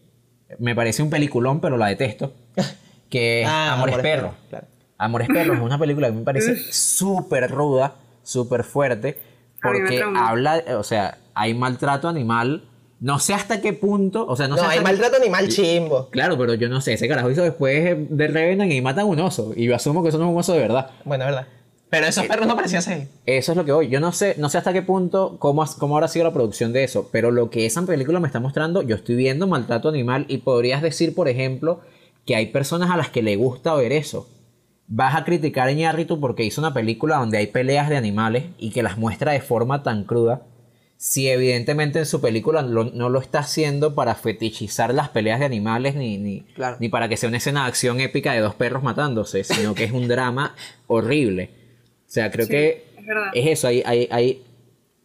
me 0.59 0.75
parece 0.75 1.01
un 1.01 1.09
peliculón, 1.09 1.59
pero 1.61 1.77
la 1.77 1.87
detesto, 1.87 2.33
que 3.09 3.41
es 3.41 3.47
Ah, 3.47 3.73
Amores, 3.73 3.95
Amores 3.95 4.11
Perros. 4.11 4.31
Perros, 4.35 4.49
claro. 4.49 4.67
Amores 4.99 5.27
Perros 5.29 5.57
es 5.57 5.63
una 5.63 5.79
película 5.79 6.09
que 6.09 6.13
me 6.13 6.23
parece 6.23 6.55
súper 6.71 7.49
ruda, 7.49 7.95
súper 8.21 8.63
fuerte, 8.63 9.17
porque 9.63 9.97
habla, 10.15 10.63
o 10.77 10.83
sea, 10.83 11.17
hay 11.33 11.55
maltrato 11.55 12.07
animal. 12.07 12.65
No 13.01 13.17
sé 13.19 13.33
hasta 13.33 13.61
qué 13.61 13.71
punto, 13.73 14.25
o 14.27 14.35
sea, 14.35 14.47
no, 14.47 14.55
No, 14.55 14.61
sé 14.61 14.67
hay 14.67 14.77
hasta 14.77 14.79
qué- 14.81 14.83
maltrato 14.97 15.15
animal 15.21 15.47
chimbo. 15.47 16.09
Claro, 16.09 16.37
pero 16.37 16.53
yo 16.55 16.67
no 16.67 16.81
sé, 16.81 16.93
ese 16.93 17.07
carajo 17.07 17.31
hizo 17.31 17.43
después 17.43 17.97
de 18.09 18.27
Revenant 18.27 18.71
y 18.71 18.81
matan 18.81 19.05
un 19.05 19.19
oso. 19.21 19.53
Y 19.55 19.65
yo 19.65 19.75
asumo 19.75 20.03
que 20.03 20.09
eso 20.09 20.17
no 20.17 20.25
es 20.25 20.31
un 20.31 20.37
oso 20.37 20.53
de 20.53 20.59
verdad. 20.59 20.89
Bueno, 21.05 21.23
es 21.23 21.29
verdad. 21.31 21.47
Pero 21.89 22.05
esos 22.05 22.25
perros 22.25 22.45
no 22.45 22.55
parecían 22.55 22.83
ser. 22.83 23.07
Eso 23.25 23.51
es 23.53 23.57
lo 23.57 23.65
que 23.65 23.71
voy. 23.71 23.87
Yo 23.89 23.99
no 23.99 24.11
sé, 24.11 24.35
no 24.37 24.49
sé 24.49 24.57
hasta 24.59 24.73
qué 24.73 24.81
punto, 24.83 25.37
cómo, 25.39 25.65
cómo 25.79 25.95
habrá 25.95 26.07
sido 26.07 26.25
la 26.25 26.33
producción 26.33 26.71
de 26.71 26.83
eso. 26.83 27.09
Pero 27.11 27.31
lo 27.31 27.49
que 27.49 27.65
esa 27.65 27.81
película 27.83 28.19
me 28.19 28.27
está 28.27 28.39
mostrando, 28.39 28.81
yo 28.83 28.95
estoy 28.95 29.15
viendo 29.15 29.47
maltrato 29.47 29.89
animal 29.89 30.25
y 30.27 30.37
podrías 30.39 30.81
decir, 30.83 31.15
por 31.15 31.27
ejemplo, 31.29 31.79
que 32.27 32.35
hay 32.35 32.47
personas 32.47 32.91
a 32.91 32.97
las 32.97 33.09
que 33.09 33.23
le 33.23 33.37
gusta 33.37 33.73
ver 33.73 33.91
eso. 33.91 34.27
Vas 34.87 35.15
a 35.15 35.23
criticar 35.23 35.67
a 35.67 35.71
Iñárritu 35.71 36.19
porque 36.19 36.43
hizo 36.43 36.61
una 36.61 36.73
película 36.75 37.17
donde 37.17 37.37
hay 37.39 37.47
peleas 37.47 37.89
de 37.89 37.97
animales 37.97 38.43
y 38.59 38.69
que 38.71 38.83
las 38.83 38.97
muestra 38.99 39.31
de 39.31 39.41
forma 39.41 39.81
tan 39.81 40.03
cruda. 40.03 40.41
Si 41.01 41.29
evidentemente 41.29 41.99
en 41.99 42.05
su 42.05 42.19
película 42.19 42.61
lo- 42.61 42.83
no 42.91 43.07
lo 43.07 43.21
está 43.21 43.39
haciendo 43.39 43.95
para 43.95 44.15
fetichizar 44.15 44.93
las 44.93 45.07
peleas 45.07 45.39
de 45.39 45.45
animales 45.45 45.95
ni, 45.95 46.17
ni, 46.17 46.41
Claro. 46.55 46.75
ni 46.81 46.89
para 46.89 47.07
que 47.07 47.15
sea 47.15 47.29
una 47.29 47.37
escena 47.37 47.61
de 47.63 47.69
acción 47.69 48.01
épica 48.01 48.33
de 48.33 48.41
dos 48.41 48.53
perros 48.55 48.83
matándose, 48.83 49.45
sino 49.45 49.73
que 49.75 49.85
es 49.85 49.93
un 49.93 50.09
drama 50.09 50.55
horrible. 50.87 51.51
O 52.05 52.11
sea, 52.11 52.29
creo 52.29 52.47
Sí, 52.47 52.51
que 52.51 52.83
es 53.33 53.47
eso, 53.47 53.69
hay, 53.69 53.81
hay, 53.85 54.09
hay, 54.11 54.43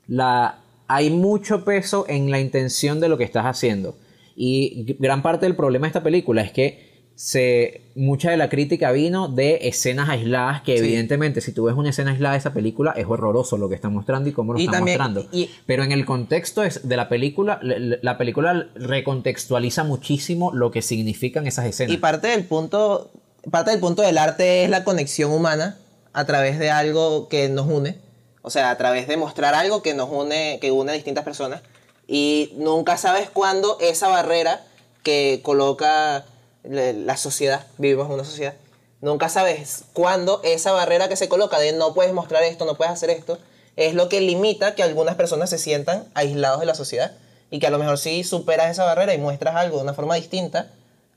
la, 0.09 0.59
hay 0.89 1.11
mucho 1.11 1.65
peso 1.65 2.07
en 2.09 2.29
la 2.29 2.41
intención 2.41 2.99
de 2.99 3.09
lo 3.09 3.17
que 3.17 3.23
estás 3.23 3.47
haciendo. 3.47 3.97
Y 4.35 4.97
gran 4.99 5.23
parte 5.23 5.47
del 5.47 5.55
problema 5.55 5.87
de 5.87 5.91
esta 5.91 6.03
película 6.03 6.43
es 6.43 6.51
que 6.51 6.84
se, 7.17 7.83
mucha 7.95 8.31
de 8.31 8.37
la 8.37 8.49
crítica 8.49 8.91
vino 8.91 9.29
de 9.29 9.61
escenas 9.69 10.09
aisladas 10.09 10.63
que 10.63 10.77
Sí. 10.77 10.85
evidentemente 10.85 11.41
si 11.41 11.53
tú 11.53 11.65
ves 11.65 11.77
una 11.77 11.91
escena 11.91 12.11
aislada 12.11 12.33
de 12.33 12.39
esa 12.41 12.53
película 12.53 12.93
es 12.97 13.07
horroroso 13.07 13.57
lo 13.57 13.69
que 13.69 13.77
está 13.77 13.89
mostrando 13.89 14.29
y 14.29 14.33
cómo 14.33 14.53
lo 14.53 14.59
Y 14.59 14.65
está 14.65 14.79
también- 14.79 14.99
mostrando. 14.99 15.29
y- 15.33 15.49
Pero 15.67 15.85
en 15.85 15.93
el 15.93 16.05
contexto 16.05 16.65
es- 16.65 16.89
de 16.89 16.97
la 16.97 17.09
película, 17.09 17.61
la, 17.63 17.79
la- 17.79 17.99
la 18.03 18.19
película 18.19 18.67
recontextualiza 18.75 19.85
muchísimo 19.85 20.51
lo 20.53 20.71
que 20.73 20.83
significan 20.83 21.47
esas 21.47 21.67
escenas. 21.67 21.95
Y 21.95 21.99
parte 21.99 22.29
del 22.29 22.45
punto, 22.45 23.11
parte 23.51 23.71
del 23.71 23.81
punto 23.81 24.03
del 24.03 24.19
arte 24.19 24.65
es 24.65 24.71
la 24.71 24.83
conexión 24.85 25.31
humana 25.31 25.79
a 26.13 26.25
través 26.25 26.59
de 26.59 26.71
algo 26.71 27.29
que 27.29 27.49
nos 27.49 27.67
une. 27.69 27.97
O 28.43 28.51
sea, 28.51 28.71
a 28.71 28.77
través 28.77 29.07
de 29.09 29.17
mostrar 29.17 29.55
algo 29.55 29.83
que 29.83 29.95
nos 29.95 30.11
une, 30.11 30.59
que 30.61 30.71
une 30.73 30.91
a 30.91 30.95
distintas 30.95 31.25
personas. 31.25 31.63
Y 32.09 32.53
nunca 32.59 32.97
sabes 32.99 33.31
cuándo 33.31 33.79
esa 33.81 34.09
barrera 34.09 34.61
que 35.03 35.41
coloca 35.43 36.25
la 36.65 37.17
sociedad, 37.17 37.67
vivimos 37.79 38.07
en 38.07 38.15
una 38.15 38.25
sociedad, 38.25 38.55
nunca 39.01 39.29
sabes 39.29 39.85
cuándo 39.93 40.41
esa 40.45 40.73
barrera 40.73 41.09
que 41.09 41.17
se 41.17 41.29
coloca 41.29 41.59
de 41.59 41.73
no 41.73 41.95
puedes 41.95 42.13
mostrar 42.13 42.43
esto, 42.43 42.65
no 42.65 42.77
puedes 42.77 42.93
hacer 42.93 43.11
esto, 43.11 43.39
es 43.77 43.95
lo 43.95 44.09
que 44.09 44.21
limita 44.21 44.75
que 44.75 44.83
algunas 44.83 45.17
personas 45.17 45.51
se 45.51 45.59
sientan 45.59 46.07
aislados 46.15 46.61
de 46.61 46.67
la 46.67 46.75
sociedad 46.75 47.13
y 47.51 47.59
que 47.59 47.67
a 47.67 47.71
lo 47.71 47.79
mejor 47.79 47.99
si 47.99 48.25
superas 48.25 48.71
esa 48.71 48.85
barrera 48.85 49.15
y 49.15 49.19
muestras 49.19 49.57
algo 49.57 49.77
de 49.77 49.83
una 49.83 49.95
forma 49.95 50.15
distinta, 50.15 50.71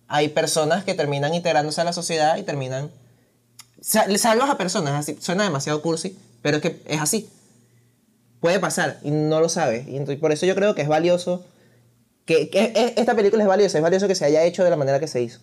hay 0.08 0.30
personas 0.30 0.84
que 0.84 0.94
terminan 0.94 1.34
integrándose 1.34 1.82
a 1.82 1.84
la 1.84 1.94
sociedad 1.94 2.38
y 2.38 2.44
terminan... 2.44 2.92
Salvas 3.82 4.50
a 4.50 4.58
personas, 4.58 4.94
así, 4.94 5.18
suena 5.22 5.44
demasiado 5.44 5.82
cursi, 5.82 6.18
pero 6.42 6.58
es 6.58 6.64
que 6.64 6.82
es 6.86 7.00
así. 7.00 7.30
Puede 8.40 8.60
pasar 8.60 9.00
y 9.04 9.12
no 9.12 9.40
lo 9.40 9.50
sabes. 9.50 9.86
Y 9.88 10.00
por 10.16 10.32
eso 10.32 10.46
yo 10.46 10.56
creo 10.56 10.76
que 10.76 10.82
es 10.82 10.88
valioso, 10.88 11.44
que, 12.28 12.50
que 12.50 12.60
e- 12.76 12.94
esta 12.98 13.16
película 13.16 13.42
es 13.42 13.50
valiosa, 13.50 13.80
es 13.80 13.84
valioso 13.84 14.08
que 14.08 14.14
se 14.16 14.26
haya 14.26 14.44
hecho 14.44 14.64
de 14.64 14.70
la 14.70 14.76
manera 14.76 15.00
que 15.00 15.08
se 15.08 15.22
hizo. 15.22 15.40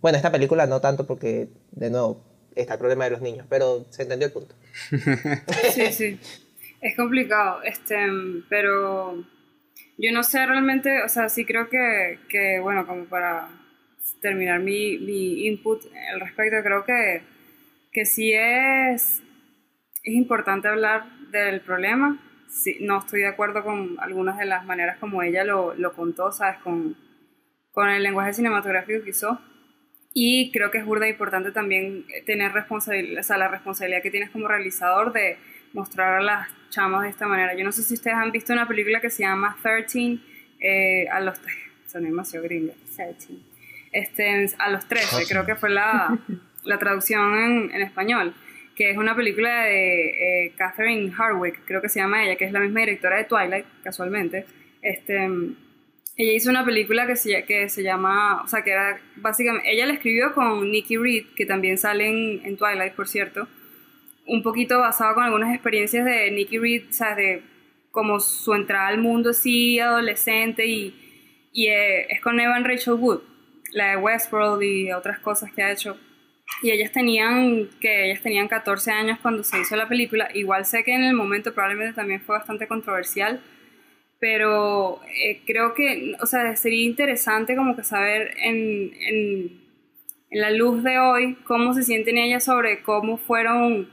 Bueno, 0.00 0.16
esta 0.16 0.32
película 0.32 0.66
no 0.66 0.80
tanto 0.80 1.06
porque, 1.06 1.48
de 1.72 1.90
nuevo, 1.90 2.24
está 2.54 2.74
el 2.74 2.78
problema 2.78 3.04
de 3.04 3.10
los 3.10 3.20
niños, 3.20 3.46
pero 3.50 3.84
se 3.90 4.02
entendió 4.02 4.26
el 4.28 4.32
punto. 4.32 4.54
Sí, 5.74 5.92
sí. 5.92 6.18
Es 6.80 6.96
complicado, 6.96 7.62
este, 7.62 7.96
pero 8.48 9.16
yo 9.98 10.12
no 10.12 10.22
sé 10.22 10.46
realmente, 10.46 11.02
o 11.02 11.08
sea, 11.08 11.28
sí 11.28 11.44
creo 11.44 11.68
que, 11.68 12.18
que 12.28 12.58
bueno, 12.60 12.86
como 12.86 13.04
para 13.04 13.50
terminar 14.22 14.60
mi, 14.60 14.98
mi 14.98 15.46
input 15.46 15.84
al 16.12 16.20
respecto, 16.20 16.56
creo 16.62 16.84
que, 16.84 17.22
que 17.92 18.06
sí 18.06 18.32
es, 18.32 19.20
es 20.02 20.14
importante 20.14 20.68
hablar 20.68 21.04
del 21.30 21.60
problema. 21.60 22.18
Sí, 22.50 22.78
no 22.80 22.98
estoy 22.98 23.20
de 23.20 23.28
acuerdo 23.28 23.62
con 23.62 23.96
algunas 24.00 24.36
de 24.36 24.44
las 24.44 24.64
maneras 24.64 24.98
como 24.98 25.22
ella 25.22 25.44
lo, 25.44 25.74
lo 25.74 25.92
contó, 25.92 26.32
¿sabes? 26.32 26.58
Con, 26.58 26.96
con 27.72 27.88
el 27.88 28.02
lenguaje 28.02 28.32
cinematográfico 28.32 29.04
que 29.04 29.10
usó. 29.10 29.40
Y 30.12 30.50
creo 30.50 30.72
que 30.72 30.78
es 30.78 30.84
burda 30.84 31.08
importante 31.08 31.52
también 31.52 32.04
tener 32.26 32.52
responsabilidad, 32.52 33.20
o 33.20 33.22
sea, 33.22 33.38
la 33.38 33.46
responsabilidad 33.46 34.02
que 34.02 34.10
tienes 34.10 34.30
como 34.30 34.48
realizador 34.48 35.12
de 35.12 35.38
mostrar 35.72 36.20
a 36.20 36.20
las 36.20 36.48
chamas 36.70 37.04
de 37.04 37.10
esta 37.10 37.28
manera. 37.28 37.54
Yo 37.54 37.64
no 37.64 37.70
sé 37.70 37.84
si 37.84 37.94
ustedes 37.94 38.16
han 38.16 38.32
visto 38.32 38.52
una 38.52 38.66
película 38.66 39.00
que 39.00 39.10
se 39.10 39.22
llama 39.22 39.56
13, 39.62 40.18
eh, 40.58 41.08
a 41.08 41.20
los... 41.20 41.38
Son 41.86 42.02
demasiado 42.02 42.44
gringa. 42.44 42.74
13. 42.96 43.34
Este, 43.92 44.48
a 44.58 44.70
los 44.70 44.86
13, 44.86 45.26
creo 45.28 45.46
que 45.46 45.54
fue 45.54 45.70
la, 45.70 46.18
la 46.64 46.78
traducción 46.78 47.36
en, 47.36 47.70
en 47.72 47.82
español, 47.82 48.34
que 48.80 48.88
es 48.88 48.96
una 48.96 49.14
película 49.14 49.64
de 49.64 50.46
eh, 50.46 50.52
Catherine 50.56 51.12
Hardwick, 51.12 51.66
creo 51.66 51.82
que 51.82 51.90
se 51.90 52.00
llama 52.00 52.24
ella, 52.24 52.36
que 52.36 52.46
es 52.46 52.52
la 52.52 52.60
misma 52.60 52.80
directora 52.80 53.18
de 53.18 53.24
Twilight, 53.24 53.66
casualmente. 53.84 54.46
Este, 54.80 55.16
ella 56.16 56.32
hizo 56.32 56.48
una 56.48 56.64
película 56.64 57.06
que 57.06 57.14
se, 57.14 57.44
que 57.44 57.68
se 57.68 57.82
llama, 57.82 58.40
o 58.42 58.48
sea, 58.48 58.62
que 58.62 58.70
era 58.70 58.98
básicamente, 59.16 59.70
ella 59.70 59.84
la 59.84 59.92
escribió 59.92 60.32
con 60.32 60.70
Nikki 60.70 60.96
Reed, 60.96 61.26
que 61.36 61.44
también 61.44 61.76
sale 61.76 62.08
en, 62.08 62.40
en 62.46 62.56
Twilight, 62.56 62.94
por 62.94 63.06
cierto, 63.06 63.48
un 64.26 64.42
poquito 64.42 64.80
basado 64.80 65.14
con 65.14 65.24
algunas 65.24 65.52
experiencias 65.52 66.06
de 66.06 66.30
Nikki 66.30 66.56
Reed, 66.56 66.88
o 66.88 66.92
sea, 66.94 67.14
de 67.14 67.42
como 67.90 68.18
su 68.18 68.54
entrada 68.54 68.88
al 68.88 68.96
mundo 68.96 69.28
así, 69.28 69.78
adolescente, 69.78 70.64
y, 70.64 71.50
y 71.52 71.66
eh, 71.66 72.06
es 72.08 72.22
con 72.22 72.40
Evan 72.40 72.64
Rachel 72.64 72.94
Wood, 72.94 73.20
la 73.72 73.90
de 73.90 73.96
Westworld 73.98 74.62
y 74.62 74.90
otras 74.90 75.18
cosas 75.18 75.52
que 75.52 75.62
ha 75.62 75.70
hecho. 75.70 75.98
Y 76.62 76.70
ellas 76.70 76.92
tenían, 76.92 77.68
que 77.80 78.06
ellas 78.06 78.22
tenían 78.22 78.48
14 78.48 78.90
años 78.90 79.18
cuando 79.22 79.42
se 79.42 79.58
hizo 79.60 79.76
la 79.76 79.88
película, 79.88 80.28
igual 80.34 80.66
sé 80.66 80.84
que 80.84 80.92
en 80.92 81.04
el 81.04 81.14
momento 81.14 81.54
probablemente 81.54 81.94
también 81.94 82.20
fue 82.20 82.36
bastante 82.36 82.68
controversial, 82.68 83.40
pero 84.18 85.00
eh, 85.06 85.40
creo 85.46 85.72
que, 85.74 86.14
o 86.20 86.26
sea, 86.26 86.54
sería 86.56 86.84
interesante 86.84 87.56
como 87.56 87.74
que 87.74 87.82
saber 87.82 88.34
en, 88.36 88.92
en, 89.00 89.60
en, 90.30 90.40
la 90.40 90.50
luz 90.50 90.84
de 90.84 90.98
hoy 90.98 91.36
cómo 91.44 91.72
se 91.72 91.82
sienten 91.82 92.18
ellas 92.18 92.44
sobre 92.44 92.82
cómo 92.82 93.16
fueron 93.16 93.88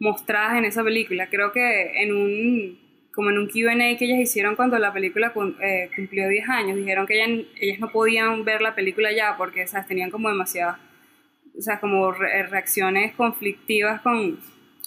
mostradas 0.00 0.58
en 0.58 0.64
esa 0.64 0.82
película. 0.82 1.28
Creo 1.30 1.52
que 1.52 2.02
en 2.02 2.12
un, 2.12 2.78
como 3.18 3.30
en 3.30 3.38
un 3.38 3.48
Q&A 3.48 3.96
que 3.96 4.04
ellas 4.04 4.20
hicieron 4.20 4.56
cuando 4.56 4.78
la 4.78 4.92
película 4.92 5.32
eh, 5.60 5.90
cumplió 5.94 6.28
10 6.28 6.48
años, 6.48 6.76
dijeron 6.76 7.06
que 7.06 7.14
ellas, 7.14 7.46
ellas 7.60 7.80
no 7.80 7.90
podían 7.90 8.44
ver 8.44 8.60
la 8.60 8.74
película 8.74 9.12
ya 9.12 9.36
porque, 9.36 9.66
¿sabes? 9.66 9.86
Tenían 9.86 10.10
como 10.10 10.28
demasiadas, 10.28 10.78
o 11.58 11.62
sea, 11.62 11.80
como 11.80 12.12
re 12.12 12.44
reacciones 12.44 13.14
conflictivas 13.14 14.00
con, 14.00 14.38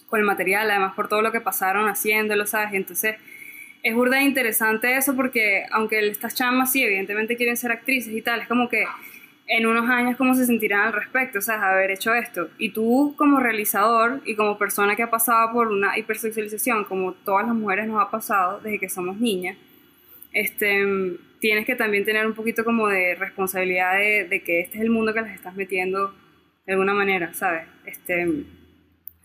con 0.08 0.20
el 0.20 0.26
material, 0.26 0.72
además 0.72 0.94
por 0.96 1.10
todo 1.10 1.22
lo 1.22 1.32
que 1.32 1.42
pasaron 1.42 1.90
haciéndolo, 1.90 2.46
¿sabes? 2.46 2.74
Entonces 2.74 3.16
es 3.84 3.96
burda 3.96 4.22
interesante 4.22 4.96
eso 4.96 5.16
porque 5.16 5.66
aunque 5.72 6.08
estas 6.08 6.36
chamas 6.36 6.72
sí 6.72 6.84
evidentemente 6.84 7.36
quieren 7.36 7.58
ser 7.58 7.72
actrices 7.72 8.14
y 8.14 8.22
tal, 8.22 8.42
es 8.42 8.48
como 8.48 8.70
que 8.70 8.86
en 9.48 9.66
unos 9.66 9.90
años 9.90 10.16
cómo 10.18 10.34
se 10.34 10.46
sentirán 10.46 10.88
al 10.88 10.94
respecto, 10.94 11.42
sea, 11.42 11.62
haber 11.72 11.92
hecho 11.92 12.14
esto. 12.14 12.50
Y 12.58 12.70
tú 12.70 13.16
como 13.18 13.40
realizador 13.40 14.22
y 14.24 14.36
como 14.36 14.58
persona 14.58 14.96
que 14.96 15.04
ha 15.04 15.10
pasado 15.10 15.52
por 15.52 15.68
una 15.68 15.98
hipersexualización, 15.98 16.86
como 16.86 17.14
todas 17.14 17.46
las 17.48 17.56
mujeres 17.56 17.88
nos 17.88 18.02
ha 18.02 18.10
pasado 18.10 18.62
desde 18.62 18.80
que 18.80 18.88
somos 18.88 19.18
niñas, 19.18 19.58
este, 20.32 20.86
tienes 21.40 21.66
que 21.66 21.76
también 21.76 22.06
tener 22.06 22.26
un 22.26 22.34
poquito 22.34 22.64
como 22.64 22.88
de 22.88 23.16
responsabilidad 23.16 23.98
de, 23.98 24.26
de 24.30 24.42
que 24.42 24.62
este 24.62 24.78
es 24.78 24.84
el 24.84 24.90
mundo 24.90 25.14
que 25.14 25.22
les 25.22 25.34
estás 25.34 25.56
metiendo 25.56 26.14
de 26.66 26.74
alguna 26.74 26.94
manera, 26.94 27.34
¿sabes? 27.34 27.68
Este, 27.86 28.46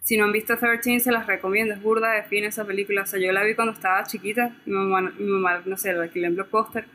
si 0.03 0.17
no 0.17 0.25
han 0.25 0.33
visto 0.33 0.57
13, 0.57 1.01
se 1.01 1.13
las 1.13 1.27
recomiendo. 1.27 1.75
Es 1.75 1.83
burda, 1.83 2.13
define 2.13 2.47
esa 2.47 2.65
película. 2.65 3.03
O 3.03 3.07
sea, 3.07 3.21
yo 3.21 3.33
la 3.33 3.43
vi 3.43 3.55
cuando 3.55 3.73
estaba 3.73 4.05
chiquita. 4.05 4.57
Mi 4.65 4.73
mamá, 4.73 5.13
mi 5.19 5.27
mamá 5.27 5.63
no 5.65 5.77
sé, 5.77 5.93
la 5.93 6.05
alquilé 6.05 6.29
en 6.29 6.37
Blockbuster. 6.37 6.87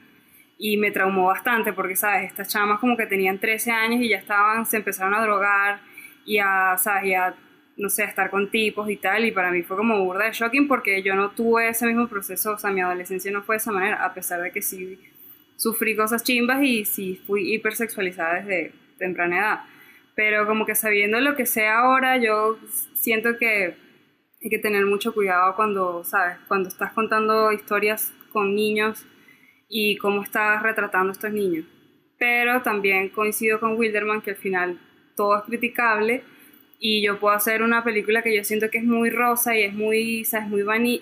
Y 0.57 0.77
me 0.77 0.91
traumó 0.91 1.27
bastante 1.27 1.73
porque, 1.73 1.95
¿sabes? 1.95 2.29
Estas 2.29 2.47
chamas 2.47 2.79
como 2.79 2.95
que 2.95 3.07
tenían 3.07 3.39
13 3.39 3.71
años 3.71 4.01
y 4.01 4.09
ya 4.09 4.17
estaban, 4.17 4.65
se 4.65 4.77
empezaron 4.77 5.13
a 5.13 5.21
drogar 5.21 5.81
y 6.25 6.37
a, 6.37 6.77
¿sabes? 6.77 7.05
Y 7.05 7.13
a, 7.13 7.35
no 7.77 7.89
sé, 7.89 8.03
a 8.03 8.07
estar 8.07 8.29
con 8.29 8.49
tipos 8.49 8.89
y 8.89 8.97
tal. 8.97 9.25
Y 9.25 9.31
para 9.31 9.51
mí 9.51 9.63
fue 9.63 9.75
como 9.77 10.03
burda 10.03 10.25
de 10.25 10.31
shocking 10.31 10.67
porque 10.67 11.03
yo 11.03 11.15
no 11.15 11.31
tuve 11.31 11.69
ese 11.69 11.85
mismo 11.87 12.07
proceso. 12.07 12.53
O 12.53 12.57
sea, 12.57 12.71
mi 12.71 12.81
adolescencia 12.81 13.31
no 13.31 13.43
fue 13.43 13.55
de 13.55 13.57
esa 13.57 13.71
manera, 13.71 14.05
a 14.05 14.13
pesar 14.13 14.41
de 14.41 14.51
que 14.51 14.61
sí 14.61 14.97
sufrí 15.57 15.95
cosas 15.95 16.23
chimbas 16.23 16.63
y 16.63 16.85
sí 16.85 17.21
fui 17.27 17.53
hipersexualizada 17.53 18.41
desde 18.41 18.73
temprana 18.97 19.37
edad 19.37 19.70
pero 20.15 20.45
como 20.45 20.65
que 20.65 20.75
sabiendo 20.75 21.19
lo 21.19 21.35
que 21.35 21.45
sé 21.45 21.67
ahora, 21.67 22.17
yo 22.17 22.57
siento 22.95 23.37
que 23.37 23.75
hay 24.43 24.49
que 24.49 24.59
tener 24.59 24.85
mucho 24.85 25.13
cuidado 25.13 25.55
cuando, 25.55 26.03
¿sabes? 26.03 26.37
Cuando 26.47 26.69
estás 26.69 26.93
contando 26.93 27.51
historias 27.51 28.13
con 28.31 28.55
niños 28.55 29.05
y 29.69 29.97
cómo 29.97 30.23
estás 30.23 30.61
retratando 30.63 31.09
a 31.09 31.13
estos 31.13 31.31
niños. 31.31 31.65
Pero 32.17 32.61
también 32.61 33.09
coincido 33.09 33.59
con 33.59 33.77
Wilderman 33.77 34.21
que 34.21 34.31
al 34.31 34.35
final 34.37 34.79
todo 35.15 35.37
es 35.37 35.43
criticable 35.43 36.23
y 36.79 37.03
yo 37.03 37.19
puedo 37.19 37.35
hacer 37.35 37.61
una 37.61 37.83
película 37.83 38.23
que 38.23 38.35
yo 38.35 38.43
siento 38.43 38.69
que 38.69 38.79
es 38.79 38.83
muy 38.83 39.11
rosa 39.11 39.55
y 39.55 39.63
es 39.63 39.73
muy, 39.73 40.25
¿sabes? 40.25 40.47
Muy, 40.47 40.63
vani 40.63 41.01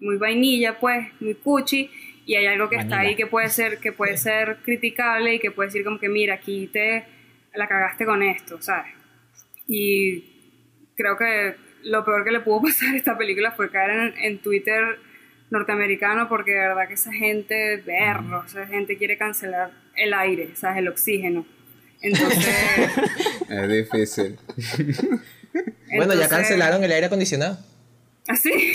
muy 0.00 0.16
vainilla, 0.16 0.78
pues, 0.78 1.08
muy 1.20 1.34
cuchi 1.34 1.90
y 2.26 2.36
hay 2.36 2.46
algo 2.46 2.68
que 2.68 2.76
Vanilla. 2.76 2.96
está 2.96 3.08
ahí 3.08 3.16
que 3.16 3.26
puede 3.26 3.48
ser 3.50 3.78
que 3.78 3.92
puede 3.92 4.16
ser 4.16 4.58
criticable 4.64 5.34
y 5.34 5.38
que 5.38 5.50
puede 5.50 5.68
decir 5.68 5.84
como 5.84 5.98
que 5.98 6.08
mira, 6.08 6.34
aquí 6.34 6.68
te 6.72 7.04
la 7.54 7.68
cagaste 7.68 8.04
con 8.04 8.22
esto, 8.22 8.60
¿sabes? 8.60 8.92
Y 9.66 10.24
creo 10.96 11.16
que 11.16 11.56
lo 11.82 12.04
peor 12.04 12.24
que 12.24 12.32
le 12.32 12.40
pudo 12.40 12.62
pasar 12.68 12.94
a 12.94 12.96
esta 12.96 13.16
película 13.16 13.52
fue 13.52 13.70
caer 13.70 13.90
en, 13.90 14.18
en 14.18 14.38
Twitter 14.38 14.98
norteamericano 15.50 16.28
porque 16.28 16.52
de 16.52 16.58
verdad 16.58 16.88
que 16.88 16.94
esa 16.94 17.12
gente, 17.12 17.76
berro, 17.78 18.44
esa 18.44 18.66
gente 18.66 18.96
quiere 18.96 19.16
cancelar 19.16 19.70
el 19.96 20.12
aire, 20.12 20.54
¿sabes? 20.56 20.78
El 20.78 20.88
oxígeno. 20.88 21.46
Entonces... 22.00 22.90
es 23.48 23.68
difícil. 23.68 24.38
bueno, 25.96 26.14
ya 26.14 26.28
cancelaron 26.28 26.82
el 26.82 26.92
aire 26.92 27.06
acondicionado. 27.06 27.58
¿Ah, 28.28 28.36
sí? 28.36 28.72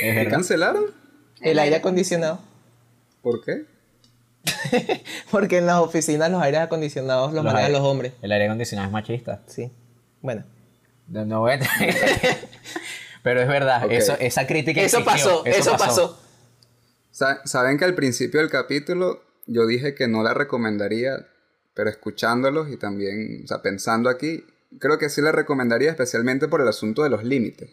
¿Qué 0.00 0.28
cancelaron? 0.30 0.84
El 1.40 1.58
aire 1.58 1.76
acondicionado. 1.76 2.40
¿Por 3.22 3.44
qué? 3.44 3.64
Porque 5.30 5.58
en 5.58 5.66
las 5.66 5.78
oficinas 5.80 6.30
los 6.30 6.42
aires 6.42 6.60
acondicionados 6.60 7.32
los, 7.32 7.44
los 7.44 7.52
manejan 7.52 7.72
los 7.72 7.82
hombres. 7.82 8.12
El 8.22 8.32
aire 8.32 8.46
acondicionado 8.46 8.88
es 8.88 8.92
machista. 8.92 9.42
Sí. 9.46 9.70
Bueno. 10.22 10.44
No, 11.08 11.24
no 11.24 11.40
voy 11.40 11.52
a 11.52 11.60
Pero 13.22 13.40
es 13.40 13.48
verdad, 13.48 13.84
okay. 13.84 13.96
eso, 13.96 14.16
esa 14.20 14.46
crítica 14.46 14.80
Eso 14.80 14.98
existió, 14.98 15.42
pasó, 15.42 15.46
eso, 15.46 15.58
eso 15.58 15.70
pasó. 15.72 16.18
pasó. 17.10 17.42
Saben 17.44 17.78
que 17.78 17.84
al 17.84 17.94
principio 17.94 18.40
del 18.40 18.50
capítulo 18.50 19.22
yo 19.46 19.66
dije 19.66 19.94
que 19.94 20.08
no 20.08 20.22
la 20.22 20.34
recomendaría, 20.34 21.26
pero 21.74 21.90
escuchándolos 21.90 22.70
y 22.70 22.76
también, 22.76 23.42
o 23.44 23.46
sea, 23.46 23.62
pensando 23.62 24.10
aquí, 24.10 24.44
creo 24.78 24.98
que 24.98 25.08
sí 25.08 25.20
la 25.22 25.32
recomendaría 25.32 25.90
especialmente 25.90 26.48
por 26.48 26.60
el 26.60 26.68
asunto 26.68 27.02
de 27.02 27.10
los 27.10 27.24
límites. 27.24 27.70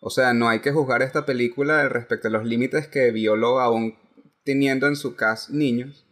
O 0.00 0.10
sea, 0.10 0.34
no 0.34 0.48
hay 0.48 0.60
que 0.60 0.72
juzgar 0.72 1.02
esta 1.02 1.24
película 1.24 1.88
respecto 1.88 2.28
a 2.28 2.30
los 2.30 2.44
límites 2.44 2.88
que 2.88 3.10
violó 3.10 3.60
aún 3.60 3.96
teniendo 4.44 4.86
en 4.86 4.96
su 4.96 5.16
cast 5.16 5.50
niños, 5.50 6.03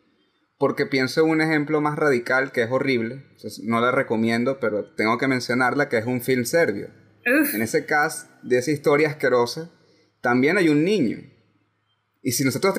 porque 0.62 0.86
pienso 0.86 1.24
en 1.24 1.28
un 1.28 1.40
ejemplo 1.40 1.80
más 1.80 1.98
radical 1.98 2.52
que 2.52 2.62
es 2.62 2.70
horrible, 2.70 3.24
no 3.64 3.80
la 3.80 3.90
recomiendo, 3.90 4.60
pero 4.60 4.84
tengo 4.94 5.18
que 5.18 5.26
mencionarla, 5.26 5.88
que 5.88 5.98
es 5.98 6.06
un 6.06 6.20
film 6.20 6.44
serbio. 6.44 6.86
Uf. 7.26 7.52
En 7.52 7.62
ese 7.62 7.84
cast 7.84 8.30
de 8.44 8.58
esa 8.58 8.70
historia 8.70 9.08
asquerosa, 9.08 9.72
también 10.20 10.58
hay 10.58 10.68
un 10.68 10.84
niño. 10.84 11.18
Y 12.22 12.30
si 12.30 12.44
nosotros, 12.44 12.76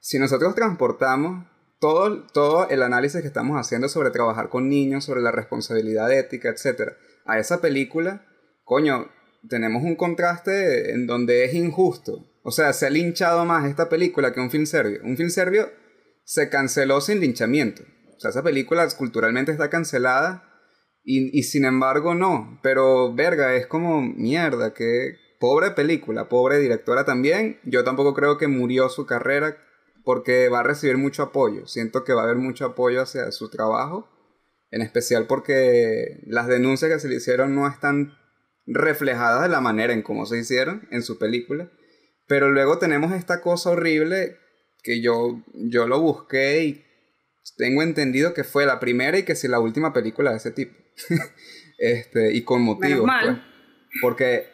si 0.00 0.18
nosotros 0.18 0.56
transportamos 0.56 1.46
todo, 1.78 2.26
todo 2.26 2.68
el 2.70 2.82
análisis 2.82 3.20
que 3.20 3.28
estamos 3.28 3.56
haciendo 3.56 3.88
sobre 3.88 4.10
trabajar 4.10 4.48
con 4.48 4.68
niños, 4.68 5.04
sobre 5.04 5.20
la 5.20 5.30
responsabilidad 5.30 6.10
ética, 6.10 6.48
etc., 6.48 6.94
a 7.24 7.38
esa 7.38 7.60
película, 7.60 8.26
coño, 8.64 9.12
tenemos 9.48 9.84
un 9.84 9.94
contraste 9.94 10.90
en 10.90 11.06
donde 11.06 11.44
es 11.44 11.54
injusto. 11.54 12.26
O 12.42 12.50
sea, 12.50 12.72
se 12.72 12.84
ha 12.84 12.90
linchado 12.90 13.44
más 13.44 13.64
esta 13.70 13.88
película 13.88 14.32
que 14.32 14.40
un 14.40 14.50
film 14.50 14.66
serbio. 14.66 14.98
Un 15.04 15.16
film 15.16 15.30
serbio 15.30 15.85
se 16.26 16.50
canceló 16.50 17.00
sin 17.00 17.20
linchamiento. 17.20 17.84
O 18.16 18.20
sea, 18.20 18.30
esa 18.30 18.42
película 18.42 18.86
culturalmente 18.98 19.52
está 19.52 19.70
cancelada 19.70 20.42
y, 21.04 21.38
y 21.38 21.44
sin 21.44 21.64
embargo 21.64 22.14
no. 22.14 22.58
Pero, 22.62 23.14
verga, 23.14 23.54
es 23.54 23.66
como 23.68 24.02
mierda, 24.02 24.74
que 24.74 25.14
pobre 25.38 25.70
película, 25.70 26.28
pobre 26.28 26.58
directora 26.58 27.04
también. 27.04 27.60
Yo 27.64 27.84
tampoco 27.84 28.12
creo 28.12 28.38
que 28.38 28.48
murió 28.48 28.88
su 28.88 29.06
carrera 29.06 29.56
porque 30.04 30.48
va 30.48 30.60
a 30.60 30.64
recibir 30.64 30.98
mucho 30.98 31.22
apoyo. 31.22 31.66
Siento 31.68 32.02
que 32.02 32.12
va 32.12 32.22
a 32.22 32.24
haber 32.24 32.36
mucho 32.36 32.64
apoyo 32.66 33.02
hacia 33.02 33.30
su 33.30 33.48
trabajo. 33.48 34.08
En 34.72 34.82
especial 34.82 35.28
porque 35.28 36.24
las 36.26 36.48
denuncias 36.48 36.90
que 36.90 36.98
se 36.98 37.08
le 37.08 37.16
hicieron 37.16 37.54
no 37.54 37.68
están 37.68 38.18
reflejadas 38.66 39.42
de 39.42 39.48
la 39.48 39.60
manera 39.60 39.92
en 39.92 40.02
cómo 40.02 40.26
se 40.26 40.38
hicieron 40.38 40.88
en 40.90 41.02
su 41.02 41.18
película. 41.18 41.70
Pero 42.26 42.50
luego 42.50 42.78
tenemos 42.78 43.12
esta 43.12 43.40
cosa 43.40 43.70
horrible 43.70 44.38
que 44.86 45.00
yo, 45.00 45.42
yo 45.52 45.88
lo 45.88 46.00
busqué 46.00 46.62
y 46.62 46.84
tengo 47.56 47.82
entendido 47.82 48.34
que 48.34 48.44
fue 48.44 48.66
la 48.66 48.78
primera 48.78 49.18
y 49.18 49.24
que 49.24 49.34
sí 49.34 49.48
la 49.48 49.58
última 49.58 49.92
película 49.92 50.30
de 50.30 50.36
ese 50.36 50.52
tipo. 50.52 50.76
este, 51.78 52.32
y 52.32 52.44
con 52.44 52.62
motivos. 52.62 53.04
mal. 53.04 53.24
Pues. 53.90 54.00
Porque, 54.00 54.46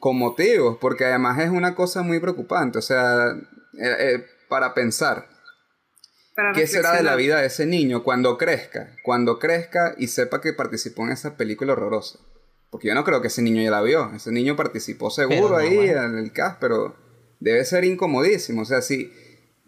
con 0.00 0.16
motivos, 0.16 0.78
porque 0.80 1.04
además 1.04 1.38
es 1.40 1.50
una 1.50 1.74
cosa 1.74 2.02
muy 2.02 2.20
preocupante. 2.20 2.78
O 2.78 2.82
sea, 2.82 3.32
eh, 3.78 3.96
eh, 3.98 4.24
para 4.48 4.72
pensar, 4.72 5.28
Para 6.34 6.52
¿Qué 6.52 6.66
será 6.66 6.92
de 6.92 7.02
la 7.02 7.14
vida 7.14 7.42
de 7.42 7.48
ese 7.48 7.66
niño 7.66 8.02
cuando 8.02 8.38
crezca? 8.38 8.96
Cuando 9.04 9.38
crezca 9.38 9.94
y 9.98 10.06
sepa 10.06 10.40
que 10.40 10.54
participó 10.54 11.04
en 11.04 11.12
esa 11.12 11.36
película 11.36 11.74
horrorosa. 11.74 12.18
Porque 12.70 12.88
yo 12.88 12.94
no 12.94 13.04
creo 13.04 13.20
que 13.20 13.28
ese 13.28 13.42
niño 13.42 13.62
ya 13.62 13.70
la 13.70 13.82
vio. 13.82 14.10
Ese 14.14 14.32
niño 14.32 14.56
participó 14.56 15.10
seguro 15.10 15.50
no, 15.50 15.56
ahí 15.56 15.76
bueno. 15.76 16.04
en 16.04 16.16
el 16.16 16.32
cast, 16.32 16.58
pero 16.60 16.96
debe 17.40 17.62
ser 17.66 17.84
incomodísimo. 17.84 18.62
O 18.62 18.64
sea, 18.64 18.80
sí, 18.80 19.12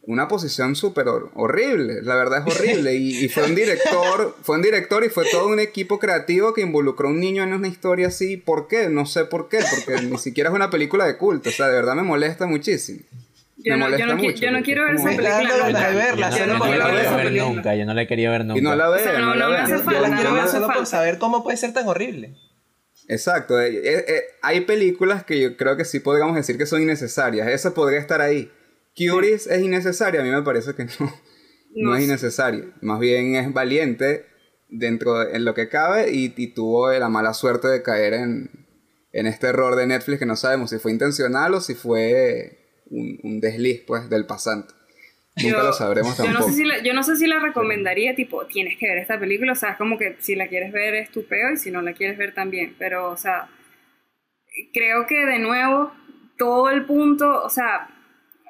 una 0.09 0.27
posición 0.27 0.75
súper 0.75 1.07
hor- 1.07 1.31
horrible. 1.35 2.01
La 2.03 2.17
verdad 2.17 2.43
es 2.47 2.55
horrible. 2.57 2.95
Y, 2.95 3.25
y 3.25 3.29
fue 3.29 3.45
un 3.45 3.55
director, 3.55 4.35
fue 4.43 4.57
un 4.57 4.63
director 4.63 5.05
y 5.05 5.11
fue 5.11 5.25
todo 5.31 5.49
un 5.49 5.61
equipo 5.61 5.99
creativo 5.99 6.55
que 6.55 6.63
involucró 6.63 7.09
a 7.09 7.11
un 7.11 7.21
niño 7.21 7.43
en 7.43 7.53
una 7.53 7.69
historia 7.69 8.07
así. 8.09 8.39
¿Por 8.39 8.69
qué? 8.69 8.89
No 8.89 9.05
sé 9.05 9.27
por 9.27 9.49
qué. 9.51 9.59
Porque 9.71 10.03
ni 10.03 10.17
siquiera 10.17 10.49
es 10.49 10.57
una 10.57 10.71
película 10.71 11.05
de 11.07 11.19
culto. 11.19 11.51
O 11.51 11.53
sea, 11.53 11.67
de 11.69 11.75
verdad 11.75 11.95
me 11.95 12.03
molesta 12.03 12.47
muchísimo. 12.47 13.01
Yo 13.59 13.73
me 13.75 13.79
no, 13.81 13.85
yo 13.85 13.91
molesta 13.91 14.07
no, 14.07 14.15
qui- 14.23 14.25
mucho, 14.25 14.39
yo 14.41 14.51
no 14.53 14.63
quiero 14.63 14.85
ver 14.85 14.95
esa 14.95 15.05
película. 15.05 15.67
nunca. 15.67 15.89
verla, 15.91 16.31
Yo 16.31 16.47
no 16.47 16.53
Yo 16.53 16.59
no 16.59 16.65
la 16.65 16.71
ver 16.71 16.81
quiero 16.81 16.99
esa 17.01 17.17
ver 17.17 17.27
película. 17.27 17.53
nunca, 17.55 17.75
yo 17.75 17.85
no 17.85 17.95
la 17.95 18.03
he 18.03 18.07
querido 18.07 18.33
ver 18.33 18.45
nunca. 18.47 18.59
Y 18.59 18.63
no 18.63 18.75
la 18.77 18.89
O 18.89 18.93
vean, 18.93 19.05
sea, 19.05 19.19
no- 19.19 19.27
no 19.27 19.35
la 19.35 19.49
no 19.49 19.55
hace 19.57 19.73
Yo, 19.73 19.85
yo 19.93 20.01
la 20.01 20.09
no 20.09 20.17
quiero 20.17 20.33
ver 20.35 20.49
solo 20.49 20.67
por 20.69 20.87
saber 20.87 21.19
cómo 21.19 21.43
puede 21.43 21.57
ser 21.59 21.73
tan 21.75 21.87
horrible. 21.87 22.35
Exacto. 23.09 23.61
eh, 23.61 23.77
eh, 23.77 24.05
eh, 24.09 24.23
hay 24.43 24.61
películas 24.63 25.25
que 25.25 25.41
yo 25.41 25.57
creo 25.57 25.77
que 25.77 25.85
sí 25.85 26.01
podríamos 26.01 26.37
decir 26.37 26.57
que 26.59 26.67
son 26.67 26.83
innecesarias. 26.83 27.49
Esa 27.49 27.75
podría 27.75 27.99
estar 27.99 28.21
ahí. 28.21 28.51
Curious 28.99 29.47
es 29.47 29.63
innecesaria. 29.63 30.21
A 30.21 30.25
mí 30.25 30.31
me 30.31 30.43
parece 30.43 30.75
que 30.75 30.85
no. 30.85 30.91
No, 31.75 31.91
No 31.91 31.97
es 31.97 32.05
innecesaria. 32.05 32.65
Más 32.81 32.99
bien 32.99 33.37
es 33.37 33.53
valiente 33.53 34.27
dentro 34.69 35.19
de 35.19 35.37
en 35.37 35.45
lo 35.45 35.55
que 35.55 35.69
cabe 35.69 36.11
y, 36.11 36.33
y 36.37 36.49
tuvo 36.49 36.91
la 36.91 37.09
mala 37.09 37.33
suerte 37.35 37.69
de 37.69 37.83
caer 37.83 38.15
en, 38.15 38.51
en 39.13 39.27
este 39.27 39.47
error 39.49 39.77
de 39.77 39.87
Netflix 39.87 40.19
que 40.19 40.27
no 40.27 40.37
sabemos 40.37 40.71
si 40.71 40.79
fue 40.79 40.91
intencional 40.93 41.55
o 41.55 41.61
si 41.61 41.75
fue 41.75 42.59
un, 42.91 43.19
un 43.23 43.41
desliz 43.41 43.83
pues 43.87 44.09
del 44.11 44.27
pasante. 44.27 44.75
Nunca 45.37 45.59
Yo- 45.59 45.63
lo 45.63 45.73
sabremos 45.73 46.17
yo 46.19 46.25
tampoco. 46.25 46.47
no, 46.47 46.51
sé 46.51 46.57
si 46.57 46.65
la, 46.65 46.83
yo 46.83 46.95
no 46.95 47.03
sé 47.05 47.17
si 47.17 47.27
la 47.29 47.39
recomendaría, 47.39 48.15
tipo, 48.17 48.45
tienes 48.47 48.77
que 48.79 48.89
ver 48.89 48.99
esta 48.99 49.21
película, 49.21 49.53
o 49.53 49.57
sea, 49.57 49.71
es 49.73 49.77
como 49.77 49.97
que 49.97 50.17
si 50.19 50.35
la 50.35 50.49
quieres 50.49 50.73
ver 50.73 50.95
es 50.97 51.11
tu 51.13 51.25
peo 51.27 51.53
y 51.53 51.57
si 51.59 51.71
no 51.71 51.81
la 51.81 51.93
quieres 51.93 52.19
ver 52.19 52.35
también, 52.35 52.75
pero, 52.79 53.11
o 53.11 53.17
sea, 53.17 53.49
creo 54.73 55.07
que 55.07 55.25
de 55.27 55.39
nuevo, 55.39 55.93
todo 56.37 56.71
el 56.71 56.87
punto, 56.87 57.43
o 57.45 57.51
sea, 57.51 57.89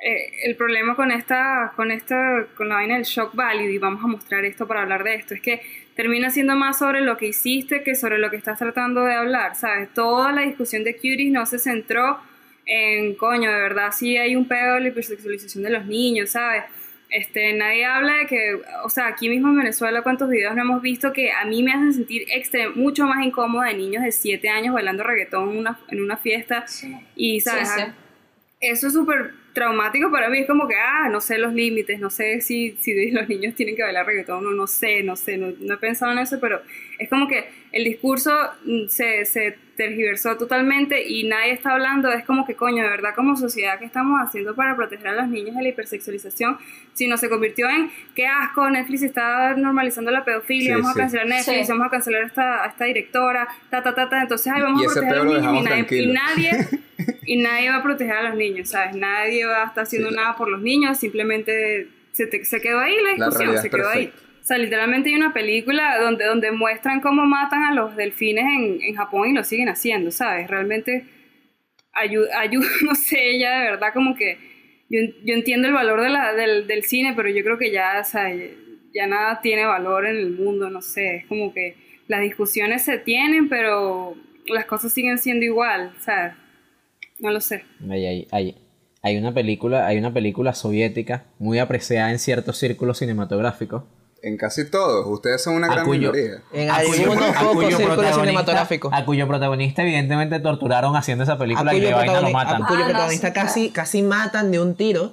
eh, 0.05 0.33
el 0.45 0.57
problema 0.57 0.95
con 0.95 1.11
esta, 1.11 1.73
con 1.77 1.91
esta, 1.91 2.47
con 2.57 2.69
la 2.69 2.77
vaina 2.77 2.95
del 2.95 3.05
shock 3.05 3.35
value, 3.35 3.71
y 3.71 3.79
vamos 3.79 4.03
a 4.05 4.07
mostrar 4.07 4.45
esto 4.45 4.67
para 4.67 4.83
hablar 4.83 5.05
de 5.05 5.15
esto, 5.15 5.35
es 5.35 5.41
que 5.41 5.61
termina 5.97 6.31
siendo 6.31 6.55
más 6.55 6.79
sobre 6.79 7.01
lo 7.01 7.17
que 7.17 7.27
hiciste 7.27 7.83
que 7.83 7.95
sobre 7.97 8.19
lo 8.19 8.31
que 8.31 8.37
estás 8.37 8.59
tratando 8.59 9.05
de 9.05 9.15
hablar, 9.15 9.57
¿sabes? 9.57 9.93
Toda 9.95 10.31
la 10.33 10.43
discusión 10.43 10.85
de 10.85 10.95
Cuties 10.95 11.33
no 11.33 11.45
se 11.47 11.59
centró 11.59 12.19
en, 12.67 13.15
coño, 13.15 13.51
de 13.51 13.61
verdad 13.61 13.91
sí 13.93 14.17
hay 14.17 14.37
un 14.37 14.47
pedo 14.47 14.75
de 14.75 14.81
la 14.83 14.89
hipersexualización 14.89 15.65
de 15.65 15.71
los 15.71 15.87
niños, 15.87 16.31
¿sabes? 16.31 16.65
Este, 17.11 17.55
nadie 17.55 17.87
habla 17.87 18.19
de 18.19 18.27
que, 18.27 18.61
o 18.85 18.91
sea, 18.91 19.07
aquí 19.07 19.31
mismo 19.31 19.49
en 19.49 19.57
Venezuela, 19.57 20.03
cuántos 20.03 20.29
videos 20.29 20.55
no 20.55 20.61
hemos 20.61 20.83
visto 20.83 21.11
que 21.13 21.33
a 21.33 21.47
mí 21.47 21.63
me 21.63 21.73
hacen 21.73 21.95
sentir 21.95 22.27
extre- 22.29 22.75
mucho 22.75 23.07
más 23.07 23.25
incómoda 23.25 23.69
de 23.69 23.75
niños 23.75 24.05
de 24.05 24.13
7 24.13 24.51
años 24.51 24.75
bailando 24.75 25.03
reggaetón 25.03 25.51
en 25.51 25.57
una, 25.57 25.81
en 25.89 26.03
una 26.03 26.19
fiesta 26.19 26.67
y, 27.17 27.41
¿sabes? 27.41 27.71
Sí, 27.71 27.81
sí. 27.81 27.87
Eso 28.61 28.89
es 28.89 28.93
súper 28.93 29.33
traumático 29.59 30.11
para 30.11 30.29
mí, 30.29 30.39
es 30.39 30.47
como 30.47 30.69
que, 30.69 30.77
ah, 30.77 31.09
no 31.11 31.21
sé 31.21 31.37
los 31.37 31.53
límites, 31.53 31.99
no 31.99 32.11
sé 32.11 32.41
si, 32.41 32.77
si 32.79 33.11
los 33.11 33.29
niños 33.29 33.57
tienen 33.57 33.75
que 33.75 33.83
bailar 33.83 34.07
reggaetón, 34.07 34.45
no, 34.45 34.53
no 34.53 34.69
sé, 34.69 35.03
no 35.03 35.17
sé, 35.17 35.37
no, 35.37 35.53
no 35.59 35.75
he 35.75 35.77
pensado 35.79 36.13
en 36.13 36.21
eso, 36.21 36.39
pero 36.41 36.63
es 36.99 37.09
como 37.09 37.27
que 37.27 37.49
el 37.73 37.85
discurso 37.85 38.31
mm, 38.65 38.87
se, 38.87 39.25
se 39.25 39.57
tergiversó 39.79 40.37
totalmente 40.37 41.09
y 41.09 41.27
nadie 41.27 41.53
está 41.53 41.71
hablando, 41.73 42.11
es 42.13 42.25
como 42.27 42.45
que, 42.45 42.55
coño, 42.55 42.83
de 42.83 42.91
verdad, 42.91 43.15
como 43.15 43.37
sociedad, 43.37 43.79
¿qué 43.79 43.87
estamos 43.87 44.21
haciendo 44.21 44.55
para 44.55 44.77
proteger 44.77 45.07
a 45.09 45.13
los 45.15 45.29
niños 45.29 45.57
de 45.57 45.63
la 45.63 45.69
hipersexualización? 45.71 46.59
Si 46.93 47.07
no 47.09 47.17
se 47.17 47.31
convirtió 47.31 47.71
en, 47.71 47.91
qué 48.15 48.27
asco, 48.27 48.69
Netflix 48.69 49.03
está 49.05 49.55
normalizando 49.55 50.11
la 50.11 50.25
pedofilia, 50.25 50.75
Sí, 50.75 50.81
vamos 50.83 50.93
sí. 50.95 50.99
a 50.99 51.03
cancelar 51.05 51.27
Netflix, 51.29 51.67
Sí. 51.67 51.73
vamos 51.73 51.87
a 51.87 51.91
cancelar 51.91 52.23
a 52.25 52.27
esta, 52.27 52.65
a 52.65 52.67
esta 52.67 52.85
directora, 52.85 53.49
ta, 53.71 53.83
ta, 53.83 53.95
ta, 53.95 54.09
ta, 54.11 54.21
entonces, 54.23 54.53
ay, 54.55 54.61
vamos 54.61 54.83
Y 54.83 54.85
a 54.85 54.89
proteger 54.89 55.15
a 55.15 55.17
los 55.23 55.25
lo 55.33 55.41
niños 55.41 55.55
y 55.55 55.65
nadie, 55.65 56.03
y 56.03 56.07
nadie 56.13 56.69
y 57.25 57.37
nadie 57.43 57.71
va 57.71 57.77
a 57.77 57.83
proteger 57.85 58.13
a 58.17 58.23
los 58.31 58.35
niños, 58.37 58.69
¿sabes? 58.71 58.97
Nadie 58.97 59.47
va 59.47 59.63
a 59.63 59.67
estar 59.69 59.85
haciendo 59.85 60.11
Sí. 60.11 60.17
nada 60.17 60.35
por 60.37 60.49
los 60.51 60.61
niños, 60.61 60.99
simplemente 60.99 61.89
se, 62.13 62.27
te- 62.27 62.45
se 62.45 62.61
quedó 62.61 62.81
ahí 62.81 62.97
la 62.97 63.17
La 63.17 63.27
discusión, 63.29 63.59
se 63.63 63.71
quedó 63.71 63.89
ahí. 63.89 64.13
O 64.49 64.53
sea, 64.55 64.57
literalmente 64.57 65.11
hay 65.11 65.17
una 65.17 65.35
película 65.35 65.99
donde, 66.01 66.25
donde 66.25 66.51
muestran 66.53 67.03
cómo 67.03 67.27
matan 67.27 67.65
a 67.65 67.75
los 67.75 67.95
delfines 67.97 68.47
en, 68.47 68.81
en 68.81 68.95
Japón 68.95 69.29
y 69.29 69.35
lo 69.35 69.45
siguen 69.45 69.69
haciendo, 69.69 70.11
¿sabes? 70.11 70.49
Realmente 70.49 71.05
ayuda, 71.93 72.31
no 72.83 72.95
sé, 72.95 73.39
ya 73.39 73.61
de 73.61 73.71
verdad 73.73 73.93
como 73.93 74.15
que 74.15 74.39
yo, 74.89 75.01
yo 75.23 75.35
entiendo 75.35 75.69
el 75.69 75.75
valor 75.75 76.01
de 76.01 76.09
la, 76.09 76.33
del, 76.33 76.67
del 76.67 76.83
cine, 76.85 77.13
pero 77.15 77.29
yo 77.29 77.45
creo 77.45 77.59
que 77.59 77.71
ya, 77.71 78.01
o 78.01 78.05
sea, 78.05 78.35
ya 78.95 79.07
nada 79.07 79.43
tiene 79.43 79.67
valor 79.67 80.07
en 80.07 80.17
el 80.17 80.31
mundo, 80.31 80.71
no 80.71 80.81
sé, 80.81 81.17
es 81.17 81.27
como 81.27 81.53
que 81.53 81.77
las 82.07 82.23
discusiones 82.23 82.81
se 82.81 82.97
tienen, 82.97 83.51
pero 83.51 84.17
las 84.47 84.65
cosas 84.65 84.95
siguen 84.95 85.19
siendo 85.19 85.45
igual, 85.45 85.93
¿sabes? 86.01 86.33
No 87.19 87.31
lo 87.33 87.43
sé. 87.43 87.65
Hay, 87.91 88.27
hay, 88.31 88.57
hay 89.03 89.17
una 89.19 89.35
película, 89.35 89.87
hay 89.87 89.99
una 89.99 90.15
película 90.15 90.55
soviética 90.55 91.27
muy 91.39 91.59
apreciada 91.59 92.11
en 92.11 92.19
ciertos 92.19 92.57
círculos 92.57 92.97
cinematográficos. 92.97 93.83
En 94.23 94.37
casi 94.37 94.69
todos. 94.69 95.07
Ustedes 95.07 95.43
son 95.43 95.55
una 95.55 95.69
A 95.69 95.75
gran 95.75 95.87
cuyo- 95.87 96.13
minoría. 96.13 96.43
En 96.53 96.71
a 96.71 96.79
cuyo- 96.83 97.03
algunos 97.13 97.37
pocos 97.37 97.65
círculos 97.67 97.87
protagonista- 97.97 98.21
cinematográficos. 98.21 98.93
A 98.93 99.05
cuyo 99.05 99.29
protagonista 99.29 99.83
evidentemente 99.83 100.41
torturaron 100.41 100.97
haciendo 100.97 101.25
esa 101.25 101.39
película 101.39 101.73
y 101.75 101.81
de 101.81 101.95
vaina 101.95 102.21
lo 102.21 102.31
matan. 102.31 102.63
a 102.63 102.67
cuyo 102.67 102.83
Ah, 102.83 102.89
protagonista 102.89 103.29
sí, 103.29 103.33
casi, 103.33 103.71
casi 103.71 104.03
matan 104.03 104.51
de 104.51 104.61
un 104.61 104.75
tiro 104.75 105.13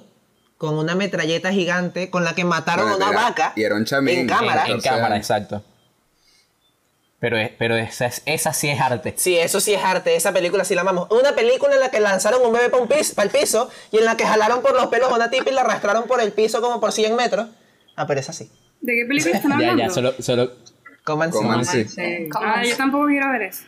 con 0.58 0.76
una 0.76 0.94
metralleta 0.96 1.52
gigante 1.52 2.10
con 2.10 2.24
la 2.24 2.34
que 2.34 2.44
mataron 2.44 2.88
a 2.88 2.96
una 2.96 3.10
era- 3.10 3.20
vaca 3.22 3.52
y 3.54 3.62
era 3.62 3.76
un 3.76 3.84
chamín. 3.84 4.18
en 4.20 4.26
cámara. 4.26 4.66
En, 4.66 4.80
cámara, 4.80 5.16
exacto. 5.16 5.62
Pero, 7.18 7.38
es, 7.38 7.50
pero 7.58 7.76
esa, 7.76 8.06
es- 8.06 8.22
esa 8.26 8.52
sí 8.52 8.68
es 8.68 8.80
arte. 8.80 9.14
Sí, 9.16 9.38
eso 9.38 9.60
sí 9.60 9.72
es 9.72 9.82
arte, 9.82 10.16
esa 10.16 10.32
película 10.32 10.64
sí 10.64 10.74
la 10.74 10.82
amamos. 10.82 11.08
Una 11.10 11.32
película 11.34 11.74
en 11.74 11.80
la 11.80 11.90
que 11.90 11.98
lanzaron 12.00 12.42
un 12.44 12.52
bebé 12.52 12.68
para 12.68 12.82
un 12.82 12.88
piso, 12.88 13.20
el 13.22 13.30
piso 13.30 13.70
y 13.90 13.98
en 13.98 14.04
la 14.04 14.16
que 14.16 14.26
jalaron 14.26 14.60
por 14.62 14.74
los 14.74 14.86
pelos 14.86 15.10
a 15.10 15.14
una 15.14 15.30
tipa 15.30 15.48
y 15.50 15.54
la 15.54 15.62
arrastraron 15.62 16.04
por 16.08 16.20
el 16.20 16.32
piso 16.32 16.60
como 16.60 16.78
por 16.80 16.92
100 16.92 17.16
metros. 17.16 17.48
Ah, 17.96 18.06
pero 18.06 18.20
es 18.20 18.28
así. 18.28 18.50
¿De 18.86 18.94
qué 18.94 19.04
película 19.06 19.34
están 19.36 19.50
Ya, 19.50 19.56
hablando? 19.56 19.82
ya, 19.82 19.90
solo, 19.90 20.12
solo, 20.18 20.52
Coman 21.04 21.32
sí. 21.32 21.38
Coman 21.38 21.64
sí. 21.64 21.84
Sí. 21.84 22.28
¿Cómo 22.30 22.46
Ah, 22.46 22.62
es? 22.62 22.70
yo 22.70 22.76
tampoco 22.76 23.06
quiero 23.06 23.30
ver 23.32 23.42
eso. 23.42 23.64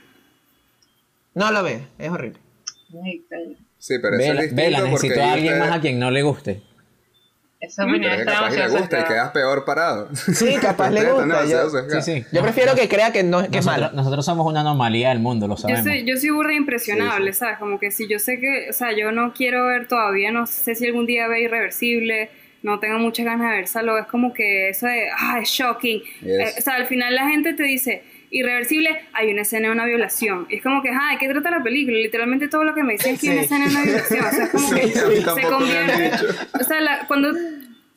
No 1.35 1.51
lo 1.53 1.63
ve, 1.63 1.83
es 1.99 2.11
horrible. 2.11 2.41
Sí, 3.79 3.95
pero 4.01 4.17
eso 4.17 4.29
Vela, 4.29 4.41
es 4.43 4.51
distinto 4.51 4.63
vela, 4.63 4.79
porque 4.79 4.93
necesito 5.09 5.21
a 5.23 5.33
alguien 5.33 5.53
ustedes- 5.53 5.69
más 5.69 5.79
a 5.79 5.81
quien 5.81 5.99
no 5.99 6.11
le 6.11 6.23
guste. 6.23 6.63
Esa 7.61 7.85
es 7.87 7.93
que 8.01 8.07
está 8.07 8.25
capaz 8.35 8.51
le 8.55 8.69
gusta 8.69 9.01
y 9.01 9.05
quedas 9.05 9.31
peor 9.33 9.65
parado. 9.65 10.09
Sí, 10.15 10.57
capaz 10.63 10.91
le 10.91 11.05
gusta. 11.11 11.45
Yo. 11.45 11.69
Sí, 12.01 12.03
sí. 12.03 12.25
yo 12.33 12.41
prefiero 12.43 12.75
que 12.77 12.89
crea 12.89 13.13
que, 13.13 13.25
no, 13.25 13.39
que 13.51 13.59
es 13.59 13.67
Nosotros, 13.67 13.67
malo. 13.67 13.91
nosotros 13.97 14.25
somos 14.25 14.47
una 14.47 14.61
anomalía 14.61 15.09
del 15.09 15.19
mundo, 15.19 15.49
lo 15.49 15.57
Yo 15.57 15.63
sabemos. 15.63 15.85
soy, 15.85 16.05
yo 16.07 16.17
soy 16.17 16.31
burda 16.31 16.55
impresionable, 16.55 17.33
¿sabes? 17.33 17.59
Como 17.59 17.81
que 17.81 17.91
si 17.91 18.09
yo 18.09 18.21
sé 18.21 18.39
que, 18.39 18.69
o 18.71 18.73
sea, 18.73 18.93
yo 18.97 19.11
no 19.11 19.33
quiero 19.35 19.67
ver 19.67 19.89
todavía, 19.89 20.31
no 20.31 20.47
sé 20.47 20.77
si 20.77 20.87
algún 20.87 21.07
día 21.07 21.27
ve 21.27 21.43
Irreversible, 21.43 22.31
no 22.63 22.79
tengo 22.81 22.99
muchas 22.99 23.25
ganas 23.27 23.51
de 23.51 23.57
ver 23.57 23.67
Saló, 23.69 23.99
es 23.99 24.07
como 24.07 24.33
que 24.33 24.71
eso 24.71 24.87
de, 24.87 25.09
ah, 25.17 25.39
es 25.41 25.49
shocking. 25.49 26.01
Yes. 26.03 26.23
Eh, 26.25 26.55
o 26.59 26.61
sea, 26.63 26.75
al 26.75 26.87
final 26.87 27.15
la 27.15 27.29
gente 27.29 27.55
te 27.55 27.63
dice, 27.63 28.03
Irreversible, 28.31 28.91
hay 29.15 29.31
una 29.33 29.43
escena 29.43 29.69
de 29.69 29.73
una 29.75 29.87
violación. 29.87 30.47
Y 30.51 30.57
es 30.57 30.63
como 30.63 30.83
que, 30.83 30.91
ah, 30.91 31.11
¿de 31.13 31.19
qué 31.19 31.29
trata 31.33 31.51
la 31.51 31.63
película? 31.63 31.97
Literalmente 31.97 32.49
todo 32.49 32.65
lo 32.65 32.75
que 32.75 32.83
me 32.83 32.93
dicen 32.95 33.15
es 33.15 33.21
que 33.21 33.29
hay 33.31 33.37
una 33.37 33.43
escena 33.45 33.65
de 33.67 33.71
una 33.71 33.83
violación. 33.85 34.25
O 34.25 34.31
sea, 34.31 34.45
es 34.45 34.51
como 34.51 34.69
Sí, 34.69 34.81
que 34.81 34.89
se 35.23 35.43
convierte. 35.49 36.11
O 36.61 36.65
sea, 36.65 36.81
la- 36.81 37.07
cuando, 37.07 37.33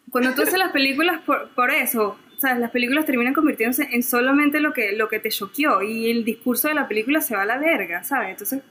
cuando 0.10 0.34
tú 0.34 0.44
haces 0.44 0.58
las 0.58 0.72
películas 0.72 1.20
por, 1.26 1.50
por 1.54 1.72
eso, 1.72 2.18
o 2.36 2.40
sea, 2.40 2.56
las 2.56 2.72
películas 2.72 3.06
terminan 3.06 3.34
convirtiéndose 3.34 3.88
en 3.92 4.04
solamente 4.04 4.60
lo 4.62 4.72
que, 4.74 4.94
lo 4.94 5.10
que 5.10 5.20
te 5.20 5.30
choqueó 5.30 5.82
y 5.82 6.10
el 6.10 6.24
discurso 6.24 6.70
de 6.70 6.76
la 6.76 6.88
película 6.88 7.20
se 7.22 7.36
va 7.36 7.42
a 7.42 7.46
la 7.46 7.58
verga, 7.58 8.04
¿sabes? 8.04 8.30
Entonces, 8.32 8.62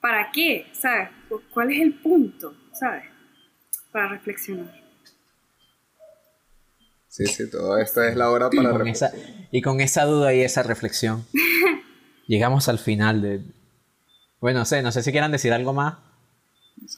¿para 0.00 0.30
qué? 0.32 0.66
¿Sabes? 0.72 1.10
¿Cu- 1.28 1.42
¿Cuál 1.50 1.70
es 1.72 1.80
el 1.80 1.92
punto? 1.94 2.54
¿Sabes? 2.72 3.04
para 3.92 4.08
reflexionar. 4.08 4.66
Sí, 7.16 7.26
sí, 7.26 7.48
todo 7.48 7.78
esto 7.78 8.02
es 8.02 8.16
la 8.16 8.28
hora 8.30 8.48
Y 8.50 8.56
para 8.56 8.70
con, 8.70 8.78
reflexionar. 8.80 9.14
esa, 9.14 9.46
y 9.52 9.62
con 9.62 9.80
esa 9.80 10.04
duda 10.04 10.34
y 10.34 10.40
esa 10.40 10.64
reflexión, 10.64 11.24
llegamos 12.26 12.68
al 12.68 12.78
final 12.80 13.22
de... 13.22 13.40
Bueno, 14.40 14.58
no 14.60 14.64
sé, 14.64 14.82
no 14.82 14.90
sé 14.90 15.02
si 15.04 15.12
quieran 15.12 15.30
decir 15.30 15.52
algo 15.52 15.72
más. 15.72 15.94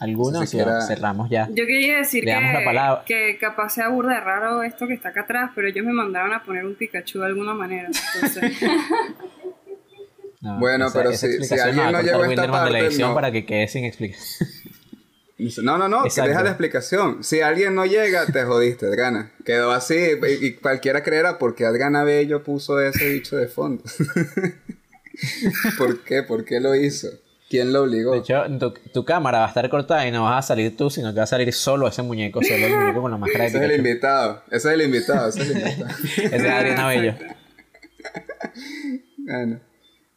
Algunos 0.01 0.33
No 0.33 0.41
sé 0.41 0.47
si 0.47 0.57
quiera- 0.57 0.81
cerramos 0.87 1.29
ya. 1.29 1.49
Yo 1.51 1.67
quería 1.67 1.99
decir 1.99 2.25
damos 2.27 2.53
la 2.55 2.65
palabra. 2.65 3.05
que, 3.07 3.15
que 3.33 3.39
capaz 3.39 3.69
sea 3.75 3.89
burda 3.91 4.15
de 4.15 4.21
raro 4.21 4.63
esto 4.63 4.87
que 4.89 4.95
está 4.95 5.11
acá 5.11 5.21
atrás, 5.21 5.51
pero 5.55 5.69
ellos 5.69 5.85
me 5.85 5.93
mandaron 5.93 6.33
a 6.33 6.43
poner 6.43 6.65
un 6.65 6.75
Pikachu 6.77 7.21
de 7.21 7.27
alguna 7.27 7.53
manera. 7.53 7.89
Entonces, 8.15 8.55
No, 10.41 10.59
Bueno, 10.61 10.89
pero 10.93 11.13
si- 11.13 11.19
si 11.19 11.27
explicación 11.27 11.79
alguien 11.79 11.93
no 11.93 12.03
llegó 12.03 12.23
a 12.23 12.29
esta 12.29 12.29
Wilderman 12.29 12.65
de 12.65 12.71
la 12.71 12.79
parte, 12.79 12.87
edición 12.87 13.09
no. 13.11 13.15
para 13.15 13.33
que 13.33 13.45
quede 13.47 13.69
sin 13.69 13.85
explicación. 13.85 14.49
No, 15.39 15.77
no, 15.77 15.89
no, 15.89 16.05
que 16.05 16.23
deja 16.23 16.43
la 16.43 16.51
explicación. 16.51 17.23
Si 17.23 17.43
alguien 17.43 17.75
no 17.75 17.85
llega, 17.85 18.25
te 18.27 18.45
jodiste, 18.45 18.87
Adgana. 18.87 19.33
Quedó 19.45 19.71
así 19.71 19.95
y, 19.95 20.47
y 20.47 20.53
cualquiera 20.55 21.03
creerá 21.03 21.39
porque 21.39 21.67
Adgana 21.67 22.05
Bello 22.05 22.43
puso 22.43 22.81
ese 22.81 23.11
bicho 23.11 23.37
de 23.37 23.47
fondo. 23.47 23.85
¿Por 25.79 26.01
qué? 26.05 26.23
¿Por 26.23 26.45
qué 26.45 26.61
lo 26.61 26.75
hizo? 26.75 27.09
¿Quién 27.49 27.73
lo 27.73 27.83
obligó? 27.83 28.13
De 28.13 28.19
hecho, 28.19 28.43
tu, 28.59 28.75
tu 28.93 29.05
cámara 29.05 29.39
va 29.39 29.45
a 29.45 29.49
estar 29.49 29.69
cortada 29.71 30.07
y 30.07 30.11
no 30.11 30.25
vas 30.25 30.45
a 30.45 30.49
salir 30.49 30.77
tú, 30.77 30.91
sino 30.91 31.13
que 31.13 31.19
va 31.19 31.25
a 31.25 31.29
salir 31.29 31.53
solo 31.53 31.87
ese 31.87 32.03
muñeco, 32.03 32.43
solo 32.43 32.67
el 32.67 32.75
muñeco 32.75 33.03
con 33.03 33.11
la 33.11 33.19
máscara 33.19 33.45
de 33.45 33.51
ese 33.51 33.59
es 33.59 33.65
el 33.65 33.77
invitado. 33.77 34.43
Ese 34.51 34.69
es 34.69 34.75
el 34.75 34.83
invitado. 34.83 35.29
Ese 35.29 35.43
es 35.43 35.51
el 35.51 35.57
invitado. 35.59 35.91
Ese 36.17 36.37
es 36.37 36.45
Adriana 36.45 36.89
Bello. 36.89 37.15
Bueno, 39.19 39.59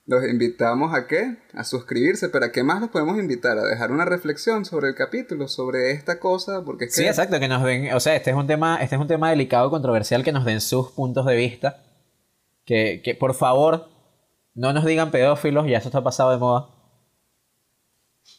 los 0.10 0.28
invitamos 0.28 0.96
a 0.96 1.06
qué? 1.06 1.38
A 1.54 1.64
suscribirse, 1.64 2.30
pero 2.30 2.46
¿a 2.46 2.52
qué 2.52 2.64
más 2.64 2.82
los 2.82 2.90
podemos 2.90 3.20
invitar? 3.20 3.60
A 3.60 3.64
dejar 3.64 3.92
una 3.92 4.06
reflexión 4.06 4.66
sobre 4.66 4.88
el 4.88 4.96
capítulo, 4.96 5.48
sobre 5.48 5.92
esta 5.92 6.20
cosa, 6.20 6.64
porque 6.66 6.86
es 6.86 6.96
que 6.96 7.02
Sí, 7.04 7.08
exacto, 7.08 7.40
que 7.40 7.48
nos 7.48 7.64
den, 7.64 7.94
o 7.94 8.00
sea, 8.00 8.16
este 8.16 8.32
es 8.32 8.36
un 8.36 8.48
tema, 8.48 8.80
este 8.82 8.96
es 8.96 9.02
un 9.02 9.08
tema 9.08 9.30
delicado, 9.30 9.70
controversial, 9.70 10.24
que 10.24 10.32
nos 10.32 10.46
den 10.46 10.62
sus 10.62 10.90
puntos 10.90 11.28
de 11.28 11.36
vista. 11.36 11.84
Que, 12.66 13.04
que 13.04 13.14
por 13.14 13.36
favor, 13.36 13.88
no 14.56 14.74
nos 14.74 14.84
digan 14.84 15.12
pedófilos, 15.12 15.68
ya 15.68 15.78
eso 15.78 15.90
está 15.90 16.04
pasado 16.04 16.32
de 16.32 16.38
moda. 16.40 16.70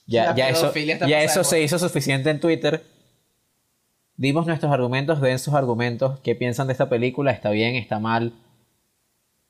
Ya, 0.08 0.34
ya 0.34 0.48
eso, 0.48 0.72
ya 0.74 1.22
eso 1.22 1.44
se 1.44 1.62
hizo 1.62 1.78
suficiente 1.78 2.30
en 2.30 2.40
Twitter. 2.40 2.84
Dimos 4.16 4.44
nuestros 4.44 4.72
argumentos, 4.72 5.20
den 5.20 5.38
sus 5.38 5.54
argumentos, 5.54 6.18
qué 6.24 6.34
piensan 6.34 6.66
de 6.66 6.72
esta 6.72 6.88
película, 6.88 7.30
está 7.30 7.50
bien, 7.50 7.76
está 7.76 8.00
mal, 8.00 8.34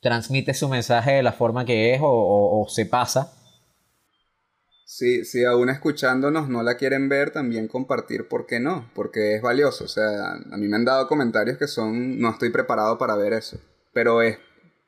transmite 0.01 0.53
su 0.53 0.67
mensaje 0.69 1.11
de 1.13 1.23
la 1.23 1.33
forma 1.33 1.65
que 1.65 1.93
es 1.95 2.01
o, 2.03 2.07
o- 2.61 2.67
se 2.69 2.85
pasa. 2.85 3.31
Si, 4.85 5.23
si 5.25 5.45
aún 5.45 5.69
escuchándonos 5.69 6.49
no 6.49 6.63
la 6.63 6.75
quieren 6.75 7.07
ver, 7.07 7.31
también 7.31 7.67
compartir, 7.67 8.27
¿por 8.27 8.45
qué 8.45 8.59
no? 8.59 8.89
Porque 8.93 9.35
es 9.35 9.41
valioso. 9.41 9.85
O 9.85 9.87
sea, 9.87 10.33
a 10.33 10.57
mí 10.57 10.67
me 10.67 10.75
han 10.75 10.85
dado 10.85 11.07
comentarios 11.07 11.57
que 11.57 11.67
son, 11.67 12.19
no 12.19 12.29
estoy 12.29 12.49
preparado 12.49 12.97
para 12.97 13.15
ver 13.15 13.33
eso. 13.33 13.57
Pero 13.93 14.21
es, 14.21 14.37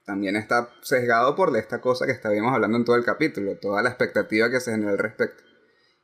también 0.05 0.35
está 0.35 0.69
sesgado 0.81 1.35
por 1.35 1.55
esta 1.57 1.79
cosa 1.79 2.05
que 2.05 2.11
estábamos 2.11 2.53
hablando 2.53 2.77
en 2.77 2.85
todo 2.85 2.97
el 2.97 3.05
capítulo, 3.05 3.57
toda 3.59 3.81
la 3.81 3.89
expectativa 3.89 4.49
que 4.51 4.59
se 4.59 4.71
genera 4.71 4.91
al 4.91 4.97
respecto. 4.97 5.43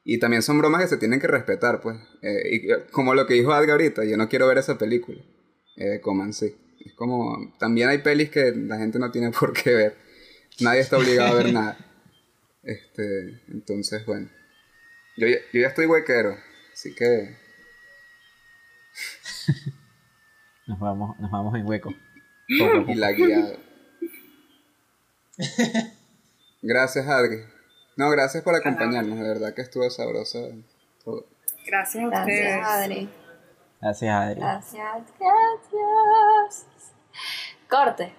Y 0.04 0.20
también 0.20 0.44
son 0.44 0.60
bromas 0.60 0.82
que 0.84 0.88
se 0.90 0.98
tienen 0.98 1.20
que 1.20 1.28
respetar, 1.28 1.82
pues. 1.82 1.98
Eh, 2.22 2.56
y 2.56 2.92
como 2.92 3.14
lo 3.16 3.28
que 3.28 3.36
dijo 3.36 3.54
Adga 3.54 3.74
ahorita, 3.74 4.06
yo 4.06 4.18
no 4.18 4.30
quiero 4.30 4.48
ver 4.48 4.60
esa 4.60 4.78
película. 4.78 5.20
Eh, 5.78 6.00
coman, 6.02 6.34
sí. 6.34 6.56
Es 6.90 6.94
como, 6.96 7.54
también 7.60 7.90
hay 7.90 8.00
pelis 8.00 8.30
que 8.30 8.52
la 8.56 8.78
gente 8.78 9.00
no 9.00 9.12
tiene 9.12 9.32
por 9.40 9.54
qué 9.54 9.74
ver. 9.74 9.98
Nadie 10.60 10.82
está 10.82 10.98
obligado 10.98 11.32
a 11.38 11.44
ver 11.44 11.54
nada. 11.54 11.78
Este, 12.62 13.42
entonces, 13.48 14.06
bueno. 14.06 14.30
Yo, 15.16 15.28
ya- 15.28 15.38
yo 15.54 15.62
ya 15.62 15.68
estoy 15.70 15.86
huequero, 15.86 16.36
así 16.74 16.94
que 16.94 17.36
Nos 20.68 20.78
vamos, 20.80 21.18
nos 21.20 21.32
vamos 21.32 21.56
en 21.56 21.66
hueco. 21.68 21.94
Y 22.48 22.96
la 22.96 23.12
guiado. 23.14 23.58
Gracias, 26.62 27.08
Adri. 27.08 27.38
No, 27.96 28.10
gracias 28.12 28.44
por 28.44 28.54
acompañarnos, 28.56 29.18
de 29.18 29.28
verdad 29.28 29.54
que 29.56 29.62
estuvo 29.62 29.90
sabrosa 29.90 30.40
todo. 31.04 31.26
gracias 31.66 32.04
a 32.04 32.08
ustedes. 32.08 32.56
Gracias, 32.56 32.68
Adri. 32.68 33.10
Gracias, 33.82 34.12
Adri. 34.14 34.40
Gracias, 34.42 35.04
gracias. 35.20 36.66
Corte. 37.68 38.14